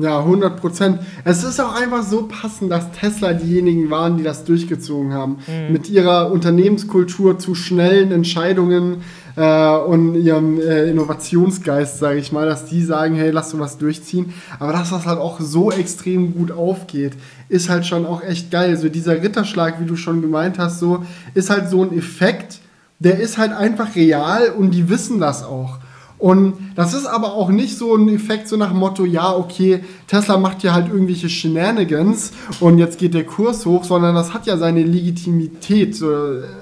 Ja, 0.00 0.20
100 0.20 0.60
Prozent. 0.60 1.00
Es 1.24 1.42
ist 1.42 1.58
auch 1.58 1.74
einfach 1.74 2.04
so 2.04 2.28
passend, 2.28 2.70
dass 2.70 2.92
Tesla 2.92 3.32
diejenigen 3.32 3.90
waren, 3.90 4.16
die 4.18 4.22
das 4.22 4.44
durchgezogen 4.44 5.12
haben. 5.12 5.38
Mhm. 5.48 5.72
Mit 5.72 5.88
ihrer 5.88 6.30
Unternehmenskultur 6.30 7.38
zu 7.38 7.56
schnellen 7.56 8.12
Entscheidungen 8.12 9.02
äh, 9.36 9.76
und 9.76 10.16
ihrem 10.16 10.60
äh, 10.60 10.90
Innovationsgeist, 10.90 11.98
sage 11.98 12.18
ich 12.18 12.30
mal, 12.30 12.46
dass 12.46 12.66
die 12.66 12.82
sagen, 12.82 13.14
hey, 13.14 13.30
lass 13.30 13.50
du 13.50 13.58
was 13.58 13.78
durchziehen. 13.78 14.34
Aber 14.58 14.72
dass 14.72 14.90
das 14.90 15.06
halt 15.06 15.18
auch 15.18 15.40
so 15.40 15.72
extrem 15.72 16.34
gut 16.34 16.52
aufgeht, 16.52 17.14
ist 17.50 17.68
halt 17.68 17.84
schon 17.84 18.06
auch 18.06 18.22
echt 18.22 18.50
geil. 18.50 18.76
So 18.76 18.88
dieser 18.88 19.22
Ritterschlag, 19.22 19.80
wie 19.80 19.86
du 19.86 19.96
schon 19.96 20.22
gemeint 20.22 20.58
hast, 20.58 20.78
so 20.78 21.04
ist 21.34 21.50
halt 21.50 21.68
so 21.68 21.82
ein 21.82 21.92
Effekt, 21.96 22.60
der 23.00 23.18
ist 23.18 23.38
halt 23.38 23.52
einfach 23.52 23.96
real 23.96 24.50
und 24.56 24.70
die 24.70 24.88
wissen 24.88 25.20
das 25.20 25.42
auch. 25.42 25.78
Und 26.18 26.54
das 26.76 26.92
ist 26.94 27.06
aber 27.06 27.32
auch 27.32 27.48
nicht 27.48 27.76
so 27.78 27.96
ein 27.96 28.08
Effekt 28.10 28.46
so 28.46 28.56
nach 28.56 28.74
Motto, 28.74 29.06
ja, 29.06 29.34
okay, 29.34 29.82
Tesla 30.06 30.36
macht 30.36 30.62
ja 30.62 30.74
halt 30.74 30.88
irgendwelche 30.92 31.30
Shenanigans 31.30 32.32
und 32.60 32.78
jetzt 32.78 32.98
geht 32.98 33.14
der 33.14 33.24
Kurs 33.24 33.64
hoch, 33.64 33.84
sondern 33.84 34.14
das 34.14 34.34
hat 34.34 34.46
ja 34.46 34.58
seine 34.58 34.82
Legitimität. 34.82 35.96
So, 35.96 36.12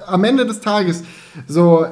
am 0.07 0.23
Ende 0.23 0.45
des 0.45 0.61
Tages, 0.61 1.03
so 1.45 1.85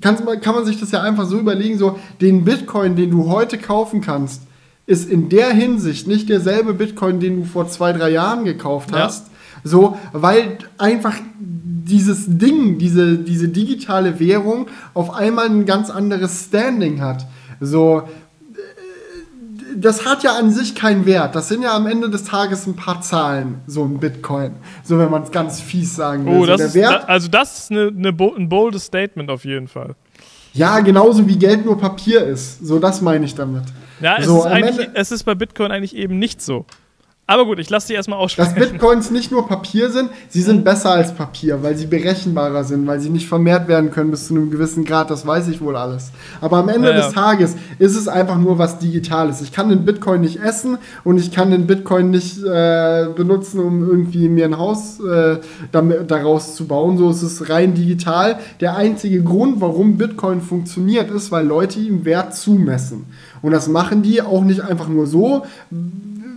kann 0.00 0.18
man 0.54 0.64
sich 0.66 0.78
das 0.78 0.90
ja 0.90 1.02
einfach 1.02 1.26
so 1.26 1.38
überlegen, 1.38 1.78
so 1.78 1.98
den 2.20 2.44
Bitcoin, 2.44 2.94
den 2.94 3.10
du 3.10 3.30
heute 3.30 3.56
kaufen 3.56 4.02
kannst, 4.02 4.42
ist 4.86 5.08
in 5.08 5.28
der 5.28 5.50
Hinsicht 5.50 6.06
nicht 6.06 6.28
derselbe 6.28 6.74
Bitcoin, 6.74 7.20
den 7.20 7.40
du 7.40 7.44
vor 7.44 7.68
zwei, 7.68 7.92
drei 7.92 8.10
Jahren 8.10 8.44
gekauft 8.44 8.90
hast. 8.92 9.26
Ja. 9.26 9.32
So, 9.64 9.96
weil 10.12 10.58
einfach 10.78 11.14
dieses 11.44 12.24
Ding, 12.26 12.78
diese, 12.78 13.18
diese 13.18 13.48
digitale 13.48 14.18
Währung 14.18 14.68
auf 14.94 15.14
einmal 15.14 15.46
ein 15.46 15.66
ganz 15.66 15.90
anderes 15.90 16.46
Standing 16.46 17.00
hat. 17.00 17.26
So, 17.60 18.02
das 19.76 20.04
hat 20.04 20.22
ja 20.22 20.36
an 20.36 20.50
sich 20.50 20.74
keinen 20.74 21.06
Wert. 21.06 21.34
Das 21.34 21.48
sind 21.48 21.62
ja 21.62 21.74
am 21.74 21.86
Ende 21.86 22.10
des 22.10 22.24
Tages 22.24 22.66
ein 22.66 22.76
paar 22.76 23.00
Zahlen, 23.00 23.60
so 23.66 23.84
ein 23.84 23.98
Bitcoin. 23.98 24.52
So, 24.82 24.98
wenn 24.98 25.10
man 25.10 25.22
es 25.22 25.30
ganz 25.30 25.60
fies 25.60 25.96
sagen 25.96 26.26
will. 26.26 26.40
Oh, 26.40 26.46
das 26.46 26.60
so, 26.60 26.66
ist, 26.68 26.74
Wert, 26.74 27.08
also 27.08 27.28
das 27.28 27.58
ist 27.58 27.70
eine, 27.70 27.88
eine, 27.88 28.08
ein 28.08 28.48
boldes 28.48 28.84
Statement 28.84 29.30
auf 29.30 29.44
jeden 29.44 29.68
Fall. 29.68 29.94
Ja, 30.54 30.80
genauso 30.80 31.26
wie 31.26 31.36
Geld 31.36 31.64
nur 31.64 31.78
Papier 31.78 32.24
ist. 32.24 32.64
So, 32.66 32.78
das 32.78 33.00
meine 33.00 33.24
ich 33.24 33.34
damit. 33.34 33.64
Ja, 34.02 34.16
es, 34.18 34.26
so, 34.26 34.44
ist 34.44 34.88
es 34.94 35.12
ist 35.12 35.24
bei 35.24 35.34
Bitcoin 35.34 35.70
eigentlich 35.70 35.96
eben 35.96 36.18
nicht 36.18 36.42
so. 36.42 36.66
Aber 37.32 37.46
gut, 37.46 37.58
ich 37.58 37.70
lasse 37.70 37.86
die 37.86 37.94
erstmal 37.94 38.18
aussprechen. 38.18 38.54
Dass 38.54 38.68
Bitcoins 38.68 39.10
nicht 39.10 39.32
nur 39.32 39.48
Papier 39.48 39.88
sind, 39.88 40.10
sie 40.28 40.42
sind 40.42 40.64
besser 40.64 40.90
als 40.90 41.14
Papier, 41.14 41.62
weil 41.62 41.78
sie 41.78 41.86
berechenbarer 41.86 42.62
sind, 42.62 42.86
weil 42.86 43.00
sie 43.00 43.08
nicht 43.08 43.26
vermehrt 43.26 43.68
werden 43.68 43.90
können 43.90 44.10
bis 44.10 44.26
zu 44.26 44.34
einem 44.34 44.50
gewissen 44.50 44.84
Grad, 44.84 45.08
das 45.08 45.26
weiß 45.26 45.48
ich 45.48 45.62
wohl 45.62 45.76
alles. 45.76 46.10
Aber 46.42 46.58
am 46.58 46.68
Ende 46.68 46.90
ja, 46.90 46.94
ja. 46.94 47.06
des 47.06 47.14
Tages 47.14 47.56
ist 47.78 47.96
es 47.96 48.06
einfach 48.06 48.36
nur 48.36 48.58
was 48.58 48.78
Digitales. 48.80 49.40
Ich 49.40 49.50
kann 49.50 49.70
den 49.70 49.86
Bitcoin 49.86 50.20
nicht 50.20 50.42
essen 50.42 50.76
und 51.04 51.16
ich 51.16 51.32
kann 51.32 51.50
den 51.50 51.66
Bitcoin 51.66 52.10
nicht 52.10 52.36
äh, 52.44 53.06
benutzen, 53.16 53.60
um 53.60 53.80
irgendwie 53.80 54.28
mir 54.28 54.44
ein 54.44 54.58
Haus 54.58 55.00
äh, 55.00 55.38
daraus 55.72 56.54
zu 56.54 56.66
bauen. 56.66 56.98
So 56.98 57.08
ist 57.08 57.22
es 57.22 57.48
rein 57.48 57.72
digital. 57.72 58.40
Der 58.60 58.76
einzige 58.76 59.22
Grund, 59.22 59.62
warum 59.62 59.96
Bitcoin 59.96 60.42
funktioniert, 60.42 61.10
ist, 61.10 61.32
weil 61.32 61.46
Leute 61.46 61.80
ihm 61.80 62.04
Wert 62.04 62.36
zumessen. 62.36 63.06
Und 63.40 63.52
das 63.52 63.68
machen 63.68 64.02
die 64.02 64.20
auch 64.20 64.44
nicht 64.44 64.60
einfach 64.60 64.88
nur 64.88 65.06
so 65.06 65.44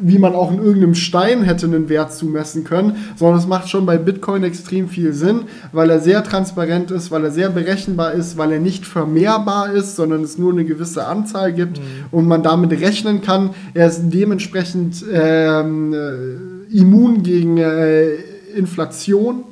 wie 0.02 0.20
man 0.20 0.34
auch 0.34 0.52
in 0.52 0.60
irgendeinem 0.60 0.96
Stein 0.96 1.43
hätte 1.43 1.66
einen 1.66 1.89
Wert 1.89 2.14
zumessen 2.14 2.64
können, 2.64 2.98
sondern 3.16 3.39
es 3.39 3.48
macht 3.48 3.70
schon 3.70 3.86
bei 3.86 3.98
Bitcoin 3.98 4.43
extrem 4.43 4.89
viel 4.89 5.14
Sinn, 5.14 5.41
weil 5.72 5.89
er 5.89 6.00
sehr 6.00 6.24
transparent 6.24 6.91
ist, 6.91 7.12
weil 7.12 7.24
er 7.24 7.32
sehr 7.32 7.50
berechenbar 7.50 8.14
ist, 8.14 8.38
weil 8.38 8.52
er 8.52 8.60
nicht 8.60 8.86
vermehrbar 8.86 9.72
ist, 9.72 9.96
sondern 9.96 10.24
es 10.24 10.38
nur 10.38 10.52
eine 10.52 10.66
gewisse 10.66 11.06
Anzahl 11.08 11.54
gibt 11.54 11.80
mhm. 11.80 11.84
und 12.12 12.28
man 12.28 12.43
damit 12.43 12.72
rechnen 12.72 13.22
kann. 13.22 13.52
Er 13.74 13.88
ist 13.88 14.02
dementsprechend 14.06 15.04
ähm, 15.12 15.93
äh, 15.93 16.78
immun 16.78 17.24
gegen 17.24 17.58
äh, 17.58 18.16
Inflation 18.56 19.43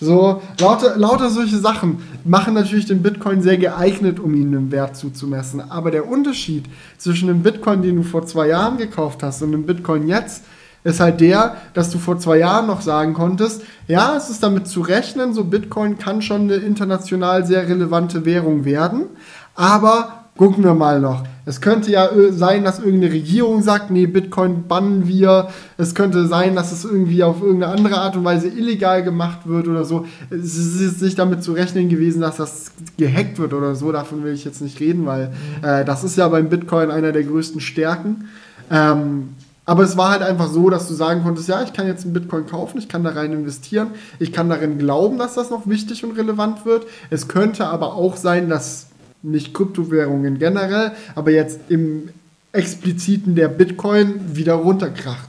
so, 0.00 0.40
lauter, 0.60 0.96
lauter 0.96 1.28
solche 1.28 1.58
Sachen 1.58 1.98
machen 2.24 2.54
natürlich 2.54 2.86
den 2.86 3.02
Bitcoin 3.02 3.42
sehr 3.42 3.58
geeignet, 3.58 4.20
um 4.20 4.34
ihnen 4.34 4.54
einen 4.54 4.72
Wert 4.72 4.96
zuzumessen. 4.96 5.60
Aber 5.70 5.90
der 5.90 6.08
Unterschied 6.08 6.66
zwischen 6.98 7.28
dem 7.28 7.42
Bitcoin, 7.42 7.82
den 7.82 7.96
du 7.96 8.02
vor 8.02 8.24
zwei 8.24 8.48
Jahren 8.48 8.76
gekauft 8.76 9.22
hast, 9.22 9.42
und 9.42 9.52
dem 9.52 9.66
Bitcoin 9.66 10.06
jetzt, 10.06 10.44
ist 10.84 11.00
halt 11.00 11.20
der, 11.20 11.56
dass 11.74 11.90
du 11.90 11.98
vor 11.98 12.18
zwei 12.18 12.38
Jahren 12.38 12.66
noch 12.66 12.80
sagen 12.80 13.14
konntest, 13.14 13.62
ja, 13.88 14.16
es 14.16 14.30
ist 14.30 14.42
damit 14.42 14.68
zu 14.68 14.80
rechnen, 14.80 15.34
so 15.34 15.44
Bitcoin 15.44 15.98
kann 15.98 16.22
schon 16.22 16.42
eine 16.42 16.54
international 16.54 17.44
sehr 17.44 17.68
relevante 17.68 18.24
Währung 18.24 18.64
werden, 18.64 19.06
aber 19.54 20.26
gucken 20.36 20.62
wir 20.62 20.74
mal 20.74 21.00
noch. 21.00 21.24
Es 21.48 21.62
könnte 21.62 21.90
ja 21.90 22.10
sein, 22.30 22.62
dass 22.62 22.78
irgendeine 22.78 23.10
Regierung 23.10 23.62
sagt, 23.62 23.90
nee, 23.90 24.06
Bitcoin 24.06 24.68
bannen 24.68 25.08
wir. 25.08 25.48
Es 25.78 25.94
könnte 25.94 26.26
sein, 26.26 26.54
dass 26.54 26.72
es 26.72 26.84
irgendwie 26.84 27.24
auf 27.24 27.40
irgendeine 27.40 27.72
andere 27.72 27.96
Art 27.96 28.16
und 28.16 28.24
Weise 28.24 28.48
illegal 28.48 29.02
gemacht 29.02 29.46
wird 29.46 29.66
oder 29.66 29.86
so. 29.86 30.04
Es 30.28 30.58
ist 30.58 31.00
nicht 31.00 31.18
damit 31.18 31.42
zu 31.42 31.52
rechnen 31.52 31.88
gewesen, 31.88 32.20
dass 32.20 32.36
das 32.36 32.72
gehackt 32.98 33.38
wird 33.38 33.54
oder 33.54 33.74
so. 33.76 33.90
Davon 33.92 34.24
will 34.24 34.34
ich 34.34 34.44
jetzt 34.44 34.60
nicht 34.60 34.78
reden, 34.78 35.06
weil 35.06 35.28
mhm. 35.28 35.64
äh, 35.64 35.84
das 35.86 36.04
ist 36.04 36.18
ja 36.18 36.28
beim 36.28 36.50
Bitcoin 36.50 36.90
einer 36.90 37.12
der 37.12 37.24
größten 37.24 37.62
Stärken. 37.62 38.28
Ähm, 38.70 39.30
aber 39.64 39.84
es 39.84 39.96
war 39.96 40.10
halt 40.10 40.22
einfach 40.22 40.48
so, 40.48 40.68
dass 40.68 40.86
du 40.86 40.92
sagen 40.92 41.22
konntest, 41.22 41.48
ja, 41.48 41.62
ich 41.62 41.72
kann 41.72 41.86
jetzt 41.86 42.04
einen 42.04 42.12
Bitcoin 42.12 42.46
kaufen, 42.46 42.76
ich 42.76 42.90
kann 42.90 43.04
da 43.04 43.10
rein 43.10 43.32
investieren, 43.32 43.88
ich 44.18 44.34
kann 44.34 44.50
darin 44.50 44.78
glauben, 44.78 45.16
dass 45.16 45.34
das 45.34 45.48
noch 45.48 45.66
wichtig 45.66 46.04
und 46.04 46.18
relevant 46.18 46.66
wird. 46.66 46.86
Es 47.08 47.26
könnte 47.26 47.66
aber 47.68 47.94
auch 47.94 48.16
sein, 48.16 48.50
dass 48.50 48.88
nicht 49.22 49.54
Kryptowährungen 49.54 50.38
generell, 50.38 50.92
aber 51.14 51.30
jetzt 51.30 51.60
im 51.68 52.10
expliziten 52.52 53.34
der 53.34 53.48
Bitcoin 53.48 54.36
wieder 54.36 54.54
runterkracht. 54.54 55.28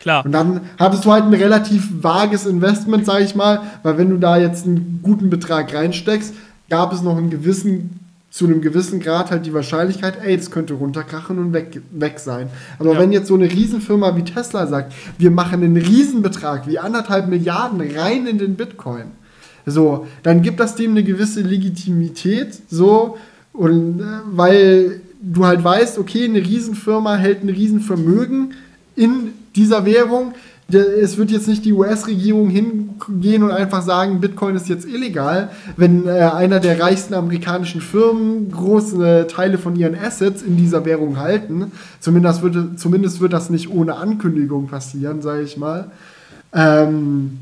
Klar. 0.00 0.24
Und 0.24 0.32
dann 0.32 0.62
hattest 0.78 1.04
du 1.04 1.12
halt 1.12 1.24
ein 1.24 1.34
relativ 1.34 1.88
vages 2.02 2.46
Investment, 2.46 3.04
sag 3.04 3.20
ich 3.20 3.34
mal, 3.34 3.60
weil 3.82 3.98
wenn 3.98 4.08
du 4.08 4.16
da 4.16 4.38
jetzt 4.38 4.66
einen 4.66 5.00
guten 5.02 5.28
Betrag 5.28 5.74
reinsteckst, 5.74 6.32
gab 6.70 6.92
es 6.92 7.02
noch 7.02 7.18
einen 7.18 7.28
gewissen, 7.28 8.00
zu 8.30 8.46
einem 8.46 8.62
gewissen 8.62 9.00
Grad 9.00 9.30
halt 9.30 9.44
die 9.44 9.52
Wahrscheinlichkeit, 9.52 10.14
ey, 10.24 10.36
das 10.36 10.50
könnte 10.50 10.74
runterkrachen 10.74 11.38
und 11.38 11.52
weg, 11.52 11.82
weg 11.90 12.18
sein. 12.18 12.48
Aber 12.78 12.94
ja. 12.94 12.98
wenn 12.98 13.12
jetzt 13.12 13.26
so 13.26 13.34
eine 13.34 13.50
Riesenfirma 13.50 14.16
wie 14.16 14.24
Tesla 14.24 14.66
sagt, 14.66 14.94
wir 15.18 15.30
machen 15.30 15.62
einen 15.62 15.76
Riesenbetrag 15.76 16.66
wie 16.66 16.78
anderthalb 16.78 17.28
Milliarden 17.28 17.82
rein 17.94 18.26
in 18.26 18.38
den 18.38 18.54
Bitcoin, 18.54 19.06
so, 19.66 20.06
dann 20.22 20.40
gibt 20.40 20.60
das 20.60 20.74
dem 20.76 20.92
eine 20.92 21.04
gewisse 21.04 21.42
Legitimität, 21.42 22.54
so, 22.70 23.18
und 23.52 24.00
äh, 24.00 24.04
weil 24.32 25.00
du 25.20 25.44
halt 25.44 25.62
weißt, 25.62 25.98
okay, 25.98 26.24
eine 26.24 26.38
Riesenfirma 26.38 27.16
hält 27.16 27.42
ein 27.42 27.48
Riesenvermögen 27.48 28.54
in 28.96 29.32
dieser 29.54 29.84
Währung. 29.84 30.34
Es 30.72 31.18
wird 31.18 31.32
jetzt 31.32 31.48
nicht 31.48 31.64
die 31.64 31.72
US-Regierung 31.72 32.48
hingehen 32.48 33.42
und 33.42 33.50
einfach 33.50 33.82
sagen, 33.82 34.20
Bitcoin 34.20 34.54
ist 34.54 34.68
jetzt 34.68 34.86
illegal, 34.86 35.50
wenn 35.76 36.06
äh, 36.06 36.10
einer 36.10 36.60
der 36.60 36.80
reichsten 36.80 37.14
amerikanischen 37.14 37.80
Firmen 37.80 38.52
große 38.52 39.26
Teile 39.28 39.58
von 39.58 39.74
ihren 39.74 39.96
Assets 39.96 40.42
in 40.42 40.56
dieser 40.56 40.84
Währung 40.84 41.18
halten. 41.18 41.72
Zumindest 41.98 42.42
wird, 42.42 42.78
zumindest 42.78 43.20
wird 43.20 43.32
das 43.32 43.50
nicht 43.50 43.68
ohne 43.68 43.96
Ankündigung 43.96 44.68
passieren, 44.68 45.22
sage 45.22 45.42
ich 45.42 45.56
mal. 45.56 45.90
Ähm, 46.52 47.38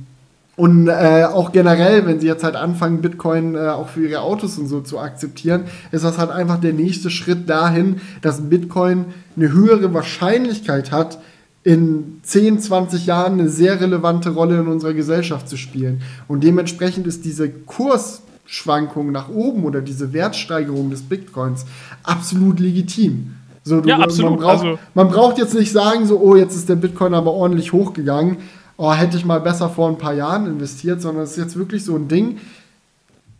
und 0.59 0.89
äh, 0.89 1.23
auch 1.23 1.53
generell, 1.53 2.05
wenn 2.05 2.19
sie 2.19 2.27
jetzt 2.27 2.43
halt 2.43 2.57
anfangen, 2.57 3.01
Bitcoin 3.01 3.55
äh, 3.55 3.69
auch 3.69 3.89
für 3.91 4.05
ihre 4.09 4.23
Autos 4.23 4.59
und 4.59 4.67
so 4.67 4.81
zu 4.81 4.99
akzeptieren, 4.99 5.67
ist 5.93 6.03
das 6.03 6.19
halt 6.19 6.33
einfach 6.33 6.59
der 6.59 6.73
nächste 6.73 7.11
Schritt 7.11 7.49
dahin, 7.49 8.01
dass 8.23 8.51
Bitcoin 8.51 9.05
eine 9.37 9.53
höhere 9.53 9.95
Wahrscheinlichkeit 9.95 10.91
hat, 10.91 11.21
in 11.63 12.19
10, 12.25 12.59
20 12.59 13.07
Jahren 13.07 13.35
eine 13.35 13.49
sehr 13.49 13.81
relevante 13.81 14.31
Rolle 14.31 14.59
in 14.59 14.67
unserer 14.67 14.95
Gesellschaft 14.95 15.49
zu 15.49 15.57
spielen. 15.57 16.03
Und 16.27 16.43
dementsprechend 16.43 17.07
ist 17.07 17.25
diese 17.25 17.49
Kursschwankung 17.49 19.13
nach 19.13 19.29
oben 19.29 19.63
oder 19.63 19.81
diese 19.81 20.13
Wertsteigerung 20.13 20.91
des 20.91 21.03
Bitcoins 21.03 21.67
absolut 22.03 22.59
legitim. 22.59 23.37
So, 23.63 23.81
du, 23.81 23.91
ja, 23.91 23.99
absolut. 23.99 24.33
Man 24.33 24.41
braucht, 24.41 24.65
also 24.65 24.79
man 24.95 25.09
braucht 25.09 25.39
jetzt 25.39 25.55
nicht 25.55 25.71
sagen, 25.71 26.05
so, 26.05 26.19
oh, 26.19 26.35
jetzt 26.35 26.57
ist 26.57 26.69
der 26.69 26.77
Bitcoin 26.77 27.15
aber 27.15 27.31
ordentlich 27.31 27.73
hochgegangen 27.73 28.39
oh, 28.79 28.93
hätte 28.95 29.18
ich 29.18 29.24
mal 29.24 29.41
besser 29.41 29.68
vor 29.68 29.89
ein 29.89 29.99
paar 29.99 30.14
Jahren 30.14 30.47
investiert, 30.47 31.03
sondern 31.03 31.24
es 31.24 31.33
ist 31.33 31.37
jetzt 31.37 31.59
wirklich 31.59 31.85
so 31.85 31.97
ein 31.97 32.09
Ding. 32.09 32.39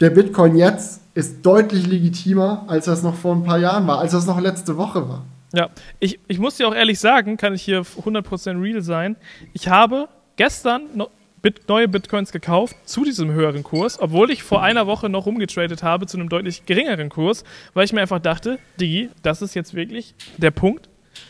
Der 0.01 0.11
Bitcoin 0.11 0.57
jetzt 0.57 1.01
ist 1.15 1.47
deutlich 1.47 1.87
legitimer, 1.87 2.65
als 2.69 2.85
das 2.85 3.03
noch 3.03 3.15
vor 3.15 3.35
ein 3.35 3.45
paar 3.45 3.59
Jahren 3.59 3.87
war, 3.87 4.01
als 4.01 4.13
das 4.13 4.27
noch 4.27 4.41
letzte 4.41 4.77
Woche 4.77 5.09
war. 5.09 5.25
Ja, 5.55 5.71
ich, 5.99 6.21
ich 6.29 6.39
muss 6.39 6.57
dir 6.57 6.69
auch 6.69 6.75
ehrlich 6.75 7.01
sagen, 7.01 7.37
kann 7.37 7.55
ich 7.55 7.63
hier 7.63 7.83
100% 7.83 8.63
real 8.63 8.83
sein. 8.83 9.17
Ich 9.55 9.69
habe 9.69 10.09
gestern 10.37 10.83
noch 10.95 11.11
Bit 11.41 11.69
neue 11.69 11.87
Bitcoins 11.87 12.33
gekauft 12.33 12.77
zu 12.85 13.05
diesem 13.05 13.31
höheren 13.31 13.63
Kurs, 13.63 14.01
obwohl 14.01 14.31
ich 14.33 14.43
vor 14.43 14.61
einer 14.61 14.89
Woche 14.89 15.09
noch 15.09 15.27
rumgetradet 15.27 15.85
habe 15.85 16.07
zu 16.07 16.17
einem 16.17 16.29
deutlich 16.29 16.67
geringeren 16.67 17.11
Kurs, 17.11 17.45
weil 17.75 17.85
ich 17.85 17.93
mir 17.93 18.01
einfach 18.01 18.19
dachte, 18.19 18.59
Digi, 18.81 19.11
das 19.23 19.41
ist 19.41 19.55
jetzt 19.55 19.73
wirklich 19.75 20.17
der 20.37 20.51
Punkt, 20.51 20.89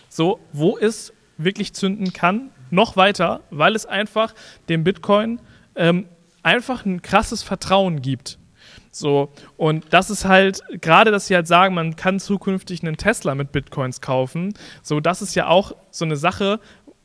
so, 0.09 0.41
wo 0.55 0.79
es 0.79 1.13
wirklich 1.37 1.75
zünden 1.75 2.15
kann, 2.15 2.51
noch 2.71 2.97
weiter, 2.97 3.41
weil 3.51 3.75
es 3.75 3.87
einfach 3.87 4.35
dem 4.69 4.85
Bitcoin 4.85 5.41
ähm, 5.77 6.07
einfach 6.43 6.85
ein 6.85 7.03
krasses 7.03 7.43
Vertrauen 7.43 8.03
gibt. 8.03 8.39
So, 8.91 9.31
und 9.57 9.87
das 9.91 10.11
ist 10.11 10.25
halt, 10.25 10.63
gerade 10.81 11.11
dass 11.11 11.27
sie 11.27 11.35
halt 11.35 11.47
sagen, 11.47 11.75
man 11.75 11.95
kann 11.97 12.19
zukünftig 12.19 12.83
einen 12.83 12.97
Tesla 12.97 13.35
mit 13.35 13.53
Bitcoins 13.53 14.01
kaufen, 14.01 14.55
so, 14.83 15.01
das 15.01 15.23
ist 15.23 15.35
ja 15.35 15.47
auch 15.47 15.73
so 15.91 16.05
eine 16.05 16.17
Sache, 16.17 16.59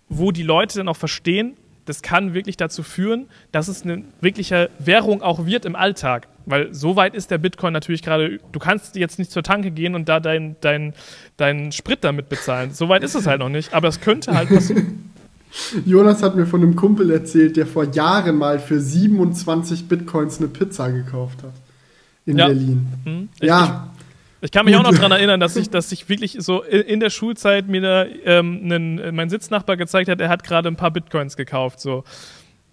wo 0.10 0.32
die 0.32 0.44
Leute 0.44 0.78
dann 0.78 0.88
auch 0.88 0.98
verstehen, 0.98 1.58
das 1.86 2.02
kann 2.02 2.34
wirklich 2.34 2.58
dazu 2.58 2.82
führen, 2.82 3.28
dass 3.52 3.68
es 3.68 3.84
eine 3.84 4.04
wirkliche 4.22 4.70
Währung 4.80 5.22
auch 5.22 5.46
wird 5.46 5.66
im 5.66 5.76
Alltag. 5.76 6.28
Weil 6.46 6.74
so 6.74 6.96
weit 6.96 7.14
ist 7.14 7.32
der 7.32 7.38
Bitcoin 7.38 7.74
natürlich 7.74 8.02
gerade, 8.02 8.40
du 8.52 8.60
kannst 8.60 8.96
jetzt 8.96 9.20
nicht 9.20 9.32
zur 9.32 9.44
Tanke 9.44 9.72
gehen 9.72 9.96
und 9.96 10.10
da 10.10 10.20
deinen 10.20 10.56
dein, 10.62 10.94
dein 11.38 11.72
Sprit 11.72 12.04
damit 12.04 12.30
bezahlen. 12.30 12.72
So 12.72 12.90
weit 12.90 13.04
ist 13.04 13.16
es 13.16 13.28
halt 13.28 13.40
noch 13.40 13.50
nicht, 13.50 13.74
aber 13.74 13.88
es 13.88 14.02
könnte 14.02 14.34
halt 14.34 14.50
passieren. 14.50 15.10
Jonas 15.86 16.24
hat 16.24 16.36
mir 16.36 16.46
von 16.46 16.62
einem 16.62 16.76
Kumpel 16.76 17.12
erzählt, 17.12 17.58
der 17.58 17.68
vor 17.68 17.86
Jahren 17.86 18.38
mal 18.38 18.60
für 18.60 18.80
27 18.80 19.88
Bitcoins 19.88 20.40
eine 20.40 20.48
Pizza 20.48 20.92
gekauft 20.92 21.44
hat. 21.44 21.54
In 22.26 22.38
ja. 22.38 22.48
Berlin. 22.48 22.88
Mhm. 23.06 23.30
ja. 23.42 23.90
Ich 24.42 24.52
kann 24.52 24.66
mich 24.66 24.76
Gut. 24.76 24.86
auch 24.86 24.92
noch 24.92 24.98
daran 24.98 25.14
erinnern, 25.14 25.40
dass 25.40 25.56
ich, 25.56 25.70
dass 25.70 25.90
ich 25.94 26.10
wirklich 26.10 26.36
so 26.40 26.64
in 26.64 27.00
der 27.00 27.10
Schulzeit 27.10 27.70
mir 27.70 27.80
da, 27.80 28.06
ähm, 28.26 28.60
einen, 28.66 29.16
mein 29.16 29.30
Sitznachbar 29.30 29.78
gezeigt 29.78 30.10
hat, 30.10 30.20
er 30.20 30.28
hat 30.28 30.44
gerade 30.44 30.68
ein 30.68 30.76
paar 30.76 30.92
Bitcoins 30.92 31.38
gekauft. 31.38 31.80
So 31.80 32.04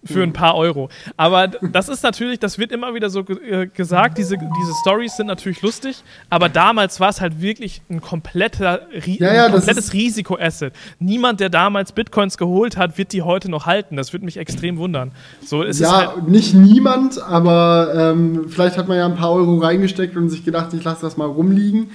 für 0.05 0.23
ein 0.23 0.33
paar 0.33 0.57
Euro. 0.57 0.89
Aber 1.17 1.49
das 1.49 1.89
ist 1.89 2.03
natürlich, 2.03 2.39
das 2.39 2.59
wird 2.59 2.73
immer 2.73 2.95
wieder 2.95 3.11
so 3.11 3.21
äh, 3.21 3.67
gesagt, 3.67 4.19
diese, 4.19 4.37
diese 4.39 4.73
Stories 4.81 5.17
sind 5.17 5.27
natürlich 5.27 5.63
lustig, 5.63 6.03
aber 6.31 6.49
damals 6.49 7.01
war 7.01 7.11
es 7.11 7.21
halt 7.21 7.41
wirklich 7.41 7.83
ein, 7.91 8.01
kompletter, 8.01 8.83
ja, 9.05 9.35
ja, 9.35 9.47
ein 9.47 9.53
komplettes 9.53 9.93
Risiko-Asset. 9.93 10.73
Niemand, 10.99 11.41
der 11.41 11.51
damals 11.51 11.93
Bitcoins 11.93 12.39
geholt 12.39 12.77
hat, 12.77 12.97
wird 12.97 13.13
die 13.13 13.23
heute 13.23 13.51
noch 13.51 13.67
halten. 13.67 13.97
Das 13.97 14.13
würde 14.13 14.25
mich 14.25 14.37
extrem 14.37 14.79
wundern. 14.79 15.13
So, 15.45 15.65
ja, 15.65 16.15
halt 16.15 16.29
nicht 16.29 16.55
niemand, 16.55 17.21
aber 17.23 17.93
ähm, 17.95 18.47
vielleicht 18.49 18.79
hat 18.79 18.89
man 18.89 18.97
ja 18.97 19.07
ein 19.07 19.17
paar 19.17 19.33
Euro 19.33 19.59
reingesteckt 19.59 20.17
und 20.17 20.31
sich 20.31 20.45
gedacht, 20.45 20.73
ich 20.73 20.85
lasse 20.85 21.03
das 21.03 21.17
mal 21.17 21.27
rumliegen. 21.27 21.91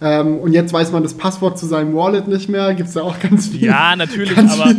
Ähm, 0.00 0.38
und 0.38 0.52
jetzt 0.52 0.72
weiß 0.72 0.92
man 0.92 1.02
das 1.02 1.14
Passwort 1.14 1.58
zu 1.58 1.66
seinem 1.66 1.94
Wallet 1.94 2.28
nicht 2.28 2.48
mehr. 2.48 2.72
Gibt 2.74 2.88
es 2.88 2.94
da 2.94 3.02
auch 3.02 3.18
ganz 3.18 3.48
viele. 3.48 3.66
Ja, 3.66 3.96
natürlich, 3.96 4.38
aber 4.38 4.72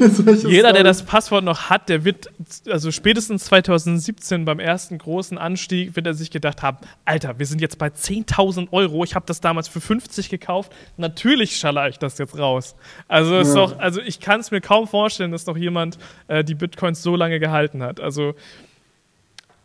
jeder, 0.48 0.72
der 0.72 0.84
das 0.84 1.04
Passwort 1.04 1.44
noch 1.44 1.70
hat, 1.70 1.90
der 1.90 2.06
wird, 2.06 2.30
also 2.70 2.90
spätestens 2.92 3.46
2017 3.46 4.46
beim 4.46 4.60
ersten 4.60 4.98
großen 4.98 5.38
Anstieg, 5.38 5.98
wird 5.98 6.08
er 6.08 6.14
sich 6.14 6.32
gedacht 6.32 6.64
haben: 6.64 6.78
Alter, 7.04 7.38
wir 7.38 7.46
sind 7.46 7.60
jetzt 7.60 7.78
bei 7.78 7.88
10.000 7.88 8.70
Euro. 8.72 9.04
Ich 9.04 9.14
habe 9.14 9.26
das 9.26 9.42
damals 9.42 9.68
für 9.68 9.82
50 9.82 10.30
gekauft. 10.30 10.72
Natürlich 10.96 11.58
schalle 11.58 11.90
ich 11.90 12.00
das 12.00 12.18
jetzt 12.18 12.38
raus. 12.38 12.76
Also, 13.10 13.36
ja. 13.36 13.54
doch, 13.54 13.78
also 13.78 14.00
ich 14.00 14.22
kann 14.22 14.40
es 14.40 14.52
mir 14.52 14.62
kaum 14.62 14.88
vorstellen, 14.88 15.32
dass 15.32 15.46
noch 15.46 15.58
jemand 15.58 15.98
äh, 16.30 16.46
die 16.46 16.56
Bitcoins 16.56 17.04
so 17.04 17.18
lange 17.18 17.42
gehalten 17.42 17.84
hat. 17.84 18.00
Also, 18.00 18.36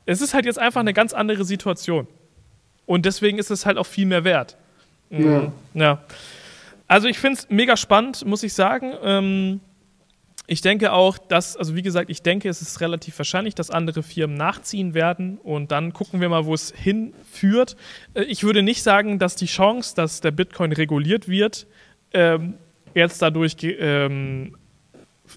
es 0.05 0.21
ist 0.21 0.35
halt 0.35 0.47
jetzt 0.47 0.59
einfach 0.59 0.81
eine 0.81 0.95
ganz 0.95 1.13
andere 1.13 1.45
Situation. 1.45 2.09
Und 2.87 3.07
deswegen 3.07 3.39
ist 3.39 3.51
es 3.51 3.65
halt 3.67 3.79
auch 3.79 3.87
viel 3.87 4.07
mehr 4.07 4.25
wert. 4.25 4.57
Mhm. 5.19 5.53
Ja. 5.75 5.83
ja. 5.87 5.99
Also 6.87 7.09
ich 7.09 7.19
finde 7.19 7.39
es 7.39 7.51
mega 7.51 7.77
spannend, 7.77 8.25
muss 8.27 8.43
ich 8.43 8.53
sagen. 8.53 8.93
Ähm, 9.03 9.61
ich 10.47 10.61
denke 10.61 10.93
auch, 10.93 11.17
dass, 11.17 11.57
also 11.57 11.75
wie 11.75 11.83
gesagt, 11.83 12.11
ich 12.11 12.21
denke, 12.21 12.51
es 12.51 12.61
ist 12.61 12.81
relativ 12.83 13.17
wahrscheinlich, 13.19 13.55
dass 13.55 13.71
andere 13.71 14.03
Firmen 14.03 14.37
nachziehen 14.37 14.93
werden 14.93 15.39
und 15.39 15.73
dann 15.73 15.95
gucken 15.95 16.21
wir 16.21 16.29
mal, 16.29 16.45
wo 16.45 16.53
es 16.53 16.73
hinführt. 16.77 17.77
Äh, 18.13 18.25
ich 18.25 18.45
würde 18.45 18.63
nicht 18.63 18.83
sagen, 18.83 19.19
dass 19.19 19.37
die 19.37 19.47
Chance, 19.47 19.95
dass 19.97 20.21
der 20.21 20.33
Bitcoin 20.33 20.73
reguliert 20.73 21.29
wird, 21.29 21.67
ähm, 22.13 22.55
jetzt 22.95 23.23
dadurch 23.23 23.57
ähm, 23.63 24.57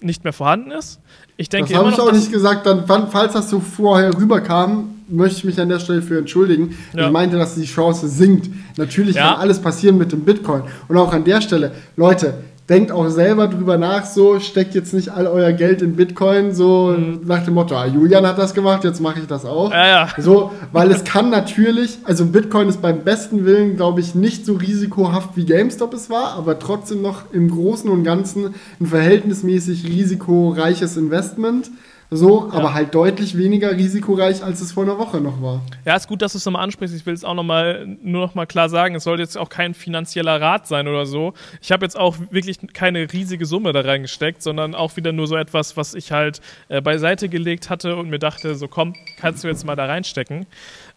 nicht 0.02 0.24
mehr 0.24 0.34
vorhanden 0.34 0.72
ist. 0.72 1.00
Ich 1.38 1.48
denke 1.48 1.72
das 1.72 1.78
habe 1.78 1.90
ich 1.90 1.98
auch 1.98 2.12
nicht 2.12 2.30
gesagt. 2.30 2.66
Dann, 2.66 2.86
falls 2.86 3.32
das 3.32 3.48
so 3.48 3.60
vorher 3.60 4.14
rüberkam, 4.14 4.97
möchte 5.08 5.38
ich 5.38 5.44
mich 5.44 5.60
an 5.60 5.68
der 5.68 5.78
Stelle 5.78 6.02
für 6.02 6.18
entschuldigen. 6.18 6.76
Ja. 6.94 7.06
Ich 7.06 7.12
meinte, 7.12 7.36
dass 7.36 7.54
die 7.54 7.64
Chance 7.64 8.08
sinkt. 8.08 8.50
Natürlich 8.76 9.16
ja. 9.16 9.30
kann 9.30 9.40
alles 9.40 9.60
passieren 9.60 9.98
mit 9.98 10.12
dem 10.12 10.20
Bitcoin. 10.20 10.62
Und 10.88 10.96
auch 10.96 11.12
an 11.12 11.24
der 11.24 11.40
Stelle, 11.40 11.72
Leute, 11.96 12.34
denkt 12.68 12.92
auch 12.92 13.08
selber 13.08 13.48
drüber 13.48 13.78
nach, 13.78 14.04
so 14.04 14.40
steckt 14.40 14.74
jetzt 14.74 14.92
nicht 14.92 15.08
all 15.08 15.26
euer 15.26 15.52
Geld 15.52 15.80
in 15.80 15.96
Bitcoin, 15.96 16.54
so 16.54 16.94
mhm. 16.96 17.20
nach 17.24 17.42
dem 17.42 17.54
Motto, 17.54 17.74
ah, 17.74 17.86
Julian 17.86 18.26
hat 18.26 18.36
das 18.36 18.52
gemacht, 18.52 18.84
jetzt 18.84 19.00
mache 19.00 19.20
ich 19.20 19.26
das 19.26 19.46
auch. 19.46 19.70
Ja, 19.70 19.86
ja. 19.86 20.08
So, 20.18 20.52
weil 20.72 20.90
es 20.90 21.04
kann 21.04 21.30
natürlich, 21.30 21.98
also 22.04 22.26
Bitcoin 22.26 22.68
ist 22.68 22.82
beim 22.82 23.04
besten 23.04 23.46
Willen, 23.46 23.76
glaube 23.76 24.00
ich, 24.00 24.14
nicht 24.14 24.44
so 24.44 24.54
risikohaft 24.54 25.30
wie 25.36 25.46
GameStop 25.46 25.94
es 25.94 26.10
war, 26.10 26.34
aber 26.34 26.58
trotzdem 26.58 27.00
noch 27.00 27.32
im 27.32 27.50
Großen 27.50 27.88
und 27.88 28.04
Ganzen 28.04 28.54
ein 28.80 28.86
verhältnismäßig 28.86 29.86
risikoreiches 29.86 30.98
Investment. 30.98 31.70
So, 32.10 32.50
aber 32.52 32.72
halt 32.72 32.94
deutlich 32.94 33.36
weniger 33.36 33.70
risikoreich, 33.72 34.42
als 34.42 34.62
es 34.62 34.72
vor 34.72 34.84
einer 34.84 34.98
Woche 34.98 35.20
noch 35.20 35.42
war. 35.42 35.60
Ja, 35.84 35.94
ist 35.94 36.08
gut, 36.08 36.22
dass 36.22 36.32
du 36.32 36.38
es 36.38 36.44
nochmal 36.46 36.62
ansprichst. 36.62 36.96
Ich 36.96 37.04
will 37.04 37.12
es 37.12 37.22
auch 37.22 37.34
noch 37.34 37.42
mal, 37.42 37.86
nur 38.02 38.22
noch 38.22 38.34
mal 38.34 38.46
klar 38.46 38.70
sagen, 38.70 38.94
es 38.94 39.04
sollte 39.04 39.22
jetzt 39.22 39.36
auch 39.36 39.50
kein 39.50 39.74
finanzieller 39.74 40.40
Rat 40.40 40.66
sein 40.66 40.88
oder 40.88 41.04
so. 41.04 41.34
Ich 41.60 41.70
habe 41.70 41.84
jetzt 41.84 41.98
auch 41.98 42.16
wirklich 42.30 42.58
keine 42.72 43.12
riesige 43.12 43.44
Summe 43.44 43.74
da 43.74 43.82
reingesteckt, 43.82 44.42
sondern 44.42 44.74
auch 44.74 44.96
wieder 44.96 45.12
nur 45.12 45.26
so 45.26 45.36
etwas, 45.36 45.76
was 45.76 45.94
ich 45.94 46.10
halt 46.10 46.40
äh, 46.68 46.80
beiseite 46.80 47.28
gelegt 47.28 47.68
hatte 47.68 47.96
und 47.96 48.08
mir 48.08 48.18
dachte, 48.18 48.54
so 48.54 48.68
komm, 48.68 48.94
kannst 49.18 49.44
du 49.44 49.48
jetzt 49.48 49.66
mal 49.66 49.76
da 49.76 49.84
reinstecken. 49.84 50.46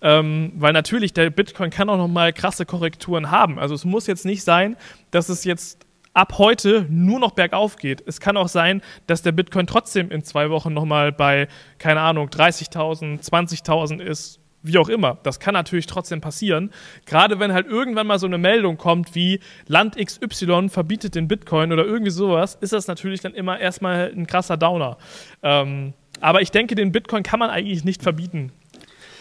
Ähm, 0.01 0.53
weil 0.55 0.72
natürlich, 0.72 1.12
der 1.12 1.30
Bitcoin 1.30 1.72
kann 1.72 1.89
auch 1.89 1.97
noch 1.97 2.07
mal 2.07 2.32
krasse 2.32 2.66
Korrekturen 2.66 3.32
haben. 3.32 3.59
Also 3.59 3.76
es 3.76 3.84
muss 3.84 4.07
jetzt 4.07 4.26
nicht 4.26 4.43
sein, 4.43 4.78
dass 5.12 5.28
es 5.28 5.43
jetzt 5.43 5.86
ab 6.14 6.38
heute 6.38 6.86
nur 6.89 7.20
noch 7.20 7.32
bergauf 7.32 7.78
geht. 7.78 8.03
Es 8.05 8.20
kann 8.20 8.38
auch 8.38 8.47
sein, 8.47 8.82
dass 9.07 9.22
der 9.22 9.32
Bitcoin 9.32 9.68
trotzdem 9.68 10.12
in 10.12 10.24
zwei 10.24 10.49
Wochen 10.49 10.74
nochmal 10.74 11.12
bei, 11.12 11.47
keine 11.78 12.01
Ahnung, 12.01 12.30
30.000, 12.30 13.24
20.000 13.24 14.01
ist, 14.01 14.39
wie 14.64 14.78
auch 14.78 14.89
immer. 14.89 15.18
Das 15.24 15.39
kann 15.39 15.53
natürlich 15.53 15.88
trotzdem 15.88 16.22
passieren. 16.22 16.72
Gerade 17.05 17.39
wenn 17.39 17.53
halt 17.53 17.68
irgendwann 17.68 18.07
mal 18.07 18.20
so 18.20 18.28
eine 18.28 18.38
Meldung 18.38 18.78
kommt 18.78 19.16
wie 19.16 19.39
Land 19.68 19.95
XY 19.97 20.70
verbietet 20.70 21.16
den 21.16 21.28
Bitcoin 21.28 21.72
oder 21.72 21.86
irgendwie 21.86 22.12
sowas, 22.12 22.55
ist 22.55 22.74
das 22.74 22.88
natürlich 22.88 23.22
dann 23.22 23.34
immer 23.34 23.59
erstmal 23.59 24.12
ein 24.16 24.28
krasser 24.28 24.57
Downer. 24.57 24.97
Ähm, 25.41 25.93
aber 26.20 26.41
ich 26.41 26.51
denke, 26.51 26.76
den 26.76 26.91
Bitcoin 26.91 27.24
kann 27.24 27.39
man 27.39 27.49
eigentlich 27.49 27.84
nicht 27.84 28.03
verbieten. 28.03 28.51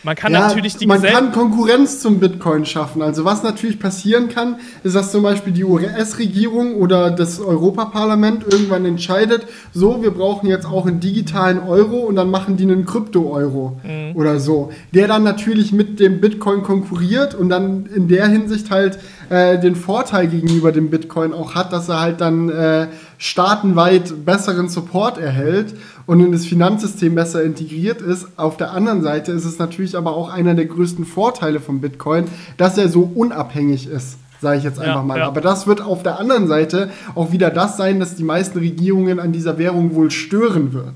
Man 0.03 0.17
kann 0.17 0.33
ja, 0.33 0.41
natürlich 0.41 0.77
die 0.77 0.87
Man 0.87 1.03
kann 1.03 1.31
Konkurrenz 1.31 2.01
zum 2.01 2.21
Bitcoin 2.21 2.65
schaffen. 2.65 3.03
Also 3.03 3.25
was 3.25 3.43
natürlich 3.43 3.79
passieren 3.79 4.29
kann, 4.29 4.57
ist, 4.83 4.97
dass 4.97 5.13
zum 5.13 5.23
Beispiel 5.23 5.53
die 5.53 5.65
US-Regierung 5.65 6.77
oder 6.77 7.11
das 7.11 7.39
Europaparlament 7.39 8.45
irgendwann 8.51 8.87
entscheidet, 8.87 9.47
so, 9.75 10.03
wir 10.03 10.11
brauchen 10.13 10.49
jetzt 10.49 10.65
auch 10.65 10.87
einen 10.87 11.01
digitalen 11.01 11.59
Euro 11.61 11.99
und 11.99 12.17
dann 12.17 12.31
machen 12.31 12.57
die 12.57 12.65
einen 12.65 12.87
Krypto-Euro 12.87 13.79
mhm. 13.83 14.17
oder 14.17 14.41
so. 14.41 14.73
Der 14.95 15.07
dann 15.07 15.23
natürlich 15.23 15.73
mit 15.73 16.01
dem 16.01 16.21
Bitcoin 16.21 16.63
konkurriert 16.63 17.35
und 17.35 17.51
dann 17.51 17.87
in 17.87 18.09
der 18.09 18.27
Hinsicht 18.27 18.71
halt 18.71 18.99
äh, 19.29 19.59
den 19.59 19.77
Vorteil 19.77 20.29
gegenüber 20.29 20.73
dem 20.73 20.89
Bitcoin 20.89 21.35
auch 21.35 21.55
hat, 21.55 21.73
dass 21.73 21.91
er 21.91 22.01
halt 22.01 22.21
dann 22.23 22.49
äh, 22.49 22.89
staatenweit 23.19 24.25
besseren 24.25 24.71
Support 24.71 25.19
erhält 25.19 25.75
und 26.11 26.19
in 26.19 26.33
das 26.33 26.45
Finanzsystem 26.45 27.15
besser 27.15 27.45
integriert 27.45 28.03
ist. 28.03 28.37
Auf 28.37 28.57
der 28.57 28.73
anderen 28.73 29.01
Seite 29.01 29.31
ist 29.31 29.45
es 29.45 29.61
natürlich 29.61 29.97
aber 29.97 30.17
auch 30.17 30.29
einer 30.29 30.55
der 30.55 30.65
größten 30.65 31.05
Vorteile 31.05 31.61
von 31.61 31.81
Bitcoin, 31.81 32.25
dass 32.57 32.77
er 32.77 32.89
so 32.89 33.09
unabhängig 33.15 33.87
ist 33.87 34.19
sage 34.41 34.57
ich 34.57 34.65
jetzt 34.65 34.79
einfach 34.81 34.95
ja, 34.95 35.03
mal. 35.03 35.19
Ja. 35.19 35.27
Aber 35.27 35.43
das 35.43 35.67
wird 35.67 35.83
auf 35.83 36.03
der 36.03 36.19
anderen 36.19 36.49
Seite 36.49 36.91
auch 37.15 37.31
wieder 37.31 37.51
das 37.51 37.77
sein, 37.77 38.01
dass 38.01 38.17
die 38.17 38.25
meisten 38.25 38.59
Regierungen 38.59 39.21
an 39.21 39.33
dieser 39.33 39.59
Währung 39.59 39.95
wohl 39.95 40.11
stören 40.11 40.73
wird. 40.73 40.95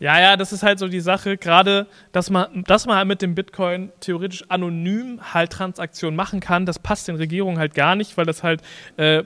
Ja, 0.00 0.20
ja, 0.20 0.36
das 0.36 0.52
ist 0.52 0.64
halt 0.64 0.80
so 0.80 0.88
die 0.88 0.98
Sache, 0.98 1.36
gerade, 1.36 1.86
dass 2.10 2.28
man, 2.28 2.64
dass 2.66 2.86
man 2.86 2.96
halt 2.96 3.06
mit 3.06 3.22
dem 3.22 3.36
Bitcoin 3.36 3.92
theoretisch 4.00 4.44
anonym 4.48 5.20
halt 5.32 5.52
Transaktionen 5.52 6.16
machen 6.16 6.40
kann, 6.40 6.66
das 6.66 6.80
passt 6.80 7.06
den 7.06 7.14
Regierungen 7.14 7.60
halt 7.60 7.76
gar 7.76 7.94
nicht, 7.94 8.16
weil 8.16 8.26
das 8.26 8.42
halt 8.42 8.62
äh, 8.96 9.22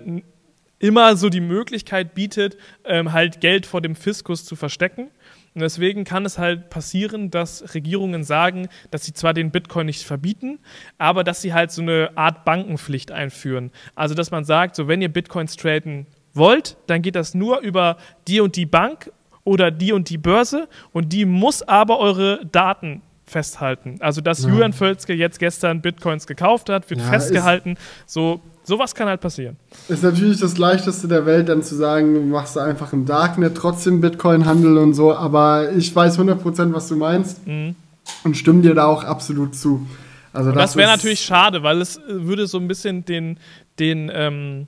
immer 0.79 1.17
so 1.17 1.29
die 1.29 1.41
Möglichkeit 1.41 2.15
bietet, 2.15 2.57
ähm, 2.85 3.13
halt 3.13 3.41
Geld 3.41 3.67
vor 3.67 3.81
dem 3.81 3.97
Fiskus 3.97 4.45
zu 4.45 4.57
verstecken. 4.57 5.09
Und 5.57 5.63
deswegen 5.63 6.05
kann 6.05 6.27
es 6.27 6.37
halt 6.37 6.69
passieren, 6.69 7.31
dass 7.31 7.73
Regierungen 7.75 8.25
sagen, 8.25 8.69
dass 8.91 9.07
sie 9.07 9.15
zwar 9.15 9.33
den 9.33 9.51
Bitcoin 9.51 9.87
nicht 9.87 10.03
verbieten, 10.03 10.59
aber 10.99 11.25
dass 11.25 11.41
sie 11.41 11.55
halt 11.55 11.71
so 11.71 11.81
eine 11.81 12.11
Art 12.15 12.45
Bankenpflicht 12.45 13.11
einführen. 13.11 13.71
Also 13.95 14.15
dass 14.15 14.31
man 14.31 14.45
sagt, 14.45 14.77
so 14.77 14.87
wenn 14.87 15.01
ihr 15.01 15.09
Bitcoins 15.09 15.57
traden 15.57 16.09
wollt, 16.35 16.77
dann 16.89 17.01
geht 17.01 17.17
das 17.17 17.33
nur 17.33 17.61
über 17.61 17.97
die 18.29 18.41
und 18.41 18.57
die 18.57 18.67
Bank 18.67 19.11
oder 19.45 19.71
die 19.71 19.95
und 19.95 20.11
die 20.11 20.19
Börse 20.19 20.69
und 20.93 21.15
die 21.15 21.25
muss 21.25 21.63
aber 21.63 22.01
eure 22.01 22.45
Daten 22.45 23.01
festhalten. 23.25 23.97
Also 24.01 24.21
dass 24.21 24.43
ja. 24.43 24.51
Julian 24.51 24.75
Völzke 24.75 25.15
jetzt 25.15 25.39
gestern 25.39 25.81
Bitcoins 25.81 26.27
gekauft 26.27 26.69
hat, 26.69 26.91
wird 26.91 27.01
ja, 27.01 27.07
festgehalten. 27.07 27.79
So 28.05 28.43
Sowas 28.67 28.97
kann 28.97 29.07
halt 29.07 29.21
passieren. 29.21 29.57
Ist 29.87 30.03
natürlich 30.03 30.41
das 30.41 30.59
leichteste 30.59 31.07
der 31.07 31.25
Welt, 31.25 31.49
dann 31.49 31.63
zu 31.63 31.77
sagen, 31.77 32.15
du 32.15 32.21
machst 32.23 32.59
einfach 32.59 32.93
im 32.93 33.07
Darknet 33.07 33.57
trotzdem 33.57 34.01
Bitcoin-Handel 34.01 34.77
und 34.79 34.95
so, 34.95 35.15
aber 35.15 35.71
ich 35.71 35.95
weiß 35.95 36.19
100%, 36.19 36.75
was 36.75 36.89
du 36.89 36.97
meinst 36.97 37.47
mhm. 37.47 37.77
und 38.25 38.37
stimme 38.37 38.63
dir 38.63 38.75
da 38.75 38.87
auch 38.87 39.05
absolut 39.05 39.55
zu. 39.55 39.87
Also 40.33 40.51
das, 40.51 40.73
das 40.73 40.77
wäre 40.77 40.91
natürlich 40.91 41.21
schade, 41.21 41.63
weil 41.63 41.81
es 41.81 42.01
würde 42.09 42.49
so 42.49 42.59
ein 42.59 42.67
bisschen 42.67 43.05
den, 43.05 43.39
den 43.79 44.11
ähm, 44.13 44.67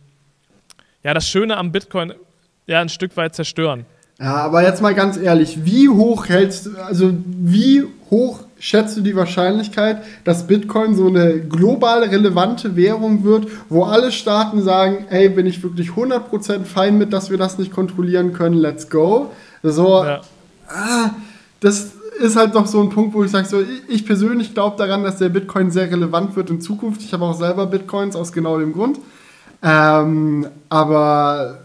ja, 1.02 1.12
das 1.12 1.28
Schöne 1.28 1.56
am 1.56 1.72
Bitcoin 1.72 2.14
ja 2.68 2.80
ein 2.80 2.88
Stück 2.90 3.16
weit 3.16 3.34
zerstören. 3.34 3.84
Ja, 4.20 4.34
aber 4.36 4.62
jetzt 4.62 4.82
mal 4.82 4.94
ganz 4.94 5.16
ehrlich, 5.16 5.64
wie 5.64 5.88
hoch 5.88 6.28
hältst 6.28 6.66
du, 6.66 6.70
also 6.84 7.12
wie 7.24 7.84
hoch 8.10 8.40
schätzt 8.58 8.96
du 8.96 9.00
die 9.00 9.14
Wahrscheinlichkeit, 9.14 10.02
dass 10.24 10.48
Bitcoin 10.48 10.96
so 10.96 11.06
eine 11.06 11.38
global 11.40 12.02
relevante 12.02 12.74
Währung 12.74 13.22
wird, 13.22 13.46
wo 13.68 13.84
alle 13.84 14.10
Staaten 14.10 14.62
sagen, 14.62 15.06
ey, 15.10 15.28
bin 15.28 15.46
ich 15.46 15.62
wirklich 15.62 15.90
100% 15.90 16.64
fein 16.64 16.98
mit, 16.98 17.12
dass 17.12 17.30
wir 17.30 17.38
das 17.38 17.58
nicht 17.58 17.70
kontrollieren 17.70 18.32
können, 18.32 18.56
let's 18.56 18.90
go. 18.90 19.30
So, 19.62 20.02
ja. 20.02 20.20
ah, 20.68 21.10
das 21.60 21.92
ist 22.18 22.36
halt 22.36 22.54
noch 22.54 22.66
so 22.66 22.82
ein 22.82 22.90
Punkt, 22.90 23.14
wo 23.14 23.22
ich 23.22 23.30
sage, 23.30 23.46
so, 23.46 23.62
ich 23.86 24.04
persönlich 24.04 24.52
glaube 24.52 24.76
daran, 24.76 25.04
dass 25.04 25.18
der 25.18 25.28
Bitcoin 25.28 25.70
sehr 25.70 25.90
relevant 25.90 26.34
wird 26.34 26.50
in 26.50 26.60
Zukunft. 26.60 27.02
Ich 27.02 27.12
habe 27.12 27.24
auch 27.24 27.38
selber 27.38 27.66
Bitcoins 27.66 28.16
aus 28.16 28.32
genau 28.32 28.58
dem 28.58 28.72
Grund. 28.72 28.98
Ähm, 29.62 30.48
aber 30.68 31.60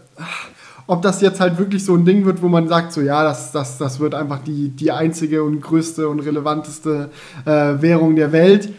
ob 0.86 1.02
das 1.02 1.20
jetzt 1.20 1.40
halt 1.40 1.58
wirklich 1.58 1.84
so 1.84 1.94
ein 1.94 2.04
Ding 2.04 2.24
wird, 2.24 2.42
wo 2.42 2.48
man 2.48 2.68
sagt, 2.68 2.92
so 2.92 3.00
ja, 3.00 3.24
das, 3.24 3.52
das, 3.52 3.78
das 3.78 4.00
wird 4.00 4.14
einfach 4.14 4.40
die, 4.40 4.68
die 4.68 4.92
einzige 4.92 5.42
und 5.42 5.60
größte 5.60 6.08
und 6.08 6.20
relevanteste 6.20 7.10
äh, 7.46 7.50
Währung 7.50 8.16
der 8.16 8.32
Welt. 8.32 8.72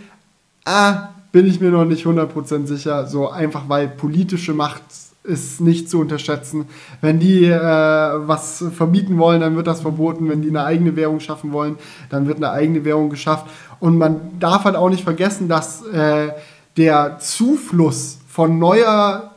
Ah, 0.65 1.09
bin 1.31 1.47
ich 1.47 1.59
mir 1.59 1.71
noch 1.71 1.85
nicht 1.85 2.05
100% 2.05 2.65
sicher. 2.65 3.07
So 3.07 3.29
einfach, 3.29 3.63
weil 3.67 3.87
politische 3.87 4.53
Macht 4.53 4.83
ist 5.23 5.59
nicht 5.59 5.89
zu 5.89 5.99
unterschätzen. 5.99 6.65
Wenn 7.01 7.19
die 7.19 7.45
äh, 7.45 7.59
was 7.59 8.63
verbieten 8.73 9.17
wollen, 9.17 9.41
dann 9.41 9.55
wird 9.55 9.67
das 9.67 9.81
verboten. 9.81 10.29
Wenn 10.29 10.41
die 10.41 10.49
eine 10.49 10.63
eigene 10.63 10.95
Währung 10.95 11.19
schaffen 11.19 11.51
wollen, 11.51 11.77
dann 12.09 12.27
wird 12.27 12.37
eine 12.37 12.51
eigene 12.51 12.85
Währung 12.85 13.09
geschafft. 13.09 13.47
Und 13.79 13.97
man 13.97 14.39
darf 14.39 14.63
halt 14.63 14.75
auch 14.75 14.89
nicht 14.89 15.03
vergessen, 15.03 15.49
dass 15.49 15.85
äh, 15.87 16.29
der 16.77 17.17
Zufluss 17.19 18.19
von 18.27 18.59
neuer 18.59 19.34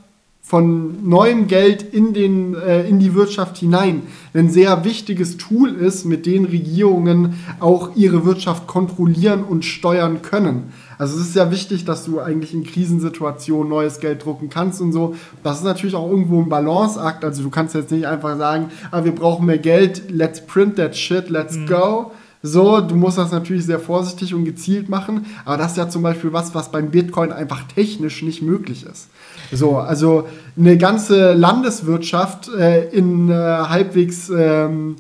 von 0.49 1.07
neuem 1.07 1.47
Geld 1.47 1.83
in, 1.83 2.15
den, 2.15 2.55
äh, 2.55 2.89
in 2.89 2.99
die 2.99 3.15
Wirtschaft 3.15 3.59
hinein 3.59 4.05
ein 4.33 4.49
sehr 4.49 4.83
wichtiges 4.83 5.37
Tool 5.37 5.75
ist, 5.75 6.07
mit 6.07 6.25
dem 6.25 6.47
Regierungen 6.47 7.35
auch 7.61 7.91
ihre 7.97 8.25
Wirtschaft 8.25 8.67
kontrollieren 8.67 9.45
und 9.45 9.67
steuern 9.67 10.23
können. 10.23 10.73
Also 10.97 11.21
es 11.21 11.29
ist 11.29 11.37
ja 11.37 11.51
wichtig, 11.51 11.85
dass 11.85 12.07
du 12.07 12.21
eigentlich 12.21 12.55
in 12.55 12.65
Krisensituationen 12.65 13.69
neues 13.69 14.01
Geld 14.01 14.25
drucken 14.25 14.49
kannst 14.49 14.81
und 14.81 14.93
so. 14.93 15.17
Das 15.43 15.59
ist 15.59 15.65
natürlich 15.65 15.95
auch 15.95 16.09
irgendwo 16.09 16.41
ein 16.41 16.49
Balanceakt. 16.49 17.27
Also 17.27 17.43
du 17.43 17.51
kannst 17.51 17.75
jetzt 17.75 17.91
nicht 17.91 18.07
einfach 18.07 18.39
sagen, 18.39 18.71
ah, 18.91 19.05
wir 19.05 19.15
brauchen 19.15 19.45
mehr 19.45 19.59
Geld, 19.59 20.05
let's 20.09 20.41
print 20.41 20.77
that 20.77 20.97
shit, 20.97 21.29
let's 21.29 21.57
mhm. 21.57 21.67
go 21.67 22.13
so, 22.43 22.81
du 22.81 22.95
musst 22.95 23.19
das 23.19 23.33
natürlich 23.33 23.65
sehr 23.65 23.81
vorsichtig 23.81 24.33
und 24.33 24.45
gezielt 24.45 24.89
machen, 24.89 25.27
aber 25.45 25.57
das 25.57 25.73
ist 25.73 25.77
ja 25.77 25.89
zum 25.89 26.03
Beispiel 26.03 26.33
was, 26.33 26.55
was 26.55 26.71
beim 26.71 26.91
Bitcoin 26.91 27.33
einfach 27.33 27.65
technisch 27.65 28.23
nicht 28.23 28.43
möglich 28.43 28.87
ist. 28.87 29.09
So, 29.53 29.79
also 29.79 30.29
eine 30.57 30.77
ganze 30.77 31.33
Landeswirtschaft 31.33 32.49
äh, 32.49 32.89
in 32.91 33.31
äh, 33.31 33.35
halbwegs 33.35 34.29
ähm, 34.29 34.97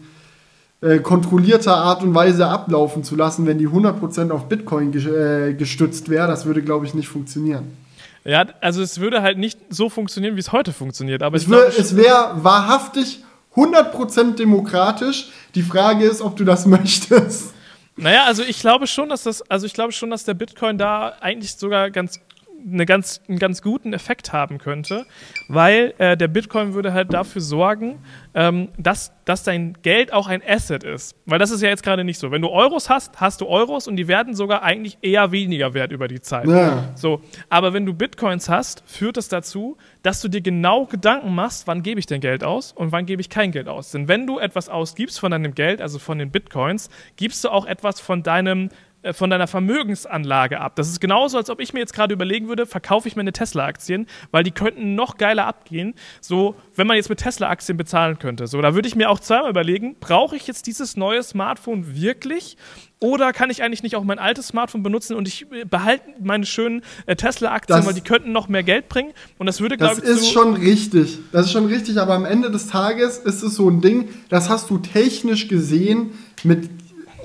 äh, 0.80 0.98
kontrollierter 0.98 1.76
Art 1.76 2.02
und 2.02 2.14
Weise 2.14 2.46
ablaufen 2.46 3.04
zu 3.04 3.16
lassen, 3.16 3.46
wenn 3.46 3.58
die 3.58 3.68
100% 3.68 4.30
auf 4.30 4.48
Bitcoin 4.48 4.92
äh, 4.94 5.54
gestützt 5.54 6.08
wäre, 6.08 6.28
das 6.28 6.46
würde, 6.46 6.62
glaube 6.62 6.86
ich, 6.86 6.94
nicht 6.94 7.08
funktionieren. 7.08 7.76
Ja, 8.24 8.46
also 8.60 8.82
es 8.82 9.00
würde 9.00 9.22
halt 9.22 9.38
nicht 9.38 9.58
so 9.70 9.88
funktionieren, 9.88 10.36
wie 10.36 10.40
es 10.40 10.52
heute 10.52 10.72
funktioniert. 10.72 11.22
Aber 11.22 11.36
es, 11.36 11.48
es 11.48 11.96
wäre 11.96 12.32
wahrhaftig 12.42 13.24
100% 13.56 14.36
demokratisch. 14.36 15.30
Die 15.54 15.62
Frage 15.62 16.04
ist, 16.04 16.20
ob 16.20 16.36
du 16.36 16.44
das 16.44 16.66
möchtest. 16.66 17.54
Naja, 17.96 18.24
also 18.26 18.44
ich 18.44 18.60
glaube 18.60 18.86
schon, 18.86 19.08
dass 19.08 19.24
das, 19.24 19.42
also 19.50 19.66
ich 19.66 19.74
glaube 19.74 19.92
schon, 19.92 20.10
dass 20.10 20.24
der 20.24 20.34
Bitcoin 20.34 20.78
da 20.78 21.14
eigentlich 21.20 21.56
sogar 21.56 21.90
ganz 21.90 22.20
eine 22.66 22.86
ganz, 22.86 23.20
einen 23.28 23.38
ganz 23.38 23.62
guten 23.62 23.92
Effekt 23.92 24.32
haben 24.32 24.58
könnte, 24.58 25.06
weil 25.48 25.94
äh, 25.98 26.16
der 26.16 26.28
Bitcoin 26.28 26.74
würde 26.74 26.92
halt 26.92 27.12
dafür 27.12 27.40
sorgen, 27.40 27.98
ähm, 28.34 28.68
dass, 28.76 29.12
dass 29.24 29.42
dein 29.42 29.74
Geld 29.82 30.12
auch 30.12 30.26
ein 30.26 30.42
Asset 30.46 30.84
ist. 30.84 31.16
Weil 31.26 31.38
das 31.38 31.50
ist 31.50 31.62
ja 31.62 31.68
jetzt 31.68 31.82
gerade 31.82 32.04
nicht 32.04 32.18
so. 32.18 32.30
Wenn 32.30 32.42
du 32.42 32.48
Euros 32.48 32.90
hast, 32.90 33.20
hast 33.20 33.40
du 33.40 33.46
Euros 33.46 33.88
und 33.88 33.96
die 33.96 34.08
werden 34.08 34.34
sogar 34.34 34.62
eigentlich 34.62 34.98
eher 35.02 35.32
weniger 35.32 35.74
wert 35.74 35.92
über 35.92 36.08
die 36.08 36.20
Zeit. 36.20 36.46
Ja. 36.48 36.92
So, 36.94 37.20
aber 37.48 37.72
wenn 37.72 37.86
du 37.86 37.94
Bitcoins 37.94 38.48
hast, 38.48 38.82
führt 38.86 39.16
das 39.16 39.28
dazu, 39.28 39.76
dass 40.02 40.20
du 40.20 40.28
dir 40.28 40.40
genau 40.40 40.86
Gedanken 40.86 41.34
machst, 41.34 41.66
wann 41.66 41.82
gebe 41.82 42.00
ich 42.00 42.06
denn 42.06 42.20
Geld 42.20 42.44
aus 42.44 42.72
und 42.72 42.92
wann 42.92 43.06
gebe 43.06 43.20
ich 43.20 43.28
kein 43.28 43.52
Geld 43.52 43.68
aus. 43.68 43.90
Denn 43.90 44.08
wenn 44.08 44.26
du 44.26 44.38
etwas 44.38 44.68
ausgibst 44.68 45.20
von 45.20 45.30
deinem 45.30 45.54
Geld, 45.54 45.80
also 45.80 45.98
von 45.98 46.18
den 46.18 46.30
Bitcoins, 46.30 46.90
gibst 47.16 47.44
du 47.44 47.50
auch 47.50 47.66
etwas 47.66 48.00
von 48.00 48.22
deinem 48.22 48.70
von 49.12 49.30
deiner 49.30 49.46
Vermögensanlage 49.46 50.60
ab. 50.60 50.74
Das 50.76 50.88
ist 50.88 51.00
genauso, 51.00 51.36
als 51.38 51.50
ob 51.50 51.60
ich 51.60 51.72
mir 51.72 51.80
jetzt 51.80 51.92
gerade 51.92 52.12
überlegen 52.12 52.48
würde, 52.48 52.66
verkaufe 52.66 53.06
ich 53.06 53.14
meine 53.14 53.32
Tesla-Aktien, 53.32 54.06
weil 54.32 54.42
die 54.42 54.50
könnten 54.50 54.94
noch 54.94 55.18
geiler 55.18 55.46
abgehen, 55.46 55.94
so 56.20 56.56
wenn 56.74 56.86
man 56.86 56.96
jetzt 56.96 57.08
mit 57.08 57.20
Tesla-Aktien 57.20 57.78
bezahlen 57.78 58.18
könnte. 58.18 58.48
So, 58.48 58.60
da 58.60 58.74
würde 58.74 58.88
ich 58.88 58.96
mir 58.96 59.08
auch 59.08 59.20
zweimal 59.20 59.50
überlegen, 59.50 59.96
brauche 60.00 60.36
ich 60.36 60.46
jetzt 60.46 60.66
dieses 60.66 60.96
neue 60.96 61.22
Smartphone 61.22 61.94
wirklich? 61.94 62.56
Oder 63.00 63.32
kann 63.32 63.50
ich 63.50 63.62
eigentlich 63.62 63.84
nicht 63.84 63.94
auch 63.94 64.02
mein 64.02 64.18
altes 64.18 64.48
Smartphone 64.48 64.82
benutzen 64.82 65.14
und 65.14 65.28
ich 65.28 65.46
äh, 65.52 65.64
behalte 65.64 66.02
meine 66.20 66.44
schönen 66.44 66.82
äh, 67.06 67.14
Tesla-Aktien, 67.14 67.86
weil 67.86 67.94
die 67.94 68.00
könnten 68.00 68.32
noch 68.32 68.48
mehr 68.48 68.64
Geld 68.64 68.88
bringen? 68.88 69.12
Und 69.38 69.46
das 69.46 69.60
würde, 69.60 69.76
glaube 69.76 69.94
ich. 69.94 70.00
Das 70.00 70.08
ist 70.08 70.24
so 70.24 70.32
schon 70.32 70.54
richtig. 70.54 71.18
Das 71.30 71.46
ist 71.46 71.52
schon 71.52 71.66
richtig, 71.66 71.98
aber 71.98 72.14
am 72.14 72.24
Ende 72.24 72.50
des 72.50 72.66
Tages 72.66 73.18
ist 73.18 73.44
es 73.44 73.54
so 73.54 73.70
ein 73.70 73.80
Ding, 73.80 74.08
das 74.28 74.48
hast 74.48 74.68
du 74.70 74.78
technisch 74.78 75.46
gesehen 75.46 76.10
mit 76.42 76.68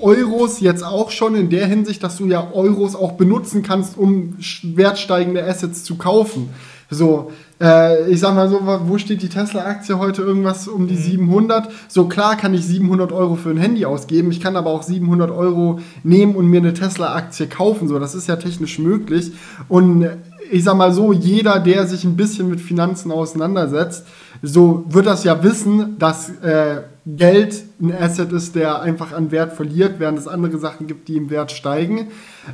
Euros 0.04 0.60
jetzt 0.60 0.84
auch 0.84 1.10
schon 1.10 1.34
in 1.34 1.48
der 1.48 1.66
Hinsicht, 1.66 2.02
dass 2.02 2.18
du 2.18 2.26
ja 2.26 2.50
Euros 2.52 2.94
auch 2.94 3.12
benutzen 3.12 3.62
kannst, 3.62 3.96
um 3.96 4.36
wertsteigende 4.62 5.42
Assets 5.42 5.82
zu 5.82 5.96
kaufen. 5.96 6.50
So, 6.90 7.32
äh, 7.58 8.10
ich 8.10 8.20
sag 8.20 8.34
mal 8.34 8.50
so, 8.50 8.60
wo 8.86 8.98
steht 8.98 9.22
die 9.22 9.30
Tesla-Aktie 9.30 9.98
heute? 9.98 10.20
Irgendwas 10.20 10.68
um 10.68 10.86
die 10.86 10.96
700. 10.96 11.66
Mhm. 11.66 11.72
So 11.88 12.06
klar 12.06 12.36
kann 12.36 12.52
ich 12.52 12.66
700 12.66 13.12
Euro 13.12 13.36
für 13.36 13.48
ein 13.48 13.56
Handy 13.56 13.86
ausgeben. 13.86 14.30
Ich 14.30 14.40
kann 14.40 14.56
aber 14.56 14.70
auch 14.70 14.82
700 14.82 15.30
Euro 15.30 15.80
nehmen 16.02 16.36
und 16.36 16.48
mir 16.48 16.60
eine 16.60 16.74
Tesla-Aktie 16.74 17.46
kaufen. 17.46 17.88
So, 17.88 17.98
das 17.98 18.14
ist 18.14 18.28
ja 18.28 18.36
technisch 18.36 18.78
möglich. 18.78 19.32
Und 19.68 20.06
ich 20.50 20.64
sag 20.64 20.76
mal 20.76 20.92
so, 20.92 21.14
jeder, 21.14 21.58
der 21.60 21.86
sich 21.86 22.04
ein 22.04 22.16
bisschen 22.16 22.50
mit 22.50 22.60
Finanzen 22.60 23.10
auseinandersetzt, 23.10 24.06
so 24.42 24.84
wird 24.88 25.06
das 25.06 25.24
ja 25.24 25.42
wissen, 25.42 25.96
dass 25.98 26.28
äh, 26.42 26.82
Geld 27.06 27.64
ein 27.80 27.92
Asset 27.92 28.32
ist, 28.32 28.54
der 28.54 28.80
einfach 28.80 29.12
an 29.12 29.30
Wert 29.30 29.52
verliert, 29.52 29.96
während 29.98 30.18
es 30.18 30.26
andere 30.26 30.58
Sachen 30.58 30.86
gibt, 30.86 31.08
die 31.08 31.16
im 31.16 31.28
Wert 31.28 31.52
steigen. 31.52 32.08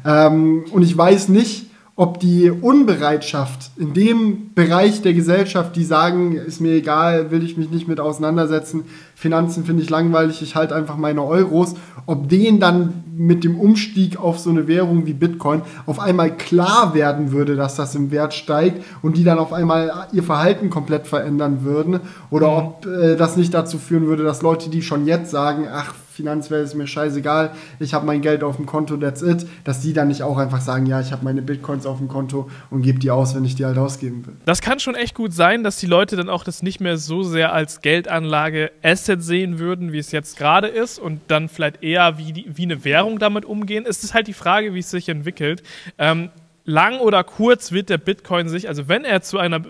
Ähm, 0.05 0.64
und 0.72 0.82
ich 0.82 0.97
weiß 0.97 1.28
nicht, 1.28 1.69
ob 2.01 2.18
die 2.18 2.51
Unbereitschaft 2.51 3.72
in 3.77 3.93
dem 3.93 4.55
Bereich 4.55 5.02
der 5.02 5.12
Gesellschaft, 5.12 5.77
die 5.77 5.85
sagen, 5.85 6.35
ist 6.35 6.59
mir 6.59 6.72
egal, 6.72 7.31
will 7.31 7.44
ich 7.44 7.59
mich 7.59 7.70
nicht 7.70 7.89
mit 7.89 8.01
auseinandersetzen, 8.01 8.85
Finanzen 9.14 9.66
finde 9.66 9.82
ich 9.82 9.90
langweilig, 9.90 10.40
ich 10.40 10.56
halte 10.56 10.74
einfach 10.74 10.97
meine 10.97 11.22
Euros, 11.22 11.74
ob 12.06 12.31
denen 12.31 12.59
dann 12.59 13.05
mit 13.14 13.44
dem 13.44 13.60
Umstieg 13.60 14.18
auf 14.18 14.39
so 14.39 14.48
eine 14.48 14.66
Währung 14.66 15.05
wie 15.05 15.12
Bitcoin 15.12 15.60
auf 15.85 16.01
einmal 16.01 16.35
klar 16.35 16.94
werden 16.94 17.32
würde, 17.32 17.55
dass 17.55 17.77
das 17.77 17.94
im 17.94 18.10
Wert 18.10 18.32
steigt 18.32 18.82
und 19.02 19.18
die 19.18 19.24
dann 19.24 19.36
auf 19.36 19.52
einmal 19.52 20.06
ihr 20.12 20.22
Verhalten 20.22 20.70
komplett 20.70 21.06
verändern 21.06 21.64
würden 21.64 22.01
oder 22.31 22.48
mhm. 22.48 22.56
ob 22.56 22.86
äh, 22.86 23.16
das 23.16 23.36
nicht 23.36 23.52
dazu 23.52 23.77
führen 23.77 24.06
würde, 24.06 24.24
dass 24.24 24.40
Leute, 24.40 24.70
die 24.70 24.81
schon 24.81 25.05
jetzt 25.05 25.31
sagen, 25.31 25.66
ach, 25.70 25.93
Finanzwelt 26.20 26.64
ist 26.64 26.74
mir 26.74 26.86
scheißegal, 26.86 27.52
ich 27.78 27.94
habe 27.94 28.05
mein 28.05 28.20
Geld 28.20 28.44
auf 28.44 28.56
dem 28.56 28.66
Konto, 28.66 28.98
that's 28.98 29.22
it, 29.22 29.47
dass 29.64 29.80
die 29.80 29.94
dann 29.94 30.09
nicht 30.09 30.22
auch 30.22 30.36
einfach 30.36 30.60
sagen, 30.60 30.84
ja, 30.84 31.01
ich 31.01 31.12
habe 31.12 31.24
meine 31.24 31.40
Bitcoins 31.40 31.86
auf 31.86 31.97
dem 31.97 32.09
Konto 32.09 32.51
und 32.68 32.82
gebe 32.82 32.98
die 32.98 33.10
aus, 33.10 33.34
wenn 33.34 33.44
ich 33.44 33.55
die 33.55 33.64
halt 33.64 33.78
ausgeben 33.78 34.26
will. 34.26 34.34
Das 34.44 34.60
kann 34.60 34.80
schon 34.80 34.94
echt 34.94 35.14
gut 35.14 35.32
sein, 35.32 35.64
dass 35.64 35.78
die 35.78 35.86
Leute 35.86 36.16
dann 36.16 36.28
auch 36.28 36.44
das 36.44 36.62
nicht 36.62 36.80
mehr 36.80 36.98
so 36.98 37.22
sehr 37.22 37.55
als 37.55 37.80
Geldanlage 37.80 38.70
Asset 38.82 39.22
sehen 39.22 39.59
würden, 39.59 39.92
wie 39.92 39.98
es 39.98 40.12
jetzt 40.12 40.36
gerade 40.36 40.68
ist 40.68 40.98
und 40.98 41.20
dann 41.28 41.48
vielleicht 41.48 41.82
eher 41.82 42.18
wie, 42.18 42.32
die, 42.32 42.47
wie 42.52 42.64
eine 42.64 42.84
Währung 42.84 43.18
damit 43.18 43.47
umgehen. 43.47 43.86
Es 43.88 44.05
ist 44.05 44.12
halt 44.12 44.26
die 44.26 44.34
Frage, 44.34 44.74
wie 44.74 44.80
es 44.80 44.90
sich 44.90 45.09
entwickelt. 45.09 45.62
Ähm, 45.97 46.28
lang 46.64 46.98
oder 46.98 47.24
kurz 47.24 47.72
wird 47.72 47.88
der 47.88 47.98
Bitcoin 47.98 48.48
sich, 48.48 48.68
also 48.68 48.88
wenn 48.88 49.05
er 49.05 49.22
zu 49.22 49.38
einer, 49.38 49.62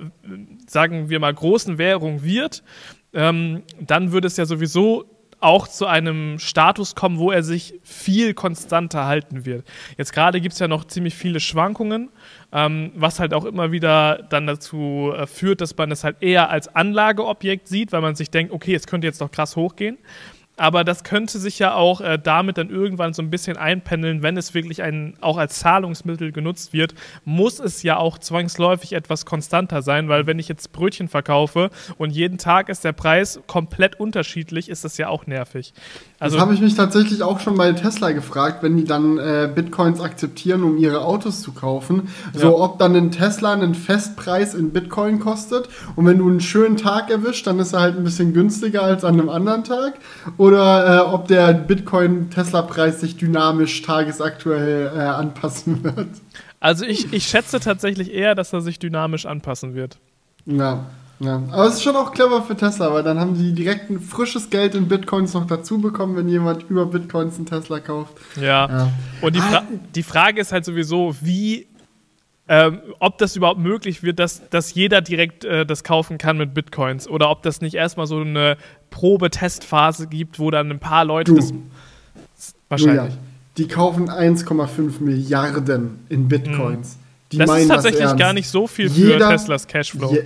sagen 0.66 1.08
wir 1.08 1.20
mal, 1.20 1.32
großen 1.32 1.78
Währung 1.78 2.24
wird, 2.24 2.62
ähm, 3.12 3.62
dann 3.80 4.12
würde 4.12 4.26
es 4.26 4.36
ja 4.36 4.44
sowieso 4.44 5.04
auch 5.40 5.66
zu 5.66 5.86
einem 5.86 6.38
Status 6.38 6.94
kommen, 6.94 7.18
wo 7.18 7.30
er 7.30 7.42
sich 7.42 7.74
viel 7.82 8.34
konstanter 8.34 9.06
halten 9.06 9.44
wird. 9.44 9.66
Jetzt 9.96 10.12
gerade 10.12 10.40
gibt 10.40 10.52
es 10.52 10.58
ja 10.58 10.68
noch 10.68 10.84
ziemlich 10.84 11.14
viele 11.14 11.40
Schwankungen, 11.40 12.10
ähm, 12.52 12.92
was 12.94 13.20
halt 13.20 13.34
auch 13.34 13.44
immer 13.44 13.72
wieder 13.72 14.26
dann 14.28 14.46
dazu 14.46 15.12
äh, 15.16 15.26
führt, 15.26 15.60
dass 15.60 15.76
man 15.76 15.90
es 15.90 16.04
halt 16.04 16.16
eher 16.20 16.50
als 16.50 16.74
Anlageobjekt 16.74 17.68
sieht, 17.68 17.92
weil 17.92 18.02
man 18.02 18.14
sich 18.14 18.30
denkt, 18.30 18.52
okay, 18.52 18.74
es 18.74 18.86
könnte 18.86 19.06
jetzt 19.06 19.20
noch 19.20 19.30
krass 19.30 19.56
hochgehen 19.56 19.98
aber 20.60 20.84
das 20.84 21.04
könnte 21.04 21.38
sich 21.38 21.58
ja 21.58 21.74
auch 21.74 22.02
äh, 22.02 22.18
damit 22.22 22.58
dann 22.58 22.68
irgendwann 22.68 23.14
so 23.14 23.22
ein 23.22 23.30
bisschen 23.30 23.56
einpendeln, 23.56 24.22
wenn 24.22 24.36
es 24.36 24.52
wirklich 24.52 24.82
ein, 24.82 25.14
auch 25.22 25.38
als 25.38 25.58
Zahlungsmittel 25.58 26.32
genutzt 26.32 26.74
wird, 26.74 26.94
muss 27.24 27.60
es 27.60 27.82
ja 27.82 27.96
auch 27.96 28.18
zwangsläufig 28.18 28.92
etwas 28.92 29.24
konstanter 29.24 29.80
sein, 29.80 30.10
weil 30.10 30.26
wenn 30.26 30.38
ich 30.38 30.48
jetzt 30.48 30.72
Brötchen 30.72 31.08
verkaufe 31.08 31.70
und 31.96 32.10
jeden 32.10 32.36
Tag 32.36 32.68
ist 32.68 32.84
der 32.84 32.92
Preis 32.92 33.40
komplett 33.46 33.98
unterschiedlich, 33.98 34.68
ist 34.68 34.84
das 34.84 34.98
ja 34.98 35.08
auch 35.08 35.26
nervig. 35.26 35.72
Also, 36.18 36.36
das 36.36 36.42
habe 36.42 36.52
ich 36.52 36.60
mich 36.60 36.74
tatsächlich 36.74 37.22
auch 37.22 37.40
schon 37.40 37.56
bei 37.56 37.72
Tesla 37.72 38.12
gefragt, 38.12 38.62
wenn 38.62 38.76
die 38.76 38.84
dann 38.84 39.16
äh, 39.16 39.50
Bitcoins 39.52 40.02
akzeptieren, 40.02 40.62
um 40.62 40.76
ihre 40.76 41.00
Autos 41.00 41.40
zu 41.40 41.52
kaufen. 41.52 42.10
Ja. 42.34 42.40
So, 42.40 42.62
ob 42.62 42.78
dann 42.78 42.94
ein 42.94 43.10
Tesla 43.10 43.54
einen 43.54 43.74
Festpreis 43.74 44.52
in 44.52 44.72
Bitcoin 44.72 45.20
kostet 45.20 45.70
und 45.96 46.04
wenn 46.04 46.18
du 46.18 46.28
einen 46.28 46.40
schönen 46.40 46.76
Tag 46.76 47.08
erwischt, 47.10 47.46
dann 47.46 47.58
ist 47.58 47.72
er 47.72 47.80
halt 47.80 47.96
ein 47.96 48.04
bisschen 48.04 48.34
günstiger 48.34 48.82
als 48.82 49.04
an 49.04 49.14
einem 49.14 49.30
anderen 49.30 49.64
Tag. 49.64 49.94
Oder 50.50 50.96
äh, 50.96 51.00
ob 51.00 51.28
der 51.28 51.52
Bitcoin-Tesla-Preis 51.52 53.00
sich 53.00 53.16
dynamisch 53.16 53.82
tagesaktuell 53.82 54.90
äh, 54.96 54.98
anpassen 54.98 55.84
wird. 55.84 56.08
Also 56.58 56.84
ich, 56.84 57.12
ich 57.12 57.28
schätze 57.28 57.60
tatsächlich 57.60 58.12
eher, 58.12 58.34
dass 58.34 58.52
er 58.52 58.60
sich 58.60 58.80
dynamisch 58.80 59.26
anpassen 59.26 59.74
wird. 59.74 59.98
Ja. 60.46 60.86
Ja, 61.20 61.34
aber 61.52 61.66
es 61.66 61.74
ist 61.74 61.82
schon 61.82 61.96
auch 61.96 62.12
clever 62.12 62.42
für 62.42 62.56
Tesla, 62.56 62.94
weil 62.94 63.02
dann 63.02 63.20
haben 63.20 63.34
die 63.34 63.52
direkt 63.52 63.90
ein 63.90 64.00
frisches 64.00 64.48
Geld 64.48 64.74
in 64.74 64.88
Bitcoins 64.88 65.34
noch 65.34 65.46
dazu 65.46 65.78
bekommen, 65.78 66.16
wenn 66.16 66.28
jemand 66.30 66.62
über 66.70 66.86
Bitcoins 66.86 67.36
einen 67.36 67.44
Tesla 67.44 67.78
kauft. 67.78 68.14
Ja. 68.36 68.66
ja. 68.66 68.92
Und 69.20 69.36
die, 69.36 69.40
Fra 69.40 69.62
die 69.94 70.02
Frage 70.02 70.40
ist 70.40 70.50
halt 70.50 70.64
sowieso, 70.64 71.14
wie, 71.20 71.66
ähm, 72.52 72.80
ob 72.98 73.16
das 73.18 73.36
überhaupt 73.36 73.60
möglich 73.60 74.02
wird, 74.02 74.18
dass, 74.18 74.42
dass 74.50 74.74
jeder 74.74 75.00
direkt 75.00 75.44
äh, 75.44 75.64
das 75.64 75.84
kaufen 75.84 76.18
kann 76.18 76.36
mit 76.36 76.52
Bitcoins 76.52 77.08
oder 77.08 77.30
ob 77.30 77.44
das 77.44 77.60
nicht 77.60 77.74
erstmal 77.74 78.08
so 78.08 78.20
eine 78.20 78.56
Probetestphase 78.90 80.08
gibt, 80.08 80.40
wo 80.40 80.50
dann 80.50 80.68
ein 80.68 80.80
paar 80.80 81.04
Leute 81.04 81.32
du. 81.32 81.36
das. 81.36 81.54
Wahrscheinlich. 82.68 82.96
Julia, 82.96 83.16
die 83.56 83.68
kaufen 83.68 84.10
1,5 84.10 85.00
Milliarden 85.00 86.00
in 86.08 86.28
Bitcoins. 86.28 86.96
Mhm 86.96 87.00
Die 87.32 87.38
das 87.38 87.60
ist 87.60 87.68
tatsächlich 87.68 88.02
das 88.02 88.16
gar 88.16 88.32
nicht 88.32 88.48
so 88.48 88.66
viel 88.66 88.88
Jeder, 88.88 89.26
für 89.26 89.36
Teslas 89.36 89.68
Cashflow. 89.68 90.12
Je, 90.12 90.24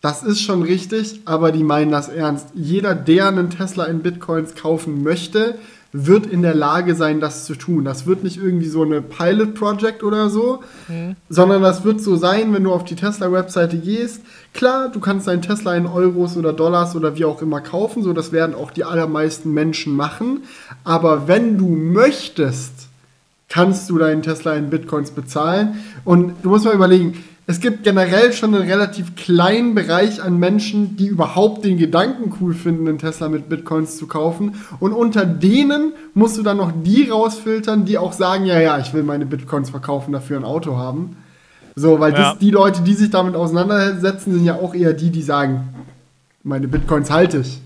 das 0.00 0.22
ist 0.22 0.40
schon 0.40 0.62
richtig, 0.62 1.22
aber 1.24 1.50
die 1.50 1.64
meinen 1.64 1.90
das 1.90 2.08
ernst. 2.08 2.46
Jeder, 2.54 2.94
der 2.94 3.26
einen 3.26 3.50
Tesla 3.50 3.86
in 3.86 4.02
Bitcoins 4.02 4.54
kaufen 4.54 5.02
möchte, 5.02 5.58
wird 5.98 6.26
in 6.26 6.42
der 6.42 6.54
Lage 6.54 6.94
sein, 6.94 7.20
das 7.20 7.46
zu 7.46 7.54
tun. 7.54 7.84
Das 7.84 8.06
wird 8.06 8.22
nicht 8.22 8.36
irgendwie 8.36 8.68
so 8.68 8.82
eine 8.82 9.00
Pilot 9.00 9.54
Project 9.54 10.02
oder 10.02 10.28
so, 10.28 10.60
mhm. 10.88 11.16
sondern 11.30 11.62
das 11.62 11.84
wird 11.84 12.02
so 12.02 12.16
sein, 12.16 12.52
wenn 12.52 12.64
du 12.64 12.72
auf 12.72 12.84
die 12.84 12.96
Tesla-Webseite 12.96 13.78
gehst. 13.78 14.20
Klar, 14.52 14.90
du 14.90 15.00
kannst 15.00 15.26
deinen 15.26 15.42
Tesla 15.42 15.74
in 15.74 15.86
Euros 15.86 16.36
oder 16.36 16.52
Dollars 16.52 16.94
oder 16.96 17.16
wie 17.16 17.24
auch 17.24 17.40
immer 17.40 17.60
kaufen, 17.60 18.02
so 18.02 18.12
das 18.12 18.30
werden 18.30 18.54
auch 18.54 18.70
die 18.70 18.84
allermeisten 18.84 19.52
Menschen 19.52 19.96
machen. 19.96 20.44
Aber 20.84 21.28
wenn 21.28 21.56
du 21.56 21.68
möchtest, 21.68 22.88
kannst 23.48 23.88
du 23.88 23.96
deinen 23.96 24.22
Tesla 24.22 24.54
in 24.54 24.70
Bitcoins 24.70 25.12
bezahlen. 25.12 25.76
Und 26.04 26.34
du 26.42 26.50
musst 26.50 26.64
mal 26.64 26.74
überlegen, 26.74 27.24
es 27.48 27.60
gibt 27.60 27.84
generell 27.84 28.32
schon 28.32 28.54
einen 28.54 28.68
relativ 28.68 29.14
kleinen 29.14 29.76
Bereich 29.76 30.20
an 30.20 30.38
Menschen, 30.38 30.96
die 30.96 31.06
überhaupt 31.06 31.64
den 31.64 31.78
Gedanken 31.78 32.34
cool 32.40 32.54
finden, 32.54 32.88
einen 32.88 32.98
Tesla 32.98 33.28
mit 33.28 33.48
Bitcoins 33.48 33.98
zu 33.98 34.08
kaufen. 34.08 34.56
Und 34.80 34.92
unter 34.92 35.24
denen 35.24 35.92
musst 36.14 36.36
du 36.36 36.42
dann 36.42 36.56
noch 36.56 36.72
die 36.82 37.08
rausfiltern, 37.08 37.84
die 37.84 37.98
auch 37.98 38.12
sagen, 38.12 38.46
ja, 38.46 38.58
ja, 38.58 38.78
ich 38.80 38.92
will 38.94 39.04
meine 39.04 39.26
Bitcoins 39.26 39.70
verkaufen, 39.70 40.12
dafür 40.12 40.38
ein 40.38 40.44
Auto 40.44 40.76
haben. 40.76 41.16
So, 41.76 42.00
weil 42.00 42.12
ja. 42.14 42.30
das, 42.30 42.38
die 42.38 42.50
Leute, 42.50 42.82
die 42.82 42.94
sich 42.94 43.10
damit 43.10 43.36
auseinandersetzen, 43.36 44.32
sind 44.32 44.44
ja 44.44 44.56
auch 44.56 44.74
eher 44.74 44.92
die, 44.92 45.10
die 45.10 45.22
sagen, 45.22 45.68
meine 46.42 46.66
Bitcoins 46.66 47.12
halte 47.12 47.38
ich. 47.38 47.60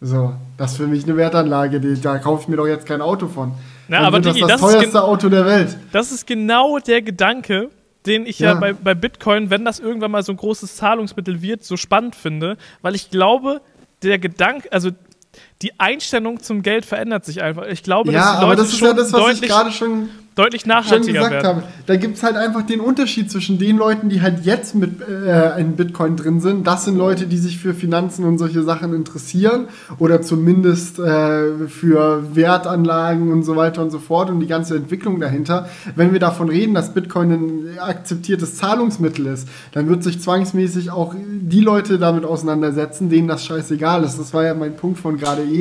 So, 0.00 0.34
das 0.58 0.72
ist 0.72 0.76
für 0.76 0.86
mich 0.86 1.04
eine 1.04 1.16
Wertanlage, 1.16 1.80
die, 1.80 2.00
da 2.00 2.18
kaufe 2.18 2.42
ich 2.42 2.48
mir 2.48 2.56
doch 2.56 2.68
jetzt 2.68 2.86
kein 2.86 3.00
Auto 3.00 3.26
von. 3.26 3.52
Na, 3.88 4.00
aber 4.00 4.20
das 4.20 4.36
ist 4.36 4.42
das, 4.42 4.60
das 4.60 4.60
teuerste 4.60 5.02
Auto 5.02 5.28
der 5.28 5.44
Welt. 5.44 5.76
Das 5.92 6.12
ist 6.12 6.26
genau 6.26 6.78
der 6.78 7.02
Gedanke, 7.02 7.70
den 8.06 8.26
ich 8.26 8.38
ja, 8.38 8.52
ja. 8.52 8.54
bei, 8.54 8.72
bei 8.72 8.94
Bitcoin, 8.94 9.50
wenn 9.50 9.64
das 9.64 9.80
irgendwann 9.80 10.10
mal 10.10 10.22
so 10.22 10.32
ein 10.32 10.36
großes 10.36 10.76
Zahlungsmittel 10.76 11.42
wird, 11.42 11.64
so 11.64 11.76
spannend 11.76 12.16
finde, 12.16 12.56
weil 12.82 12.94
ich 12.94 13.10
glaube, 13.10 13.60
der 14.02 14.18
Gedanke, 14.18 14.70
also 14.72 14.90
die 15.64 15.72
Einstellung 15.80 16.40
zum 16.40 16.60
Geld 16.60 16.84
verändert 16.84 17.24
sich 17.24 17.42
einfach. 17.42 17.66
Ich 17.66 17.82
glaube, 17.82 18.12
ja, 18.12 18.18
dass 18.18 18.26
die 18.26 18.34
Leute 18.34 18.46
aber 18.46 18.56
das 18.56 18.72
ist 18.72 18.80
ja 18.80 18.92
das, 18.92 19.12
was 19.14 19.40
ich 19.40 19.48
gerade 19.48 19.72
schon 19.72 20.10
deutlich 20.34 20.66
nachhaltiger 20.66 21.04
schon 21.04 21.30
gesagt 21.30 21.32
werden. 21.32 21.46
habe. 21.46 21.62
Da 21.86 21.96
gibt 21.96 22.16
es 22.16 22.22
halt 22.22 22.36
einfach 22.36 22.62
den 22.62 22.80
Unterschied 22.80 23.30
zwischen 23.30 23.58
den 23.58 23.76
Leuten, 23.76 24.08
die 24.08 24.20
halt 24.20 24.44
jetzt 24.44 24.74
mit 24.74 25.00
äh, 25.00 25.60
in 25.60 25.76
Bitcoin 25.76 26.16
drin 26.16 26.40
sind. 26.40 26.66
Das 26.66 26.84
sind 26.84 26.96
Leute, 26.96 27.26
die 27.26 27.36
sich 27.36 27.58
für 27.58 27.74
Finanzen 27.74 28.24
und 28.24 28.38
solche 28.38 28.62
Sachen 28.62 28.94
interessieren 28.94 29.68
oder 29.98 30.22
zumindest 30.22 30.98
äh, 30.98 31.68
für 31.68 32.34
Wertanlagen 32.34 33.30
und 33.30 33.44
so 33.44 33.56
weiter 33.56 33.82
und 33.82 33.90
so 33.90 33.98
fort 33.98 34.30
und 34.30 34.40
die 34.40 34.46
ganze 34.46 34.76
Entwicklung 34.76 35.20
dahinter. 35.20 35.68
Wenn 35.94 36.12
wir 36.12 36.20
davon 36.20 36.48
reden, 36.48 36.74
dass 36.74 36.92
Bitcoin 36.92 37.30
ein 37.30 37.78
akzeptiertes 37.78 38.56
Zahlungsmittel 38.56 39.26
ist, 39.26 39.48
dann 39.72 39.88
wird 39.88 40.02
sich 40.02 40.20
zwangsmäßig 40.20 40.90
auch 40.90 41.14
die 41.16 41.60
Leute 41.60 41.98
damit 41.98 42.24
auseinandersetzen, 42.24 43.08
denen 43.08 43.28
das 43.28 43.46
scheißegal 43.46 44.02
ist. 44.02 44.18
Das 44.18 44.34
war 44.34 44.44
ja 44.44 44.54
mein 44.54 44.76
Punkt 44.76 44.98
von 44.98 45.16
gerade 45.16 45.44
eben, 45.44 45.53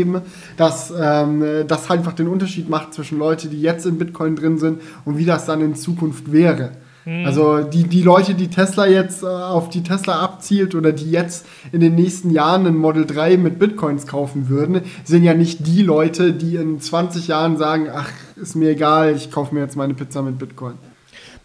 dass 0.57 0.93
ähm, 0.99 1.43
das 1.67 1.89
einfach 1.89 2.13
den 2.13 2.27
Unterschied 2.27 2.69
macht 2.69 2.93
zwischen 2.93 3.17
Leuten, 3.19 3.49
die 3.49 3.61
jetzt 3.61 3.85
in 3.85 3.97
Bitcoin 3.97 4.35
drin 4.35 4.57
sind 4.57 4.63
sind 4.63 4.81
und 5.05 5.17
wie 5.17 5.25
das 5.25 5.45
dann 5.45 5.61
in 5.61 5.75
Zukunft 5.75 6.31
wäre. 6.31 6.71
Hm. 7.03 7.25
Also 7.25 7.63
die, 7.63 7.83
die 7.83 8.01
Leute, 8.01 8.33
die 8.33 8.47
Tesla 8.47 8.87
jetzt 8.87 9.23
äh, 9.23 9.27
auf 9.27 9.69
die 9.69 9.83
Tesla 9.83 10.21
abzielt 10.21 10.73
oder 10.73 10.93
die 10.93 11.11
jetzt 11.11 11.45
in 11.71 11.81
den 11.81 11.95
nächsten 11.95 12.29
Jahren 12.29 12.65
ein 12.65 12.77
Model 12.77 13.05
3 13.05 13.37
mit 13.37 13.59
Bitcoins 13.59 14.07
kaufen 14.07 14.47
würden, 14.47 14.81
sind 15.03 15.23
ja 15.23 15.33
nicht 15.33 15.67
die 15.67 15.81
Leute, 15.81 16.31
die 16.31 16.55
in 16.55 16.79
20 16.79 17.27
Jahren 17.27 17.57
sagen, 17.57 17.87
ach, 17.93 18.09
ist 18.37 18.55
mir 18.55 18.69
egal, 18.69 19.13
ich 19.15 19.31
kaufe 19.31 19.53
mir 19.53 19.61
jetzt 19.61 19.75
meine 19.75 19.93
Pizza 19.93 20.21
mit 20.21 20.39
Bitcoin. 20.39 20.75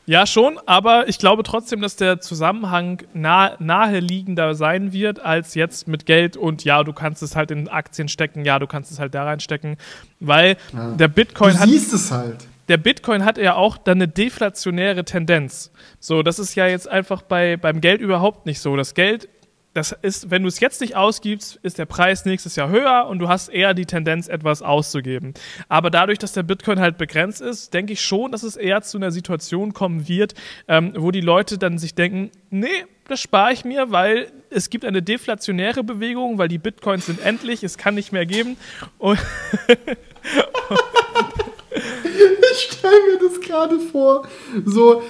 Ja, 0.08 0.24
schon, 0.24 0.58
aber 0.64 1.06
ich 1.06 1.18
glaube 1.18 1.42
trotzdem, 1.42 1.82
dass 1.82 1.96
der 1.96 2.18
Zusammenhang 2.18 3.02
nah, 3.12 3.56
naheliegender 3.58 4.54
sein 4.54 4.94
wird, 4.94 5.20
als 5.20 5.54
jetzt 5.54 5.86
mit 5.86 6.06
Geld 6.06 6.38
und 6.38 6.64
ja, 6.64 6.82
du 6.82 6.94
kannst 6.94 7.22
es 7.22 7.36
halt 7.36 7.50
in 7.50 7.68
Aktien 7.68 8.08
stecken, 8.08 8.42
ja, 8.46 8.58
du 8.58 8.66
kannst 8.66 8.90
es 8.90 8.98
halt 8.98 9.14
da 9.14 9.24
reinstecken, 9.24 9.76
weil 10.18 10.56
ja. 10.72 10.92
der 10.92 11.08
Bitcoin 11.08 11.52
du 11.52 11.58
hat. 11.58 11.66
Du 11.66 11.72
siehst 11.72 11.92
es 11.92 12.10
halt 12.10 12.48
der 12.68 12.78
Bitcoin 12.78 13.24
hat 13.24 13.38
ja 13.38 13.54
auch 13.54 13.76
dann 13.78 13.98
eine 13.98 14.08
deflationäre 14.08 15.04
Tendenz. 15.04 15.70
So, 16.00 16.22
das 16.22 16.38
ist 16.38 16.54
ja 16.54 16.66
jetzt 16.66 16.88
einfach 16.88 17.22
bei, 17.22 17.56
beim 17.56 17.80
Geld 17.80 18.00
überhaupt 18.00 18.46
nicht 18.46 18.60
so. 18.60 18.76
Das 18.76 18.94
Geld, 18.94 19.28
das 19.78 19.92
ist, 20.02 20.32
wenn 20.32 20.42
du 20.42 20.48
es 20.48 20.58
jetzt 20.58 20.80
nicht 20.80 20.96
ausgibst, 20.96 21.60
ist 21.62 21.78
der 21.78 21.86
Preis 21.86 22.24
nächstes 22.24 22.56
Jahr 22.56 22.68
höher 22.68 23.06
und 23.08 23.20
du 23.20 23.28
hast 23.28 23.48
eher 23.48 23.74
die 23.74 23.86
Tendenz, 23.86 24.26
etwas 24.26 24.60
auszugeben. 24.60 25.34
Aber 25.68 25.90
dadurch, 25.90 26.18
dass 26.18 26.32
der 26.32 26.42
Bitcoin 26.42 26.80
halt 26.80 26.98
begrenzt 26.98 27.40
ist, 27.40 27.72
denke 27.72 27.92
ich 27.92 28.00
schon, 28.00 28.32
dass 28.32 28.42
es 28.42 28.56
eher 28.56 28.82
zu 28.82 28.98
einer 28.98 29.12
Situation 29.12 29.74
kommen 29.74 30.08
wird, 30.08 30.34
ähm, 30.66 30.94
wo 30.96 31.12
die 31.12 31.20
Leute 31.20 31.58
dann 31.58 31.78
sich 31.78 31.94
denken, 31.94 32.32
nee, 32.50 32.66
das 33.06 33.20
spare 33.20 33.52
ich 33.52 33.64
mir, 33.64 33.92
weil 33.92 34.32
es 34.50 34.68
gibt 34.68 34.84
eine 34.84 35.00
deflationäre 35.00 35.84
Bewegung, 35.84 36.38
weil 36.38 36.48
die 36.48 36.58
Bitcoins 36.58 37.06
sind 37.06 37.20
endlich, 37.20 37.62
es 37.62 37.78
kann 37.78 37.94
nicht 37.94 38.10
mehr 38.10 38.26
geben. 38.26 38.56
Und 38.98 39.20
ich 41.72 42.70
stelle 42.70 42.94
mir 43.10 43.28
das 43.28 43.40
gerade 43.40 43.78
vor. 43.78 44.26
So, 44.64 45.02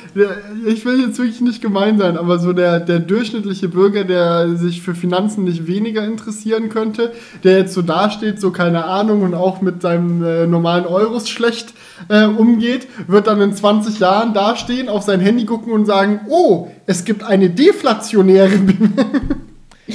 ich 0.67 0.85
will 0.85 1.01
jetzt 1.01 1.19
wirklich 1.19 1.41
nicht 1.41 1.63
gemein 1.63 1.99
sein, 1.99 2.17
aber 2.17 2.39
so 2.39 2.53
der, 2.53 2.81
der 2.81 2.99
durchschnittliche 2.99 3.69
Bürger, 3.69 4.05
der 4.05 4.57
sich 4.57 4.83
für 4.83 4.95
Finanzen 4.95 5.45
nicht 5.45 5.67
weniger 5.67 6.05
interessieren 6.05 6.69
könnte, 6.69 7.13
der 7.45 7.59
jetzt 7.59 7.75
so 7.75 7.83
dasteht, 7.83 8.41
so 8.41 8.51
keine 8.51 8.85
Ahnung 8.85 9.23
und 9.23 9.35
auch 9.35 9.61
mit 9.61 9.83
seinem 9.83 10.25
äh, 10.25 10.47
normalen 10.47 10.87
Euros 10.87 11.29
schlecht 11.29 11.75
äh, 12.09 12.27
umgeht, 12.27 12.87
wird 13.07 13.27
dann 13.27 13.41
in 13.41 13.53
20 13.53 13.99
Jahren 13.99 14.35
dastehen, 14.35 14.89
auf 14.89 15.03
sein 15.03 15.21
Handy 15.21 15.45
gucken 15.45 15.73
und 15.73 15.87
sagen, 15.87 16.21
oh, 16.29 16.69
es 16.87 17.05
gibt 17.05 17.23
eine 17.23 17.51
deflationäre 17.51 18.59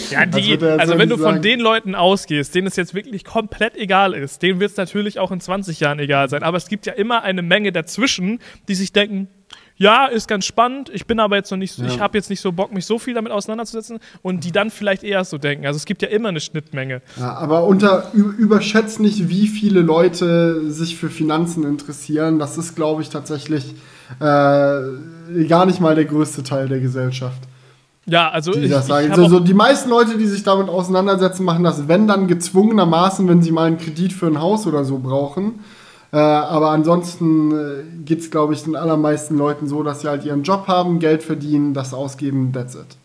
Ja, 0.10 0.26
die, 0.26 0.58
also 0.58 0.98
wenn 0.98 1.10
du 1.10 1.18
sagen. 1.18 1.36
von 1.36 1.42
den 1.44 1.60
Leuten 1.60 1.94
ausgehst, 1.94 2.56
denen 2.56 2.68
es 2.68 2.76
jetzt 2.76 2.96
wirklich 2.96 3.24
komplett 3.24 3.78
egal 3.78 4.14
ist, 4.14 4.42
denen 4.42 4.60
wird 4.60 4.72
es 4.72 4.78
natürlich 4.78 5.20
auch 5.20 5.32
in 5.32 5.40
20 5.40 5.80
Jahren 5.80 6.00
egal 6.00 6.30
sein. 6.30 6.42
Aber 6.42 6.58
es 6.58 6.68
gibt 6.68 6.86
ja 6.86 6.94
immer 6.94 7.22
eine 7.22 7.44
Menge 7.44 7.72
dazwischen, 7.72 8.40
die 8.68 8.76
sich 8.76 8.92
denken, 8.92 9.28
ja, 9.76 10.06
ist 10.06 10.28
ganz 10.28 10.46
spannend, 10.46 10.90
ich 10.94 11.08
bin 11.08 11.20
aber 11.20 11.36
jetzt 11.36 11.52
noch 11.52 11.58
nicht 11.58 11.74
so, 11.74 11.84
ja. 11.84 11.90
ich 11.90 12.00
habe 12.00 12.18
jetzt 12.18 12.30
nicht 12.30 12.42
so 12.42 12.52
Bock, 12.52 12.72
mich 12.74 12.86
so 12.86 13.00
viel 13.00 13.14
damit 13.14 13.32
auseinanderzusetzen 13.32 14.00
und 14.22 14.44
die 14.44 14.52
dann 14.52 14.70
vielleicht 14.70 15.04
eher 15.04 15.24
so 15.26 15.38
denken. 15.38 15.66
Also 15.66 15.78
es 15.78 15.86
gibt 15.86 16.02
ja 16.02 16.10
immer 16.10 16.30
eine 16.30 16.40
Schnittmenge. 16.40 17.02
Ja, 17.20 17.34
aber 17.34 17.66
unter, 17.66 18.12
überschätzt 18.14 19.00
nicht, 19.00 19.30
wie 19.30 19.48
viele 19.48 19.82
Leute 19.82 20.72
sich 20.72 20.96
für 20.96 21.10
Finanzen 21.10 21.66
interessieren. 21.66 22.40
Das 22.40 22.58
ist, 22.58 22.76
glaube 22.76 23.02
ich, 23.02 23.10
tatsächlich 23.10 23.76
äh, 24.20 25.44
gar 25.48 25.66
nicht 25.66 25.80
mal 25.80 25.96
der 25.96 26.06
größte 26.06 26.44
Teil 26.44 26.68
der 26.68 26.80
Gesellschaft. 26.80 27.42
Ja, 28.06 28.30
also 28.30 28.52
die 28.52 28.60
ich, 28.60 28.72
das 28.72 28.88
sagen. 28.88 29.12
Ich 29.12 29.18
also, 29.18 29.40
die 29.40 29.54
meisten 29.54 29.90
Leute, 29.90 30.18
die 30.18 30.26
sich 30.26 30.44
damit 30.44 30.68
auseinandersetzen, 30.68 31.46
machen 31.46 31.64
das, 31.64 31.88
wenn 31.88 32.08
dann 32.08 32.28
gezwungenermaßen, 32.28 33.28
wenn 33.28 33.42
sie 33.42 33.52
mal 33.52 33.68
einen 33.68 33.78
Kredit 33.78 34.12
für 34.12 34.28
ein 34.28 34.42
Haus 34.42 34.68
oder 34.68 34.84
so 34.84 35.00
brauchen. 35.00 35.62
Äh, 36.12 36.18
aber 36.18 36.70
ansonsten 36.72 37.52
äh, 37.52 37.84
geht 38.04 38.20
es, 38.20 38.30
glaube 38.30 38.54
ich, 38.54 38.64
den 38.64 38.76
allermeisten 38.76 39.38
Leuten 39.38 39.68
so, 39.68 39.82
dass 39.84 40.02
sie 40.02 40.10
halt 40.10 40.26
ihren 40.26 40.44
Job 40.44 40.68
haben, 40.68 41.00
Geld 41.00 41.24
verdienen, 41.24 41.74
das 41.74 41.94
ausgeben, 41.94 42.52
that's 42.54 42.76
it. 42.76 42.98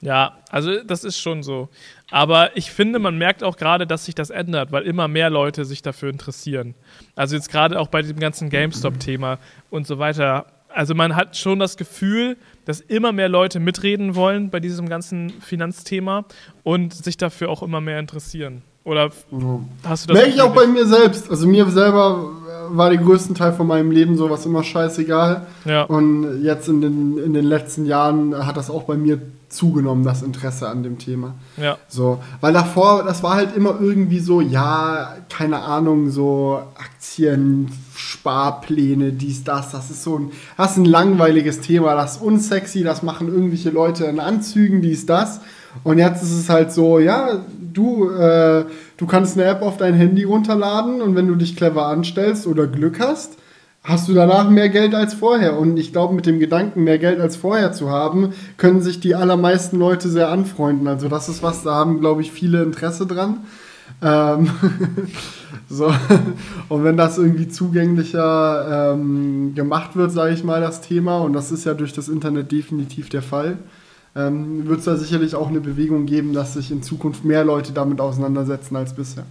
Ja, 0.00 0.36
also 0.50 0.82
das 0.84 1.02
ist 1.02 1.18
schon 1.18 1.42
so. 1.42 1.68
Aber 2.10 2.56
ich 2.56 2.70
finde, 2.70 3.00
man 3.00 3.18
merkt 3.18 3.42
auch 3.42 3.56
gerade, 3.56 3.86
dass 3.86 4.04
sich 4.04 4.14
das 4.14 4.30
ändert, 4.30 4.70
weil 4.70 4.84
immer 4.84 5.08
mehr 5.08 5.30
Leute 5.30 5.64
sich 5.64 5.82
dafür 5.82 6.10
interessieren. 6.10 6.74
Also 7.16 7.34
jetzt 7.34 7.50
gerade 7.50 7.80
auch 7.80 7.88
bei 7.88 8.02
diesem 8.02 8.20
ganzen 8.20 8.48
GameStop-Thema 8.50 9.38
und 9.70 9.88
so 9.88 9.98
weiter. 9.98 10.46
Also 10.68 10.94
man 10.94 11.16
hat 11.16 11.36
schon 11.36 11.58
das 11.58 11.76
Gefühl, 11.76 12.36
dass 12.68 12.80
immer 12.80 13.12
mehr 13.12 13.30
Leute 13.30 13.60
mitreden 13.60 14.14
wollen 14.14 14.50
bei 14.50 14.60
diesem 14.60 14.90
ganzen 14.90 15.30
Finanzthema 15.40 16.26
und 16.64 16.92
sich 16.92 17.16
dafür 17.16 17.48
auch 17.48 17.62
immer 17.62 17.80
mehr 17.80 17.98
interessieren. 17.98 18.60
Oder 18.84 19.08
hast 19.84 20.04
du 20.04 20.12
das? 20.12 20.22
Merke 20.22 20.28
ich 20.28 20.42
auch 20.42 20.54
bei 20.54 20.66
mir 20.66 20.84
selbst. 20.84 21.30
Also 21.30 21.46
mir 21.46 21.64
selber 21.70 22.30
war 22.68 22.90
den 22.90 23.02
größten 23.02 23.34
Teil 23.34 23.54
von 23.54 23.66
meinem 23.66 23.90
Leben 23.90 24.18
sowas 24.18 24.44
immer 24.44 24.62
scheißegal. 24.62 25.46
Ja. 25.64 25.84
Und 25.84 26.42
jetzt 26.42 26.68
in 26.68 26.82
den, 26.82 27.16
in 27.16 27.32
den 27.32 27.46
letzten 27.46 27.86
Jahren 27.86 28.46
hat 28.46 28.58
das 28.58 28.68
auch 28.68 28.82
bei 28.82 28.98
mir 28.98 29.18
zugenommen, 29.48 30.04
das 30.04 30.22
Interesse 30.22 30.68
an 30.68 30.82
dem 30.82 30.98
Thema. 30.98 31.36
Ja. 31.56 31.78
So, 31.88 32.22
weil 32.42 32.52
davor, 32.52 33.02
das 33.02 33.22
war 33.22 33.34
halt 33.34 33.56
immer 33.56 33.80
irgendwie 33.80 34.20
so, 34.20 34.42
ja, 34.42 35.16
keine 35.30 35.60
Ahnung, 35.60 36.10
so 36.10 36.60
Aktien, 36.76 37.70
Sparpläne, 37.98 39.12
dies, 39.12 39.42
das, 39.42 39.72
das 39.72 39.90
ist 39.90 40.04
so 40.04 40.18
ein, 40.18 40.30
das 40.56 40.72
ist 40.72 40.76
ein 40.76 40.84
langweiliges 40.84 41.60
Thema, 41.60 41.96
das 41.96 42.16
ist 42.16 42.22
unsexy, 42.22 42.84
das 42.84 43.02
machen 43.02 43.26
irgendwelche 43.26 43.70
Leute 43.70 44.04
in 44.04 44.20
Anzügen, 44.20 44.82
dies, 44.82 45.04
das. 45.04 45.40
Und 45.82 45.98
jetzt 45.98 46.22
ist 46.22 46.32
es 46.32 46.48
halt 46.48 46.72
so, 46.72 47.00
ja, 47.00 47.40
du, 47.60 48.08
äh, 48.10 48.66
du 48.96 49.06
kannst 49.06 49.36
eine 49.36 49.48
App 49.48 49.62
auf 49.62 49.78
dein 49.78 49.94
Handy 49.94 50.22
runterladen 50.22 51.02
und 51.02 51.16
wenn 51.16 51.26
du 51.26 51.34
dich 51.34 51.56
clever 51.56 51.86
anstellst 51.86 52.46
oder 52.46 52.68
Glück 52.68 53.00
hast, 53.00 53.36
hast 53.82 54.08
du 54.08 54.14
danach 54.14 54.48
mehr 54.48 54.68
Geld 54.68 54.94
als 54.94 55.14
vorher. 55.14 55.58
Und 55.58 55.76
ich 55.76 55.92
glaube, 55.92 56.14
mit 56.14 56.26
dem 56.26 56.38
Gedanken, 56.38 56.84
mehr 56.84 56.98
Geld 56.98 57.20
als 57.20 57.34
vorher 57.34 57.72
zu 57.72 57.90
haben, 57.90 58.32
können 58.58 58.80
sich 58.80 59.00
die 59.00 59.16
allermeisten 59.16 59.76
Leute 59.76 60.08
sehr 60.08 60.28
anfreunden. 60.28 60.86
Also 60.86 61.08
das 61.08 61.28
ist 61.28 61.42
was, 61.42 61.64
da 61.64 61.74
haben, 61.74 61.98
glaube 61.98 62.22
ich, 62.22 62.30
viele 62.30 62.62
Interesse 62.62 63.06
dran. 63.06 63.38
Ähm, 64.02 64.50
so. 65.68 65.92
Und 66.68 66.84
wenn 66.84 66.96
das 66.96 67.18
irgendwie 67.18 67.48
zugänglicher 67.48 68.94
ähm, 68.94 69.54
gemacht 69.54 69.96
wird, 69.96 70.12
sage 70.12 70.34
ich 70.34 70.44
mal, 70.44 70.60
das 70.60 70.80
Thema, 70.80 71.18
und 71.18 71.32
das 71.32 71.52
ist 71.52 71.64
ja 71.64 71.74
durch 71.74 71.92
das 71.92 72.08
Internet 72.08 72.52
definitiv 72.52 73.08
der 73.08 73.22
Fall, 73.22 73.58
ähm, 74.16 74.66
wird 74.66 74.80
es 74.80 74.84
da 74.84 74.96
sicherlich 74.96 75.34
auch 75.34 75.48
eine 75.48 75.60
Bewegung 75.60 76.06
geben, 76.06 76.32
dass 76.32 76.54
sich 76.54 76.70
in 76.70 76.82
Zukunft 76.82 77.24
mehr 77.24 77.44
Leute 77.44 77.72
damit 77.72 78.00
auseinandersetzen 78.00 78.76
als 78.76 78.94
bisher. 78.94 79.24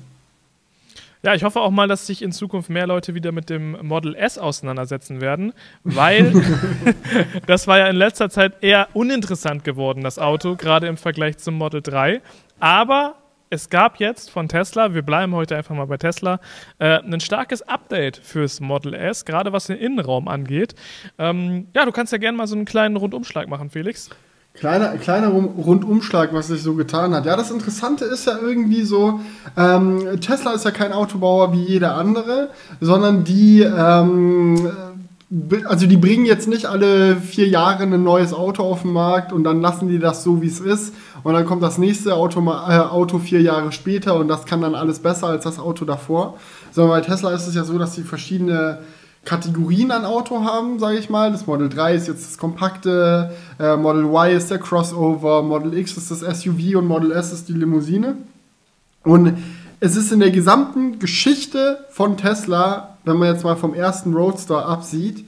Ja, 1.24 1.34
ich 1.34 1.44
hoffe 1.44 1.60
auch 1.62 1.72
mal, 1.72 1.88
dass 1.88 2.06
sich 2.06 2.22
in 2.22 2.32
Zukunft 2.32 2.70
mehr 2.70 2.88
Leute 2.88 3.16
wieder 3.16 3.32
mit 3.32 3.50
dem 3.50 3.76
Model 3.86 4.16
S 4.16 4.38
auseinandersetzen 4.38 5.20
werden, 5.20 5.52
weil 5.84 6.32
das 7.48 7.68
war 7.68 7.80
ja 7.80 7.88
in 7.88 7.96
letzter 7.96 8.30
Zeit 8.30 8.54
eher 8.62 8.88
uninteressant 8.94 9.64
geworden, 9.64 10.04
das 10.04 10.20
Auto, 10.20 10.56
gerade 10.56 10.88
im 10.88 10.96
Vergleich 10.96 11.38
zum 11.38 11.56
Model 11.56 11.82
3. 11.82 12.22
Aber 12.60 13.16
es 13.50 13.70
gab 13.70 14.00
jetzt 14.00 14.30
von 14.30 14.48
Tesla, 14.48 14.94
wir 14.94 15.02
bleiben 15.02 15.34
heute 15.34 15.56
einfach 15.56 15.76
mal 15.76 15.86
bei 15.86 15.98
Tesla, 15.98 16.40
äh, 16.80 17.00
ein 17.00 17.20
starkes 17.20 17.62
Update 17.62 18.18
fürs 18.18 18.60
Model 18.60 18.94
S, 18.94 19.26
gerade 19.26 19.54
was 19.54 19.68
den 19.68 19.78
Innenraum 19.78 20.28
angeht. 20.28 20.76
Ähm, 21.18 21.68
ja, 21.74 21.86
du 21.86 21.92
kannst 21.92 22.12
ja 22.12 22.18
gerne 22.18 22.38
mal 22.38 22.48
so 22.48 22.56
einen 22.56 22.66
kleinen 22.66 22.98
Rundumschlag 22.98 23.48
machen, 23.48 23.70
Felix. 23.70 24.10
Kleiner, 24.54 24.98
kleiner 24.98 25.30
Rundumschlag, 25.30 26.34
was 26.34 26.48
sich 26.48 26.64
so 26.64 26.74
getan 26.74 27.14
hat. 27.14 27.28
Ja, 27.28 27.36
das 27.36 27.52
Interessante 27.52 28.06
ist 28.06 28.26
ja 28.26 28.40
irgendwie 28.42 28.82
so, 28.82 29.20
ähm, 29.56 30.20
Tesla 30.20 30.54
ist 30.54 30.66
ja 30.66 30.72
kein 30.72 30.94
Autobauer 30.94 31.54
wie 31.54 31.64
jeder 31.64 31.96
andere, 31.96 32.50
sondern 32.82 33.24
die, 33.24 33.62
ähm, 33.62 34.72
also 35.66 35.86
die 35.86 35.98
bringen 35.98 36.26
jetzt 36.26 36.48
nicht 36.48 36.66
alle 36.66 37.18
vier 37.18 37.48
Jahre 37.48 37.84
ein 37.84 38.02
neues 38.02 38.34
Auto 38.34 38.64
auf 38.64 38.82
den 38.82 38.94
Markt 38.94 39.32
und 39.32 39.44
dann 39.44 39.62
lassen 39.62 39.90
die 39.90 40.00
das 40.00 40.24
so, 40.24 40.42
wie 40.42 40.48
es 40.48 40.60
ist. 40.60 40.94
Und 41.28 41.34
dann 41.34 41.46
kommt 41.46 41.62
das 41.62 41.78
nächste 41.78 42.16
Auto, 42.16 42.40
äh, 42.40 42.80
Auto 42.80 43.20
vier 43.20 43.42
Jahre 43.42 43.74
später 43.74 44.16
und 44.16 44.30
das 44.30 44.46
kann 44.46 44.62
dann 44.62 44.76
alles 44.76 45.00
besser 45.00 45.28
als 45.28 45.44
das 45.44 45.60
Auto 45.60 45.84
davor. 45.84 46.38
Sondern 46.72 47.02
bei 47.02 47.06
Tesla 47.06 47.32
ist 47.32 47.48
es 47.48 47.54
ja 47.54 47.66
so, 47.66 47.78
dass 47.78 47.96
sie 47.96 48.04
verschiedene 48.04 48.80
Kategorien 49.26 49.92
an 49.92 50.06
Auto 50.06 50.46
haben, 50.46 50.80
sage 50.80 51.00
ich 51.00 51.10
mal. 51.10 51.34
Das 51.34 51.46
Model 51.46 51.68
3 51.68 51.96
ist 51.96 52.08
jetzt 52.08 52.26
das 52.26 52.38
kompakte, 52.38 53.34
äh, 53.60 53.76
Model 53.76 54.06
Y 54.06 54.38
ist 54.38 54.52
der 54.52 54.60
Crossover, 54.60 55.44
Model 55.44 55.78
X 55.78 55.98
ist 55.98 56.12
das 56.12 56.22
SUV 56.22 56.78
und 56.78 56.86
Model 56.86 57.12
S 57.12 57.34
ist 57.34 57.50
die 57.50 57.54
Limousine. 57.56 58.16
Und 59.04 59.34
es 59.82 59.98
ist 59.98 60.14
in 60.14 60.22
der 60.22 60.32
gesamten 60.32 60.98
Geschichte 60.98 61.80
von 61.90 62.16
Tesla, 62.16 62.96
wenn 63.04 63.18
man 63.18 63.34
jetzt 63.34 63.44
mal 63.44 63.58
vom 63.58 63.74
ersten 63.74 64.14
Roadster 64.14 64.66
absieht, 64.66 65.26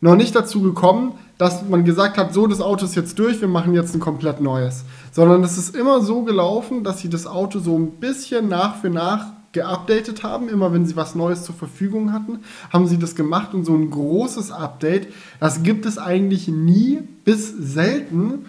noch 0.00 0.16
nicht 0.16 0.34
dazu 0.34 0.62
gekommen, 0.62 1.18
dass 1.38 1.68
man 1.68 1.84
gesagt 1.84 2.16
hat, 2.16 2.32
so, 2.32 2.46
das 2.46 2.60
Auto 2.60 2.84
ist 2.84 2.94
jetzt 2.94 3.18
durch, 3.18 3.40
wir 3.40 3.48
machen 3.48 3.74
jetzt 3.74 3.94
ein 3.94 4.00
komplett 4.00 4.40
neues. 4.40 4.84
Sondern 5.12 5.42
es 5.42 5.58
ist 5.58 5.74
immer 5.74 6.00
so 6.00 6.22
gelaufen, 6.22 6.84
dass 6.84 7.00
sie 7.00 7.08
das 7.08 7.26
Auto 7.26 7.58
so 7.58 7.76
ein 7.76 7.92
bisschen 7.92 8.48
nach 8.48 8.76
für 8.76 8.90
nach 8.90 9.26
geupdatet 9.52 10.22
haben. 10.22 10.48
Immer 10.48 10.72
wenn 10.72 10.84
sie 10.86 10.96
was 10.96 11.14
Neues 11.14 11.44
zur 11.44 11.54
Verfügung 11.54 12.12
hatten, 12.12 12.40
haben 12.72 12.86
sie 12.86 12.98
das 12.98 13.14
gemacht 13.14 13.54
und 13.54 13.64
so 13.64 13.74
ein 13.74 13.90
großes 13.90 14.50
Update, 14.50 15.08
das 15.40 15.62
gibt 15.62 15.86
es 15.86 15.96
eigentlich 15.96 16.48
nie 16.48 17.00
bis 17.24 17.48
selten. 17.48 18.46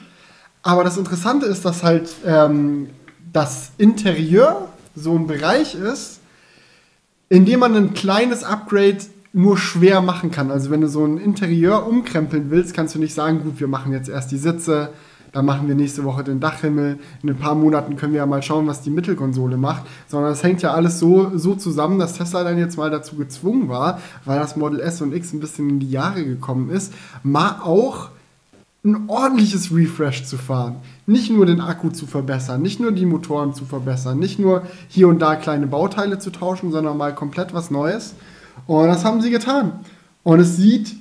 Aber 0.61 0.83
das 0.83 0.97
Interessante 0.97 1.45
ist, 1.45 1.63
dass 1.63 1.83
halt 1.83 2.09
ähm, 2.25 2.89
das 3.31 3.71
Interieur 3.77 4.67
so 4.95 5.15
ein 5.15 5.27
Bereich 5.27 5.75
ist, 5.75 6.19
in 7.29 7.45
dem 7.45 7.59
man 7.59 7.75
ein 7.75 7.93
kleines 7.93 8.43
Upgrade 8.43 8.97
nur 9.35 9.57
schwer 9.57 10.01
machen 10.01 10.31
kann. 10.31 10.49
Also 10.49 10.71
wenn 10.71 10.79
du 10.79 10.87
so 10.87 11.05
ein 11.05 11.17
Interieur 11.17 11.85
umkrempeln 11.87 12.49
willst, 12.49 12.73
kannst 12.73 12.95
du 12.95 12.99
nicht 12.99 13.13
sagen, 13.13 13.41
gut, 13.43 13.59
wir 13.59 13.67
machen 13.67 13.91
jetzt 13.91 14.07
erst 14.07 14.31
die 14.31 14.37
Sitze, 14.37 14.89
dann 15.33 15.45
machen 15.45 15.67
wir 15.67 15.75
nächste 15.75 16.05
Woche 16.05 16.23
den 16.23 16.39
Dachhimmel, 16.39 16.99
in 17.21 17.29
ein 17.29 17.35
paar 17.35 17.53
Monaten 17.53 17.97
können 17.97 18.13
wir 18.13 18.19
ja 18.19 18.25
mal 18.25 18.41
schauen, 18.41 18.65
was 18.67 18.81
die 18.81 18.89
Mittelkonsole 18.89 19.57
macht, 19.57 19.83
sondern 20.07 20.31
es 20.31 20.41
hängt 20.41 20.61
ja 20.61 20.73
alles 20.73 20.99
so, 20.99 21.37
so 21.37 21.53
zusammen, 21.55 21.99
dass 21.99 22.13
Tesla 22.13 22.45
dann 22.45 22.57
jetzt 22.57 22.77
mal 22.77 22.89
dazu 22.89 23.17
gezwungen 23.17 23.67
war, 23.67 23.99
weil 24.23 24.39
das 24.39 24.55
Model 24.55 24.79
S 24.79 25.01
und 25.01 25.13
X 25.13 25.33
ein 25.33 25.41
bisschen 25.41 25.69
in 25.69 25.79
die 25.81 25.91
Jahre 25.91 26.23
gekommen 26.23 26.69
ist, 26.69 26.93
mal 27.21 27.59
auch 27.61 28.11
ein 28.85 29.09
ordentliches 29.09 29.75
Refresh 29.75 30.23
zu 30.23 30.37
fahren. 30.37 30.77
Nicht 31.07 31.29
nur 31.29 31.45
den 31.45 31.59
Akku 31.59 31.89
zu 31.89 32.07
verbessern, 32.07 32.61
nicht 32.61 32.79
nur 32.79 32.93
die 32.93 33.05
Motoren 33.05 33.53
zu 33.53 33.65
verbessern, 33.65 34.17
nicht 34.17 34.39
nur 34.39 34.61
hier 34.87 35.09
und 35.09 35.21
da 35.21 35.35
kleine 35.35 35.67
Bauteile 35.67 36.19
zu 36.19 36.29
tauschen, 36.29 36.71
sondern 36.71 36.95
mal 36.95 37.13
komplett 37.13 37.53
was 37.53 37.69
Neues. 37.69 38.15
Und 38.67 38.87
das 38.87 39.05
haben 39.05 39.21
sie 39.21 39.29
getan. 39.29 39.79
Und 40.23 40.39
es 40.39 40.57
sieht 40.57 40.95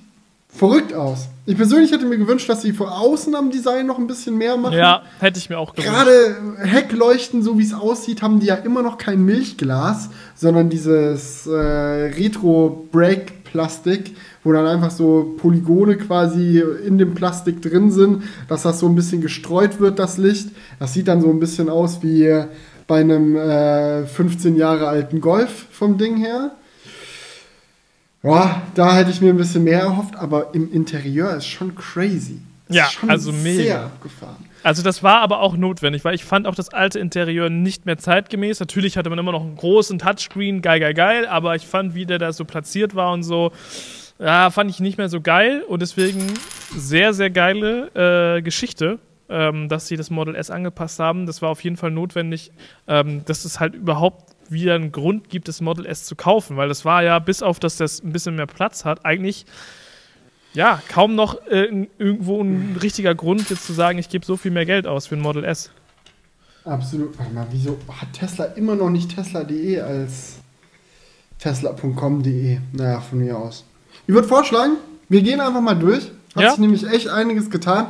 verrückt 0.49 0.95
aus. 0.95 1.29
Ich 1.47 1.57
persönlich 1.57 1.91
hätte 1.93 2.07
mir 2.07 2.17
gewünscht, 2.17 2.49
dass 2.49 2.63
sie 2.63 2.73
vor 2.73 2.99
außen 2.99 3.35
am 3.35 3.51
Design 3.51 3.87
noch 3.87 3.99
ein 3.99 4.07
bisschen 4.07 4.39
mehr 4.39 4.57
machen. 4.57 4.79
Ja, 4.79 5.03
hätte 5.19 5.39
ich 5.39 5.51
mir 5.51 5.59
auch 5.59 5.75
gewünscht. 5.75 5.93
Gerade 5.93 6.37
Heckleuchten, 6.59 7.43
so 7.43 7.59
wie 7.59 7.65
es 7.65 7.75
aussieht, 7.75 8.23
haben 8.23 8.41
die 8.41 8.47
ja 8.47 8.55
immer 8.55 8.81
noch 8.83 8.97
kein 8.97 9.23
Milchglas, 9.25 10.09
sondern 10.35 10.71
dieses 10.71 11.47
äh, 11.47 11.53
Retro-Brake-Plastik, 11.53 14.17
wo 14.43 14.53
dann 14.53 14.67
einfach 14.67 14.91
so 14.91 15.35
Polygone 15.37 15.99
quasi 15.99 16.65
in 16.87 16.97
dem 16.97 17.13
Plastik 17.15 17.61
drin 17.61 17.91
sind, 17.91 18.23
dass 18.49 18.63
das 18.63 18.79
so 18.79 18.87
ein 18.87 18.95
bisschen 18.95 19.21
gestreut 19.21 19.81
wird, 19.81 19.99
das 19.99 20.17
Licht. 20.17 20.49
Das 20.79 20.95
sieht 20.95 21.09
dann 21.09 21.21
so 21.21 21.29
ein 21.29 21.41
bisschen 21.41 21.69
aus 21.69 22.03
wie 22.03 22.43
bei 22.87 23.01
einem 23.01 23.37
äh, 23.37 24.07
15 24.07 24.57
Jahre 24.57 24.89
alten 24.89 25.21
Golf 25.21 25.67
vom 25.71 25.99
Ding 25.99 26.17
her. 26.17 26.53
Boah, 28.25 28.63
da 28.75 28.97
hätte 28.97 29.11
ich 29.11 29.21
mir 29.21 29.35
ein 29.35 29.37
bisschen 29.37 29.65
mehr 29.65 29.81
erhofft, 29.81 30.17
aber 30.17 30.55
im 30.55 30.73
Interieur 30.73 31.37
ist 31.37 31.47
schon 31.47 31.75
crazy. 31.75 32.41
Ist 32.69 32.75
ja, 32.75 32.87
schon 32.87 33.11
also 33.11 33.33
mega. 33.33 33.63
Sehr 33.63 33.81
abgefahren. 33.83 34.47
Also 34.63 34.83
das 34.83 35.03
war 35.03 35.21
aber 35.21 35.41
auch 35.41 35.59
notwendig, 35.59 36.07
weil 36.07 36.15
ich 36.15 36.25
fand 36.25 36.47
auch 36.47 36.55
das 36.55 36.71
alte 36.71 36.99
Interieur 36.99 37.51
nicht 37.51 37.85
mehr 37.85 37.99
zeitgemäß. 37.99 38.61
Natürlich 38.61 38.97
hatte 38.97 39.11
man 39.11 39.19
immer 39.19 39.33
noch 39.33 39.43
einen 39.43 39.57
großen 39.57 39.99
Touchscreen, 39.99 40.63
geil, 40.63 40.81
geil, 40.81 40.95
geil, 40.95 41.27
aber 41.27 41.55
ich 41.55 41.67
fand, 41.67 41.95
wie 41.95 42.07
der 42.07 42.19
da 42.19 42.33
so 42.33 42.47
platziert 42.47 42.95
war 42.95 43.13
und 43.13 43.25
so, 43.25 43.53
ja, 44.19 44.49
fand 44.49 44.71
ich 44.71 44.81
nicht 44.81 44.97
mehr 44.97 45.11
so 45.11 45.21
geil 45.21 45.63
und 45.69 45.83
deswegen 45.83 46.25
sehr, 46.75 47.13
sehr 47.13 47.29
geile 47.29 48.39
äh, 48.39 48.41
Geschichte, 48.41 49.01
ähm, 49.29 49.69
dass 49.69 49.87
sie 49.87 49.99
das 49.99 50.09
Model 50.09 50.35
S 50.35 50.51
angepasst 50.51 50.99
haben. 50.99 51.27
Das 51.27 51.43
war 51.43 51.51
auf 51.51 51.63
jeden 51.63 51.77
Fall 51.77 51.91
notwendig, 51.91 52.53
ähm, 52.89 53.23
dass 53.27 53.45
es 53.45 53.61
halt 53.61 53.75
überhaupt 53.75 54.34
wieder 54.49 54.75
einen 54.75 54.93
Grund 54.93 55.29
gibt, 55.29 55.49
das 55.49 55.61
Model 55.61 55.87
S 55.87 56.05
zu 56.05 56.17
kaufen, 56.17 56.57
weil 56.57 56.69
das 56.69 56.85
war 56.85 57.03
ja, 57.03 57.19
bis 57.19 57.43
auf 57.43 57.61
dass 57.61 57.77
das 57.77 58.03
ein 58.03 58.13
bisschen 58.13 58.37
mehr 58.37 58.47
Platz 58.47 58.85
hat, 58.85 59.05
eigentlich 59.05 59.47
ja 60.53 60.81
kaum 60.89 61.15
noch 61.15 61.47
äh, 61.47 61.87
irgendwo 61.99 62.41
ein 62.41 62.77
richtiger 62.81 63.15
Grund, 63.15 63.51
jetzt 63.51 63.67
zu 63.67 63.73
sagen, 63.73 63.99
ich 63.99 64.09
gebe 64.09 64.25
so 64.25 64.37
viel 64.37 64.51
mehr 64.51 64.67
Geld 64.67 64.87
aus 64.87 65.07
für 65.07 65.17
ein 65.17 65.21
Model 65.21 65.45
S. 65.45 65.71
Absolut. 66.65 67.19
Warte 67.19 67.33
mal, 67.33 67.47
wieso 67.51 67.79
hat 67.89 68.13
Tesla 68.13 68.45
immer 68.45 68.75
noch 68.75 68.89
nicht 68.89 69.15
Tesla.de 69.15 69.81
als 69.81 70.37
Tesla.com.de? 71.39 72.59
Naja, 72.73 73.01
von 73.01 73.19
mir 73.19 73.37
aus. 73.37 73.65
Ich 74.07 74.15
würde 74.15 74.27
vorschlagen, 74.27 74.77
wir 75.09 75.23
gehen 75.23 75.41
einfach 75.41 75.61
mal 75.61 75.75
durch. 75.75 76.11
Hat 76.35 76.43
ja? 76.43 76.51
sich 76.51 76.61
nämlich 76.61 76.87
echt 76.87 77.09
einiges 77.09 77.51
getan. 77.51 77.89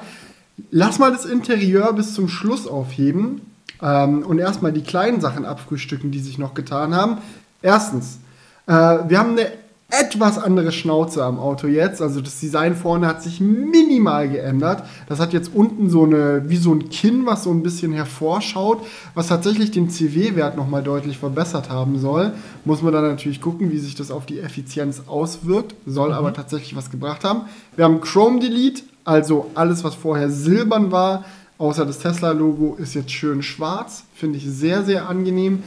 Lass 0.70 0.98
mal 0.98 1.12
das 1.12 1.24
Interieur 1.24 1.92
bis 1.92 2.14
zum 2.14 2.28
Schluss 2.28 2.66
aufheben 2.66 3.42
ähm, 3.82 4.22
und 4.22 4.38
erstmal 4.38 4.72
die 4.72 4.82
kleinen 4.82 5.20
Sachen 5.20 5.44
abfrühstücken, 5.44 6.10
die 6.10 6.20
sich 6.20 6.38
noch 6.38 6.54
getan 6.54 6.94
haben. 6.94 7.18
Erstens, 7.62 8.18
äh, 8.66 8.72
wir 8.72 9.18
haben 9.18 9.32
eine 9.32 9.52
etwas 10.00 10.38
andere 10.38 10.72
Schnauze 10.72 11.24
am 11.24 11.38
Auto 11.38 11.66
jetzt. 11.66 12.02
Also 12.02 12.20
das 12.20 12.40
Design 12.40 12.74
vorne 12.74 13.06
hat 13.06 13.22
sich 13.22 13.40
minimal 13.40 14.28
geändert. 14.28 14.82
Das 15.08 15.20
hat 15.20 15.32
jetzt 15.32 15.54
unten 15.54 15.88
so 15.88 16.04
eine, 16.04 16.48
wie 16.48 16.56
so 16.56 16.72
ein 16.74 16.88
Kinn, 16.88 17.26
was 17.26 17.44
so 17.44 17.50
ein 17.50 17.62
bisschen 17.62 17.92
hervorschaut, 17.92 18.84
was 19.14 19.28
tatsächlich 19.28 19.70
den 19.70 19.90
CW-Wert 19.90 20.56
nochmal 20.56 20.82
deutlich 20.82 21.18
verbessert 21.18 21.70
haben 21.70 21.98
soll. 21.98 22.32
Muss 22.64 22.82
man 22.82 22.92
dann 22.92 23.04
natürlich 23.04 23.40
gucken, 23.40 23.70
wie 23.70 23.78
sich 23.78 23.94
das 23.94 24.10
auf 24.10 24.26
die 24.26 24.40
Effizienz 24.40 25.02
auswirkt. 25.06 25.74
Soll 25.86 26.08
mhm. 26.08 26.14
aber 26.14 26.32
tatsächlich 26.32 26.74
was 26.74 26.90
gebracht 26.90 27.22
haben. 27.24 27.42
Wir 27.76 27.84
haben 27.84 28.00
Chrome 28.00 28.40
Delete, 28.40 28.82
also 29.04 29.50
alles, 29.54 29.84
was 29.84 29.94
vorher 29.94 30.30
silbern 30.30 30.90
war, 30.90 31.24
Außer 31.58 31.86
das 31.86 31.98
Tesla-Logo 32.00 32.76
ist 32.76 32.94
jetzt 32.94 33.12
schön 33.12 33.42
schwarz. 33.42 34.04
Finde 34.14 34.38
ich 34.38 34.44
sehr, 34.46 34.82
sehr 34.82 35.08
angenehm. 35.08 35.62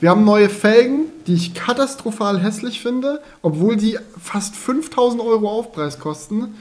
Wir 0.00 0.10
haben 0.10 0.24
neue 0.24 0.48
Felgen, 0.48 1.06
die 1.26 1.34
ich 1.34 1.54
katastrophal 1.54 2.40
hässlich 2.40 2.80
finde, 2.80 3.20
obwohl 3.40 3.76
die 3.76 3.98
fast 4.20 4.56
5000 4.56 5.22
Euro 5.22 5.48
Aufpreis 5.48 5.98
kosten. 5.98 6.54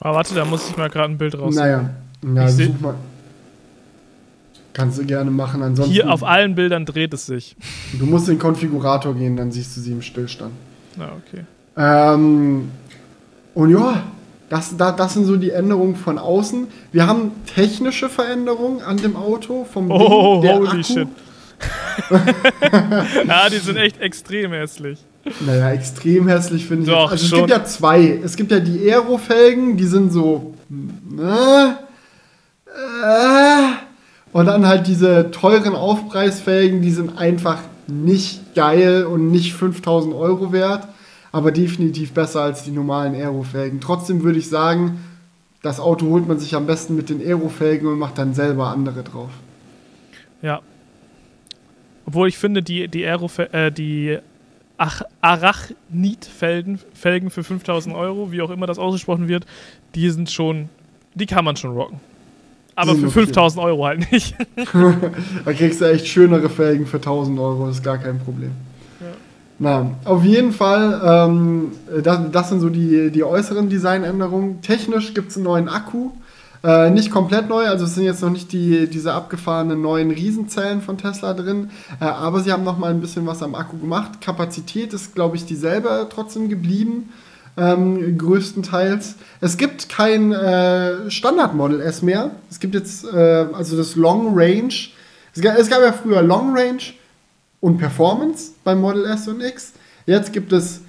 Aber 0.00 0.16
warte, 0.16 0.34
da 0.34 0.44
muss 0.44 0.68
ich 0.68 0.76
mal 0.76 0.90
gerade 0.90 1.12
ein 1.12 1.18
Bild 1.18 1.38
raus. 1.38 1.54
Naja, 1.54 1.90
ja, 2.22 2.48
such 2.48 2.80
mal. 2.80 2.94
Kannst 4.74 4.98
du 4.98 5.04
gerne 5.04 5.30
machen. 5.30 5.62
Ansonsten, 5.62 5.92
Hier 5.92 6.12
auf 6.12 6.22
allen 6.22 6.54
Bildern 6.54 6.86
dreht 6.86 7.12
es 7.12 7.26
sich. 7.26 7.56
Du 7.98 8.06
musst 8.06 8.28
in 8.28 8.34
den 8.34 8.40
Konfigurator 8.40 9.14
gehen, 9.14 9.36
dann 9.36 9.50
siehst 9.50 9.76
du 9.76 9.80
sie 9.80 9.92
im 9.92 10.02
Stillstand. 10.02 10.52
Ah, 10.98 11.08
okay. 11.26 11.44
Ähm, 11.76 12.70
und 13.54 13.70
ja, 13.70 14.02
das, 14.48 14.76
da, 14.76 14.92
das 14.92 15.14
sind 15.14 15.24
so 15.26 15.36
die 15.36 15.50
Änderungen 15.50 15.96
von 15.96 16.18
außen. 16.18 16.66
Wir 16.92 17.06
haben 17.06 17.32
technische 17.54 18.08
Veränderungen 18.08 18.80
an 18.82 18.96
dem 18.96 19.16
Auto 19.16 19.66
vom 19.70 19.90
Oh, 19.90 20.40
Ding, 20.40 20.50
holy 20.52 20.68
Akku. 20.68 20.82
shit. 20.82 21.08
ja, 23.26 23.48
die 23.50 23.58
sind 23.58 23.76
echt 23.76 24.00
extrem 24.00 24.52
hässlich. 24.52 24.98
Naja, 25.44 25.70
extrem 25.72 26.28
hässlich 26.28 26.66
finde 26.66 26.84
ich. 26.84 26.88
Doch, 26.90 27.10
also 27.10 27.22
es 27.24 27.28
schon. 27.28 27.38
gibt 27.40 27.50
ja 27.50 27.64
zwei. 27.64 28.20
Es 28.24 28.36
gibt 28.36 28.50
ja 28.52 28.60
die 28.60 28.90
Aero-Felgen, 28.90 29.76
die 29.76 29.86
sind 29.86 30.12
so. 30.12 30.54
Äh, 31.18 31.68
äh, 32.66 33.72
Und 34.32 34.46
dann 34.46 34.66
halt 34.66 34.86
diese 34.86 35.30
teuren 35.30 35.74
Aufpreisfelgen, 35.74 36.82
die 36.82 36.90
sind 36.92 37.18
einfach 37.18 37.58
nicht 37.86 38.54
geil 38.54 39.04
und 39.04 39.30
nicht 39.30 39.54
5000 39.54 40.14
Euro 40.14 40.52
wert, 40.52 40.86
aber 41.32 41.52
definitiv 41.52 42.12
besser 42.12 42.42
als 42.42 42.62
die 42.64 42.70
normalen 42.70 43.14
Aerofelgen. 43.14 43.80
Trotzdem 43.80 44.22
würde 44.22 44.38
ich 44.38 44.48
sagen, 44.48 44.98
das 45.62 45.80
Auto 45.80 46.06
holt 46.06 46.28
man 46.28 46.38
sich 46.38 46.54
am 46.54 46.66
besten 46.66 46.94
mit 46.96 47.10
den 47.10 47.20
Aerofelgen 47.20 47.88
und 47.88 47.98
macht 47.98 48.18
dann 48.18 48.34
selber 48.34 48.68
andere 48.68 49.02
drauf. 49.02 49.30
Ja. 50.42 50.60
Obwohl 52.06 52.28
ich 52.28 52.38
finde, 52.38 52.62
die, 52.62 52.88
die, 52.88 53.04
Aerofe 53.04 53.52
äh, 53.52 53.70
die 53.70 54.18
Arachnid-Felgen 55.20 56.78
Felgen 56.94 57.30
für 57.30 57.42
5000 57.42 57.94
Euro, 57.94 58.30
wie 58.32 58.40
auch 58.40 58.50
immer 58.50 58.66
das 58.66 58.78
ausgesprochen 58.78 59.28
wird, 59.28 59.44
die 59.94 60.08
sind 60.10 60.30
schon, 60.30 60.68
die 61.14 61.26
kann 61.26 61.44
man 61.44 61.56
schon 61.56 61.72
rocken. 61.72 62.00
Aber 62.76 62.94
für 62.94 63.10
5000 63.10 63.62
Euro 63.64 63.86
halt 63.86 64.10
nicht. 64.12 64.36
da 65.44 65.52
kriegst 65.52 65.80
du 65.80 65.84
echt 65.86 66.06
schönere 66.06 66.48
Felgen 66.48 66.86
für 66.86 66.98
1000 66.98 67.36
Euro, 67.40 67.66
das 67.66 67.78
ist 67.78 67.82
gar 67.82 67.98
kein 67.98 68.20
Problem. 68.20 68.52
Na, 69.60 69.90
auf 70.04 70.22
jeden 70.22 70.52
Fall, 70.52 71.00
ähm, 71.04 71.72
das, 72.02 72.20
das, 72.30 72.48
sind 72.48 72.60
so 72.60 72.68
die, 72.68 73.10
die 73.10 73.24
äußeren 73.24 73.68
Designänderungen. 73.68 74.62
Technisch 74.62 75.14
gibt 75.14 75.30
es 75.30 75.36
einen 75.36 75.44
neuen 75.44 75.68
Akku. 75.68 76.10
Äh, 76.62 76.90
nicht 76.90 77.10
komplett 77.10 77.48
neu, 77.48 77.66
also 77.66 77.84
es 77.84 77.94
sind 77.94 78.04
jetzt 78.04 78.22
noch 78.22 78.30
nicht 78.30 78.52
die, 78.52 78.88
diese 78.88 79.12
abgefahrenen 79.12 79.80
neuen 79.80 80.10
Riesenzellen 80.10 80.82
von 80.82 80.98
Tesla 80.98 81.32
drin, 81.32 81.70
äh, 82.00 82.04
aber 82.04 82.40
sie 82.40 82.52
haben 82.52 82.64
noch 82.64 82.78
mal 82.78 82.90
ein 82.90 83.00
bisschen 83.00 83.26
was 83.26 83.42
am 83.44 83.54
Akku 83.54 83.78
gemacht. 83.78 84.20
Kapazität 84.20 84.92
ist, 84.92 85.14
glaube 85.14 85.36
ich, 85.36 85.44
dieselbe 85.44 86.08
trotzdem 86.12 86.48
geblieben, 86.48 87.10
ähm, 87.56 88.18
größtenteils. 88.18 89.16
Es 89.40 89.56
gibt 89.56 89.88
kein 89.88 90.32
äh, 90.32 91.10
Standard 91.10 91.54
Model 91.54 91.80
S 91.80 92.02
mehr. 92.02 92.32
Es 92.50 92.58
gibt 92.58 92.74
jetzt 92.74 93.04
äh, 93.04 93.46
also 93.52 93.76
das 93.76 93.94
Long 93.94 94.32
Range. 94.34 94.74
Es 95.34 95.42
gab, 95.42 95.56
es 95.58 95.68
gab 95.68 95.80
ja 95.80 95.92
früher 95.92 96.22
Long 96.22 96.56
Range 96.56 96.82
und 97.60 97.78
Performance 97.78 98.52
beim 98.64 98.80
Model 98.80 99.04
S 99.06 99.28
und 99.28 99.42
X. 99.42 99.72
Jetzt 100.06 100.32
gibt 100.32 100.52
es 100.52 100.80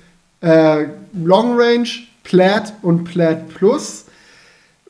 äh, 0.41 0.85
Long 1.13 1.59
Range, 1.59 1.89
Plaid 2.23 2.73
und 2.81 3.03
Plaid 3.03 3.49
Plus. 3.49 4.05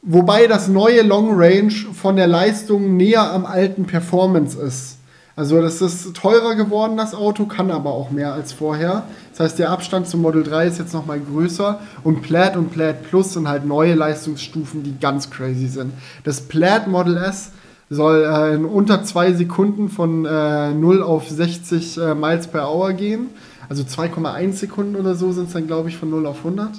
Wobei 0.01 0.47
das 0.47 0.67
neue 0.67 1.01
Long 1.01 1.31
Range 1.31 1.71
von 1.71 2.15
der 2.15 2.27
Leistung 2.27 2.95
näher 2.95 3.31
am 3.31 3.45
alten 3.45 3.85
Performance 3.85 4.57
ist. 4.59 4.99
Also 5.35 5.61
das 5.61 5.81
ist 5.81 6.13
teurer 6.17 6.55
geworden, 6.55 6.97
das 6.97 7.15
Auto, 7.15 7.45
kann 7.45 7.71
aber 7.71 7.91
auch 7.91 8.11
mehr 8.11 8.33
als 8.33 8.51
vorher. 8.51 9.03
Das 9.31 9.39
heißt, 9.39 9.59
der 9.59 9.69
Abstand 9.69 10.05
zum 10.05 10.21
Model 10.21 10.43
3 10.43 10.67
ist 10.67 10.79
jetzt 10.79 10.93
nochmal 10.93 11.19
größer. 11.19 11.79
Und 12.03 12.21
Plaid 12.21 12.57
und 12.57 12.71
Plaid 12.71 13.03
Plus 13.03 13.33
sind 13.33 13.47
halt 13.47 13.65
neue 13.65 13.93
Leistungsstufen, 13.93 14.83
die 14.83 14.99
ganz 14.99 15.29
crazy 15.29 15.67
sind. 15.67 15.93
Das 16.25 16.41
Plaid 16.41 16.87
Model 16.87 17.15
S 17.15 17.51
soll 17.89 18.23
äh, 18.23 18.55
in 18.55 18.65
unter 18.65 19.03
zwei 19.03 19.33
Sekunden 19.33 19.89
von 19.89 20.25
äh, 20.25 20.73
0 20.73 21.01
auf 21.01 21.27
60 21.27 21.97
äh, 21.97 22.15
Miles 22.15 22.47
per 22.47 22.69
Hour 22.69 22.93
gehen. 22.93 23.29
Also 23.67 23.83
2,1 23.83 24.53
Sekunden 24.53 24.95
oder 24.95 25.15
so 25.15 25.31
sind 25.31 25.47
es 25.47 25.53
dann, 25.53 25.67
glaube 25.67 25.89
ich, 25.89 25.97
von 25.97 26.09
0 26.09 26.25
auf 26.25 26.39
100. 26.39 26.71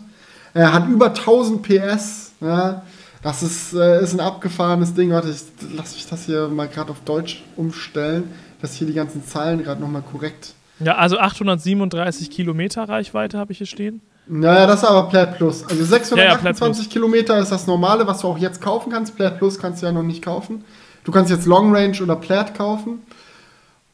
Er 0.55 0.73
hat 0.73 0.89
über 0.89 1.07
1000 1.07 1.63
PS. 1.63 2.33
Ja. 2.41 2.83
Das 3.23 3.43
ist, 3.43 3.75
äh, 3.75 4.03
ist 4.03 4.15
ein 4.15 4.21
abgefahrenes 4.21 4.95
Ding. 4.95 5.11
Warte, 5.11 5.29
ich 5.29 5.43
lass 5.77 5.95
mich 5.95 6.07
das 6.07 6.25
hier 6.25 6.49
mal 6.49 6.69
gerade 6.69 6.91
auf 6.91 7.01
Deutsch 7.05 7.43
umstellen, 7.57 8.31
dass 8.63 8.75
hier 8.75 8.87
die 8.87 8.95
ganzen 8.95 9.25
Zahlen 9.25 9.63
gerade 9.63 9.81
nochmal 9.81 10.03
korrekt. 10.03 10.55
Ja, 10.79 10.97
also 10.97 11.19
837 11.19 12.31
Kilometer 12.31 12.89
Reichweite 12.89 13.37
habe 13.37 13.53
ich 13.53 13.59
hier 13.59 13.67
stehen. 13.67 14.01
Naja, 14.27 14.67
das 14.67 14.83
ist 14.83 14.89
aber 14.89 15.09
Plaid 15.09 15.37
Plus. 15.37 15.65
Also 15.69 15.85
628 15.85 16.85
ja, 16.85 16.89
ja, 16.89 16.93
Kilometer 16.93 17.39
ist 17.39 17.53
das 17.53 17.67
normale, 17.67 18.07
was 18.07 18.21
du 18.21 18.29
auch 18.29 18.39
jetzt 18.39 18.63
kaufen 18.63 18.91
kannst. 18.91 19.17
Plaid 19.17 19.39
Plus 19.39 19.59
kannst 19.59 19.83
du 19.83 19.87
ja 19.87 19.93
noch 19.93 20.03
nicht 20.03 20.23
kaufen. 20.23 20.65
Du 21.05 21.13
kannst 21.13 21.31
jetzt 21.31 21.47
Long 21.47 21.75
Range 21.75 21.97
oder 22.03 22.17
Plaid 22.17 22.55
kaufen. 22.55 23.01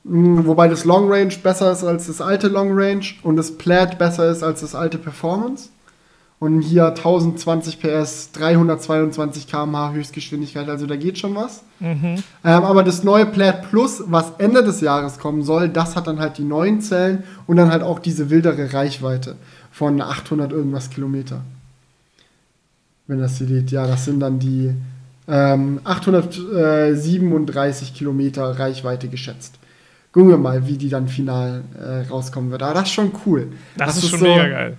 Hm, 0.05 0.47
wobei 0.47 0.69
das 0.69 0.85
Long 0.85 1.11
Range 1.11 1.35
besser 1.43 1.73
ist 1.73 1.85
als 1.85 2.07
das 2.07 2.21
alte 2.21 2.49
Long 2.49 2.71
Range 2.73 3.05
und 3.23 3.37
das 3.37 3.57
Plaid 3.57 3.99
besser 3.99 4.31
ist 4.31 4.43
als 4.43 4.61
das 4.61 4.75
alte 4.75 4.99
Performance. 4.99 5.71
Und 6.39 6.61
hier 6.61 6.89
1020 6.89 7.81
PS, 7.81 8.31
322 8.33 9.47
km/h 9.47 9.93
Höchstgeschwindigkeit, 9.93 10.69
also 10.69 10.87
da 10.87 10.95
geht 10.95 11.19
schon 11.19 11.35
was. 11.35 11.63
Mhm. 11.81 12.23
Ähm, 12.45 12.63
aber 12.63 12.83
das 12.83 13.03
neue 13.03 13.25
Plaid 13.25 13.71
Plus, 13.71 14.03
was 14.07 14.33
Ende 14.37 14.63
des 14.63 14.83
Jahres 14.83 15.19
kommen 15.19 15.43
soll, 15.43 15.71
das 15.71 15.97
hat 15.97 16.07
dann 16.07 16.21
halt 16.21 16.37
die 16.37 16.45
neuen 16.45 16.83
Zellen 16.83 17.25
und 17.47 17.57
dann 17.57 17.71
halt 17.71 17.83
auch 17.83 17.99
diese 17.99 18.29
wildere 18.29 18.75
Reichweite 18.75 19.37
von 19.73 19.99
800 19.99 20.53
irgendwas 20.53 20.91
Kilometer. 20.91 21.41
Wenn 23.07 23.19
das 23.19 23.39
hier 23.39 23.47
geht, 23.47 23.71
ja, 23.71 23.87
das 23.87 24.05
sind 24.05 24.21
dann 24.21 24.39
die 24.39 24.75
ähm, 25.29 25.81
837 25.85 27.95
Kilometer 27.95 28.59
Reichweite 28.59 29.09
geschätzt. 29.09 29.59
Gucken 30.13 30.31
wir 30.31 30.39
mal, 30.39 30.67
wie 30.67 30.79
die 30.79 30.89
dann 30.89 31.09
final 31.09 31.65
äh, 31.79 32.09
rauskommen 32.09 32.51
wird. 32.51 32.63
Aber 32.63 32.75
das 32.75 32.85
ist 32.85 32.95
schon 32.95 33.13
cool. 33.27 33.49
Das, 33.77 33.89
das 33.89 33.99
ist, 33.99 34.05
ist 34.05 34.11
schon 34.11 34.21
so, 34.21 34.27
mega 34.27 34.49
geil. 34.49 34.77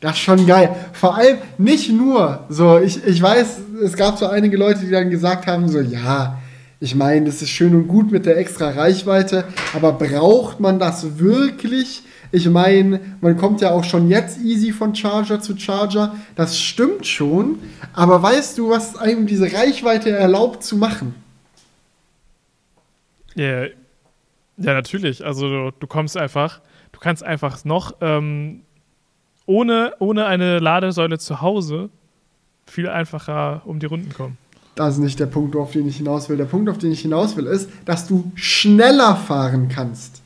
Das 0.00 0.12
ist 0.12 0.20
schon 0.20 0.46
geil. 0.46 0.74
Vor 0.92 1.16
allem 1.16 1.38
nicht 1.58 1.90
nur 1.90 2.44
so, 2.48 2.78
ich, 2.78 3.04
ich 3.04 3.20
weiß, 3.20 3.58
es 3.82 3.96
gab 3.96 4.18
so 4.18 4.26
einige 4.26 4.56
Leute, 4.56 4.80
die 4.80 4.90
dann 4.90 5.10
gesagt 5.10 5.46
haben, 5.46 5.68
so, 5.68 5.80
ja, 5.80 6.38
ich 6.78 6.94
meine, 6.94 7.26
das 7.26 7.40
ist 7.40 7.48
schön 7.48 7.74
und 7.74 7.88
gut 7.88 8.12
mit 8.12 8.26
der 8.26 8.36
extra 8.36 8.70
Reichweite, 8.70 9.44
aber 9.74 9.92
braucht 9.92 10.60
man 10.60 10.78
das 10.78 11.18
wirklich? 11.18 12.02
Ich 12.32 12.48
meine, 12.48 13.00
man 13.20 13.36
kommt 13.36 13.60
ja 13.60 13.70
auch 13.70 13.84
schon 13.84 14.08
jetzt 14.08 14.40
easy 14.40 14.72
von 14.72 14.94
Charger 14.94 15.40
zu 15.40 15.56
Charger. 15.56 16.14
Das 16.34 16.58
stimmt 16.58 17.06
schon, 17.06 17.58
aber 17.92 18.22
weißt 18.22 18.58
du, 18.58 18.70
was 18.70 18.96
einem 18.96 19.26
diese 19.26 19.52
Reichweite 19.52 20.10
erlaubt 20.10 20.62
zu 20.62 20.76
machen? 20.76 21.14
Ja, 23.34 23.64
ja 23.64 23.70
natürlich. 24.56 25.24
Also 25.24 25.48
du, 25.48 25.72
du, 25.78 25.86
kommst 25.86 26.16
einfach, 26.16 26.60
du 26.92 27.00
kannst 27.00 27.22
einfach 27.22 27.64
noch 27.64 27.94
ähm, 28.00 28.62
ohne, 29.46 29.94
ohne 30.00 30.26
eine 30.26 30.58
Ladesäule 30.58 31.18
zu 31.18 31.40
Hause 31.40 31.90
viel 32.66 32.88
einfacher 32.88 33.62
um 33.64 33.78
die 33.78 33.86
Runden 33.86 34.12
kommen. 34.12 34.38
Das 34.74 34.94
ist 34.94 35.00
nicht 35.00 35.18
der 35.18 35.26
Punkt, 35.26 35.56
auf 35.56 35.72
den 35.72 35.88
ich 35.88 35.96
hinaus 35.96 36.28
will. 36.28 36.36
Der 36.36 36.44
Punkt, 36.44 36.68
auf 36.68 36.76
den 36.76 36.92
ich 36.92 37.00
hinaus 37.00 37.36
will, 37.36 37.46
ist, 37.46 37.70
dass 37.86 38.06
du 38.06 38.30
schneller 38.34 39.16
fahren 39.16 39.68
kannst. 39.68 40.22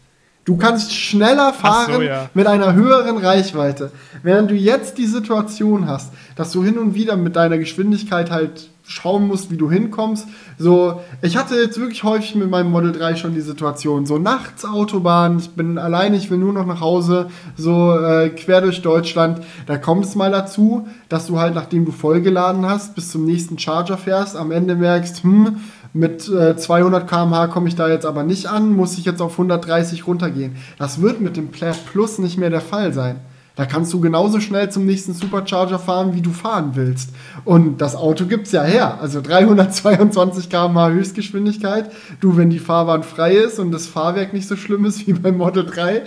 Du 0.50 0.56
kannst 0.56 0.92
schneller 0.92 1.52
fahren 1.52 1.92
so, 1.94 2.02
ja. 2.02 2.28
mit 2.34 2.48
einer 2.48 2.72
höheren 2.72 3.18
Reichweite. 3.18 3.92
Während 4.24 4.50
du 4.50 4.56
jetzt 4.56 4.98
die 4.98 5.06
Situation 5.06 5.86
hast, 5.86 6.12
dass 6.34 6.50
du 6.50 6.64
hin 6.64 6.76
und 6.76 6.96
wieder 6.96 7.16
mit 7.16 7.36
deiner 7.36 7.56
Geschwindigkeit 7.56 8.32
halt 8.32 8.68
schauen 8.82 9.28
musst, 9.28 9.52
wie 9.52 9.56
du 9.56 9.70
hinkommst. 9.70 10.26
So, 10.58 11.02
ich 11.22 11.36
hatte 11.36 11.54
jetzt 11.54 11.78
wirklich 11.78 12.02
häufig 12.02 12.34
mit 12.34 12.50
meinem 12.50 12.72
Model 12.72 12.90
3 12.90 13.14
schon 13.14 13.34
die 13.34 13.40
Situation, 13.40 14.06
so 14.06 14.18
nachts 14.18 14.64
Autobahn, 14.64 15.38
ich 15.38 15.50
bin 15.50 15.78
alleine, 15.78 16.16
ich 16.16 16.28
will 16.32 16.38
nur 16.38 16.52
noch 16.52 16.66
nach 16.66 16.80
Hause, 16.80 17.30
so 17.56 17.96
äh, 17.96 18.30
quer 18.30 18.60
durch 18.60 18.82
Deutschland. 18.82 19.42
Da 19.66 19.78
kommt 19.78 20.04
es 20.04 20.16
mal 20.16 20.32
dazu, 20.32 20.88
dass 21.08 21.28
du 21.28 21.38
halt, 21.38 21.54
nachdem 21.54 21.84
du 21.84 21.92
vollgeladen 21.92 22.66
hast, 22.66 22.96
bis 22.96 23.12
zum 23.12 23.24
nächsten 23.24 23.56
Charger 23.56 23.96
fährst, 23.96 24.36
am 24.36 24.50
Ende 24.50 24.74
merkst, 24.74 25.22
hm, 25.22 25.60
mit 25.92 26.28
äh, 26.28 26.56
200 26.56 27.08
km/h 27.08 27.48
komme 27.48 27.68
ich 27.68 27.76
da 27.76 27.88
jetzt 27.88 28.06
aber 28.06 28.22
nicht 28.22 28.46
an, 28.46 28.70
muss 28.70 28.98
ich 28.98 29.04
jetzt 29.04 29.20
auf 29.20 29.32
130 29.32 30.06
runtergehen. 30.06 30.56
Das 30.78 31.00
wird 31.02 31.20
mit 31.20 31.36
dem 31.36 31.48
Plaid 31.48 31.84
Plus 31.86 32.18
nicht 32.18 32.38
mehr 32.38 32.50
der 32.50 32.60
Fall 32.60 32.92
sein. 32.92 33.20
Da 33.56 33.66
kannst 33.66 33.92
du 33.92 34.00
genauso 34.00 34.40
schnell 34.40 34.70
zum 34.70 34.86
nächsten 34.86 35.12
Supercharger 35.12 35.78
fahren, 35.78 36.14
wie 36.14 36.22
du 36.22 36.30
fahren 36.30 36.70
willst. 36.74 37.10
Und 37.44 37.80
das 37.80 37.96
Auto 37.96 38.24
gibt 38.24 38.46
es 38.46 38.52
ja 38.52 38.62
her. 38.62 38.98
Also 39.02 39.20
322 39.20 40.48
km/h 40.48 40.90
Höchstgeschwindigkeit. 40.90 41.90
Du, 42.20 42.36
wenn 42.36 42.50
die 42.50 42.60
Fahrbahn 42.60 43.02
frei 43.02 43.34
ist 43.34 43.58
und 43.58 43.72
das 43.72 43.86
Fahrwerk 43.86 44.32
nicht 44.32 44.48
so 44.48 44.56
schlimm 44.56 44.84
ist 44.84 45.06
wie 45.06 45.12
beim 45.12 45.36
Model 45.36 45.66
3, 45.66 46.02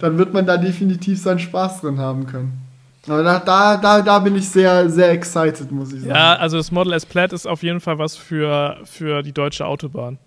dann 0.00 0.18
wird 0.18 0.32
man 0.32 0.46
da 0.46 0.56
definitiv 0.56 1.22
seinen 1.22 1.38
Spaß 1.38 1.82
drin 1.82 1.98
haben 1.98 2.26
können. 2.26 2.65
Aber 3.08 3.22
da, 3.22 3.76
da, 3.76 4.02
da, 4.02 4.18
bin 4.18 4.34
ich 4.36 4.48
sehr, 4.48 4.90
sehr 4.90 5.10
excited, 5.10 5.70
muss 5.70 5.92
ich 5.92 6.00
sagen. 6.00 6.14
Ja, 6.14 6.34
also 6.36 6.56
das 6.56 6.72
Model 6.72 6.92
S 6.92 7.06
Plaid 7.06 7.32
ist 7.32 7.46
auf 7.46 7.62
jeden 7.62 7.80
Fall 7.80 7.98
was 7.98 8.16
für, 8.16 8.78
für 8.84 9.22
die 9.22 9.32
deutsche 9.32 9.66
Autobahn. 9.66 10.18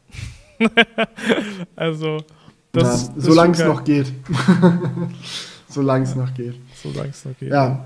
also, 1.75 2.17
das, 2.71 3.07
ja, 3.07 3.13
solange 3.17 3.53
es 3.53 3.63
noch 3.63 3.83
geht. 3.83 4.13
solange 5.67 6.03
es 6.05 6.15
noch 6.15 6.33
geht. 6.33 6.55
Solange 6.81 7.09
es 7.09 7.25
noch 7.25 7.37
geht. 7.37 7.49
Ja. 7.49 7.85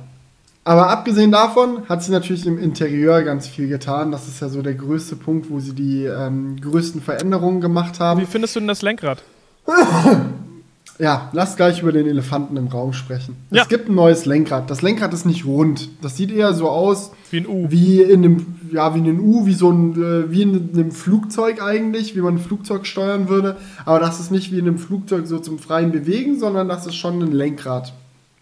Aber 0.65 0.90
abgesehen 0.90 1.32
davon 1.32 1.90
hat 1.90 2.03
sie 2.03 2.11
natürlich 2.11 2.45
im 2.45 2.57
Interieur 2.57 3.24
ganz 3.24 3.48
viel 3.48 3.68
getan. 3.68 4.11
Das 4.11 4.28
ist 4.28 4.40
ja 4.41 4.48
so 4.48 4.61
der 4.61 4.76
größte 4.76 5.18
Punkt, 5.18 5.49
wo 5.49 5.60
sie 5.60 5.74
die 5.74 6.06
ähm, 6.06 6.56
größten 6.61 7.02
Veränderungen 7.02 7.60
gemacht 7.60 7.99
haben. 7.99 8.22
Wie 8.22 8.26
findest 8.26 8.56
du 8.56 8.61
denn 8.61 8.68
das 8.68 8.82
Lenkrad? 8.82 9.24
Ja, 10.99 11.30
lass 11.34 11.56
gleich 11.56 11.82
über 11.82 11.91
den 11.91 12.07
Elefanten 12.07 12.56
im 12.56 12.68
Raum 12.68 12.94
sprechen. 12.94 13.36
Ja. 13.49 13.64
Es 13.64 13.68
gibt 13.68 13.90
ein 13.90 13.95
neues 13.95 14.26
Lenkrad. 14.26 14.70
Das 14.70 14.82
Lenkrad 14.82 15.14
ist 15.14 15.26
nicht 15.26 15.45
rund. 15.45 15.90
Das 16.02 16.18
sieht 16.18 16.32
eher 16.32 16.53
so 16.53 16.70
aus 16.70 17.11
wie 17.32 17.38
ein 17.38 17.48
U. 17.48 17.72
Wie 17.72 18.02
in 18.02 18.24
einem, 18.24 18.45
ja, 18.72 18.94
wie 18.94 18.99
ein 18.99 19.20
U, 19.20 19.45
wie 19.48 19.53
so 19.53 19.72
ein, 19.72 19.94
äh, 19.94 20.32
wie 20.32 20.44
in 20.44 20.70
einem 20.74 20.91
Flugzeug 20.91 21.61
eigentlich, 21.64 22.15
wie 22.15 22.22
man 22.22 22.36
ein 22.36 22.40
Flugzeug 22.40 22.86
steuern 22.86 23.28
würde. 23.28 23.57
Aber 23.86 23.99
das 23.99 24.20
ist 24.20 24.32
nicht 24.32 24.52
wie 24.52 24.60
in 24.60 24.68
einem 24.68 24.78
Flugzeug 24.78 25.26
so 25.26 25.40
zum 25.40 25.57
freien 25.57 25.91
Bewegen, 25.91 26.40
sondern 26.40 26.68
das 26.68 26.86
ist 26.86 26.95
schon 26.95 27.22
ein 27.22 27.32
Lenkrad. 27.32 27.94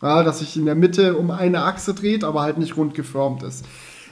Ja, 0.02 0.24
das 0.24 0.40
sich 0.40 0.58
in 0.58 0.66
der 0.66 0.76
Mitte 0.76 1.16
um 1.16 1.32
eine 1.32 1.64
Achse 1.64 1.94
dreht, 1.94 2.24
aber 2.24 2.42
halt 2.42 2.58
nicht 2.58 2.76
rund 2.76 2.96
geformt 2.96 3.44
ist. 3.44 3.64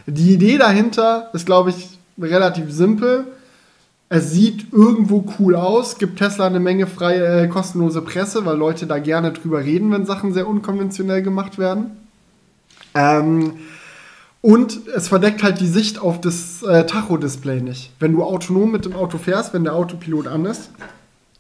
Die 0.06 0.34
Idee 0.34 0.58
dahinter 0.58 1.30
ist, 1.34 1.46
glaube 1.46 1.72
ich, 1.72 2.00
relativ 2.22 2.72
simpel 2.72 3.26
Es 4.12 4.32
sieht 4.32 4.74
irgendwo 4.74 5.24
cool 5.38 5.56
aus, 5.56 6.00
gibt 6.00 6.18
Tesla 6.18 6.48
eine 6.48 6.60
Menge 6.60 6.88
freie, 6.88 7.44
äh, 7.44 7.48
kostenlose 7.48 8.02
Presse, 8.02 8.44
weil 8.44 8.58
Leute 8.58 8.88
da 8.88 8.98
gerne 8.98 9.32
drüber 9.32 9.64
reden, 9.64 9.92
wenn 9.92 10.08
Sachen 10.08 10.34
sehr 10.34 10.48
unkonventionell 10.48 11.22
gemacht 11.22 11.60
werden. 11.60 11.92
Ähm, 12.96 13.54
und 14.42 14.88
es 14.96 15.10
verdeckt 15.10 15.44
halt 15.44 15.60
die 15.60 15.68
Sicht 15.68 16.00
auf 16.00 16.20
das 16.20 16.64
äh, 16.64 16.88
Tacho-Display 16.88 17.62
nicht. 17.62 17.92
Wenn 18.00 18.14
du 18.14 18.24
autonom 18.24 18.72
mit 18.72 18.86
dem 18.86 18.96
Auto 18.96 19.20
fährst, 19.20 19.54
wenn 19.54 19.64
der 19.64 19.76
Autopilot 19.76 20.26
an 20.26 20.46
ist, 20.46 20.72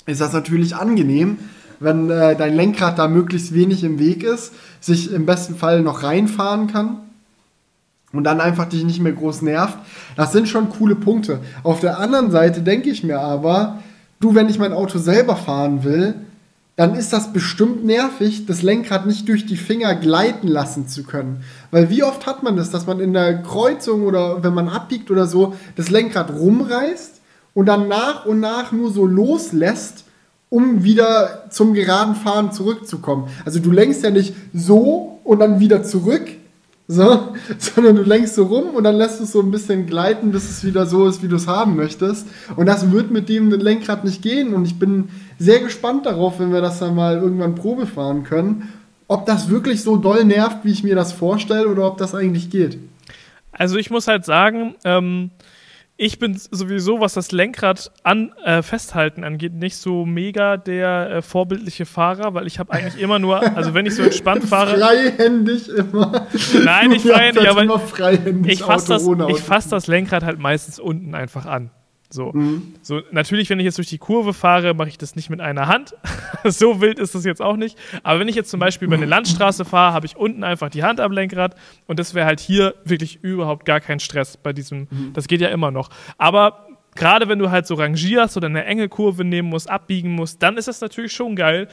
ist 0.05 0.21
das 0.21 0.33
natürlich 0.33 0.75
angenehm, 0.75 1.39
wenn 1.79 2.11
äh, 2.11 2.35
dein 2.35 2.53
Lenkrad 2.53 2.99
da 2.99 3.07
möglichst 3.07 3.51
wenig 3.51 3.83
im 3.83 3.97
Weg 3.97 4.21
ist, 4.21 4.53
sich 4.79 5.11
im 5.11 5.25
besten 5.25 5.55
Fall 5.55 5.81
noch 5.81 6.03
reinfahren 6.03 6.67
kann 6.67 6.97
und 8.13 8.23
dann 8.23 8.41
einfach 8.41 8.65
dich 8.65 8.83
nicht 8.83 9.01
mehr 9.01 9.13
groß 9.13 9.41
nervt. 9.41 9.77
Das 10.15 10.31
sind 10.31 10.47
schon 10.47 10.69
coole 10.69 10.95
Punkte. 10.95 11.39
Auf 11.63 11.79
der 11.79 11.99
anderen 11.99 12.31
Seite 12.31 12.61
denke 12.61 12.89
ich 12.89 13.03
mir 13.03 13.19
aber, 13.19 13.79
du, 14.19 14.35
wenn 14.35 14.49
ich 14.49 14.59
mein 14.59 14.73
Auto 14.73 14.97
selber 14.97 15.35
fahren 15.35 15.83
will, 15.83 16.15
dann 16.75 16.95
ist 16.95 17.11
das 17.11 17.33
bestimmt 17.33 17.83
nervig, 17.83 18.45
das 18.45 18.61
Lenkrad 18.61 19.05
nicht 19.05 19.27
durch 19.27 19.45
die 19.45 19.57
Finger 19.57 19.95
gleiten 19.95 20.47
lassen 20.47 20.87
zu 20.87 21.03
können. 21.03 21.43
Weil 21.71 21.89
wie 21.89 22.03
oft 22.03 22.25
hat 22.25 22.41
man 22.41 22.55
das, 22.55 22.69
dass 22.69 22.87
man 22.87 23.01
in 23.01 23.11
der 23.11 23.43
Kreuzung 23.43 24.03
oder 24.03 24.41
wenn 24.43 24.53
man 24.53 24.69
abbiegt 24.69 25.11
oder 25.11 25.27
so, 25.27 25.55
das 25.75 25.89
Lenkrad 25.89 26.31
rumreißt 26.31 27.19
und 27.53 27.65
dann 27.65 27.89
nach 27.89 28.25
und 28.25 28.39
nach 28.39 28.71
nur 28.71 28.93
so 28.93 29.05
loslässt, 29.05 30.05
um 30.49 30.85
wieder 30.85 31.47
zum 31.49 31.73
geraden 31.73 32.15
Fahren 32.15 32.53
zurückzukommen. 32.53 33.27
Also 33.43 33.59
du 33.59 33.71
lenkst 33.71 34.01
ja 34.01 34.09
nicht 34.09 34.33
so 34.53 35.19
und 35.25 35.39
dann 35.39 35.59
wieder 35.59 35.83
zurück, 35.83 36.29
so, 36.91 37.35
sondern 37.59 37.97
du 37.97 38.01
lenkst 38.01 38.33
so 38.33 38.45
rum 38.45 38.71
und 38.71 38.83
dann 38.83 38.95
lässt 38.95 39.19
du 39.19 39.23
es 39.23 39.31
so 39.31 39.41
ein 39.41 39.51
bisschen 39.51 39.85
gleiten, 39.85 40.31
bis 40.31 40.49
es 40.49 40.63
wieder 40.63 40.87
so 40.87 41.05
ist, 41.07 41.21
wie 41.21 41.27
du 41.27 41.35
es 41.35 41.47
haben 41.47 41.75
möchtest. 41.75 42.27
Und 42.55 42.65
das 42.65 42.91
wird 42.91 43.11
mit 43.11 43.29
dem 43.29 43.51
Lenkrad 43.51 44.03
nicht 44.03 44.23
gehen. 44.23 44.55
Und 44.55 44.65
ich 44.65 44.79
bin 44.79 45.09
sehr 45.37 45.59
gespannt 45.59 46.07
darauf, 46.07 46.39
wenn 46.39 46.51
wir 46.51 46.61
das 46.61 46.79
dann 46.79 46.95
mal 46.95 47.17
irgendwann 47.17 47.53
Probe 47.53 47.85
fahren 47.85 48.23
können, 48.23 48.73
ob 49.07 49.27
das 49.27 49.49
wirklich 49.51 49.83
so 49.83 49.97
doll 49.97 50.25
nervt, 50.25 50.57
wie 50.63 50.71
ich 50.71 50.83
mir 50.83 50.95
das 50.95 51.13
vorstelle, 51.13 51.67
oder 51.67 51.85
ob 51.85 51.99
das 51.99 52.15
eigentlich 52.15 52.49
geht. 52.49 52.79
Also 53.51 53.77
ich 53.77 53.91
muss 53.91 54.07
halt 54.07 54.25
sagen, 54.25 54.73
ähm, 54.83 55.29
ich 56.01 56.17
bin 56.17 56.39
sowieso, 56.49 57.01
was 57.01 57.13
das 57.15 57.33
Lenkrad 57.33 57.91
an, 58.03 58.31
äh, 58.45 58.61
festhalten 58.61 59.25
angeht, 59.25 59.53
nicht 59.53 59.75
so 59.75 60.05
mega 60.05 60.55
der 60.55 61.09
äh, 61.11 61.21
vorbildliche 61.21 61.85
Fahrer, 61.85 62.33
weil 62.33 62.47
ich 62.47 62.57
habe 62.57 62.71
eigentlich 62.71 63.01
immer 63.01 63.19
nur, 63.19 63.41
also 63.57 63.73
wenn 63.73 63.85
ich 63.85 63.95
so 63.95 64.03
entspannt 64.03 64.43
fahre. 64.47 64.77
freihändig 64.77 65.67
immer. 65.67 66.25
Nein, 66.63 66.91
nicht 66.91 67.05
freihändig, 67.05 67.49
aber 67.49 67.81
ich 68.45 68.63
fasse 68.63 68.93
das, 68.93 69.41
fass 69.41 69.67
das 69.67 69.87
Lenkrad 69.87 70.23
halt 70.23 70.39
meistens 70.39 70.79
unten 70.79 71.13
einfach 71.15 71.45
an. 71.45 71.69
So. 72.11 72.31
Mhm. 72.33 72.73
so, 72.81 73.01
natürlich, 73.11 73.49
wenn 73.51 73.59
ich 73.59 73.65
jetzt 73.65 73.77
durch 73.77 73.89
die 73.89 73.99
Kurve 73.99 74.33
fahre, 74.33 74.73
mache 74.73 74.89
ich 74.89 74.97
das 74.97 75.15
nicht 75.15 75.29
mit 75.29 75.41
einer 75.41 75.67
Hand. 75.67 75.95
so 76.43 76.81
wild 76.81 76.97
ist 76.97 77.13
das 77.13 77.23
jetzt 77.23 77.41
auch 77.41 77.55
nicht. 77.55 77.77
Aber 78.01 78.19
wenn 78.19 78.27
ich 78.27 78.35
jetzt 78.35 78.49
zum 78.49 78.59
Beispiel 78.59 78.87
über 78.87 78.95
eine 78.95 79.05
Landstraße 79.05 79.63
fahre, 79.63 79.93
habe 79.93 80.07
ich 80.07 80.17
unten 80.17 80.43
einfach 80.43 80.69
die 80.69 80.83
Hand 80.83 80.99
am 80.99 81.11
Lenkrad 81.11 81.55
und 81.85 81.99
das 81.99 82.15
wäre 82.15 82.25
halt 82.25 82.39
hier 82.39 82.73
wirklich 82.83 83.23
überhaupt 83.23 83.65
gar 83.65 83.79
kein 83.79 83.99
Stress 83.99 84.37
bei 84.37 84.53
diesem. 84.53 84.87
Mhm. 84.89 85.13
Das 85.13 85.27
geht 85.27 85.41
ja 85.41 85.49
immer 85.49 85.69
noch. 85.69 85.89
Aber 86.17 86.67
gerade 86.95 87.29
wenn 87.29 87.37
du 87.37 87.51
halt 87.51 87.67
so 87.67 87.75
rangierst 87.75 88.37
oder 88.37 88.47
eine 88.47 88.65
enge 88.65 88.89
Kurve 88.89 89.23
nehmen 89.23 89.49
musst, 89.49 89.69
abbiegen 89.69 90.11
musst, 90.11 90.41
dann 90.41 90.57
ist 90.57 90.67
das 90.67 90.81
natürlich 90.81 91.13
schon 91.13 91.35
geil, 91.35 91.67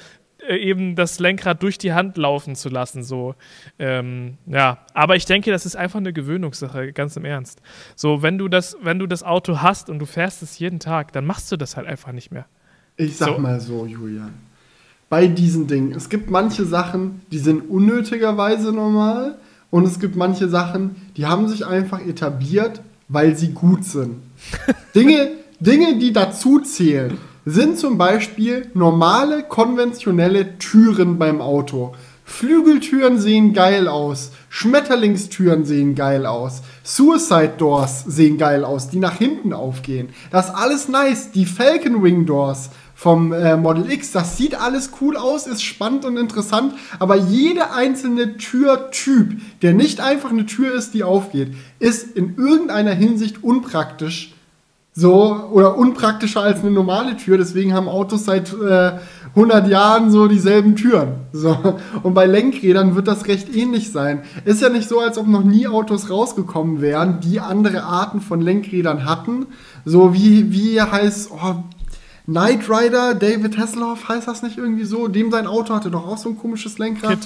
eben 0.48 0.96
das 0.96 1.18
Lenkrad 1.18 1.62
durch 1.62 1.78
die 1.78 1.92
Hand 1.92 2.16
laufen 2.16 2.54
zu 2.54 2.68
lassen. 2.68 3.02
So, 3.02 3.34
ähm, 3.78 4.38
ja. 4.46 4.78
Aber 4.94 5.16
ich 5.16 5.24
denke, 5.24 5.50
das 5.50 5.66
ist 5.66 5.76
einfach 5.76 5.98
eine 5.98 6.12
Gewöhnungssache, 6.12 6.92
ganz 6.92 7.16
im 7.16 7.24
Ernst. 7.24 7.60
So, 7.94 8.22
wenn 8.22 8.38
du 8.38 8.48
das, 8.48 8.76
wenn 8.82 8.98
du 8.98 9.06
das 9.06 9.22
Auto 9.22 9.60
hast 9.62 9.90
und 9.90 9.98
du 9.98 10.06
fährst 10.06 10.42
es 10.42 10.58
jeden 10.58 10.80
Tag, 10.80 11.12
dann 11.12 11.26
machst 11.26 11.50
du 11.52 11.56
das 11.56 11.76
halt 11.76 11.86
einfach 11.86 12.12
nicht 12.12 12.30
mehr. 12.30 12.46
Ich 12.96 13.16
sag 13.16 13.36
so. 13.36 13.38
mal 13.38 13.60
so, 13.60 13.86
Julian. 13.86 14.32
Bei 15.08 15.28
diesen 15.28 15.66
Dingen, 15.66 15.92
es 15.92 16.08
gibt 16.08 16.30
manche 16.30 16.64
Sachen, 16.64 17.20
die 17.30 17.38
sind 17.38 17.70
unnötigerweise 17.70 18.72
normal 18.72 19.36
und 19.70 19.84
es 19.84 20.00
gibt 20.00 20.16
manche 20.16 20.48
Sachen, 20.48 20.96
die 21.16 21.26
haben 21.26 21.48
sich 21.48 21.64
einfach 21.64 22.00
etabliert, 22.00 22.82
weil 23.08 23.36
sie 23.36 23.52
gut 23.52 23.84
sind. 23.84 24.16
Dinge, 24.94 25.30
Dinge, 25.60 25.98
die 25.98 26.12
dazu 26.12 26.58
zählen 26.60 27.18
sind 27.48 27.78
zum 27.78 27.96
Beispiel 27.96 28.68
normale, 28.74 29.44
konventionelle 29.44 30.58
Türen 30.58 31.16
beim 31.16 31.40
Auto. 31.40 31.94
Flügeltüren 32.24 33.20
sehen 33.20 33.52
geil 33.52 33.86
aus, 33.86 34.32
Schmetterlingstüren 34.48 35.64
sehen 35.64 35.94
geil 35.94 36.26
aus, 36.26 36.62
Suicide 36.82 37.52
Doors 37.56 38.02
sehen 38.04 38.36
geil 38.36 38.64
aus, 38.64 38.90
die 38.90 38.98
nach 38.98 39.16
hinten 39.18 39.52
aufgehen. 39.52 40.08
Das 40.32 40.52
alles 40.52 40.88
nice. 40.88 41.30
Die 41.30 41.46
Falcon 41.46 42.02
Wing 42.02 42.26
Doors 42.26 42.70
vom 42.96 43.32
äh, 43.32 43.56
Model 43.56 43.92
X, 43.92 44.10
das 44.10 44.36
sieht 44.36 44.60
alles 44.60 44.90
cool 45.00 45.16
aus, 45.16 45.46
ist 45.46 45.62
spannend 45.62 46.04
und 46.04 46.16
interessant, 46.16 46.74
aber 46.98 47.14
jede 47.14 47.70
einzelne 47.70 48.38
Türtyp, 48.38 49.40
der 49.62 49.72
nicht 49.72 50.00
einfach 50.00 50.30
eine 50.30 50.46
Tür 50.46 50.74
ist, 50.74 50.94
die 50.94 51.04
aufgeht, 51.04 51.54
ist 51.78 52.16
in 52.16 52.34
irgendeiner 52.36 52.94
Hinsicht 52.94 53.44
unpraktisch 53.44 54.35
so, 54.98 55.50
oder 55.52 55.76
unpraktischer 55.76 56.40
als 56.40 56.60
eine 56.60 56.70
normale 56.70 57.18
Tür. 57.18 57.36
Deswegen 57.36 57.74
haben 57.74 57.86
Autos 57.86 58.24
seit 58.24 58.50
äh, 58.54 58.92
100 59.34 59.68
Jahren 59.68 60.10
so 60.10 60.26
dieselben 60.26 60.74
Türen. 60.74 61.16
So. 61.34 61.54
Und 62.02 62.14
bei 62.14 62.24
Lenkrädern 62.24 62.94
wird 62.96 63.06
das 63.06 63.26
recht 63.26 63.54
ähnlich 63.54 63.92
sein. 63.92 64.22
Ist 64.46 64.62
ja 64.62 64.70
nicht 64.70 64.88
so, 64.88 64.98
als 64.98 65.18
ob 65.18 65.26
noch 65.26 65.44
nie 65.44 65.68
Autos 65.68 66.08
rausgekommen 66.08 66.80
wären, 66.80 67.20
die 67.20 67.40
andere 67.40 67.82
Arten 67.82 68.22
von 68.22 68.40
Lenkrädern 68.40 69.04
hatten. 69.04 69.44
So 69.84 70.14
wie, 70.14 70.50
wie 70.50 70.80
heißt, 70.80 71.30
oh, 71.30 71.56
Knight 72.24 72.70
Rider, 72.70 73.14
David 73.14 73.58
Hasselhoff, 73.58 74.08
heißt 74.08 74.26
das 74.26 74.42
nicht 74.42 74.56
irgendwie 74.56 74.84
so? 74.84 75.08
Dem 75.08 75.30
sein 75.30 75.46
Auto 75.46 75.74
hatte 75.74 75.90
doch 75.90 76.06
auch 76.08 76.16
so 76.16 76.30
ein 76.30 76.38
komisches 76.38 76.78
Lenkrad. 76.78 77.18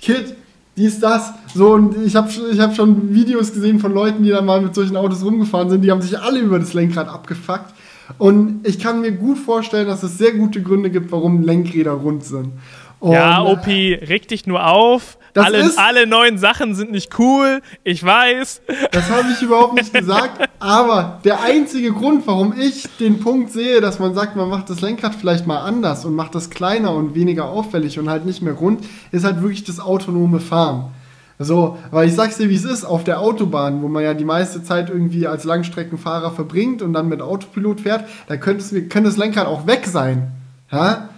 Kit. 0.00 0.16
Kit 0.16 0.36
dies, 0.76 1.00
das. 1.00 1.32
So, 1.54 1.70
und 1.70 1.96
ich 2.04 2.14
habe 2.14 2.28
ich 2.52 2.60
hab 2.60 2.74
schon 2.74 3.14
Videos 3.14 3.52
gesehen 3.52 3.80
von 3.80 3.92
Leuten, 3.92 4.22
die 4.22 4.30
dann 4.30 4.44
mal 4.44 4.60
mit 4.60 4.74
solchen 4.74 4.96
Autos 4.96 5.24
rumgefahren 5.24 5.70
sind, 5.70 5.82
die 5.82 5.90
haben 5.90 6.02
sich 6.02 6.18
alle 6.18 6.40
über 6.40 6.58
das 6.58 6.74
Lenkrad 6.74 7.08
abgefuckt. 7.08 7.74
Und 8.18 8.66
ich 8.66 8.78
kann 8.78 9.00
mir 9.00 9.12
gut 9.12 9.38
vorstellen, 9.38 9.88
dass 9.88 10.02
es 10.02 10.18
sehr 10.18 10.32
gute 10.32 10.62
Gründe 10.62 10.90
gibt, 10.90 11.10
warum 11.10 11.42
Lenkräder 11.42 11.92
rund 11.92 12.24
sind. 12.24 12.52
Und 13.00 13.12
ja, 13.12 13.42
OP, 13.42 13.66
reg 13.66 14.28
dich 14.28 14.46
nur 14.46 14.66
auf. 14.66 15.18
Alle, 15.36 15.70
alle, 15.76 16.06
neuen 16.06 16.38
Sachen 16.38 16.74
sind 16.74 16.90
nicht 16.90 17.18
cool, 17.18 17.60
ich 17.84 18.02
weiß. 18.02 18.62
Das 18.92 19.10
habe 19.10 19.28
ich 19.32 19.42
überhaupt 19.42 19.74
nicht 19.74 19.92
gesagt. 19.94 20.48
Aber 20.58 21.20
der 21.24 21.42
einzige 21.42 21.92
Grund, 21.92 22.26
warum 22.26 22.54
ich 22.58 22.88
den 22.98 23.20
Punkt 23.20 23.52
sehe, 23.52 23.80
dass 23.80 23.98
man 23.98 24.14
sagt, 24.14 24.36
man 24.36 24.48
macht 24.48 24.70
das 24.70 24.80
Lenkrad 24.80 25.14
vielleicht 25.14 25.46
mal 25.46 25.58
anders 25.58 26.04
und 26.04 26.14
macht 26.14 26.34
das 26.34 26.50
kleiner 26.50 26.94
und 26.94 27.14
weniger 27.14 27.46
auffällig 27.46 27.98
und 27.98 28.08
halt 28.08 28.24
nicht 28.24 28.42
mehr 28.42 28.54
rund, 28.54 28.84
ist 29.12 29.24
halt 29.24 29.42
wirklich 29.42 29.64
das 29.64 29.80
autonome 29.80 30.40
Fahren. 30.40 30.92
So, 31.38 31.76
weil 31.90 32.08
ich 32.08 32.14
sag's 32.14 32.38
dir, 32.38 32.48
wie 32.48 32.54
es 32.54 32.64
ist, 32.64 32.84
auf 32.84 33.04
der 33.04 33.20
Autobahn, 33.20 33.82
wo 33.82 33.88
man 33.88 34.02
ja 34.02 34.14
die 34.14 34.24
meiste 34.24 34.62
Zeit 34.62 34.88
irgendwie 34.88 35.26
als 35.26 35.44
Langstreckenfahrer 35.44 36.30
verbringt 36.30 36.80
und 36.80 36.94
dann 36.94 37.08
mit 37.08 37.20
Autopilot 37.20 37.82
fährt, 37.82 38.04
da 38.26 38.38
könnte, 38.38 38.64
es, 38.64 38.70
könnte 38.70 39.10
das 39.10 39.18
Lenkrad 39.18 39.46
auch 39.46 39.66
weg 39.66 39.86
sein. 39.86 40.32
Ja? 40.72 41.10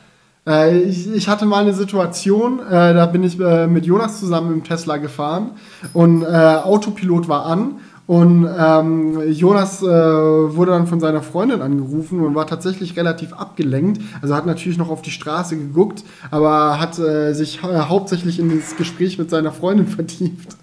Äh, 0.49 0.79
ich, 0.79 1.13
ich, 1.13 1.29
hatte 1.29 1.45
mal 1.45 1.61
eine 1.63 1.75
Situation, 1.75 2.61
äh, 2.61 2.95
da 2.95 3.07
bin 3.07 3.23
ich 3.23 3.39
äh, 3.39 3.67
mit 3.67 3.85
Jonas 3.85 4.19
zusammen 4.19 4.53
im 4.55 4.65
Tesla 4.65 4.97
gefahren 4.97 5.51
und 5.93 6.23
äh, 6.23 6.27
Autopilot 6.27 7.29
war 7.29 7.45
an 7.45 7.81
und 8.07 8.49
ähm, 8.59 9.31
Jonas 9.31 9.83
äh, 9.83 9.87
wurde 9.87 10.71
dann 10.71 10.87
von 10.87 11.01
seiner 11.01 11.21
Freundin 11.21 11.61
angerufen 11.61 12.21
und 12.21 12.35
war 12.35 12.47
tatsächlich 12.47 12.97
relativ 12.97 13.35
abgelenkt. 13.35 14.01
Also 14.23 14.35
hat 14.35 14.47
natürlich 14.47 14.79
noch 14.79 14.89
auf 14.89 15.03
die 15.03 15.11
Straße 15.11 15.59
geguckt, 15.59 16.05
aber 16.31 16.81
hat 16.81 16.95
sich 16.95 17.63
hauptsächlich 17.63 18.39
in 18.39 18.61
das 18.61 18.77
Gespräch 18.77 19.19
mit 19.19 19.29
seiner 19.29 19.53
Freundin 19.53 19.87
vertieft, 19.89 20.57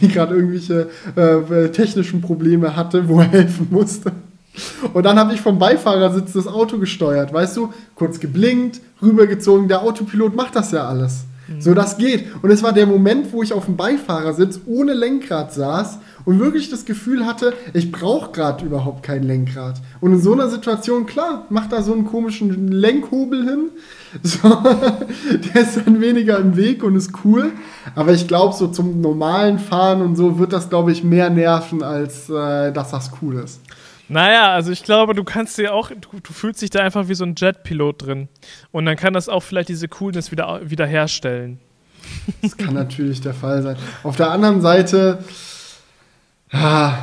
die 0.00 0.08
gerade 0.08 0.34
irgendwelche 0.34 0.88
technischen 1.70 2.20
Probleme 2.20 2.74
hatte, 2.74 3.08
wo 3.08 3.20
er 3.20 3.28
helfen 3.28 3.68
musste. 3.70 4.10
Und 4.92 5.04
dann 5.04 5.18
habe 5.18 5.32
ich 5.34 5.40
vom 5.40 5.58
Beifahrersitz 5.58 6.32
das 6.32 6.46
Auto 6.46 6.78
gesteuert, 6.78 7.32
weißt 7.32 7.56
du, 7.56 7.72
kurz 7.94 8.20
geblinkt, 8.20 8.80
rübergezogen. 9.00 9.68
Der 9.68 9.82
Autopilot 9.82 10.36
macht 10.36 10.56
das 10.56 10.72
ja 10.72 10.86
alles. 10.86 11.24
Mhm. 11.48 11.60
So, 11.60 11.74
das 11.74 11.96
geht. 11.96 12.26
Und 12.42 12.50
es 12.50 12.62
war 12.62 12.72
der 12.72 12.86
Moment, 12.86 13.32
wo 13.32 13.42
ich 13.42 13.52
auf 13.52 13.64
dem 13.64 13.76
Beifahrersitz 13.76 14.60
ohne 14.66 14.94
Lenkrad 14.94 15.52
saß 15.52 15.98
und 16.24 16.38
wirklich 16.38 16.70
das 16.70 16.84
Gefühl 16.84 17.26
hatte, 17.26 17.54
ich 17.72 17.90
brauche 17.90 18.32
gerade 18.32 18.64
überhaupt 18.64 19.02
kein 19.02 19.22
Lenkrad. 19.22 19.80
Und 20.00 20.12
in 20.12 20.20
so 20.20 20.32
einer 20.32 20.48
Situation, 20.48 21.06
klar, 21.06 21.46
macht 21.48 21.72
da 21.72 21.82
so 21.82 21.92
einen 21.92 22.06
komischen 22.06 22.68
Lenkhobel 22.68 23.44
hin. 23.44 23.68
So, 24.22 24.46
der 24.46 25.62
ist 25.62 25.78
dann 25.78 26.02
weniger 26.02 26.38
im 26.38 26.54
Weg 26.54 26.84
und 26.84 26.96
ist 26.96 27.12
cool. 27.24 27.50
Aber 27.94 28.12
ich 28.12 28.28
glaube, 28.28 28.54
so 28.54 28.66
zum 28.66 29.00
normalen 29.00 29.58
Fahren 29.58 30.02
und 30.02 30.16
so 30.16 30.38
wird 30.38 30.52
das, 30.52 30.68
glaube 30.68 30.92
ich, 30.92 31.02
mehr 31.02 31.30
nerven, 31.30 31.82
als 31.82 32.28
äh, 32.28 32.72
dass 32.72 32.90
das 32.90 33.10
cool 33.22 33.36
ist. 33.36 33.62
Naja, 34.08 34.52
also 34.52 34.72
ich 34.72 34.82
glaube, 34.82 35.14
du 35.14 35.24
kannst 35.24 35.58
dir 35.58 35.72
auch, 35.72 35.90
du, 35.90 36.20
du 36.22 36.32
fühlst 36.32 36.60
dich 36.62 36.70
da 36.70 36.80
einfach 36.80 37.08
wie 37.08 37.14
so 37.14 37.24
ein 37.24 37.34
Jetpilot 37.36 38.06
drin. 38.06 38.28
Und 38.70 38.86
dann 38.86 38.96
kann 38.96 39.14
das 39.14 39.28
auch 39.28 39.42
vielleicht 39.42 39.68
diese 39.68 39.88
Coolness 39.88 40.30
wieder, 40.30 40.60
wieder 40.68 40.86
herstellen. 40.86 41.60
Das 42.42 42.56
kann 42.56 42.74
natürlich 42.74 43.20
der 43.20 43.34
Fall 43.34 43.62
sein. 43.62 43.76
Auf 44.02 44.16
der 44.16 44.30
anderen 44.30 44.60
Seite, 44.60 45.24
ah, 46.50 46.94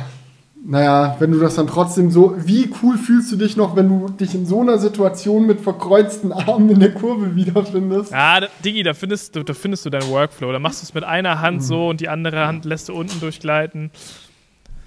naja, 0.62 1.16
wenn 1.18 1.30
du 1.30 1.40
das 1.40 1.54
dann 1.54 1.66
trotzdem 1.66 2.10
so, 2.10 2.34
wie 2.36 2.70
cool 2.82 2.98
fühlst 2.98 3.32
du 3.32 3.36
dich 3.36 3.56
noch, 3.56 3.76
wenn 3.76 3.88
du 3.88 4.08
dich 4.10 4.34
in 4.34 4.44
so 4.44 4.60
einer 4.60 4.78
Situation 4.78 5.46
mit 5.46 5.60
verkreuzten 5.60 6.32
Armen 6.32 6.68
in 6.68 6.80
der 6.80 6.92
Kurve 6.92 7.34
wiederfindest? 7.34 8.12
Ja, 8.12 8.40
Digi, 8.64 8.82
da 8.82 8.92
findest 8.92 9.36
du, 9.36 9.42
da 9.42 9.54
findest 9.54 9.86
du 9.86 9.90
deinen 9.90 10.08
Workflow. 10.10 10.52
Da 10.52 10.58
machst 10.58 10.82
du 10.82 10.84
es 10.84 10.94
mit 10.94 11.04
einer 11.04 11.40
Hand 11.40 11.58
mhm. 11.58 11.62
so 11.62 11.88
und 11.88 12.00
die 12.00 12.08
andere 12.08 12.46
Hand 12.46 12.66
lässt 12.66 12.90
du 12.90 12.94
unten 12.94 13.20
durchgleiten. 13.20 13.90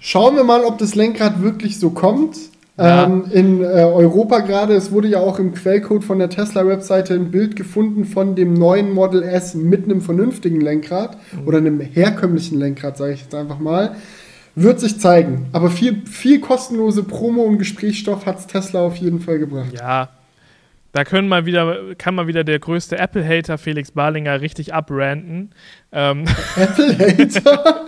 Schauen 0.06 0.36
wir 0.36 0.44
mal, 0.44 0.66
ob 0.66 0.76
das 0.76 0.94
Lenkrad 0.94 1.42
wirklich 1.42 1.80
so 1.80 1.88
kommt. 1.88 2.36
Ja. 2.76 3.04
Ähm, 3.04 3.24
in 3.30 3.62
äh, 3.62 3.64
Europa 3.64 4.40
gerade, 4.40 4.74
es 4.74 4.92
wurde 4.92 5.08
ja 5.08 5.20
auch 5.20 5.38
im 5.38 5.54
Quellcode 5.54 6.04
von 6.04 6.18
der 6.18 6.28
Tesla-Webseite 6.28 7.14
ein 7.14 7.30
Bild 7.30 7.56
gefunden 7.56 8.04
von 8.04 8.34
dem 8.34 8.52
neuen 8.52 8.92
Model 8.92 9.22
S 9.22 9.54
mit 9.54 9.84
einem 9.84 10.02
vernünftigen 10.02 10.60
Lenkrad 10.60 11.16
mhm. 11.32 11.48
oder 11.48 11.56
einem 11.56 11.80
herkömmlichen 11.80 12.58
Lenkrad, 12.58 12.98
sage 12.98 13.14
ich 13.14 13.22
jetzt 13.22 13.34
einfach 13.34 13.58
mal. 13.58 13.96
Wird 14.54 14.78
sich 14.78 15.00
zeigen. 15.00 15.46
Aber 15.52 15.70
viel, 15.70 16.02
viel 16.04 16.38
kostenlose 16.38 17.04
Promo 17.04 17.40
und 17.40 17.56
Gesprächsstoff 17.56 18.26
hat 18.26 18.46
Tesla 18.46 18.82
auf 18.82 18.96
jeden 18.96 19.20
Fall 19.20 19.38
gebracht. 19.38 19.72
Ja. 19.72 20.10
Da 20.94 21.02
können 21.02 21.26
mal 21.26 21.44
wieder, 21.44 21.96
kann 21.98 22.14
mal 22.14 22.28
wieder 22.28 22.44
der 22.44 22.60
größte 22.60 22.96
Apple-Hater 22.96 23.58
Felix 23.58 23.90
Barlinger 23.90 24.40
richtig 24.40 24.72
abranten. 24.72 25.50
Ähm 25.90 26.24
Apple-Hater? 26.54 27.86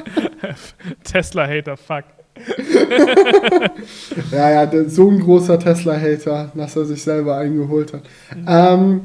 Tesla-Hater, 1.04 1.76
fuck. 1.76 2.02
ja, 4.32 4.50
ja, 4.50 4.88
so 4.88 5.08
ein 5.08 5.20
großer 5.20 5.56
Tesla-Hater, 5.56 6.50
dass 6.52 6.74
er 6.74 6.84
sich 6.84 7.00
selber 7.00 7.36
eingeholt 7.36 7.92
hat. 7.92 8.02
Mhm. 8.34 8.44
Ähm, 8.48 9.02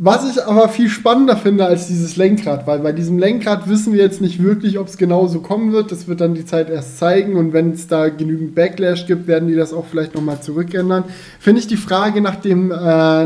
was 0.00 0.30
ich 0.30 0.44
aber 0.44 0.68
viel 0.68 0.88
spannender 0.88 1.36
finde 1.36 1.66
als 1.66 1.88
dieses 1.88 2.14
Lenkrad, 2.14 2.68
weil 2.68 2.78
bei 2.78 2.92
diesem 2.92 3.18
Lenkrad 3.18 3.68
wissen 3.68 3.92
wir 3.92 4.00
jetzt 4.00 4.20
nicht 4.20 4.40
wirklich, 4.40 4.78
ob 4.78 4.86
es 4.86 4.96
genau 4.96 5.26
so 5.26 5.40
kommen 5.40 5.72
wird. 5.72 5.90
Das 5.90 6.06
wird 6.06 6.20
dann 6.20 6.34
die 6.34 6.46
Zeit 6.46 6.70
erst 6.70 6.98
zeigen 6.98 7.34
und 7.34 7.52
wenn 7.52 7.72
es 7.72 7.88
da 7.88 8.08
genügend 8.08 8.54
Backlash 8.54 9.06
gibt, 9.06 9.26
werden 9.26 9.48
die 9.48 9.56
das 9.56 9.72
auch 9.72 9.86
vielleicht 9.90 10.14
nochmal 10.14 10.40
zurückändern. 10.40 11.02
Finde 11.40 11.60
ich 11.60 11.66
die 11.66 11.76
Frage 11.76 12.20
nach, 12.20 12.36
dem, 12.36 12.70
äh, 12.70 12.74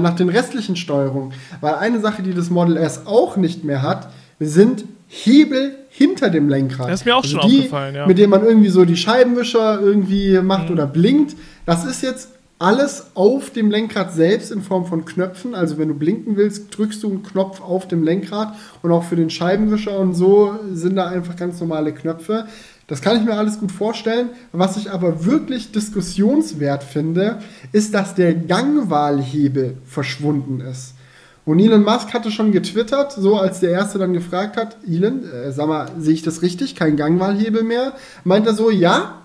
nach 0.00 0.16
den 0.16 0.30
restlichen 0.30 0.74
Steuerungen, 0.76 1.34
weil 1.60 1.74
eine 1.74 2.00
Sache, 2.00 2.22
die 2.22 2.32
das 2.32 2.48
Model 2.48 2.78
S 2.78 3.02
auch 3.04 3.36
nicht 3.36 3.64
mehr 3.64 3.82
hat, 3.82 4.08
sind 4.40 4.86
Hebel 5.08 5.74
hinter 5.90 6.30
dem 6.30 6.48
Lenkrad. 6.48 6.88
Das 6.88 7.00
ist 7.00 7.04
mir 7.04 7.16
auch 7.16 7.22
also 7.22 7.38
schon 7.38 7.50
die, 7.50 7.58
aufgefallen, 7.58 7.94
ja. 7.94 8.06
Mit 8.06 8.16
denen 8.16 8.30
man 8.30 8.46
irgendwie 8.46 8.70
so 8.70 8.86
die 8.86 8.96
Scheibenwischer 8.96 9.78
irgendwie 9.78 10.40
macht 10.40 10.70
mhm. 10.70 10.76
oder 10.76 10.86
blinkt. 10.86 11.36
Das 11.66 11.84
ist 11.84 12.02
jetzt 12.02 12.30
alles 12.62 13.06
auf 13.14 13.50
dem 13.50 13.72
Lenkrad 13.72 14.14
selbst 14.14 14.52
in 14.52 14.62
Form 14.62 14.86
von 14.86 15.04
Knöpfen. 15.04 15.54
Also 15.54 15.78
wenn 15.78 15.88
du 15.88 15.94
blinken 15.94 16.36
willst, 16.36 16.76
drückst 16.76 17.02
du 17.02 17.08
einen 17.08 17.22
Knopf 17.24 17.60
auf 17.60 17.88
dem 17.88 18.04
Lenkrad 18.04 18.54
und 18.82 18.92
auch 18.92 19.02
für 19.02 19.16
den 19.16 19.30
Scheibenwischer 19.30 19.98
und 19.98 20.14
so 20.14 20.54
sind 20.72 20.94
da 20.94 21.08
einfach 21.08 21.34
ganz 21.34 21.58
normale 21.58 21.92
Knöpfe. 21.92 22.46
Das 22.86 23.02
kann 23.02 23.16
ich 23.16 23.24
mir 23.24 23.34
alles 23.34 23.58
gut 23.58 23.72
vorstellen. 23.72 24.30
Was 24.52 24.76
ich 24.76 24.92
aber 24.92 25.24
wirklich 25.24 25.72
diskussionswert 25.72 26.84
finde, 26.84 27.40
ist, 27.72 27.94
dass 27.94 28.14
der 28.14 28.32
Gangwahlhebel 28.34 29.78
verschwunden 29.84 30.60
ist. 30.60 30.94
Und 31.44 31.58
Elon 31.58 31.82
Musk 31.82 32.14
hatte 32.14 32.30
schon 32.30 32.52
getwittert, 32.52 33.10
so 33.10 33.36
als 33.36 33.58
der 33.58 33.70
Erste 33.70 33.98
dann 33.98 34.12
gefragt 34.12 34.56
hat, 34.56 34.76
Elon, 34.86 35.24
äh, 35.24 35.50
sag 35.50 35.66
mal, 35.66 35.88
sehe 35.98 36.14
ich 36.14 36.22
das 36.22 36.42
richtig? 36.42 36.76
Kein 36.76 36.96
Gangwahlhebel 36.96 37.64
mehr? 37.64 37.94
Meint 38.22 38.46
er 38.46 38.54
so, 38.54 38.70
ja, 38.70 39.22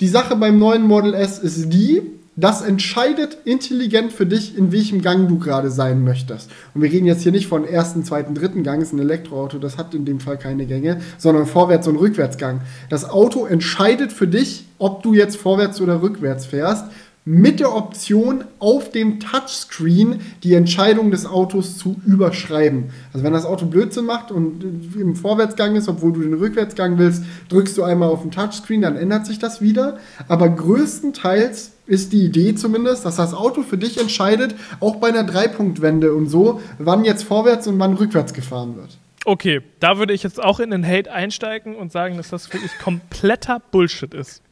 die 0.00 0.08
Sache 0.08 0.36
beim 0.36 0.58
neuen 0.58 0.84
Model 0.84 1.12
S 1.12 1.38
ist 1.38 1.70
die, 1.70 2.17
das 2.40 2.62
entscheidet 2.62 3.38
intelligent 3.44 4.12
für 4.12 4.24
dich, 4.24 4.56
in 4.56 4.70
welchem 4.70 5.02
Gang 5.02 5.28
du 5.28 5.38
gerade 5.40 5.72
sein 5.72 6.04
möchtest. 6.04 6.50
Und 6.72 6.82
wir 6.82 6.92
reden 6.92 7.06
jetzt 7.06 7.22
hier 7.22 7.32
nicht 7.32 7.48
von 7.48 7.64
ersten, 7.64 8.04
zweiten, 8.04 8.34
dritten 8.34 8.62
Gang, 8.62 8.80
ist 8.80 8.92
ein 8.92 9.00
Elektroauto, 9.00 9.58
das 9.58 9.76
hat 9.76 9.92
in 9.92 10.04
dem 10.04 10.20
Fall 10.20 10.38
keine 10.38 10.66
Gänge, 10.66 11.00
sondern 11.18 11.46
Vorwärts- 11.46 11.88
und 11.88 11.96
Rückwärtsgang. 11.96 12.60
Das 12.90 13.10
Auto 13.10 13.44
entscheidet 13.44 14.12
für 14.12 14.28
dich, 14.28 14.66
ob 14.78 15.02
du 15.02 15.14
jetzt 15.14 15.36
vorwärts 15.36 15.80
oder 15.80 16.00
rückwärts 16.00 16.46
fährst 16.46 16.84
mit 17.24 17.60
der 17.60 17.74
Option 17.74 18.44
auf 18.58 18.90
dem 18.90 19.18
Touchscreen 19.18 20.20
die 20.44 20.54
Entscheidung 20.54 21.10
des 21.10 21.26
Autos 21.26 21.76
zu 21.76 21.96
überschreiben. 22.06 22.84
Also 23.12 23.22
wenn 23.24 23.34
das 23.34 23.44
Auto 23.44 23.66
Blödsinn 23.66 24.06
macht 24.06 24.30
und 24.30 24.64
im 24.98 25.14
Vorwärtsgang 25.14 25.76
ist, 25.76 25.88
obwohl 25.88 26.12
du 26.12 26.20
den 26.20 26.34
Rückwärtsgang 26.34 26.96
willst, 26.96 27.24
drückst 27.50 27.76
du 27.76 27.82
einmal 27.82 28.08
auf 28.08 28.22
den 28.22 28.30
Touchscreen, 28.30 28.80
dann 28.80 28.96
ändert 28.96 29.26
sich 29.26 29.38
das 29.38 29.60
wieder. 29.60 29.98
Aber 30.26 30.48
größtenteils 30.48 31.72
ist 31.88 32.12
die 32.12 32.24
Idee 32.24 32.54
zumindest, 32.54 33.04
dass 33.04 33.16
das 33.16 33.34
Auto 33.34 33.62
für 33.62 33.78
dich 33.78 33.98
entscheidet, 33.98 34.54
auch 34.78 34.96
bei 34.96 35.08
einer 35.08 35.24
Dreipunktwende 35.24 36.14
und 36.14 36.28
so, 36.28 36.60
wann 36.78 37.04
jetzt 37.04 37.24
vorwärts 37.24 37.66
und 37.66 37.78
wann 37.80 37.94
rückwärts 37.94 38.32
gefahren 38.34 38.76
wird. 38.76 38.98
Okay, 39.24 39.62
da 39.80 39.98
würde 39.98 40.12
ich 40.12 40.22
jetzt 40.22 40.42
auch 40.42 40.60
in 40.60 40.70
den 40.70 40.86
Hate 40.86 41.12
einsteigen 41.12 41.74
und 41.74 41.90
sagen, 41.90 42.16
dass 42.16 42.28
das 42.30 42.52
wirklich 42.52 42.72
kompletter 42.78 43.60
Bullshit 43.70 44.14
ist. 44.14 44.42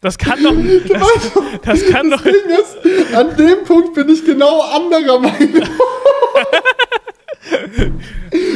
Das 0.00 0.18
kann 0.18 0.42
doch. 0.42 0.52
Das, 1.62 1.80
das 1.80 1.86
kann 1.90 2.10
das 2.10 2.22
doch. 2.22 2.30
Ist, 2.30 3.14
an 3.14 3.36
dem 3.36 3.64
Punkt 3.64 3.94
bin 3.94 4.08
ich 4.08 4.24
genau 4.24 4.60
anderer 4.60 5.18
Meinung. 5.18 5.68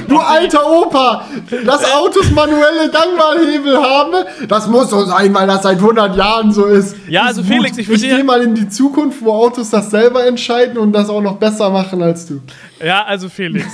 du 0.08 0.18
alter 0.18 0.66
Opa, 0.66 1.26
dass 1.64 1.92
Autos 1.92 2.30
manuelle 2.30 2.90
Gangwahlhebel 2.90 3.76
haben, 3.76 4.26
das 4.48 4.66
muss 4.66 4.90
so 4.90 5.04
sein, 5.04 5.32
weil 5.34 5.46
das 5.46 5.62
seit 5.62 5.78
100 5.78 6.16
Jahren 6.16 6.52
so 6.52 6.66
ist. 6.66 6.96
Ja, 7.08 7.24
also 7.24 7.42
Felix, 7.42 7.78
ich 7.78 7.88
würde. 7.88 8.06
Ich 8.06 8.10
gehe 8.10 8.24
mal 8.24 8.42
in 8.42 8.54
die 8.54 8.68
Zukunft, 8.68 9.22
wo 9.22 9.32
Autos 9.32 9.70
das 9.70 9.90
selber 9.90 10.26
entscheiden 10.26 10.78
und 10.78 10.92
das 10.92 11.08
auch 11.08 11.22
noch 11.22 11.36
besser 11.36 11.70
machen 11.70 12.02
als 12.02 12.26
du. 12.26 12.40
Ja, 12.82 13.04
also 13.04 13.28
Felix. 13.28 13.66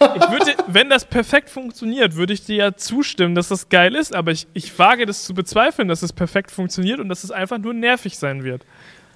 Ich 0.00 0.30
würde, 0.30 0.54
wenn 0.66 0.90
das 0.90 1.04
perfekt 1.04 1.48
funktioniert, 1.48 2.16
würde 2.16 2.34
ich 2.34 2.44
dir 2.44 2.56
ja 2.56 2.76
zustimmen, 2.76 3.34
dass 3.34 3.48
das 3.48 3.68
geil 3.68 3.94
ist, 3.94 4.14
aber 4.14 4.32
ich, 4.32 4.46
ich 4.52 4.76
wage 4.78 5.06
das 5.06 5.24
zu 5.24 5.34
bezweifeln, 5.34 5.88
dass 5.88 6.02
es 6.02 6.12
perfekt 6.12 6.50
funktioniert 6.50 7.00
und 7.00 7.08
dass 7.08 7.24
es 7.24 7.30
einfach 7.30 7.58
nur 7.58 7.72
nervig 7.72 8.18
sein 8.18 8.44
wird. 8.44 8.62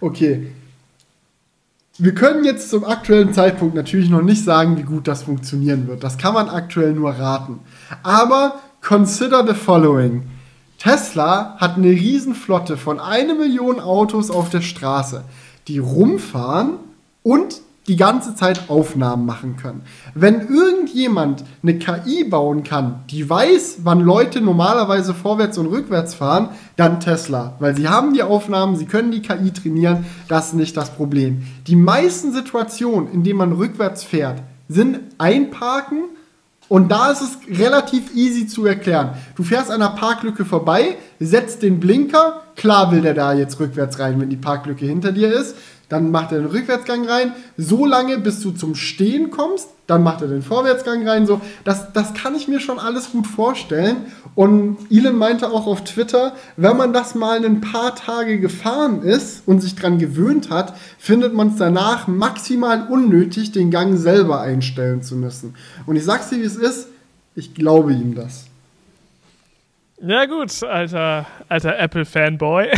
Okay. 0.00 0.50
Wir 2.00 2.14
können 2.14 2.44
jetzt 2.44 2.70
zum 2.70 2.84
aktuellen 2.84 3.32
Zeitpunkt 3.32 3.74
natürlich 3.74 4.08
noch 4.08 4.22
nicht 4.22 4.44
sagen, 4.44 4.76
wie 4.78 4.84
gut 4.84 5.08
das 5.08 5.24
funktionieren 5.24 5.88
wird. 5.88 6.04
Das 6.04 6.16
kann 6.16 6.32
man 6.32 6.48
aktuell 6.48 6.92
nur 6.92 7.10
raten. 7.10 7.58
Aber 8.04 8.60
consider 8.80 9.44
the 9.44 9.54
following. 9.54 10.22
Tesla 10.78 11.56
hat 11.58 11.76
eine 11.76 11.88
Riesenflotte 11.88 12.76
von 12.76 13.00
eine 13.00 13.34
Million 13.34 13.80
Autos 13.80 14.30
auf 14.30 14.48
der 14.48 14.60
Straße, 14.60 15.24
die 15.66 15.80
rumfahren 15.80 16.74
und 17.24 17.62
die 17.88 17.96
ganze 17.96 18.34
Zeit 18.34 18.68
Aufnahmen 18.68 19.26
machen 19.26 19.56
können. 19.56 19.82
Wenn 20.14 20.46
irgendjemand 20.48 21.42
eine 21.62 21.78
KI 21.78 22.24
bauen 22.24 22.62
kann, 22.62 23.00
die 23.10 23.28
weiß, 23.28 23.78
wann 23.82 24.00
Leute 24.00 24.40
normalerweise 24.42 25.14
vorwärts 25.14 25.56
und 25.58 25.66
rückwärts 25.66 26.14
fahren, 26.14 26.50
dann 26.76 27.00
Tesla. 27.00 27.54
Weil 27.58 27.74
sie 27.74 27.88
haben 27.88 28.12
die 28.12 28.22
Aufnahmen, 28.22 28.76
sie 28.76 28.86
können 28.86 29.10
die 29.10 29.22
KI 29.22 29.50
trainieren, 29.50 30.04
das 30.28 30.48
ist 30.48 30.54
nicht 30.54 30.76
das 30.76 30.90
Problem. 30.90 31.42
Die 31.66 31.76
meisten 31.76 32.32
Situationen, 32.32 33.10
in 33.10 33.24
denen 33.24 33.38
man 33.38 33.52
rückwärts 33.52 34.04
fährt, 34.04 34.42
sind 34.68 35.00
Einparken 35.16 36.04
und 36.68 36.90
da 36.90 37.10
ist 37.10 37.22
es 37.22 37.58
relativ 37.58 38.14
easy 38.14 38.46
zu 38.46 38.66
erklären. 38.66 39.14
Du 39.36 39.42
fährst 39.42 39.70
an 39.70 39.80
einer 39.80 39.94
Parklücke 39.94 40.44
vorbei, 40.44 40.96
setzt 41.18 41.62
den 41.62 41.80
Blinker, 41.80 42.42
klar 42.56 42.92
will 42.92 43.00
der 43.00 43.14
da 43.14 43.32
jetzt 43.32 43.58
rückwärts 43.58 43.98
rein, 43.98 44.20
wenn 44.20 44.28
die 44.28 44.36
Parklücke 44.36 44.84
hinter 44.84 45.12
dir 45.12 45.32
ist. 45.32 45.56
Dann 45.88 46.10
macht 46.10 46.32
er 46.32 46.38
den 46.38 46.48
Rückwärtsgang 46.48 47.06
rein, 47.08 47.32
so 47.56 47.86
lange, 47.86 48.18
bis 48.18 48.40
du 48.40 48.50
zum 48.50 48.74
Stehen 48.74 49.30
kommst. 49.30 49.70
Dann 49.86 50.02
macht 50.02 50.20
er 50.20 50.28
den 50.28 50.42
Vorwärtsgang 50.42 51.08
rein. 51.08 51.26
So, 51.26 51.40
das, 51.64 51.94
das 51.94 52.12
kann 52.12 52.34
ich 52.34 52.46
mir 52.46 52.60
schon 52.60 52.78
alles 52.78 53.10
gut 53.10 53.26
vorstellen. 53.26 53.96
Und 54.34 54.76
Elon 54.90 55.16
meinte 55.16 55.50
auch 55.50 55.66
auf 55.66 55.84
Twitter, 55.84 56.34
wenn 56.58 56.76
man 56.76 56.92
das 56.92 57.14
mal 57.14 57.42
ein 57.42 57.62
paar 57.62 57.96
Tage 57.96 58.38
gefahren 58.38 59.02
ist 59.02 59.44
und 59.46 59.60
sich 59.60 59.76
dran 59.76 59.98
gewöhnt 59.98 60.50
hat, 60.50 60.74
findet 60.98 61.32
man 61.32 61.48
es 61.48 61.56
danach 61.56 62.06
maximal 62.06 62.86
unnötig, 62.88 63.52
den 63.52 63.70
Gang 63.70 63.96
selber 63.96 64.42
einstellen 64.42 65.02
zu 65.02 65.16
müssen. 65.16 65.54
Und 65.86 65.96
ich 65.96 66.04
sag's 66.04 66.28
dir, 66.28 66.36
wie 66.36 66.44
es 66.44 66.56
ist, 66.56 66.88
ich 67.34 67.54
glaube 67.54 67.92
ihm 67.92 68.14
das. 68.14 68.47
Ja 70.00 70.26
gut, 70.26 70.62
alter, 70.62 71.26
alter 71.48 71.76
Apple-Fanboy, 71.76 72.68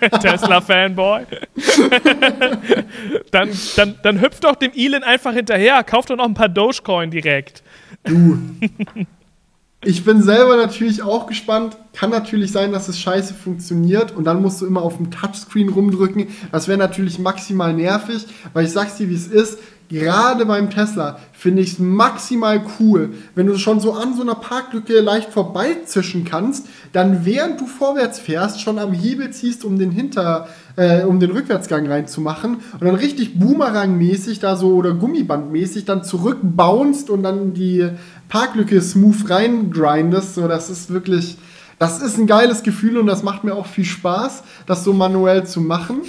Tesla-Fanboy. 0.22 1.26
dann, 3.30 3.50
dann, 3.76 3.94
dann 4.02 4.20
hüpft 4.20 4.44
doch 4.44 4.56
dem 4.56 4.72
Elon 4.74 5.02
einfach 5.02 5.34
hinterher, 5.34 5.84
kauft 5.84 6.08
doch 6.08 6.16
noch 6.16 6.24
ein 6.24 6.34
paar 6.34 6.48
Dogecoin 6.48 7.10
direkt. 7.10 7.62
Du. 8.04 8.38
Ich 9.84 10.04
bin 10.04 10.22
selber 10.22 10.56
natürlich 10.56 11.02
auch 11.02 11.26
gespannt. 11.26 11.76
Kann 11.92 12.10
natürlich 12.10 12.52
sein, 12.52 12.72
dass 12.72 12.88
es 12.88 12.98
scheiße 12.98 13.34
funktioniert 13.34 14.12
und 14.12 14.24
dann 14.24 14.40
musst 14.40 14.62
du 14.62 14.66
immer 14.66 14.82
auf 14.82 14.96
dem 14.96 15.10
Touchscreen 15.10 15.68
rumdrücken. 15.68 16.28
Das 16.52 16.68
wäre 16.68 16.78
natürlich 16.78 17.18
maximal 17.18 17.74
nervig, 17.74 18.26
weil 18.54 18.64
ich 18.64 18.72
sag's 18.72 18.96
dir, 18.96 19.10
wie 19.10 19.14
es 19.14 19.26
ist 19.26 19.58
gerade 19.90 20.46
beim 20.46 20.70
Tesla 20.70 21.18
finde 21.32 21.60
ich 21.62 21.74
es 21.74 21.78
maximal 21.78 22.62
cool, 22.78 23.10
wenn 23.34 23.46
du 23.46 23.58
schon 23.58 23.80
so 23.80 23.92
an 23.92 24.14
so 24.14 24.22
einer 24.22 24.36
Parklücke 24.36 25.00
leicht 25.00 25.30
vorbeizischen 25.30 26.24
kannst, 26.24 26.66
dann 26.92 27.26
während 27.26 27.60
du 27.60 27.66
vorwärts 27.66 28.18
fährst, 28.18 28.62
schon 28.62 28.78
am 28.78 28.92
Hebel 28.92 29.30
ziehst, 29.30 29.64
um 29.64 29.78
den 29.78 29.90
Hinter, 29.90 30.48
äh, 30.76 31.02
um 31.02 31.20
den 31.20 31.32
Rückwärtsgang 31.32 31.86
reinzumachen 31.86 32.58
und 32.72 32.84
dann 32.84 32.94
richtig 32.94 33.38
Boomerang-mäßig 33.38 34.38
da 34.40 34.56
so 34.56 34.74
oder 34.74 34.92
Gummiband-mäßig 34.92 35.84
dann 35.84 36.04
zurückbounst 36.04 37.10
und 37.10 37.22
dann 37.22 37.52
die 37.52 37.90
Parklücke 38.28 38.80
smooth 38.80 39.28
reingrindest. 39.28 40.36
So, 40.36 40.48
das 40.48 40.70
ist 40.70 40.90
wirklich 40.90 41.36
Das 41.80 42.02
ist 42.02 42.18
ein 42.18 42.26
geiles 42.26 42.62
Gefühl 42.62 42.98
und 42.98 43.06
das 43.06 43.22
macht 43.22 43.42
mir 43.42 43.54
auch 43.54 43.64
viel 43.64 43.86
Spaß, 43.86 44.42
das 44.66 44.84
so 44.84 44.92
manuell 44.92 45.46
zu 45.46 45.62
machen. 45.62 46.02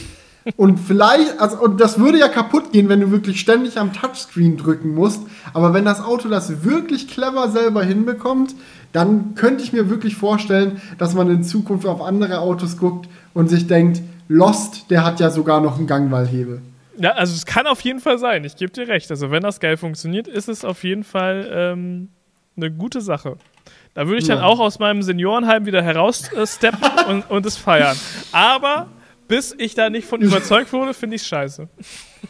Und 0.57 0.79
vielleicht, 0.79 1.39
also 1.39 1.59
und 1.59 1.79
das 1.79 1.99
würde 1.99 2.19
ja 2.19 2.27
kaputt 2.27 2.71
gehen, 2.71 2.89
wenn 2.89 3.01
du 3.01 3.11
wirklich 3.11 3.39
ständig 3.39 3.77
am 3.77 3.93
Touchscreen 3.93 4.57
drücken 4.57 4.95
musst. 4.95 5.21
Aber 5.53 5.73
wenn 5.73 5.85
das 5.85 6.03
Auto 6.03 6.29
das 6.29 6.63
wirklich 6.63 7.07
clever 7.07 7.49
selber 7.49 7.83
hinbekommt, 7.83 8.55
dann 8.91 9.35
könnte 9.35 9.63
ich 9.63 9.71
mir 9.71 9.89
wirklich 9.89 10.15
vorstellen, 10.15 10.81
dass 10.97 11.13
man 11.13 11.29
in 11.29 11.43
Zukunft 11.43 11.85
auf 11.85 12.01
andere 12.01 12.39
Autos 12.39 12.77
guckt 12.77 13.07
und 13.33 13.49
sich 13.49 13.67
denkt, 13.67 14.01
Lost, 14.27 14.89
der 14.89 15.05
hat 15.05 15.19
ja 15.19 15.29
sogar 15.29 15.61
noch 15.61 15.77
einen 15.77 15.87
Gangwallhebel. 15.87 16.61
Ja, 16.97 17.11
also 17.11 17.33
es 17.33 17.45
kann 17.45 17.67
auf 17.67 17.81
jeden 17.81 17.99
Fall 17.99 18.17
sein, 18.17 18.43
ich 18.43 18.55
gebe 18.55 18.71
dir 18.71 18.87
recht. 18.87 19.09
Also 19.11 19.31
wenn 19.31 19.43
das 19.43 19.59
geil 19.59 19.77
funktioniert, 19.77 20.27
ist 20.27 20.49
es 20.49 20.65
auf 20.65 20.83
jeden 20.83 21.03
Fall 21.03 21.49
ähm, 21.53 22.09
eine 22.57 22.71
gute 22.71 23.01
Sache. 23.01 23.37
Da 23.93 24.07
würde 24.07 24.19
ich 24.19 24.27
dann 24.27 24.39
auch 24.39 24.59
aus 24.59 24.79
meinem 24.79 25.01
Seniorenheim 25.01 25.65
wieder 25.65 25.83
heraussteppen 25.83 26.89
und, 27.09 27.29
und 27.29 27.45
es 27.45 27.57
feiern. 27.57 27.97
Aber 28.31 28.87
bis 29.31 29.55
ich 29.57 29.73
da 29.75 29.89
nicht 29.89 30.05
von 30.05 30.21
überzeugt 30.21 30.73
wurde, 30.73 30.93
finde 30.93 31.15
ich 31.15 31.21
es 31.21 31.27
scheiße. 31.29 31.69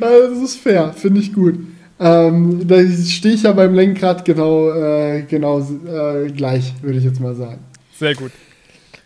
das 0.00 0.38
ist 0.42 0.56
fair, 0.56 0.92
finde 0.92 1.20
ich 1.20 1.32
gut. 1.32 1.54
Ähm, 2.00 2.66
da 2.66 2.84
stehe 2.84 3.36
ich 3.36 3.44
ja 3.44 3.52
beim 3.52 3.74
Lenkrad 3.74 4.24
genau, 4.24 4.72
äh, 4.72 5.22
genau 5.22 5.60
äh, 5.60 6.32
gleich, 6.32 6.74
würde 6.82 6.98
ich 6.98 7.04
jetzt 7.04 7.20
mal 7.20 7.36
sagen. 7.36 7.60
Sehr 7.96 8.16
gut. 8.16 8.32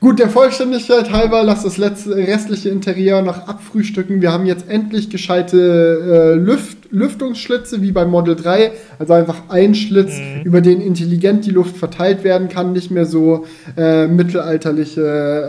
Gut, 0.00 0.18
der 0.18 0.30
Vollständigkeit 0.30 1.12
halber, 1.12 1.42
lass 1.42 1.62
das 1.62 1.76
letzte, 1.76 2.16
restliche 2.16 2.70
Interieur 2.70 3.20
noch 3.20 3.46
abfrühstücken. 3.46 4.22
Wir 4.22 4.32
haben 4.32 4.46
jetzt 4.46 4.66
endlich 4.66 5.10
gescheite 5.10 5.58
äh, 5.58 6.34
Lüft, 6.36 6.90
Lüftungsschlitze 6.90 7.82
wie 7.82 7.92
beim 7.92 8.10
Model 8.10 8.34
3. 8.34 8.72
Also 8.98 9.12
einfach 9.12 9.50
ein 9.50 9.74
Schlitz, 9.74 10.16
mhm. 10.16 10.44
über 10.44 10.62
den 10.62 10.80
intelligent 10.80 11.44
die 11.44 11.50
Luft 11.50 11.76
verteilt 11.76 12.24
werden 12.24 12.48
kann. 12.48 12.72
Nicht 12.72 12.90
mehr 12.90 13.04
so 13.04 13.44
äh, 13.76 14.06
mittelalterliche 14.06 15.02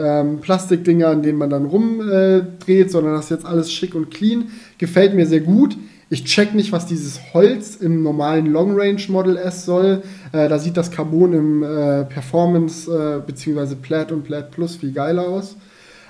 ähm, 0.05 0.41
Plastikdinger, 0.41 1.07
an 1.07 1.23
denen 1.23 1.37
man 1.37 1.49
dann 1.49 1.63
rumdreht, 1.63 2.67
äh, 2.67 2.89
sondern 2.89 3.13
das 3.13 3.25
ist 3.25 3.31
jetzt 3.31 3.45
alles 3.45 3.71
schick 3.71 3.95
und 3.95 4.11
clean. 4.11 4.49
Gefällt 4.77 5.13
mir 5.13 5.27
sehr 5.27 5.39
gut. 5.39 5.77
Ich 6.11 6.25
check 6.25 6.53
nicht, 6.53 6.73
was 6.73 6.85
dieses 6.85 7.21
Holz 7.33 7.77
im 7.77 8.03
normalen 8.03 8.47
Long 8.47 8.77
Range 8.77 9.01
Model 9.07 9.37
S 9.37 9.63
soll. 9.63 10.03
Äh, 10.33 10.49
da 10.49 10.59
sieht 10.59 10.75
das 10.75 10.91
Carbon 10.91 11.31
im 11.31 11.63
äh, 11.63 12.03
Performance 12.03 12.91
äh, 12.91 13.21
bzw. 13.25 13.75
Plaid 13.75 14.11
und 14.11 14.25
Plaid 14.25 14.51
Plus 14.51 14.75
viel 14.75 14.91
geiler 14.91 15.25
aus. 15.25 15.55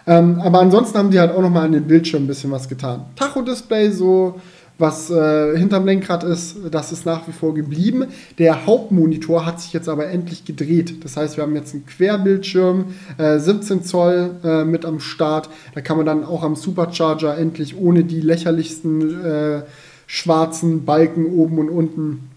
Ähm, 0.08 0.42
aber 0.42 0.60
ansonsten 0.60 0.98
haben 0.98 1.12
die 1.12 1.20
halt 1.20 1.32
auch 1.32 1.42
nochmal 1.44 1.66
an 1.66 1.74
den 1.74 1.86
Bildschirm 1.86 2.24
ein 2.24 2.28
bisschen 2.28 2.50
was 2.50 2.68
getan. 2.68 3.06
Tacho-Display, 3.16 3.92
so 3.92 4.42
was 4.80 5.12
äh, 5.12 5.56
hinterm 5.56 5.86
Lenkrad 5.86 6.24
ist, 6.24 6.56
das 6.72 6.92
ist 6.92 7.06
nach 7.06 7.28
wie 7.28 7.32
vor 7.32 7.54
geblieben. 7.54 8.06
Der 8.40 8.66
Hauptmonitor 8.66 9.46
hat 9.46 9.62
sich 9.62 9.72
jetzt 9.72 9.88
aber 9.88 10.08
endlich 10.08 10.46
gedreht. 10.46 11.04
Das 11.04 11.16
heißt, 11.16 11.38
wir 11.38 11.44
haben 11.44 11.56
jetzt 11.56 11.76
einen 11.76 11.86
Querbildschirm, 11.86 12.86
äh, 13.20 13.38
17 13.38 13.84
Zoll 13.84 14.32
äh, 14.44 14.64
mit 14.64 14.84
am 14.84 15.00
Start. 15.00 15.50
Da 15.76 15.82
kann 15.82 15.98
man 15.98 16.08
dann 16.08 16.24
auch 16.24 16.42
am 16.42 16.56
Supercharger 16.56 17.38
endlich 17.38 17.78
ohne 17.78 18.04
die 18.04 18.22
lächerlichsten 18.22 19.24
äh, 19.24 19.62
schwarzen 20.12 20.84
Balken 20.84 21.26
oben 21.26 21.58
und 21.58 21.70
unten 21.70 22.30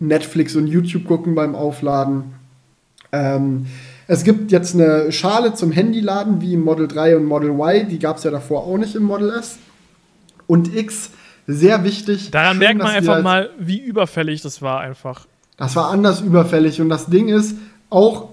Netflix 0.00 0.56
und 0.56 0.66
YouTube 0.66 1.04
gucken 1.04 1.34
beim 1.34 1.54
Aufladen. 1.54 2.32
Ähm, 3.12 3.66
es 4.06 4.24
gibt 4.24 4.50
jetzt 4.50 4.74
eine 4.74 5.12
Schale 5.12 5.52
zum 5.52 5.72
Handyladen 5.72 6.40
wie 6.40 6.54
im 6.54 6.64
Model 6.64 6.88
3 6.88 7.18
und 7.18 7.26
Model 7.26 7.50
Y. 7.50 7.86
Die 7.90 7.98
gab 7.98 8.16
es 8.16 8.24
ja 8.24 8.30
davor 8.30 8.64
auch 8.64 8.78
nicht 8.78 8.94
im 8.94 9.02
Model 9.02 9.28
S. 9.28 9.58
Und 10.46 10.74
X, 10.74 11.10
sehr 11.46 11.84
wichtig. 11.84 12.30
Daran 12.30 12.52
schön, 12.52 12.60
merkt 12.60 12.78
man 12.78 12.92
einfach 12.92 13.22
mal, 13.22 13.50
wie 13.58 13.78
überfällig 13.78 14.40
das 14.40 14.62
war 14.62 14.80
einfach. 14.80 15.26
Das 15.58 15.76
war 15.76 15.90
anders 15.90 16.22
überfällig. 16.22 16.80
Und 16.80 16.88
das 16.88 17.06
Ding 17.06 17.28
ist, 17.28 17.56
auch 17.90 18.30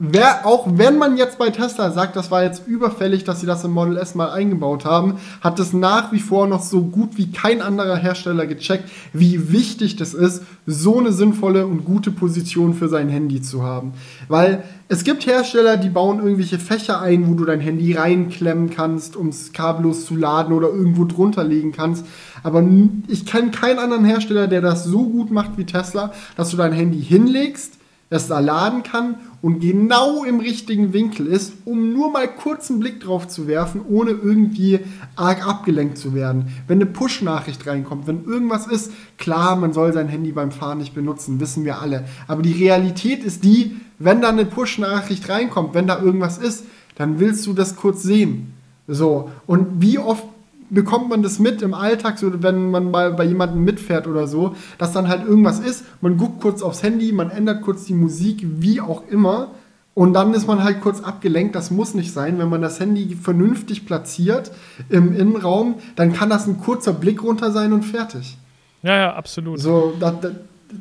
Wer, 0.00 0.46
auch 0.46 0.68
wenn 0.74 0.96
man 0.96 1.16
jetzt 1.16 1.38
bei 1.38 1.50
Tesla 1.50 1.90
sagt, 1.90 2.14
das 2.14 2.30
war 2.30 2.44
jetzt 2.44 2.68
überfällig, 2.68 3.24
dass 3.24 3.40
sie 3.40 3.46
das 3.46 3.64
im 3.64 3.72
Model 3.72 3.96
S 3.96 4.14
mal 4.14 4.30
eingebaut 4.30 4.84
haben, 4.84 5.14
hat 5.40 5.58
es 5.58 5.72
nach 5.72 6.12
wie 6.12 6.20
vor 6.20 6.46
noch 6.46 6.62
so 6.62 6.82
gut 6.82 7.18
wie 7.18 7.32
kein 7.32 7.60
anderer 7.60 7.96
Hersteller 7.96 8.46
gecheckt, 8.46 8.88
wie 9.12 9.50
wichtig 9.50 9.96
das 9.96 10.14
ist, 10.14 10.44
so 10.66 11.00
eine 11.00 11.10
sinnvolle 11.12 11.66
und 11.66 11.84
gute 11.84 12.12
Position 12.12 12.74
für 12.74 12.88
sein 12.88 13.08
Handy 13.08 13.42
zu 13.42 13.64
haben. 13.64 13.92
Weil 14.28 14.62
es 14.86 15.02
gibt 15.02 15.26
Hersteller, 15.26 15.76
die 15.76 15.88
bauen 15.88 16.20
irgendwelche 16.20 16.60
Fächer 16.60 17.00
ein, 17.00 17.28
wo 17.28 17.34
du 17.34 17.44
dein 17.44 17.58
Handy 17.58 17.92
reinklemmen 17.94 18.70
kannst, 18.70 19.16
um 19.16 19.30
es 19.30 19.52
kabellos 19.52 20.06
zu 20.06 20.14
laden 20.14 20.54
oder 20.54 20.68
irgendwo 20.68 21.06
drunter 21.06 21.42
legen 21.42 21.72
kannst. 21.72 22.06
Aber 22.44 22.64
ich 23.08 23.26
kenne 23.26 23.50
keinen 23.50 23.80
anderen 23.80 24.04
Hersteller, 24.04 24.46
der 24.46 24.60
das 24.60 24.84
so 24.84 25.08
gut 25.08 25.32
macht 25.32 25.58
wie 25.58 25.64
Tesla, 25.64 26.12
dass 26.36 26.50
du 26.50 26.56
dein 26.56 26.72
Handy 26.72 27.02
hinlegst, 27.02 27.77
es 28.10 28.26
da 28.28 28.38
laden 28.40 28.82
kann 28.82 29.16
und 29.42 29.60
genau 29.60 30.24
im 30.24 30.40
richtigen 30.40 30.92
Winkel 30.92 31.26
ist, 31.26 31.52
um 31.64 31.92
nur 31.92 32.10
mal 32.10 32.26
kurz 32.26 32.70
einen 32.70 32.80
Blick 32.80 33.00
drauf 33.00 33.28
zu 33.28 33.46
werfen, 33.46 33.82
ohne 33.86 34.10
irgendwie 34.10 34.80
arg 35.14 35.46
abgelenkt 35.46 35.98
zu 35.98 36.14
werden. 36.14 36.46
Wenn 36.66 36.78
eine 36.78 36.86
Push-Nachricht 36.86 37.66
reinkommt, 37.66 38.06
wenn 38.06 38.24
irgendwas 38.24 38.66
ist, 38.66 38.92
klar, 39.18 39.56
man 39.56 39.72
soll 39.72 39.92
sein 39.92 40.08
Handy 40.08 40.32
beim 40.32 40.50
Fahren 40.50 40.78
nicht 40.78 40.94
benutzen, 40.94 41.38
wissen 41.38 41.64
wir 41.64 41.80
alle. 41.80 42.06
Aber 42.26 42.42
die 42.42 42.52
Realität 42.52 43.22
ist 43.22 43.44
die, 43.44 43.76
wenn 43.98 44.22
da 44.22 44.30
eine 44.30 44.46
Push-Nachricht 44.46 45.28
reinkommt, 45.28 45.74
wenn 45.74 45.86
da 45.86 46.00
irgendwas 46.00 46.38
ist, 46.38 46.64
dann 46.96 47.20
willst 47.20 47.46
du 47.46 47.52
das 47.52 47.76
kurz 47.76 48.02
sehen. 48.02 48.54
So, 48.86 49.30
und 49.46 49.82
wie 49.82 49.98
oft 49.98 50.24
bekommt 50.70 51.08
man 51.08 51.22
das 51.22 51.38
mit 51.38 51.62
im 51.62 51.74
Alltag, 51.74 52.18
so 52.18 52.42
wenn 52.42 52.70
man 52.70 52.90
mal 52.90 53.12
bei 53.12 53.24
jemandem 53.24 53.64
mitfährt 53.64 54.06
oder 54.06 54.26
so, 54.26 54.54
dass 54.78 54.92
dann 54.92 55.08
halt 55.08 55.26
irgendwas 55.26 55.60
ist, 55.60 55.84
man 56.00 56.16
guckt 56.16 56.40
kurz 56.40 56.62
aufs 56.62 56.82
Handy, 56.82 57.12
man 57.12 57.30
ändert 57.30 57.62
kurz 57.62 57.84
die 57.84 57.94
Musik, 57.94 58.44
wie 58.44 58.80
auch 58.80 59.02
immer, 59.08 59.52
und 59.98 60.12
dann 60.12 60.32
ist 60.32 60.46
man 60.46 60.62
halt 60.62 60.80
kurz 60.80 61.00
abgelenkt. 61.00 61.56
Das 61.56 61.72
muss 61.72 61.92
nicht 61.92 62.12
sein. 62.12 62.38
Wenn 62.38 62.48
man 62.48 62.62
das 62.62 62.78
Handy 62.78 63.16
vernünftig 63.20 63.84
platziert 63.84 64.52
im 64.88 65.12
Innenraum, 65.12 65.74
dann 65.96 66.12
kann 66.12 66.30
das 66.30 66.46
ein 66.46 66.60
kurzer 66.60 66.92
Blick 66.92 67.20
runter 67.24 67.50
sein 67.50 67.72
und 67.72 67.82
fertig. 67.82 68.38
Ja, 68.84 68.96
ja, 68.96 69.14
absolut. 69.14 69.58
So, 69.58 69.94
das, 69.98 70.14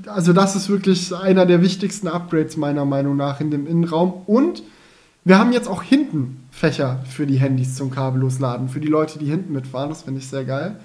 also 0.05 0.33
das 0.33 0.55
ist 0.55 0.69
wirklich 0.69 1.15
einer 1.15 1.47
der 1.47 1.63
wichtigsten 1.63 2.07
Upgrades 2.07 2.57
meiner 2.57 2.85
Meinung 2.85 3.17
nach 3.17 3.41
in 3.41 3.49
dem 3.49 3.65
Innenraum. 3.65 4.13
Und 4.27 4.61
wir 5.25 5.39
haben 5.39 5.51
jetzt 5.51 5.67
auch 5.67 5.81
hinten 5.81 6.46
Fächer 6.57 7.03
für 7.07 7.27
die 7.27 7.37
Handys 7.37 7.75
zum 7.75 7.91
kabellos 7.91 8.39
laden, 8.39 8.67
für 8.67 8.79
die 8.79 8.87
Leute, 8.87 9.19
die 9.19 9.27
hinten 9.27 9.53
mitfahren. 9.53 9.89
Das 9.89 10.01
finde 10.01 10.21
ich 10.21 10.27
sehr 10.27 10.43
geil. 10.43 10.75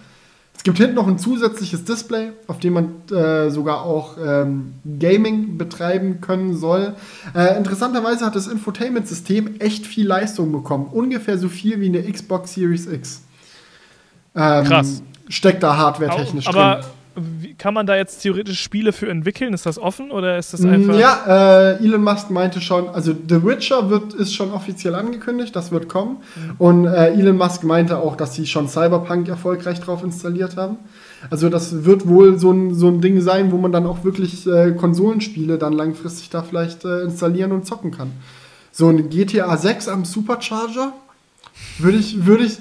Es 0.55 0.65
gibt 0.65 0.77
hinten 0.77 0.95
noch 0.95 1.09
ein 1.09 1.19
zusätzliches 1.19 1.85
Display, 1.85 2.33
auf 2.47 2.59
dem 2.59 2.75
man 2.75 3.09
äh, 3.11 3.51
sogar 3.51 3.83
auch 3.83 4.19
ähm, 4.23 4.75
Gaming 4.99 5.57
betreiben 5.57 6.21
können 6.21 6.55
soll. 6.55 6.95
Äh, 7.35 7.57
interessanterweise 7.57 8.27
hat 8.27 8.37
das 8.37 8.49
Infotainment-System 8.49 9.61
echt 9.61 9.87
viel 9.87 10.07
Leistung 10.07 10.53
bekommen. 10.53 10.89
Ungefähr 10.93 11.39
so 11.39 11.49
viel 11.49 11.81
wie 11.81 11.87
eine 11.87 12.03
Xbox 12.03 12.53
Series 12.53 12.87
X. 12.87 13.23
Ähm, 14.37 14.65
Krass. 14.65 15.03
Steckt 15.29 15.63
da 15.63 15.79
hardware-technisch 15.79 16.45
drin. 16.45 16.55
Aber 16.55 16.85
wie, 17.15 17.55
kann 17.55 17.75
man 17.75 17.87
da 17.87 17.97
jetzt 17.97 18.21
theoretisch 18.21 18.61
Spiele 18.61 18.93
für 18.93 19.09
entwickeln? 19.09 19.53
Ist 19.55 19.67
das 19.67 19.79
offen 19.79 20.11
oder 20.11 20.39
ist 20.39 20.53
das 20.53 20.65
einfach. 20.65 20.99
Ja, 20.99 21.77
äh, 21.77 21.85
Elon 21.85 22.03
Musk 22.03 22.31
meinte 22.31 22.61
schon, 22.61 22.89
also 22.89 23.13
The 23.13 23.45
Witcher 23.45 23.91
wird, 23.91 24.15
ist 24.15 24.35
schon 24.35 24.53
offiziell 24.53 24.95
angekündigt, 24.95 25.55
das 25.55 25.73
wird 25.73 25.89
kommen. 25.89 26.19
Mhm. 26.37 26.55
Und 26.59 26.87
äh, 26.87 27.13
Elon 27.13 27.37
Musk 27.37 27.65
meinte 27.65 27.99
auch, 27.99 28.17
dass 28.17 28.35
sie 28.35 28.47
schon 28.47 28.69
Cyberpunk 28.69 29.29
erfolgreich 29.29 29.81
drauf 29.81 30.03
installiert 30.03 30.57
haben. 30.57 30.79
Also 31.31 31.49
das 31.49 31.85
wird 31.85 32.09
wohl 32.09 32.39
so 32.39 32.51
ein, 32.53 32.75
so 32.75 32.89
ein 32.89 33.01
Ding 33.01 33.21
sein, 33.21 33.53
wo 33.53 33.57
man 33.57 33.73
dann 33.73 33.87
auch 33.87 34.05
wirklich 34.05 34.47
äh, 34.47 34.73
Konsolenspiele 34.73 35.59
dann 35.59 35.73
langfristig 35.73 36.31
da 36.31 36.43
vielleicht 36.43 36.85
äh, 36.85 37.03
installieren 37.03 37.53
und 37.53 37.67
zocken 37.67 37.91
kann. 37.91 38.13
So 38.73 38.89
ein 38.89 39.11
GTA 39.11 39.57
6 39.57 39.89
am 39.89 40.05
Supercharger 40.05 40.93
würde 41.79 41.99
ich, 41.99 42.27
würde 42.27 42.45
ich, 42.45 42.59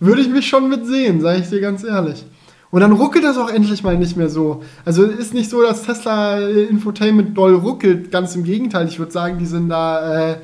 würde 0.00 0.20
ich 0.20 0.28
mich 0.28 0.48
schon 0.48 0.68
mitsehen, 0.68 1.20
sage 1.20 1.40
ich 1.40 1.48
dir 1.48 1.60
ganz 1.60 1.84
ehrlich. 1.84 2.24
Und 2.72 2.80
dann 2.80 2.92
ruckelt 2.92 3.22
das 3.22 3.36
auch 3.36 3.50
endlich 3.50 3.82
mal 3.82 3.98
nicht 3.98 4.16
mehr 4.16 4.30
so. 4.30 4.64
Also 4.86 5.04
ist 5.04 5.34
nicht 5.34 5.50
so, 5.50 5.62
dass 5.62 5.82
Tesla 5.82 6.38
äh, 6.38 6.64
Infotainment 6.64 7.36
doll 7.36 7.54
ruckelt. 7.54 8.10
Ganz 8.10 8.34
im 8.34 8.44
Gegenteil. 8.44 8.88
Ich 8.88 8.98
würde 8.98 9.12
sagen, 9.12 9.38
die 9.38 9.44
sind 9.44 9.68
da 9.68 10.30
äh, 10.30 10.36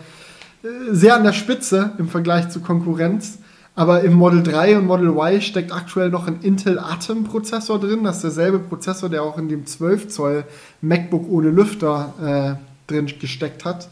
sehr 0.91 1.17
an 1.17 1.25
der 1.25 1.33
Spitze 1.33 1.93
im 1.97 2.07
Vergleich 2.07 2.51
zur 2.51 2.63
Konkurrenz. 2.63 3.39
Aber 3.75 4.03
im 4.03 4.13
Model 4.13 4.43
3 4.43 4.77
und 4.77 4.87
Model 4.87 5.09
Y 5.09 5.41
steckt 5.41 5.73
aktuell 5.73 6.11
noch 6.11 6.27
ein 6.27 6.41
Intel 6.43 6.79
Atom 6.79 7.25
Prozessor 7.25 7.81
drin. 7.81 8.05
Das 8.05 8.17
ist 8.17 8.25
derselbe 8.25 8.59
Prozessor, 8.59 9.09
der 9.09 9.23
auch 9.23 9.39
in 9.39 9.49
dem 9.49 9.65
12 9.65 10.09
Zoll 10.09 10.45
MacBook 10.83 11.31
ohne 11.31 11.49
Lüfter 11.49 12.59
äh, 12.61 12.93
drin 12.93 13.07
gesteckt 13.19 13.65
hat. 13.65 13.89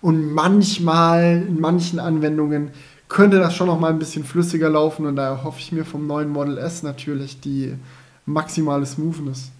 Und 0.00 0.32
manchmal, 0.32 1.44
in 1.48 1.60
manchen 1.60 1.98
Anwendungen, 1.98 2.70
könnte 3.12 3.38
das 3.38 3.54
schon 3.54 3.66
noch 3.66 3.78
mal 3.78 3.90
ein 3.90 3.98
bisschen 3.98 4.24
flüssiger 4.24 4.70
laufen 4.70 5.04
und 5.06 5.16
da 5.16 5.42
hoffe 5.44 5.60
ich 5.60 5.70
mir 5.70 5.84
vom 5.84 6.06
neuen 6.06 6.30
Model 6.30 6.56
S 6.56 6.82
natürlich 6.82 7.40
die 7.40 7.74
maximale 8.24 8.86
Smoothness. 8.86 9.50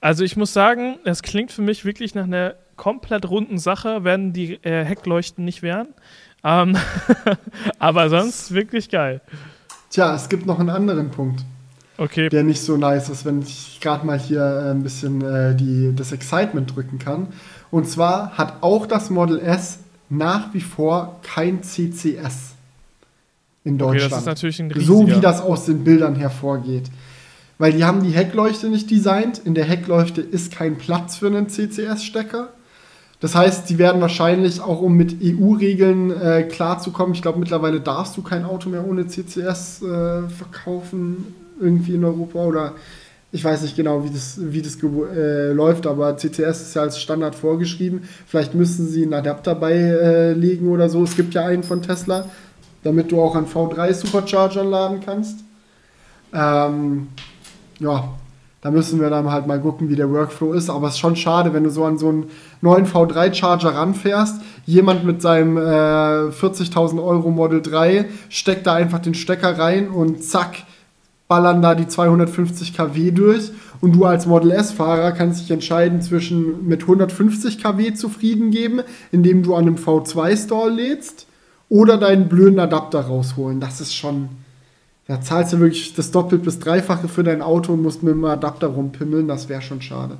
Also 0.00 0.22
ich 0.22 0.36
muss 0.36 0.52
sagen, 0.52 0.98
es 1.04 1.22
klingt 1.22 1.50
für 1.50 1.62
mich 1.62 1.84
wirklich 1.84 2.14
nach 2.14 2.24
einer 2.24 2.54
komplett 2.76 3.28
runden 3.28 3.58
Sache, 3.58 4.04
werden 4.04 4.32
die 4.32 4.54
äh, 4.64 4.84
Heckleuchten 4.84 5.44
nicht 5.44 5.62
werden. 5.62 5.88
Ähm 6.44 6.76
aber 7.78 8.08
sonst 8.08 8.54
wirklich 8.54 8.88
geil. 8.88 9.20
Tja, 9.90 10.14
es 10.14 10.28
gibt 10.28 10.46
noch 10.46 10.60
einen 10.60 10.70
anderen 10.70 11.10
Punkt. 11.10 11.44
Okay. 11.96 12.28
Der 12.28 12.42
nicht 12.42 12.60
so 12.60 12.76
nice 12.76 13.08
ist, 13.08 13.24
wenn 13.24 13.42
ich 13.42 13.78
gerade 13.80 14.06
mal 14.06 14.18
hier 14.18 14.40
äh, 14.40 14.70
ein 14.70 14.82
bisschen 14.82 15.22
äh, 15.22 15.56
die, 15.56 15.94
das 15.94 16.12
Excitement 16.12 16.74
drücken 16.74 16.98
kann. 16.98 17.28
Und 17.70 17.88
zwar 17.88 18.36
hat 18.38 18.62
auch 18.62 18.86
das 18.86 19.10
Model 19.10 19.40
S 19.40 19.78
nach 20.08 20.52
wie 20.54 20.60
vor 20.60 21.20
kein 21.22 21.62
CCS 21.62 22.54
in 23.64 23.78
Deutschland. 23.78 24.02
Okay, 24.02 24.10
das 24.10 24.18
ist 24.20 24.26
natürlich 24.26 24.60
ein 24.60 24.70
riesiger. 24.70 24.86
So 24.86 25.08
wie 25.08 25.20
das 25.20 25.40
aus 25.40 25.66
den 25.66 25.84
Bildern 25.84 26.16
hervorgeht. 26.16 26.90
Weil 27.58 27.72
die 27.72 27.84
haben 27.84 28.02
die 28.02 28.10
Heckleuchte 28.10 28.68
nicht 28.68 28.90
designt. 28.90 29.38
In 29.44 29.54
der 29.54 29.64
Heckleuchte 29.64 30.20
ist 30.20 30.52
kein 30.52 30.76
Platz 30.76 31.16
für 31.16 31.28
einen 31.28 31.48
CCS-Stecker. 31.48 32.48
Das 33.20 33.34
heißt, 33.34 33.70
die 33.70 33.78
werden 33.78 34.00
wahrscheinlich 34.00 34.60
auch, 34.60 34.82
um 34.82 34.96
mit 34.96 35.16
EU-Regeln 35.22 36.10
äh, 36.10 36.42
klarzukommen, 36.42 37.14
ich 37.14 37.22
glaube, 37.22 37.38
mittlerweile 37.38 37.80
darfst 37.80 38.16
du 38.16 38.22
kein 38.22 38.44
Auto 38.44 38.68
mehr 38.68 38.86
ohne 38.86 39.06
CCS 39.06 39.82
äh, 39.82 40.28
verkaufen, 40.28 41.34
irgendwie 41.58 41.94
in 41.94 42.04
Europa 42.04 42.44
oder 42.44 42.72
ich 43.34 43.44
weiß 43.44 43.62
nicht 43.62 43.74
genau, 43.74 44.04
wie 44.04 44.10
das, 44.10 44.38
wie 44.40 44.62
das 44.62 44.78
äh, 44.80 45.50
läuft, 45.50 45.88
aber 45.88 46.16
CCS 46.16 46.62
ist 46.62 46.74
ja 46.76 46.82
als 46.82 47.00
Standard 47.00 47.34
vorgeschrieben. 47.34 48.04
Vielleicht 48.28 48.54
müssen 48.54 48.86
sie 48.86 49.02
einen 49.02 49.12
Adapter 49.12 49.56
beilegen 49.56 50.68
oder 50.68 50.88
so. 50.88 51.02
Es 51.02 51.16
gibt 51.16 51.34
ja 51.34 51.44
einen 51.44 51.64
von 51.64 51.82
Tesla, 51.82 52.26
damit 52.84 53.10
du 53.10 53.20
auch 53.20 53.34
an 53.34 53.46
V3 53.46 53.92
Superchargern 53.92 54.70
laden 54.70 55.00
kannst. 55.04 55.40
Ähm, 56.32 57.08
ja, 57.80 58.08
da 58.60 58.70
müssen 58.70 59.00
wir 59.00 59.10
dann 59.10 59.28
halt 59.28 59.48
mal 59.48 59.60
gucken, 59.60 59.88
wie 59.88 59.96
der 59.96 60.12
Workflow 60.12 60.52
ist. 60.52 60.70
Aber 60.70 60.86
es 60.86 60.94
ist 60.94 61.00
schon 61.00 61.16
schade, 61.16 61.52
wenn 61.52 61.64
du 61.64 61.70
so 61.70 61.84
an 61.84 61.98
so 61.98 62.10
einen 62.10 62.30
neuen 62.60 62.86
V3-Charger 62.86 63.74
ranfährst. 63.74 64.42
Jemand 64.64 65.04
mit 65.04 65.20
seinem 65.20 65.56
äh, 65.56 65.60
40.000 65.60 67.04
Euro 67.04 67.30
Model 67.30 67.60
3 67.60 68.04
steckt 68.28 68.68
da 68.68 68.74
einfach 68.74 69.00
den 69.00 69.14
Stecker 69.14 69.58
rein 69.58 69.88
und 69.88 70.22
zack, 70.22 70.58
ballern 71.28 71.62
da 71.62 71.74
die 71.74 71.88
250 71.88 72.76
kW 72.76 73.10
durch. 73.10 73.50
Und 73.80 73.92
du 73.92 74.04
als 74.04 74.26
Model 74.26 74.50
S-Fahrer 74.50 75.12
kannst 75.12 75.42
dich 75.42 75.50
entscheiden 75.50 76.00
zwischen 76.00 76.66
mit 76.66 76.82
150 76.82 77.62
kW 77.62 77.94
zufrieden 77.94 78.50
geben, 78.50 78.80
indem 79.12 79.42
du 79.42 79.54
an 79.54 79.66
einem 79.66 79.76
V2-Store 79.76 80.70
lädst, 80.70 81.26
oder 81.68 81.96
deinen 81.96 82.28
blöden 82.28 82.60
Adapter 82.60 83.00
rausholen. 83.00 83.58
Das 83.58 83.80
ist 83.80 83.94
schon 83.94 84.28
da 85.06 85.20
zahlst 85.20 85.52
du 85.52 85.60
wirklich 85.60 85.94
das 85.94 86.10
doppelt 86.10 86.42
bis 86.42 86.58
dreifache 86.58 87.08
für 87.08 87.22
dein 87.22 87.42
Auto 87.42 87.74
und 87.74 87.82
musst 87.82 88.02
mit 88.02 88.14
dem 88.14 88.24
Adapter 88.24 88.68
rumpimmeln, 88.68 89.28
das 89.28 89.48
wäre 89.48 89.60
schon 89.60 89.82
schade. 89.82 90.16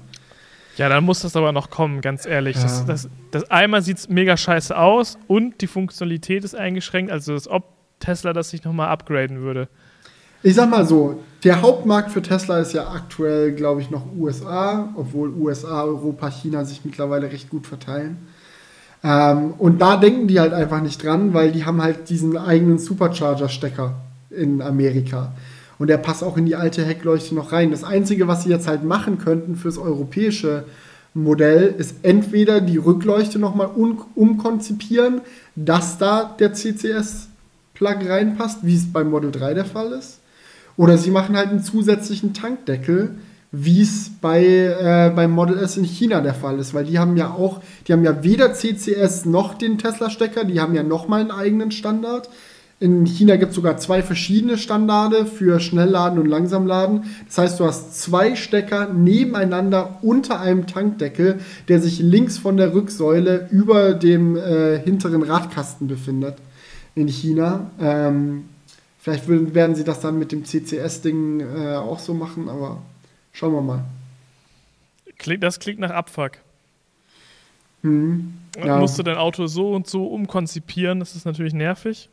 Ja, 0.76 0.88
dann 0.88 1.04
muss 1.04 1.20
das 1.22 1.36
aber 1.36 1.52
noch 1.52 1.70
kommen, 1.70 2.00
ganz 2.00 2.26
ehrlich. 2.26 2.56
Ja. 2.56 2.62
Das, 2.64 2.84
das, 2.84 3.08
das, 3.30 3.50
einmal 3.50 3.80
sieht 3.82 3.98
es 3.98 4.08
mega 4.08 4.36
scheiße 4.36 4.76
aus 4.76 5.18
und 5.26 5.60
die 5.60 5.68
Funktionalität 5.68 6.44
ist 6.44 6.54
eingeschränkt, 6.54 7.12
also 7.12 7.32
als 7.32 7.48
ob 7.48 7.64
Tesla 8.00 8.32
das 8.32 8.50
sich 8.50 8.64
nochmal 8.64 8.88
upgraden 8.88 9.40
würde. 9.40 9.68
Ich 10.46 10.56
sag 10.56 10.68
mal 10.68 10.86
so, 10.86 11.20
der 11.42 11.62
Hauptmarkt 11.62 12.10
für 12.10 12.20
Tesla 12.20 12.58
ist 12.58 12.74
ja 12.74 12.90
aktuell, 12.90 13.52
glaube 13.52 13.80
ich, 13.80 13.90
noch 13.90 14.02
USA, 14.14 14.90
obwohl 14.94 15.30
USA, 15.30 15.84
Europa, 15.84 16.28
China 16.28 16.66
sich 16.66 16.84
mittlerweile 16.84 17.32
recht 17.32 17.48
gut 17.48 17.66
verteilen. 17.66 18.18
Ähm, 19.02 19.54
und 19.56 19.80
da 19.80 19.96
denken 19.96 20.28
die 20.28 20.38
halt 20.38 20.52
einfach 20.52 20.82
nicht 20.82 21.02
dran, 21.02 21.32
weil 21.32 21.50
die 21.50 21.64
haben 21.64 21.80
halt 21.80 22.10
diesen 22.10 22.36
eigenen 22.36 22.78
Supercharger-Stecker 22.78 23.94
in 24.28 24.60
Amerika. 24.60 25.32
Und 25.78 25.88
der 25.88 25.96
passt 25.96 26.22
auch 26.22 26.36
in 26.36 26.44
die 26.44 26.56
alte 26.56 26.84
Heckleuchte 26.84 27.34
noch 27.34 27.50
rein. 27.50 27.70
Das 27.70 27.82
Einzige, 27.82 28.28
was 28.28 28.42
sie 28.42 28.50
jetzt 28.50 28.68
halt 28.68 28.84
machen 28.84 29.16
könnten 29.16 29.56
fürs 29.56 29.78
europäische 29.78 30.64
Modell, 31.14 31.74
ist 31.78 31.96
entweder 32.02 32.60
die 32.60 32.76
Rückleuchte 32.76 33.38
nochmal 33.38 33.70
umkonzipieren, 34.14 35.22
dass 35.56 35.96
da 35.96 36.36
der 36.38 36.52
CCS-Plug 36.52 38.06
reinpasst, 38.06 38.58
wie 38.60 38.76
es 38.76 38.92
beim 38.92 39.08
Model 39.08 39.30
3 39.30 39.54
der 39.54 39.64
Fall 39.64 39.92
ist. 39.92 40.20
Oder 40.76 40.98
sie 40.98 41.10
machen 41.10 41.36
halt 41.36 41.50
einen 41.50 41.62
zusätzlichen 41.62 42.34
Tankdeckel, 42.34 43.16
wie 43.52 43.82
es 43.82 44.10
bei, 44.20 44.44
äh, 44.44 45.12
beim 45.14 45.30
Model 45.30 45.58
S 45.58 45.76
in 45.76 45.84
China 45.84 46.20
der 46.20 46.34
Fall 46.34 46.58
ist, 46.58 46.74
weil 46.74 46.84
die 46.84 46.98
haben 46.98 47.16
ja 47.16 47.30
auch, 47.30 47.60
die 47.86 47.92
haben 47.92 48.04
ja 48.04 48.24
weder 48.24 48.52
CCS 48.52 49.26
noch 49.26 49.54
den 49.54 49.78
Tesla-Stecker, 49.78 50.44
die 50.44 50.60
haben 50.60 50.74
ja 50.74 50.82
nochmal 50.82 51.20
einen 51.20 51.30
eigenen 51.30 51.70
Standard. 51.70 52.28
In 52.80 53.06
China 53.06 53.36
gibt 53.36 53.50
es 53.50 53.56
sogar 53.56 53.76
zwei 53.78 54.02
verschiedene 54.02 54.58
Standarde 54.58 55.26
für 55.26 55.60
Schnellladen 55.60 56.18
und 56.18 56.26
Langsamladen. 56.26 57.04
Das 57.26 57.38
heißt, 57.38 57.60
du 57.60 57.64
hast 57.64 58.00
zwei 58.00 58.34
Stecker 58.34 58.92
nebeneinander 58.92 59.98
unter 60.02 60.40
einem 60.40 60.66
Tankdeckel, 60.66 61.38
der 61.68 61.80
sich 61.80 62.00
links 62.00 62.36
von 62.36 62.56
der 62.56 62.74
Rücksäule 62.74 63.48
über 63.52 63.94
dem 63.94 64.36
äh, 64.36 64.80
hinteren 64.80 65.22
Radkasten 65.22 65.86
befindet 65.86 66.34
in 66.96 67.06
China. 67.06 67.70
Ähm, 67.80 68.44
vielleicht 69.04 69.28
werden 69.28 69.76
sie 69.76 69.84
das 69.84 70.00
dann 70.00 70.18
mit 70.18 70.32
dem 70.32 70.46
CCS-Ding 70.46 71.40
äh, 71.40 71.76
auch 71.76 71.98
so 71.98 72.14
machen, 72.14 72.48
aber 72.48 72.80
schauen 73.34 73.52
wir 73.52 73.60
mal. 73.60 73.84
Das 75.40 75.60
klingt 75.60 75.78
nach 75.78 75.90
Abfuck. 75.90 76.38
Hm, 77.82 78.32
ja. 78.56 78.78
Musst 78.78 78.98
du 78.98 79.02
dein 79.02 79.18
Auto 79.18 79.46
so 79.46 79.72
und 79.72 79.86
so 79.86 80.06
umkonzipieren, 80.06 81.00
das 81.00 81.14
ist 81.14 81.26
natürlich 81.26 81.52
nervig. 81.52 82.08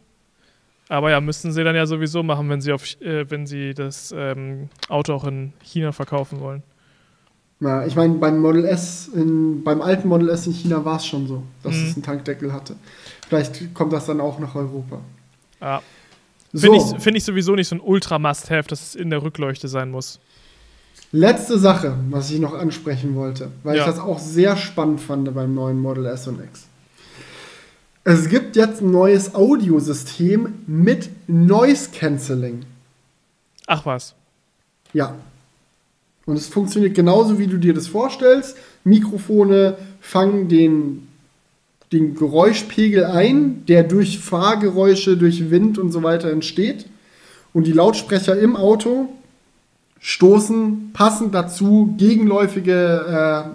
Aber 0.89 1.09
ja, 1.11 1.22
müssten 1.22 1.53
sie 1.53 1.63
dann 1.63 1.77
ja 1.77 1.85
sowieso 1.85 2.23
machen, 2.23 2.49
wenn 2.49 2.59
sie, 2.59 2.73
auf, 2.73 2.99
äh, 2.99 3.30
wenn 3.31 3.47
sie 3.47 3.73
das 3.73 4.13
ähm, 4.15 4.68
Auto 4.89 5.13
auch 5.13 5.23
in 5.23 5.53
China 5.63 5.93
verkaufen 5.93 6.41
wollen. 6.41 6.61
Ja, 7.61 7.85
ich 7.85 7.95
meine, 7.95 8.15
beim 8.15 8.39
Model 8.39 8.65
S, 8.65 9.07
in, 9.07 9.63
beim 9.63 9.81
alten 9.81 10.09
Model 10.09 10.27
S 10.27 10.45
in 10.45 10.51
China 10.53 10.84
war 10.84 10.97
es 10.97 11.05
schon 11.05 11.26
so, 11.26 11.43
dass 11.63 11.73
mhm. 11.73 11.85
es 11.88 11.93
einen 11.93 12.03
Tankdeckel 12.03 12.51
hatte. 12.51 12.76
Vielleicht 13.30 13.73
kommt 13.73 13.93
das 13.93 14.07
dann 14.07 14.19
auch 14.19 14.39
nach 14.39 14.55
Europa. 14.55 14.99
Ja. 15.61 15.81
So. 16.53 16.59
Finde 16.59 16.77
ich, 16.77 17.03
find 17.03 17.17
ich 17.17 17.23
sowieso 17.23 17.55
nicht 17.55 17.67
so 17.67 17.75
ein 17.75 17.81
Ultra-Must-Have, 17.81 18.67
dass 18.67 18.81
es 18.81 18.95
in 18.95 19.09
der 19.09 19.23
Rückleuchte 19.23 19.67
sein 19.67 19.89
muss. 19.89 20.19
Letzte 21.13 21.57
Sache, 21.57 21.97
was 22.09 22.31
ich 22.31 22.39
noch 22.39 22.53
ansprechen 22.53 23.15
wollte, 23.15 23.51
weil 23.63 23.77
ja. 23.77 23.81
ich 23.81 23.89
das 23.89 23.99
auch 23.99 24.19
sehr 24.19 24.55
spannend 24.55 25.01
fand 25.01 25.33
beim 25.33 25.53
neuen 25.53 25.79
Model 25.79 26.05
S 26.05 26.27
und 26.27 26.41
X. 26.41 26.67
Es 28.03 28.29
gibt 28.29 28.55
jetzt 28.55 28.81
ein 28.81 28.91
neues 28.91 29.35
Audiosystem 29.35 30.53
mit 30.67 31.09
Noise 31.27 31.89
Cancelling. 31.93 32.65
Ach 33.67 33.85
was. 33.85 34.15
Ja. 34.93 35.15
Und 36.25 36.35
es 36.35 36.47
funktioniert 36.47 36.95
genauso, 36.95 37.37
wie 37.37 37.47
du 37.47 37.57
dir 37.57 37.73
das 37.73 37.87
vorstellst. 37.87 38.57
Mikrofone 38.83 39.77
fangen 39.99 40.47
den, 40.47 41.07
den 41.91 42.15
Geräuschpegel 42.15 43.05
ein, 43.05 43.65
der 43.65 43.84
durch 43.84 44.19
Fahrgeräusche, 44.19 45.18
durch 45.18 45.49
Wind 45.51 45.77
und 45.77 45.91
so 45.91 46.03
weiter 46.03 46.31
entsteht. 46.31 46.85
Und 47.53 47.68
die 47.68 47.73
Lautsprecher 47.73 48.38
im 48.38 48.55
Auto 48.55 49.09
stoßen 49.99 50.91
passend 50.93 51.35
dazu 51.35 51.93
gegenläufige 51.97 53.53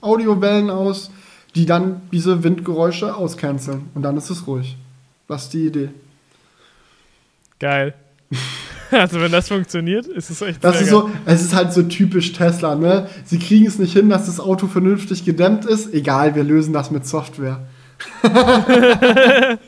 äh, 0.00 0.04
Audiowellen 0.04 0.70
aus 0.70 1.10
die 1.56 1.64
dann 1.64 2.02
diese 2.12 2.44
Windgeräusche 2.44 3.16
auscanceln. 3.16 3.88
Und 3.94 4.02
dann 4.02 4.16
ist 4.18 4.28
es 4.28 4.46
ruhig. 4.46 4.76
Das 5.26 5.44
ist 5.44 5.54
die 5.54 5.66
Idee. 5.66 5.88
Geil. 7.58 7.94
Also 8.90 9.20
wenn 9.20 9.32
das 9.32 9.48
funktioniert, 9.48 10.06
ist 10.06 10.30
es 10.30 10.40
echt 10.42 10.62
das 10.62 10.80
ist 10.80 10.90
so, 10.90 11.10
Es 11.24 11.42
ist 11.42 11.54
halt 11.54 11.72
so 11.72 11.82
typisch 11.82 12.32
Tesla, 12.32 12.74
ne? 12.74 13.08
Sie 13.24 13.38
kriegen 13.38 13.66
es 13.66 13.78
nicht 13.78 13.92
hin, 13.92 14.08
dass 14.08 14.26
das 14.26 14.40
Auto 14.40 14.66
vernünftig 14.66 15.24
gedämmt 15.24 15.64
ist. 15.64 15.92
Egal, 15.92 16.34
wir 16.34 16.44
lösen 16.44 16.72
das 16.72 16.90
mit 16.90 17.06
Software. 17.06 17.66
ja. 18.22 19.58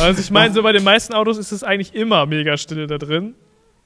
Also 0.00 0.20
ich 0.20 0.30
meine, 0.30 0.54
so 0.54 0.62
bei 0.62 0.72
den 0.72 0.84
meisten 0.84 1.12
Autos 1.12 1.38
ist 1.38 1.52
es 1.52 1.62
eigentlich 1.62 1.94
immer 1.94 2.26
mega 2.26 2.56
still 2.56 2.86
da 2.86 2.98
drin. 2.98 3.34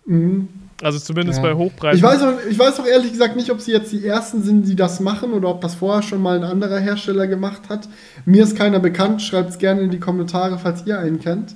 Mhm. 0.07 0.49
Also 0.83 0.99
zumindest 0.99 1.39
ja. 1.39 1.43
bei 1.43 1.55
Hochpreisen. 1.55 1.99
Ich 1.99 2.03
weiß, 2.03 2.23
auch, 2.23 2.35
ich 2.49 2.59
weiß 2.59 2.81
auch 2.81 2.87
ehrlich 2.87 3.13
gesagt 3.13 3.37
nicht, 3.37 3.51
ob 3.51 3.61
sie 3.61 3.73
jetzt 3.73 3.93
die 3.93 4.07
Ersten 4.07 4.43
sind, 4.43 4.67
die 4.67 4.77
das 4.77 5.01
machen 5.01 5.33
oder 5.33 5.49
ob 5.49 5.61
das 5.61 5.75
vorher 5.75 6.03
schon 6.03 6.23
mal 6.23 6.37
ein 6.37 6.45
anderer 6.45 6.79
Hersteller 6.79 7.27
gemacht 7.27 7.63
hat. 7.69 7.89
Mir 8.25 8.43
ist 8.45 8.57
keiner 8.57 8.81
bekannt. 8.81 9.21
Schreibt 9.21 9.51
es 9.51 9.59
gerne 9.59 9.83
in 9.83 9.91
die 9.91 10.01
Kommentare, 10.01 10.59
falls 10.59 10.87
ihr 10.87 10.99
einen 10.99 11.21
kennt. 11.21 11.55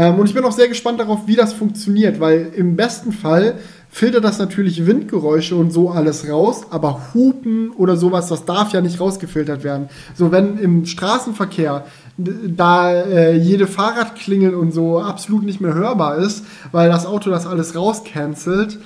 Ähm, 0.00 0.18
und 0.18 0.26
ich 0.26 0.34
bin 0.34 0.44
auch 0.44 0.52
sehr 0.52 0.68
gespannt 0.68 0.98
darauf, 0.98 1.26
wie 1.26 1.36
das 1.36 1.52
funktioniert, 1.52 2.20
weil 2.20 2.52
im 2.56 2.74
besten 2.74 3.12
Fall 3.12 3.58
filtert 3.90 4.24
das 4.24 4.38
natürlich 4.38 4.86
Windgeräusche 4.86 5.54
und 5.56 5.72
so 5.72 5.90
alles 5.90 6.26
raus, 6.26 6.62
aber 6.70 7.12
Hupen 7.12 7.70
oder 7.72 7.98
sowas, 7.98 8.28
das 8.28 8.46
darf 8.46 8.72
ja 8.72 8.80
nicht 8.80 8.98
rausgefiltert 8.98 9.62
werden. 9.62 9.90
So, 10.14 10.32
wenn 10.32 10.58
im 10.58 10.86
Straßenverkehr 10.86 11.84
da 12.16 12.92
äh, 12.94 13.36
jede 13.36 13.66
Fahrradklingel 13.66 14.54
und 14.54 14.72
so 14.72 15.00
absolut 15.00 15.42
nicht 15.42 15.60
mehr 15.60 15.74
hörbar 15.74 16.16
ist, 16.16 16.46
weil 16.72 16.88
das 16.88 17.04
Auto 17.04 17.28
das 17.28 17.46
alles 17.46 17.76
rauscancelt, 17.76 18.78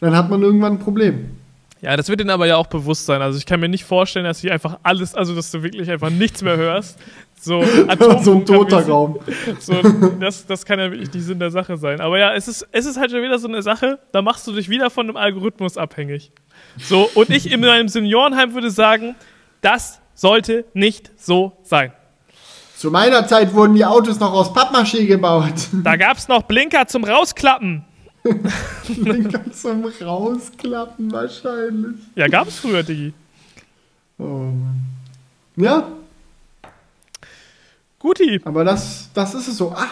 dann 0.00 0.16
hat 0.16 0.30
man 0.30 0.40
irgendwann 0.40 0.74
ein 0.74 0.78
Problem. 0.78 1.26
Ja, 1.82 1.96
das 1.96 2.08
wird 2.08 2.20
ihnen 2.20 2.30
aber 2.30 2.46
ja 2.46 2.56
auch 2.56 2.68
bewusst 2.68 3.06
sein. 3.06 3.20
Also 3.22 3.38
ich 3.38 3.44
kann 3.44 3.58
mir 3.58 3.68
nicht 3.68 3.84
vorstellen, 3.84 4.24
dass 4.24 4.38
sie 4.38 4.52
einfach 4.52 4.78
alles, 4.84 5.16
also 5.16 5.34
dass 5.34 5.50
du 5.50 5.64
wirklich 5.64 5.90
einfach 5.90 6.10
nichts 6.10 6.40
mehr 6.40 6.56
hörst. 6.56 6.96
So, 7.40 7.60
so 8.22 8.34
ein 8.34 8.46
toter 8.46 8.86
Raum. 8.86 9.18
So, 9.58 9.74
das, 10.20 10.46
das 10.46 10.64
kann 10.64 10.78
ja 10.78 10.92
wirklich 10.92 11.12
nicht 11.12 11.24
Sinn 11.24 11.40
der 11.40 11.50
Sache 11.50 11.76
sein. 11.76 12.00
Aber 12.00 12.20
ja, 12.20 12.34
es 12.34 12.46
ist, 12.46 12.68
es 12.70 12.86
ist 12.86 12.98
halt 12.98 13.10
schon 13.10 13.20
wieder 13.22 13.36
so 13.40 13.48
eine 13.48 13.62
Sache, 13.62 13.98
da 14.12 14.22
machst 14.22 14.46
du 14.46 14.52
dich 14.52 14.68
wieder 14.68 14.90
von 14.90 15.08
einem 15.08 15.16
Algorithmus 15.16 15.76
abhängig. 15.76 16.30
So, 16.78 17.10
und 17.14 17.30
ich 17.30 17.50
in 17.50 17.60
meinem 17.60 17.88
Seniorenheim 17.88 18.54
würde 18.54 18.70
sagen, 18.70 19.16
das 19.60 20.00
sollte 20.14 20.64
nicht 20.74 21.10
so 21.16 21.52
sein. 21.64 21.92
Zu 22.76 22.92
meiner 22.92 23.26
Zeit 23.26 23.52
wurden 23.54 23.74
die 23.74 23.84
Autos 23.84 24.20
noch 24.20 24.32
aus 24.32 24.54
Pappmaché 24.54 25.06
gebaut. 25.06 25.54
Da 25.72 25.96
gab 25.96 26.16
es 26.16 26.28
noch 26.28 26.42
Blinker 26.42 26.86
zum 26.86 27.02
Rausklappen. 27.02 27.84
Den 28.88 29.30
kannst 29.30 29.64
du 29.64 29.68
Rausklappen 30.00 31.10
wahrscheinlich. 31.10 31.96
Ja, 32.14 32.28
gab's 32.28 32.58
früher, 32.58 32.82
Digi. 32.82 33.12
Oh 34.18 34.24
Mann. 34.24 34.84
Ja. 35.56 35.88
Guti. 37.98 38.40
Aber 38.44 38.64
das, 38.64 39.10
das 39.14 39.34
ist 39.34 39.48
es 39.48 39.56
so. 39.56 39.72
Ah, 39.72 39.90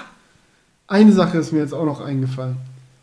eine 0.87 1.13
Sache 1.13 1.39
ist 1.39 1.53
mir 1.53 1.61
jetzt 1.61 1.73
auch 1.73 1.85
noch 1.85 2.01
eingefallen. 2.01 2.57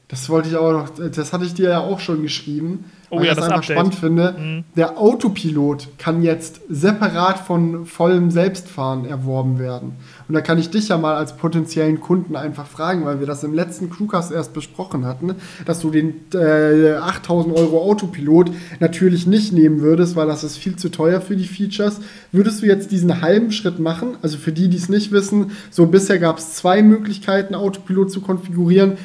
Das 0.08 0.30
wollte 0.30 0.50
ich 0.50 0.56
auch 0.56 0.72
noch, 0.72 0.90
das 0.90 1.34
hatte 1.34 1.46
ich 1.46 1.54
dir 1.54 1.70
ja 1.70 1.80
auch 1.80 2.00
schon 2.00 2.22
geschrieben, 2.22 2.86
oh, 3.10 3.18
weil 3.18 3.26
ja, 3.26 3.32
ich 3.32 3.38
das, 3.38 3.46
das 3.46 3.46
einfach 3.46 3.58
Update. 3.58 3.78
spannend 3.78 3.96
finde. 3.96 4.36
Mhm. 4.38 4.64
Der 4.76 4.98
Autopilot 4.98 5.88
kann 5.98 6.22
jetzt 6.22 6.62
separat 6.70 7.40
von 7.40 7.86
vollem 7.86 8.32
Selbstfahren 8.32 9.06
erworben 9.06 9.60
werden. 9.60 9.94
Und 10.28 10.34
da 10.34 10.42
kann 10.42 10.58
ich 10.58 10.70
dich 10.70 10.90
ja 10.90 10.98
mal 10.98 11.16
als 11.16 11.38
potenziellen 11.38 12.00
Kunden 12.00 12.36
einfach 12.36 12.68
fragen, 12.68 13.06
weil 13.06 13.20
wir 13.20 13.28
das 13.28 13.44
im 13.44 13.54
letzten 13.54 13.90
Crewcast 13.90 14.32
erst 14.32 14.54
besprochen 14.54 15.06
hatten, 15.06 15.36
dass 15.66 15.80
du 15.80 15.90
den 15.90 16.16
äh, 16.34 16.96
8000 16.96 17.56
Euro 17.56 17.82
Autopilot 17.82 18.52
natürlich 18.80 19.28
nicht 19.28 19.54
nehmen 19.54 19.82
würdest, 19.82 20.16
weil 20.16 20.28
das 20.28 20.44
ist 20.44 20.58
viel 20.58 20.76
zu 20.76 20.90
teuer 20.90 21.22
für 21.22 21.36
die 21.36 21.48
Features. 21.48 22.02
Würdest 22.32 22.62
du 22.62 22.66
jetzt 22.66 22.92
diesen 22.92 23.22
halben 23.22 23.52
Schritt 23.52 23.80
machen? 23.80 24.18
Also 24.22 24.38
für 24.38 24.52
die, 24.52 24.68
die 24.68 24.78
es 24.78 24.90
nicht 24.90 25.12
wissen, 25.12 25.52
so 25.70 25.86
bisher 25.86 26.20
gab 26.20 26.38
es 26.40 26.54
zwei 26.56 26.82
Möglichkeiten, 26.82 27.56
Autopilot 27.56 28.12
zu 28.12 28.22
konfigurieren 28.22 28.98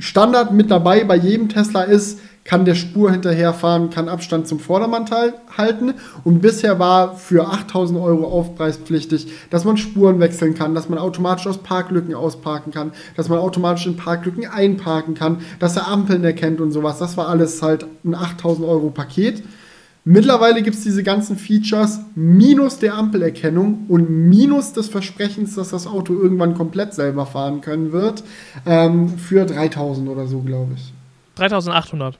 Standard 0.00 0.52
mit 0.52 0.70
dabei 0.70 1.04
bei 1.04 1.16
jedem 1.16 1.48
Tesla 1.48 1.82
ist, 1.82 2.20
kann 2.50 2.64
der 2.64 2.74
Spur 2.74 3.12
hinterherfahren, 3.12 3.90
kann 3.90 4.08
Abstand 4.08 4.48
zum 4.48 4.58
Vordermann 4.58 5.04
halten. 5.56 5.94
Und 6.24 6.42
bisher 6.42 6.80
war 6.80 7.14
für 7.14 7.46
8000 7.46 7.96
Euro 8.00 8.26
aufpreispflichtig, 8.26 9.28
dass 9.50 9.64
man 9.64 9.76
Spuren 9.76 10.18
wechseln 10.18 10.56
kann, 10.56 10.74
dass 10.74 10.88
man 10.88 10.98
automatisch 10.98 11.46
aus 11.46 11.58
Parklücken 11.58 12.12
ausparken 12.12 12.72
kann, 12.72 12.90
dass 13.16 13.28
man 13.28 13.38
automatisch 13.38 13.86
in 13.86 13.96
Parklücken 13.96 14.48
einparken 14.48 15.14
kann, 15.14 15.42
dass 15.60 15.76
er 15.76 15.86
Ampeln 15.86 16.24
erkennt 16.24 16.60
und 16.60 16.72
sowas. 16.72 16.98
Das 16.98 17.16
war 17.16 17.28
alles 17.28 17.62
halt 17.62 17.86
ein 18.04 18.16
8000 18.16 18.66
Euro 18.66 18.90
Paket. 18.90 19.44
Mittlerweile 20.04 20.62
gibt 20.62 20.74
es 20.74 20.82
diese 20.82 21.04
ganzen 21.04 21.36
Features 21.36 22.00
minus 22.16 22.80
der 22.80 22.94
Ampelerkennung 22.94 23.84
und 23.86 24.10
minus 24.10 24.72
des 24.72 24.88
Versprechens, 24.88 25.54
dass 25.54 25.68
das 25.68 25.86
Auto 25.86 26.14
irgendwann 26.14 26.54
komplett 26.54 26.94
selber 26.94 27.26
fahren 27.26 27.60
können 27.60 27.92
wird, 27.92 28.24
ähm, 28.66 29.18
für 29.18 29.44
3000 29.44 30.08
oder 30.08 30.26
so, 30.26 30.40
glaube 30.40 30.72
ich. 30.74 30.92
3800. 31.36 32.18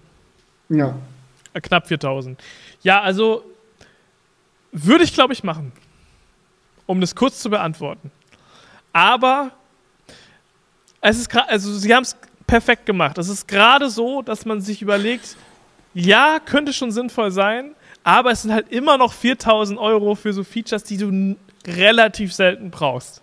Ja. 0.71 0.95
Knapp 1.61 1.89
4000. 1.89 2.41
Ja, 2.83 3.03
also 3.03 3.45
würde 4.73 5.05
ich, 5.05 5.13
glaube 5.13 5.33
ich, 5.33 5.45
machen. 5.45 5.73
Um 6.87 7.01
das 7.01 7.15
kurz 7.15 7.41
zu 7.41 7.51
beantworten. 7.51 8.11
Aber 8.93 9.53
es 11.01 11.19
ist 11.19 11.29
gerade, 11.29 11.49
also 11.49 11.73
sie 11.77 11.95
haben 11.95 12.03
es 12.03 12.17
perfekt 12.47 12.87
gemacht. 12.87 13.19
Es 13.19 13.29
ist 13.29 13.47
gerade 13.47 13.91
so, 13.91 14.23
dass 14.23 14.45
man 14.45 14.61
sich 14.61 14.83
überlegt, 14.83 15.37
ja, 15.95 16.39
könnte 16.45 16.73
schon 16.73 16.91
sinnvoll 16.91 17.31
sein, 17.31 17.75
aber 18.03 18.31
es 18.31 18.43
sind 18.43 18.53
halt 18.53 18.71
immer 18.71 18.97
noch 18.97 19.13
4000 19.13 19.79
Euro 19.79 20.15
für 20.15 20.33
so 20.33 20.45
Features, 20.45 20.85
die 20.85 20.97
du 20.97 21.37
relativ 21.67 22.33
selten 22.33 22.71
brauchst. 22.71 23.23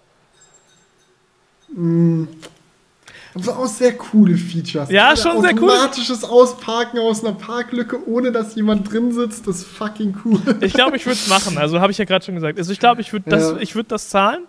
Mm. 3.37 3.49
Aber 3.49 3.59
auch 3.59 3.67
sehr 3.67 3.97
coole 3.97 4.37
Features. 4.37 4.89
Ja, 4.89 5.11
Oder 5.11 5.17
schon 5.17 5.41
sehr 5.41 5.55
cool. 5.55 5.69
Automatisches 5.69 6.23
Ausparken 6.23 6.99
aus 6.99 7.23
einer 7.23 7.33
Parklücke, 7.33 8.07
ohne 8.07 8.31
dass 8.31 8.55
jemand 8.55 8.91
drin 8.91 9.11
sitzt, 9.11 9.47
das 9.47 9.57
ist 9.57 9.67
fucking 9.67 10.17
cool. 10.25 10.39
Ich 10.61 10.73
glaube, 10.73 10.97
ich 10.97 11.05
würde 11.05 11.19
es 11.19 11.27
machen. 11.27 11.57
Also 11.57 11.79
habe 11.79 11.91
ich 11.91 11.97
ja 11.97 12.05
gerade 12.05 12.25
schon 12.25 12.35
gesagt. 12.35 12.57
Also 12.57 12.71
ich 12.71 12.79
glaube, 12.79 13.01
ich 13.01 13.13
würde 13.13 13.29
das, 13.29 13.51
ja. 13.51 13.75
würd 13.75 13.91
das 13.91 14.09
zahlen. 14.09 14.43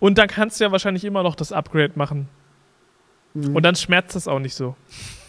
Und 0.00 0.18
dann 0.18 0.28
kannst 0.28 0.60
du 0.60 0.64
ja 0.64 0.72
wahrscheinlich 0.72 1.04
immer 1.04 1.22
noch 1.22 1.34
das 1.34 1.52
Upgrade 1.52 1.92
machen. 1.94 2.28
Mhm. 3.34 3.56
Und 3.56 3.62
dann 3.62 3.74
schmerzt 3.74 4.14
das 4.14 4.28
auch 4.28 4.38
nicht 4.38 4.54
so. 4.54 4.76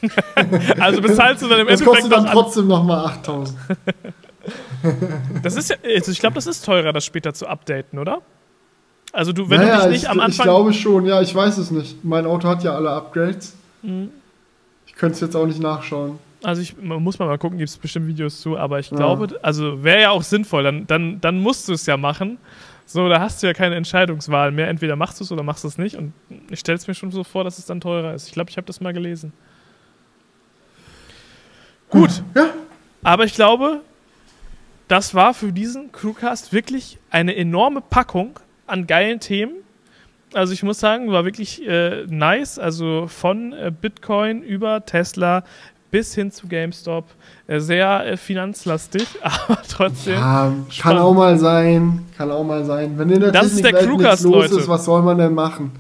also 0.80 1.02
bezahlst 1.02 1.41
du 1.41 1.47
dann 1.47 1.61
im 1.61 1.68
das 1.68 1.81
Endeffekt. 1.81 1.85
kostet 1.85 2.11
dann 2.11 2.26
trotzdem 2.27 2.68
nochmal 2.68 3.06
8000. 3.06 3.57
das 5.43 5.56
ist 5.56 5.69
ja, 5.69 5.77
also 5.84 6.11
ich 6.11 6.19
glaube, 6.19 6.35
das 6.35 6.45
ist 6.45 6.64
teurer, 6.64 6.93
das 6.93 7.06
später 7.06 7.34
zu 7.34 7.47
updaten, 7.47 7.97
oder? 7.99 8.22
Also 9.16 9.32
du, 9.32 9.50
wenn 9.50 9.62
naja, 9.62 9.78
du 9.78 9.82
dich 9.84 9.92
nicht 9.92 10.04
ich, 10.04 10.10
am 10.10 10.20
Anfang. 10.20 10.32
Ich 10.32 10.42
glaube 10.44 10.74
schon, 10.74 11.06
ja, 11.06 11.22
ich 11.22 11.34
weiß 11.34 11.58
es 11.58 11.72
nicht. 11.72 12.04
Mein 12.04 12.26
Auto 12.26 12.50
hat 12.50 12.64
ja 12.64 12.76
alle 12.76 12.90
Upgrades. 12.90 13.56
Mhm. 13.82 14.10
Ich 14.86 14.94
könnte 14.94 15.16
es 15.16 15.22
jetzt 15.22 15.36
auch 15.36 15.46
nicht 15.46 15.62
nachschauen. 15.62 16.20
Also 16.44 16.62
ich 16.62 16.78
muss 16.78 17.18
mal, 17.18 17.26
mal 17.26 17.38
gucken, 17.38 17.58
gibt 17.58 17.70
es 17.70 17.78
bestimmt 17.78 18.08
Videos 18.08 18.42
zu, 18.42 18.58
aber 18.58 18.80
ich 18.80 18.92
ja. 18.92 18.98
glaube, 18.98 19.40
also 19.42 19.84
wäre 19.84 20.02
ja 20.02 20.10
auch 20.10 20.22
sinnvoll, 20.22 20.64
dann, 20.64 20.86
dann, 20.86 21.22
dann 21.22 21.40
musst 21.40 21.70
du 21.70 21.74
es 21.74 21.86
ja 21.86 21.96
machen. 21.96 22.38
So, 22.86 23.08
da 23.08 23.22
hast 23.22 23.42
du 23.42 23.48
ja 23.48 23.54
keine 23.54 23.76
Entscheidungswahl 23.76 24.52
mehr. 24.52 24.68
Entweder 24.68 24.98
machst 24.98 25.20
du 25.22 25.24
es 25.24 25.32
oder 25.32 25.44
machst 25.44 25.64
du 25.64 25.70
es 25.70 25.78
nicht. 25.78 25.96
Und 25.96 26.12
ich 26.50 26.60
stelle 26.60 26.78
es 26.78 26.86
mir 26.86 26.94
schon 26.94 27.12
so 27.12 27.24
vor, 27.24 27.46
dass 27.46 27.58
es 27.58 27.66
dann 27.66 27.80
teurer 27.80 28.14
ist. 28.14 28.28
Ich 28.28 28.34
glaube, 28.34 28.50
ich 28.50 28.58
habe 28.58 28.68
das 28.68 28.82
mal 28.82 28.92
gelesen. 28.94 29.32
Gut. 31.90 32.22
Ja. 32.36 32.50
Aber 33.02 33.24
ich 33.24 33.34
glaube, 33.34 33.80
das 34.90 35.16
war 35.16 35.34
für 35.34 35.54
diesen 35.54 35.94
Crewcast 35.94 36.52
wirklich 36.52 37.00
eine 37.10 37.36
enorme 37.36 37.80
Packung 37.80 38.40
an 38.68 38.88
geilen 38.88 39.20
Themen. 39.20 39.54
Also 40.34 40.54
ich 40.54 40.64
muss 40.64 40.80
sagen, 40.80 41.12
war 41.12 41.24
wirklich 41.24 41.66
äh, 41.68 42.06
nice. 42.08 42.60
Also 42.60 43.08
von 43.08 43.54
äh, 43.54 43.72
Bitcoin 43.72 44.42
über 44.42 44.86
Tesla 44.86 45.44
bis 45.92 46.14
hin 46.14 46.30
zu 46.30 46.48
GameStop. 46.48 47.06
Äh, 47.48 47.60
sehr 47.60 48.06
äh, 48.06 48.18
finanzlastig, 48.18 49.08
aber 49.22 49.62
trotzdem. 49.68 50.16
Ja, 50.16 50.52
kann 50.78 50.98
auch 50.98 51.14
mal 51.14 51.38
sein. 51.38 52.06
Kann 52.18 52.32
auch 52.32 52.44
mal 52.44 52.66
sein. 52.66 52.98
Wenn 52.98 53.10
in 53.12 53.22
der 53.22 53.32
das 53.32 53.56
Technik 53.56 53.66
ist 53.66 53.74
der 53.74 53.88
Crewcast, 53.88 54.24
los 54.24 54.34
Leute. 54.34 54.56
ist, 54.56 54.68
was 54.68 54.84
soll 54.86 55.02
man 55.04 55.18
denn 55.18 55.34
machen? 55.34 55.72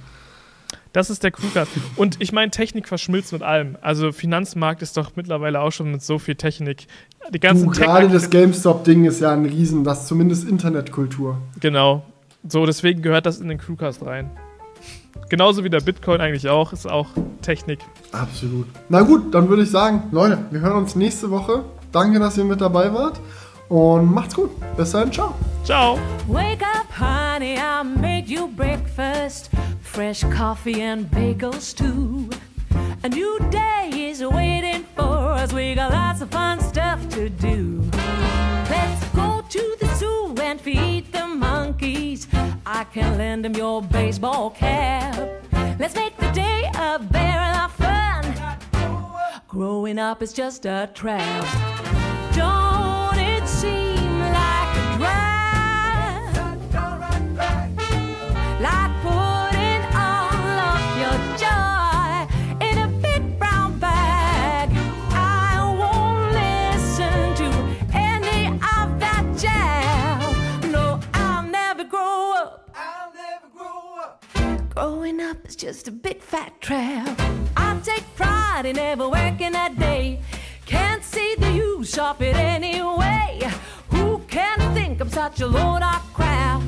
Das 0.93 1.09
ist 1.09 1.23
der 1.23 1.31
Crewcast. 1.31 1.69
Und 1.97 2.21
ich 2.21 2.31
meine, 2.31 2.51
Technik 2.51 2.87
verschmilzt 2.87 3.33
mit 3.33 3.41
allem. 3.41 3.75
Also 3.81 4.13
Finanzmarkt 4.13 4.81
ist 4.81 4.95
doch 4.95 5.11
mittlerweile 5.17 5.59
auch 5.59 5.71
schon 5.71 5.91
mit 5.91 6.01
so 6.01 6.17
viel 6.17 6.35
Technik. 6.35 6.87
Die 7.33 7.39
ganzen 7.41 7.65
du, 7.65 7.71
Gerade 7.71 8.07
das 8.07 8.29
GameStop-Ding 8.29 9.03
ist 9.03 9.19
ja 9.19 9.33
ein 9.33 9.43
Riesen, 9.43 9.83
das 9.83 10.07
zumindest 10.07 10.47
Internetkultur. 10.47 11.39
Genau. 11.59 12.05
So, 12.47 12.65
deswegen 12.65 13.01
gehört 13.01 13.25
das 13.25 13.39
in 13.39 13.49
den 13.49 13.57
Crewcast 13.57 14.05
rein. 14.05 14.29
Genauso 15.29 15.63
wie 15.63 15.69
der 15.69 15.79
Bitcoin 15.79 16.21
eigentlich 16.21 16.47
auch, 16.49 16.71
ist 16.73 16.89
auch 16.89 17.07
Technik. 17.41 17.79
Absolut. 18.11 18.67
Na 18.89 19.01
gut, 19.01 19.33
dann 19.33 19.49
würde 19.49 19.63
ich 19.63 19.71
sagen, 19.71 20.03
Leute, 20.11 20.37
wir 20.51 20.59
hören 20.59 20.77
uns 20.77 20.95
nächste 20.95 21.31
Woche. 21.31 21.65
Danke, 21.91 22.19
dass 22.19 22.37
ihr 22.37 22.43
mit 22.43 22.61
dabei 22.61 22.93
wart. 22.93 23.19
Und 23.69 24.13
macht's 24.13 24.35
gut. 24.35 24.51
Bis 24.77 24.91
dann. 24.91 25.11
Ciao. 25.11 25.33
Ciao. 25.63 25.97
Wake 26.27 26.61
up, 26.61 26.85
honey, 26.99 27.55
I 27.55 27.83
made 27.83 28.27
you 28.27 28.47
breakfast. 28.47 29.49
Fresh 29.81 30.25
coffee 30.29 30.83
and 30.83 31.09
bagels 31.09 31.73
too. 31.73 32.29
A 33.03 33.09
new 33.09 33.39
day 33.49 34.09
is 34.11 34.21
waiting 34.21 34.85
for 34.95 35.33
us. 35.33 35.51
We 35.51 35.73
got 35.73 35.91
lots 35.91 36.21
of 36.21 36.29
fun 36.29 36.59
stuff 36.59 36.99
to 37.09 37.29
do. 37.29 37.81
To 39.55 39.77
the 39.79 39.87
zoo 39.95 40.35
and 40.41 40.59
feed 40.59 41.13
the 41.13 41.25
monkeys. 41.25 42.27
I 42.65 42.83
can 42.83 43.17
lend 43.17 43.45
them 43.45 43.53
your 43.53 43.81
baseball 43.81 44.49
cap. 44.49 45.15
Let's 45.79 45.95
make 45.95 46.17
the 46.17 46.29
day 46.31 46.69
a 46.75 46.99
very 46.99 47.57
of 47.63 47.71
fun. 47.71 48.25
Growing 49.47 49.97
up 49.97 50.21
is 50.21 50.33
just 50.33 50.65
a 50.65 50.89
trap. 50.93 51.45
Don't 52.35 53.17
it 53.17 53.47
seem 53.47 53.94
Growing 74.75 75.21
up 75.21 75.37
is 75.47 75.55
just 75.55 75.87
a 75.87 75.91
big 75.91 76.21
fat 76.21 76.59
trap. 76.59 77.17
I 77.55 77.79
take 77.81 78.03
pride 78.15 78.65
in 78.65 78.75
never 78.75 79.07
working 79.07 79.55
a 79.55 79.73
day. 79.73 80.19
Can't 80.65 81.01
see 81.01 81.33
the 81.39 81.49
use 81.53 81.97
of 81.97 82.21
it 82.21 82.35
anyway. 82.35 83.39
Who 83.91 84.19
can 84.27 84.57
think 84.73 84.99
I'm 84.99 85.09
such 85.09 85.39
a 85.39 85.47
load 85.47 85.81
of 85.81 86.13
crap? 86.13 86.61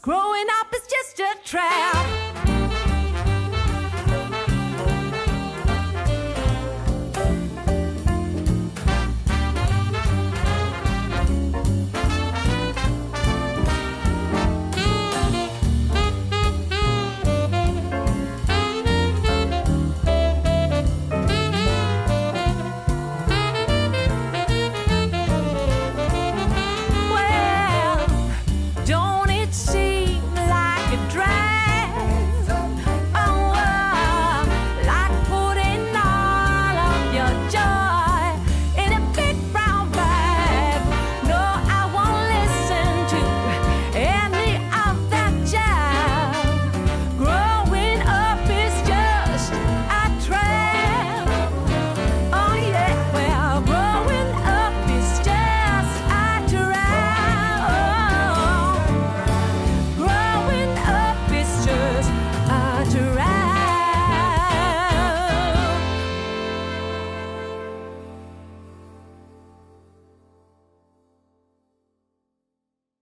Growing 0.00 0.46
up 0.60 0.74
is 0.74 0.86
just 0.86 1.20
a 1.20 1.36
trap. 1.44 2.67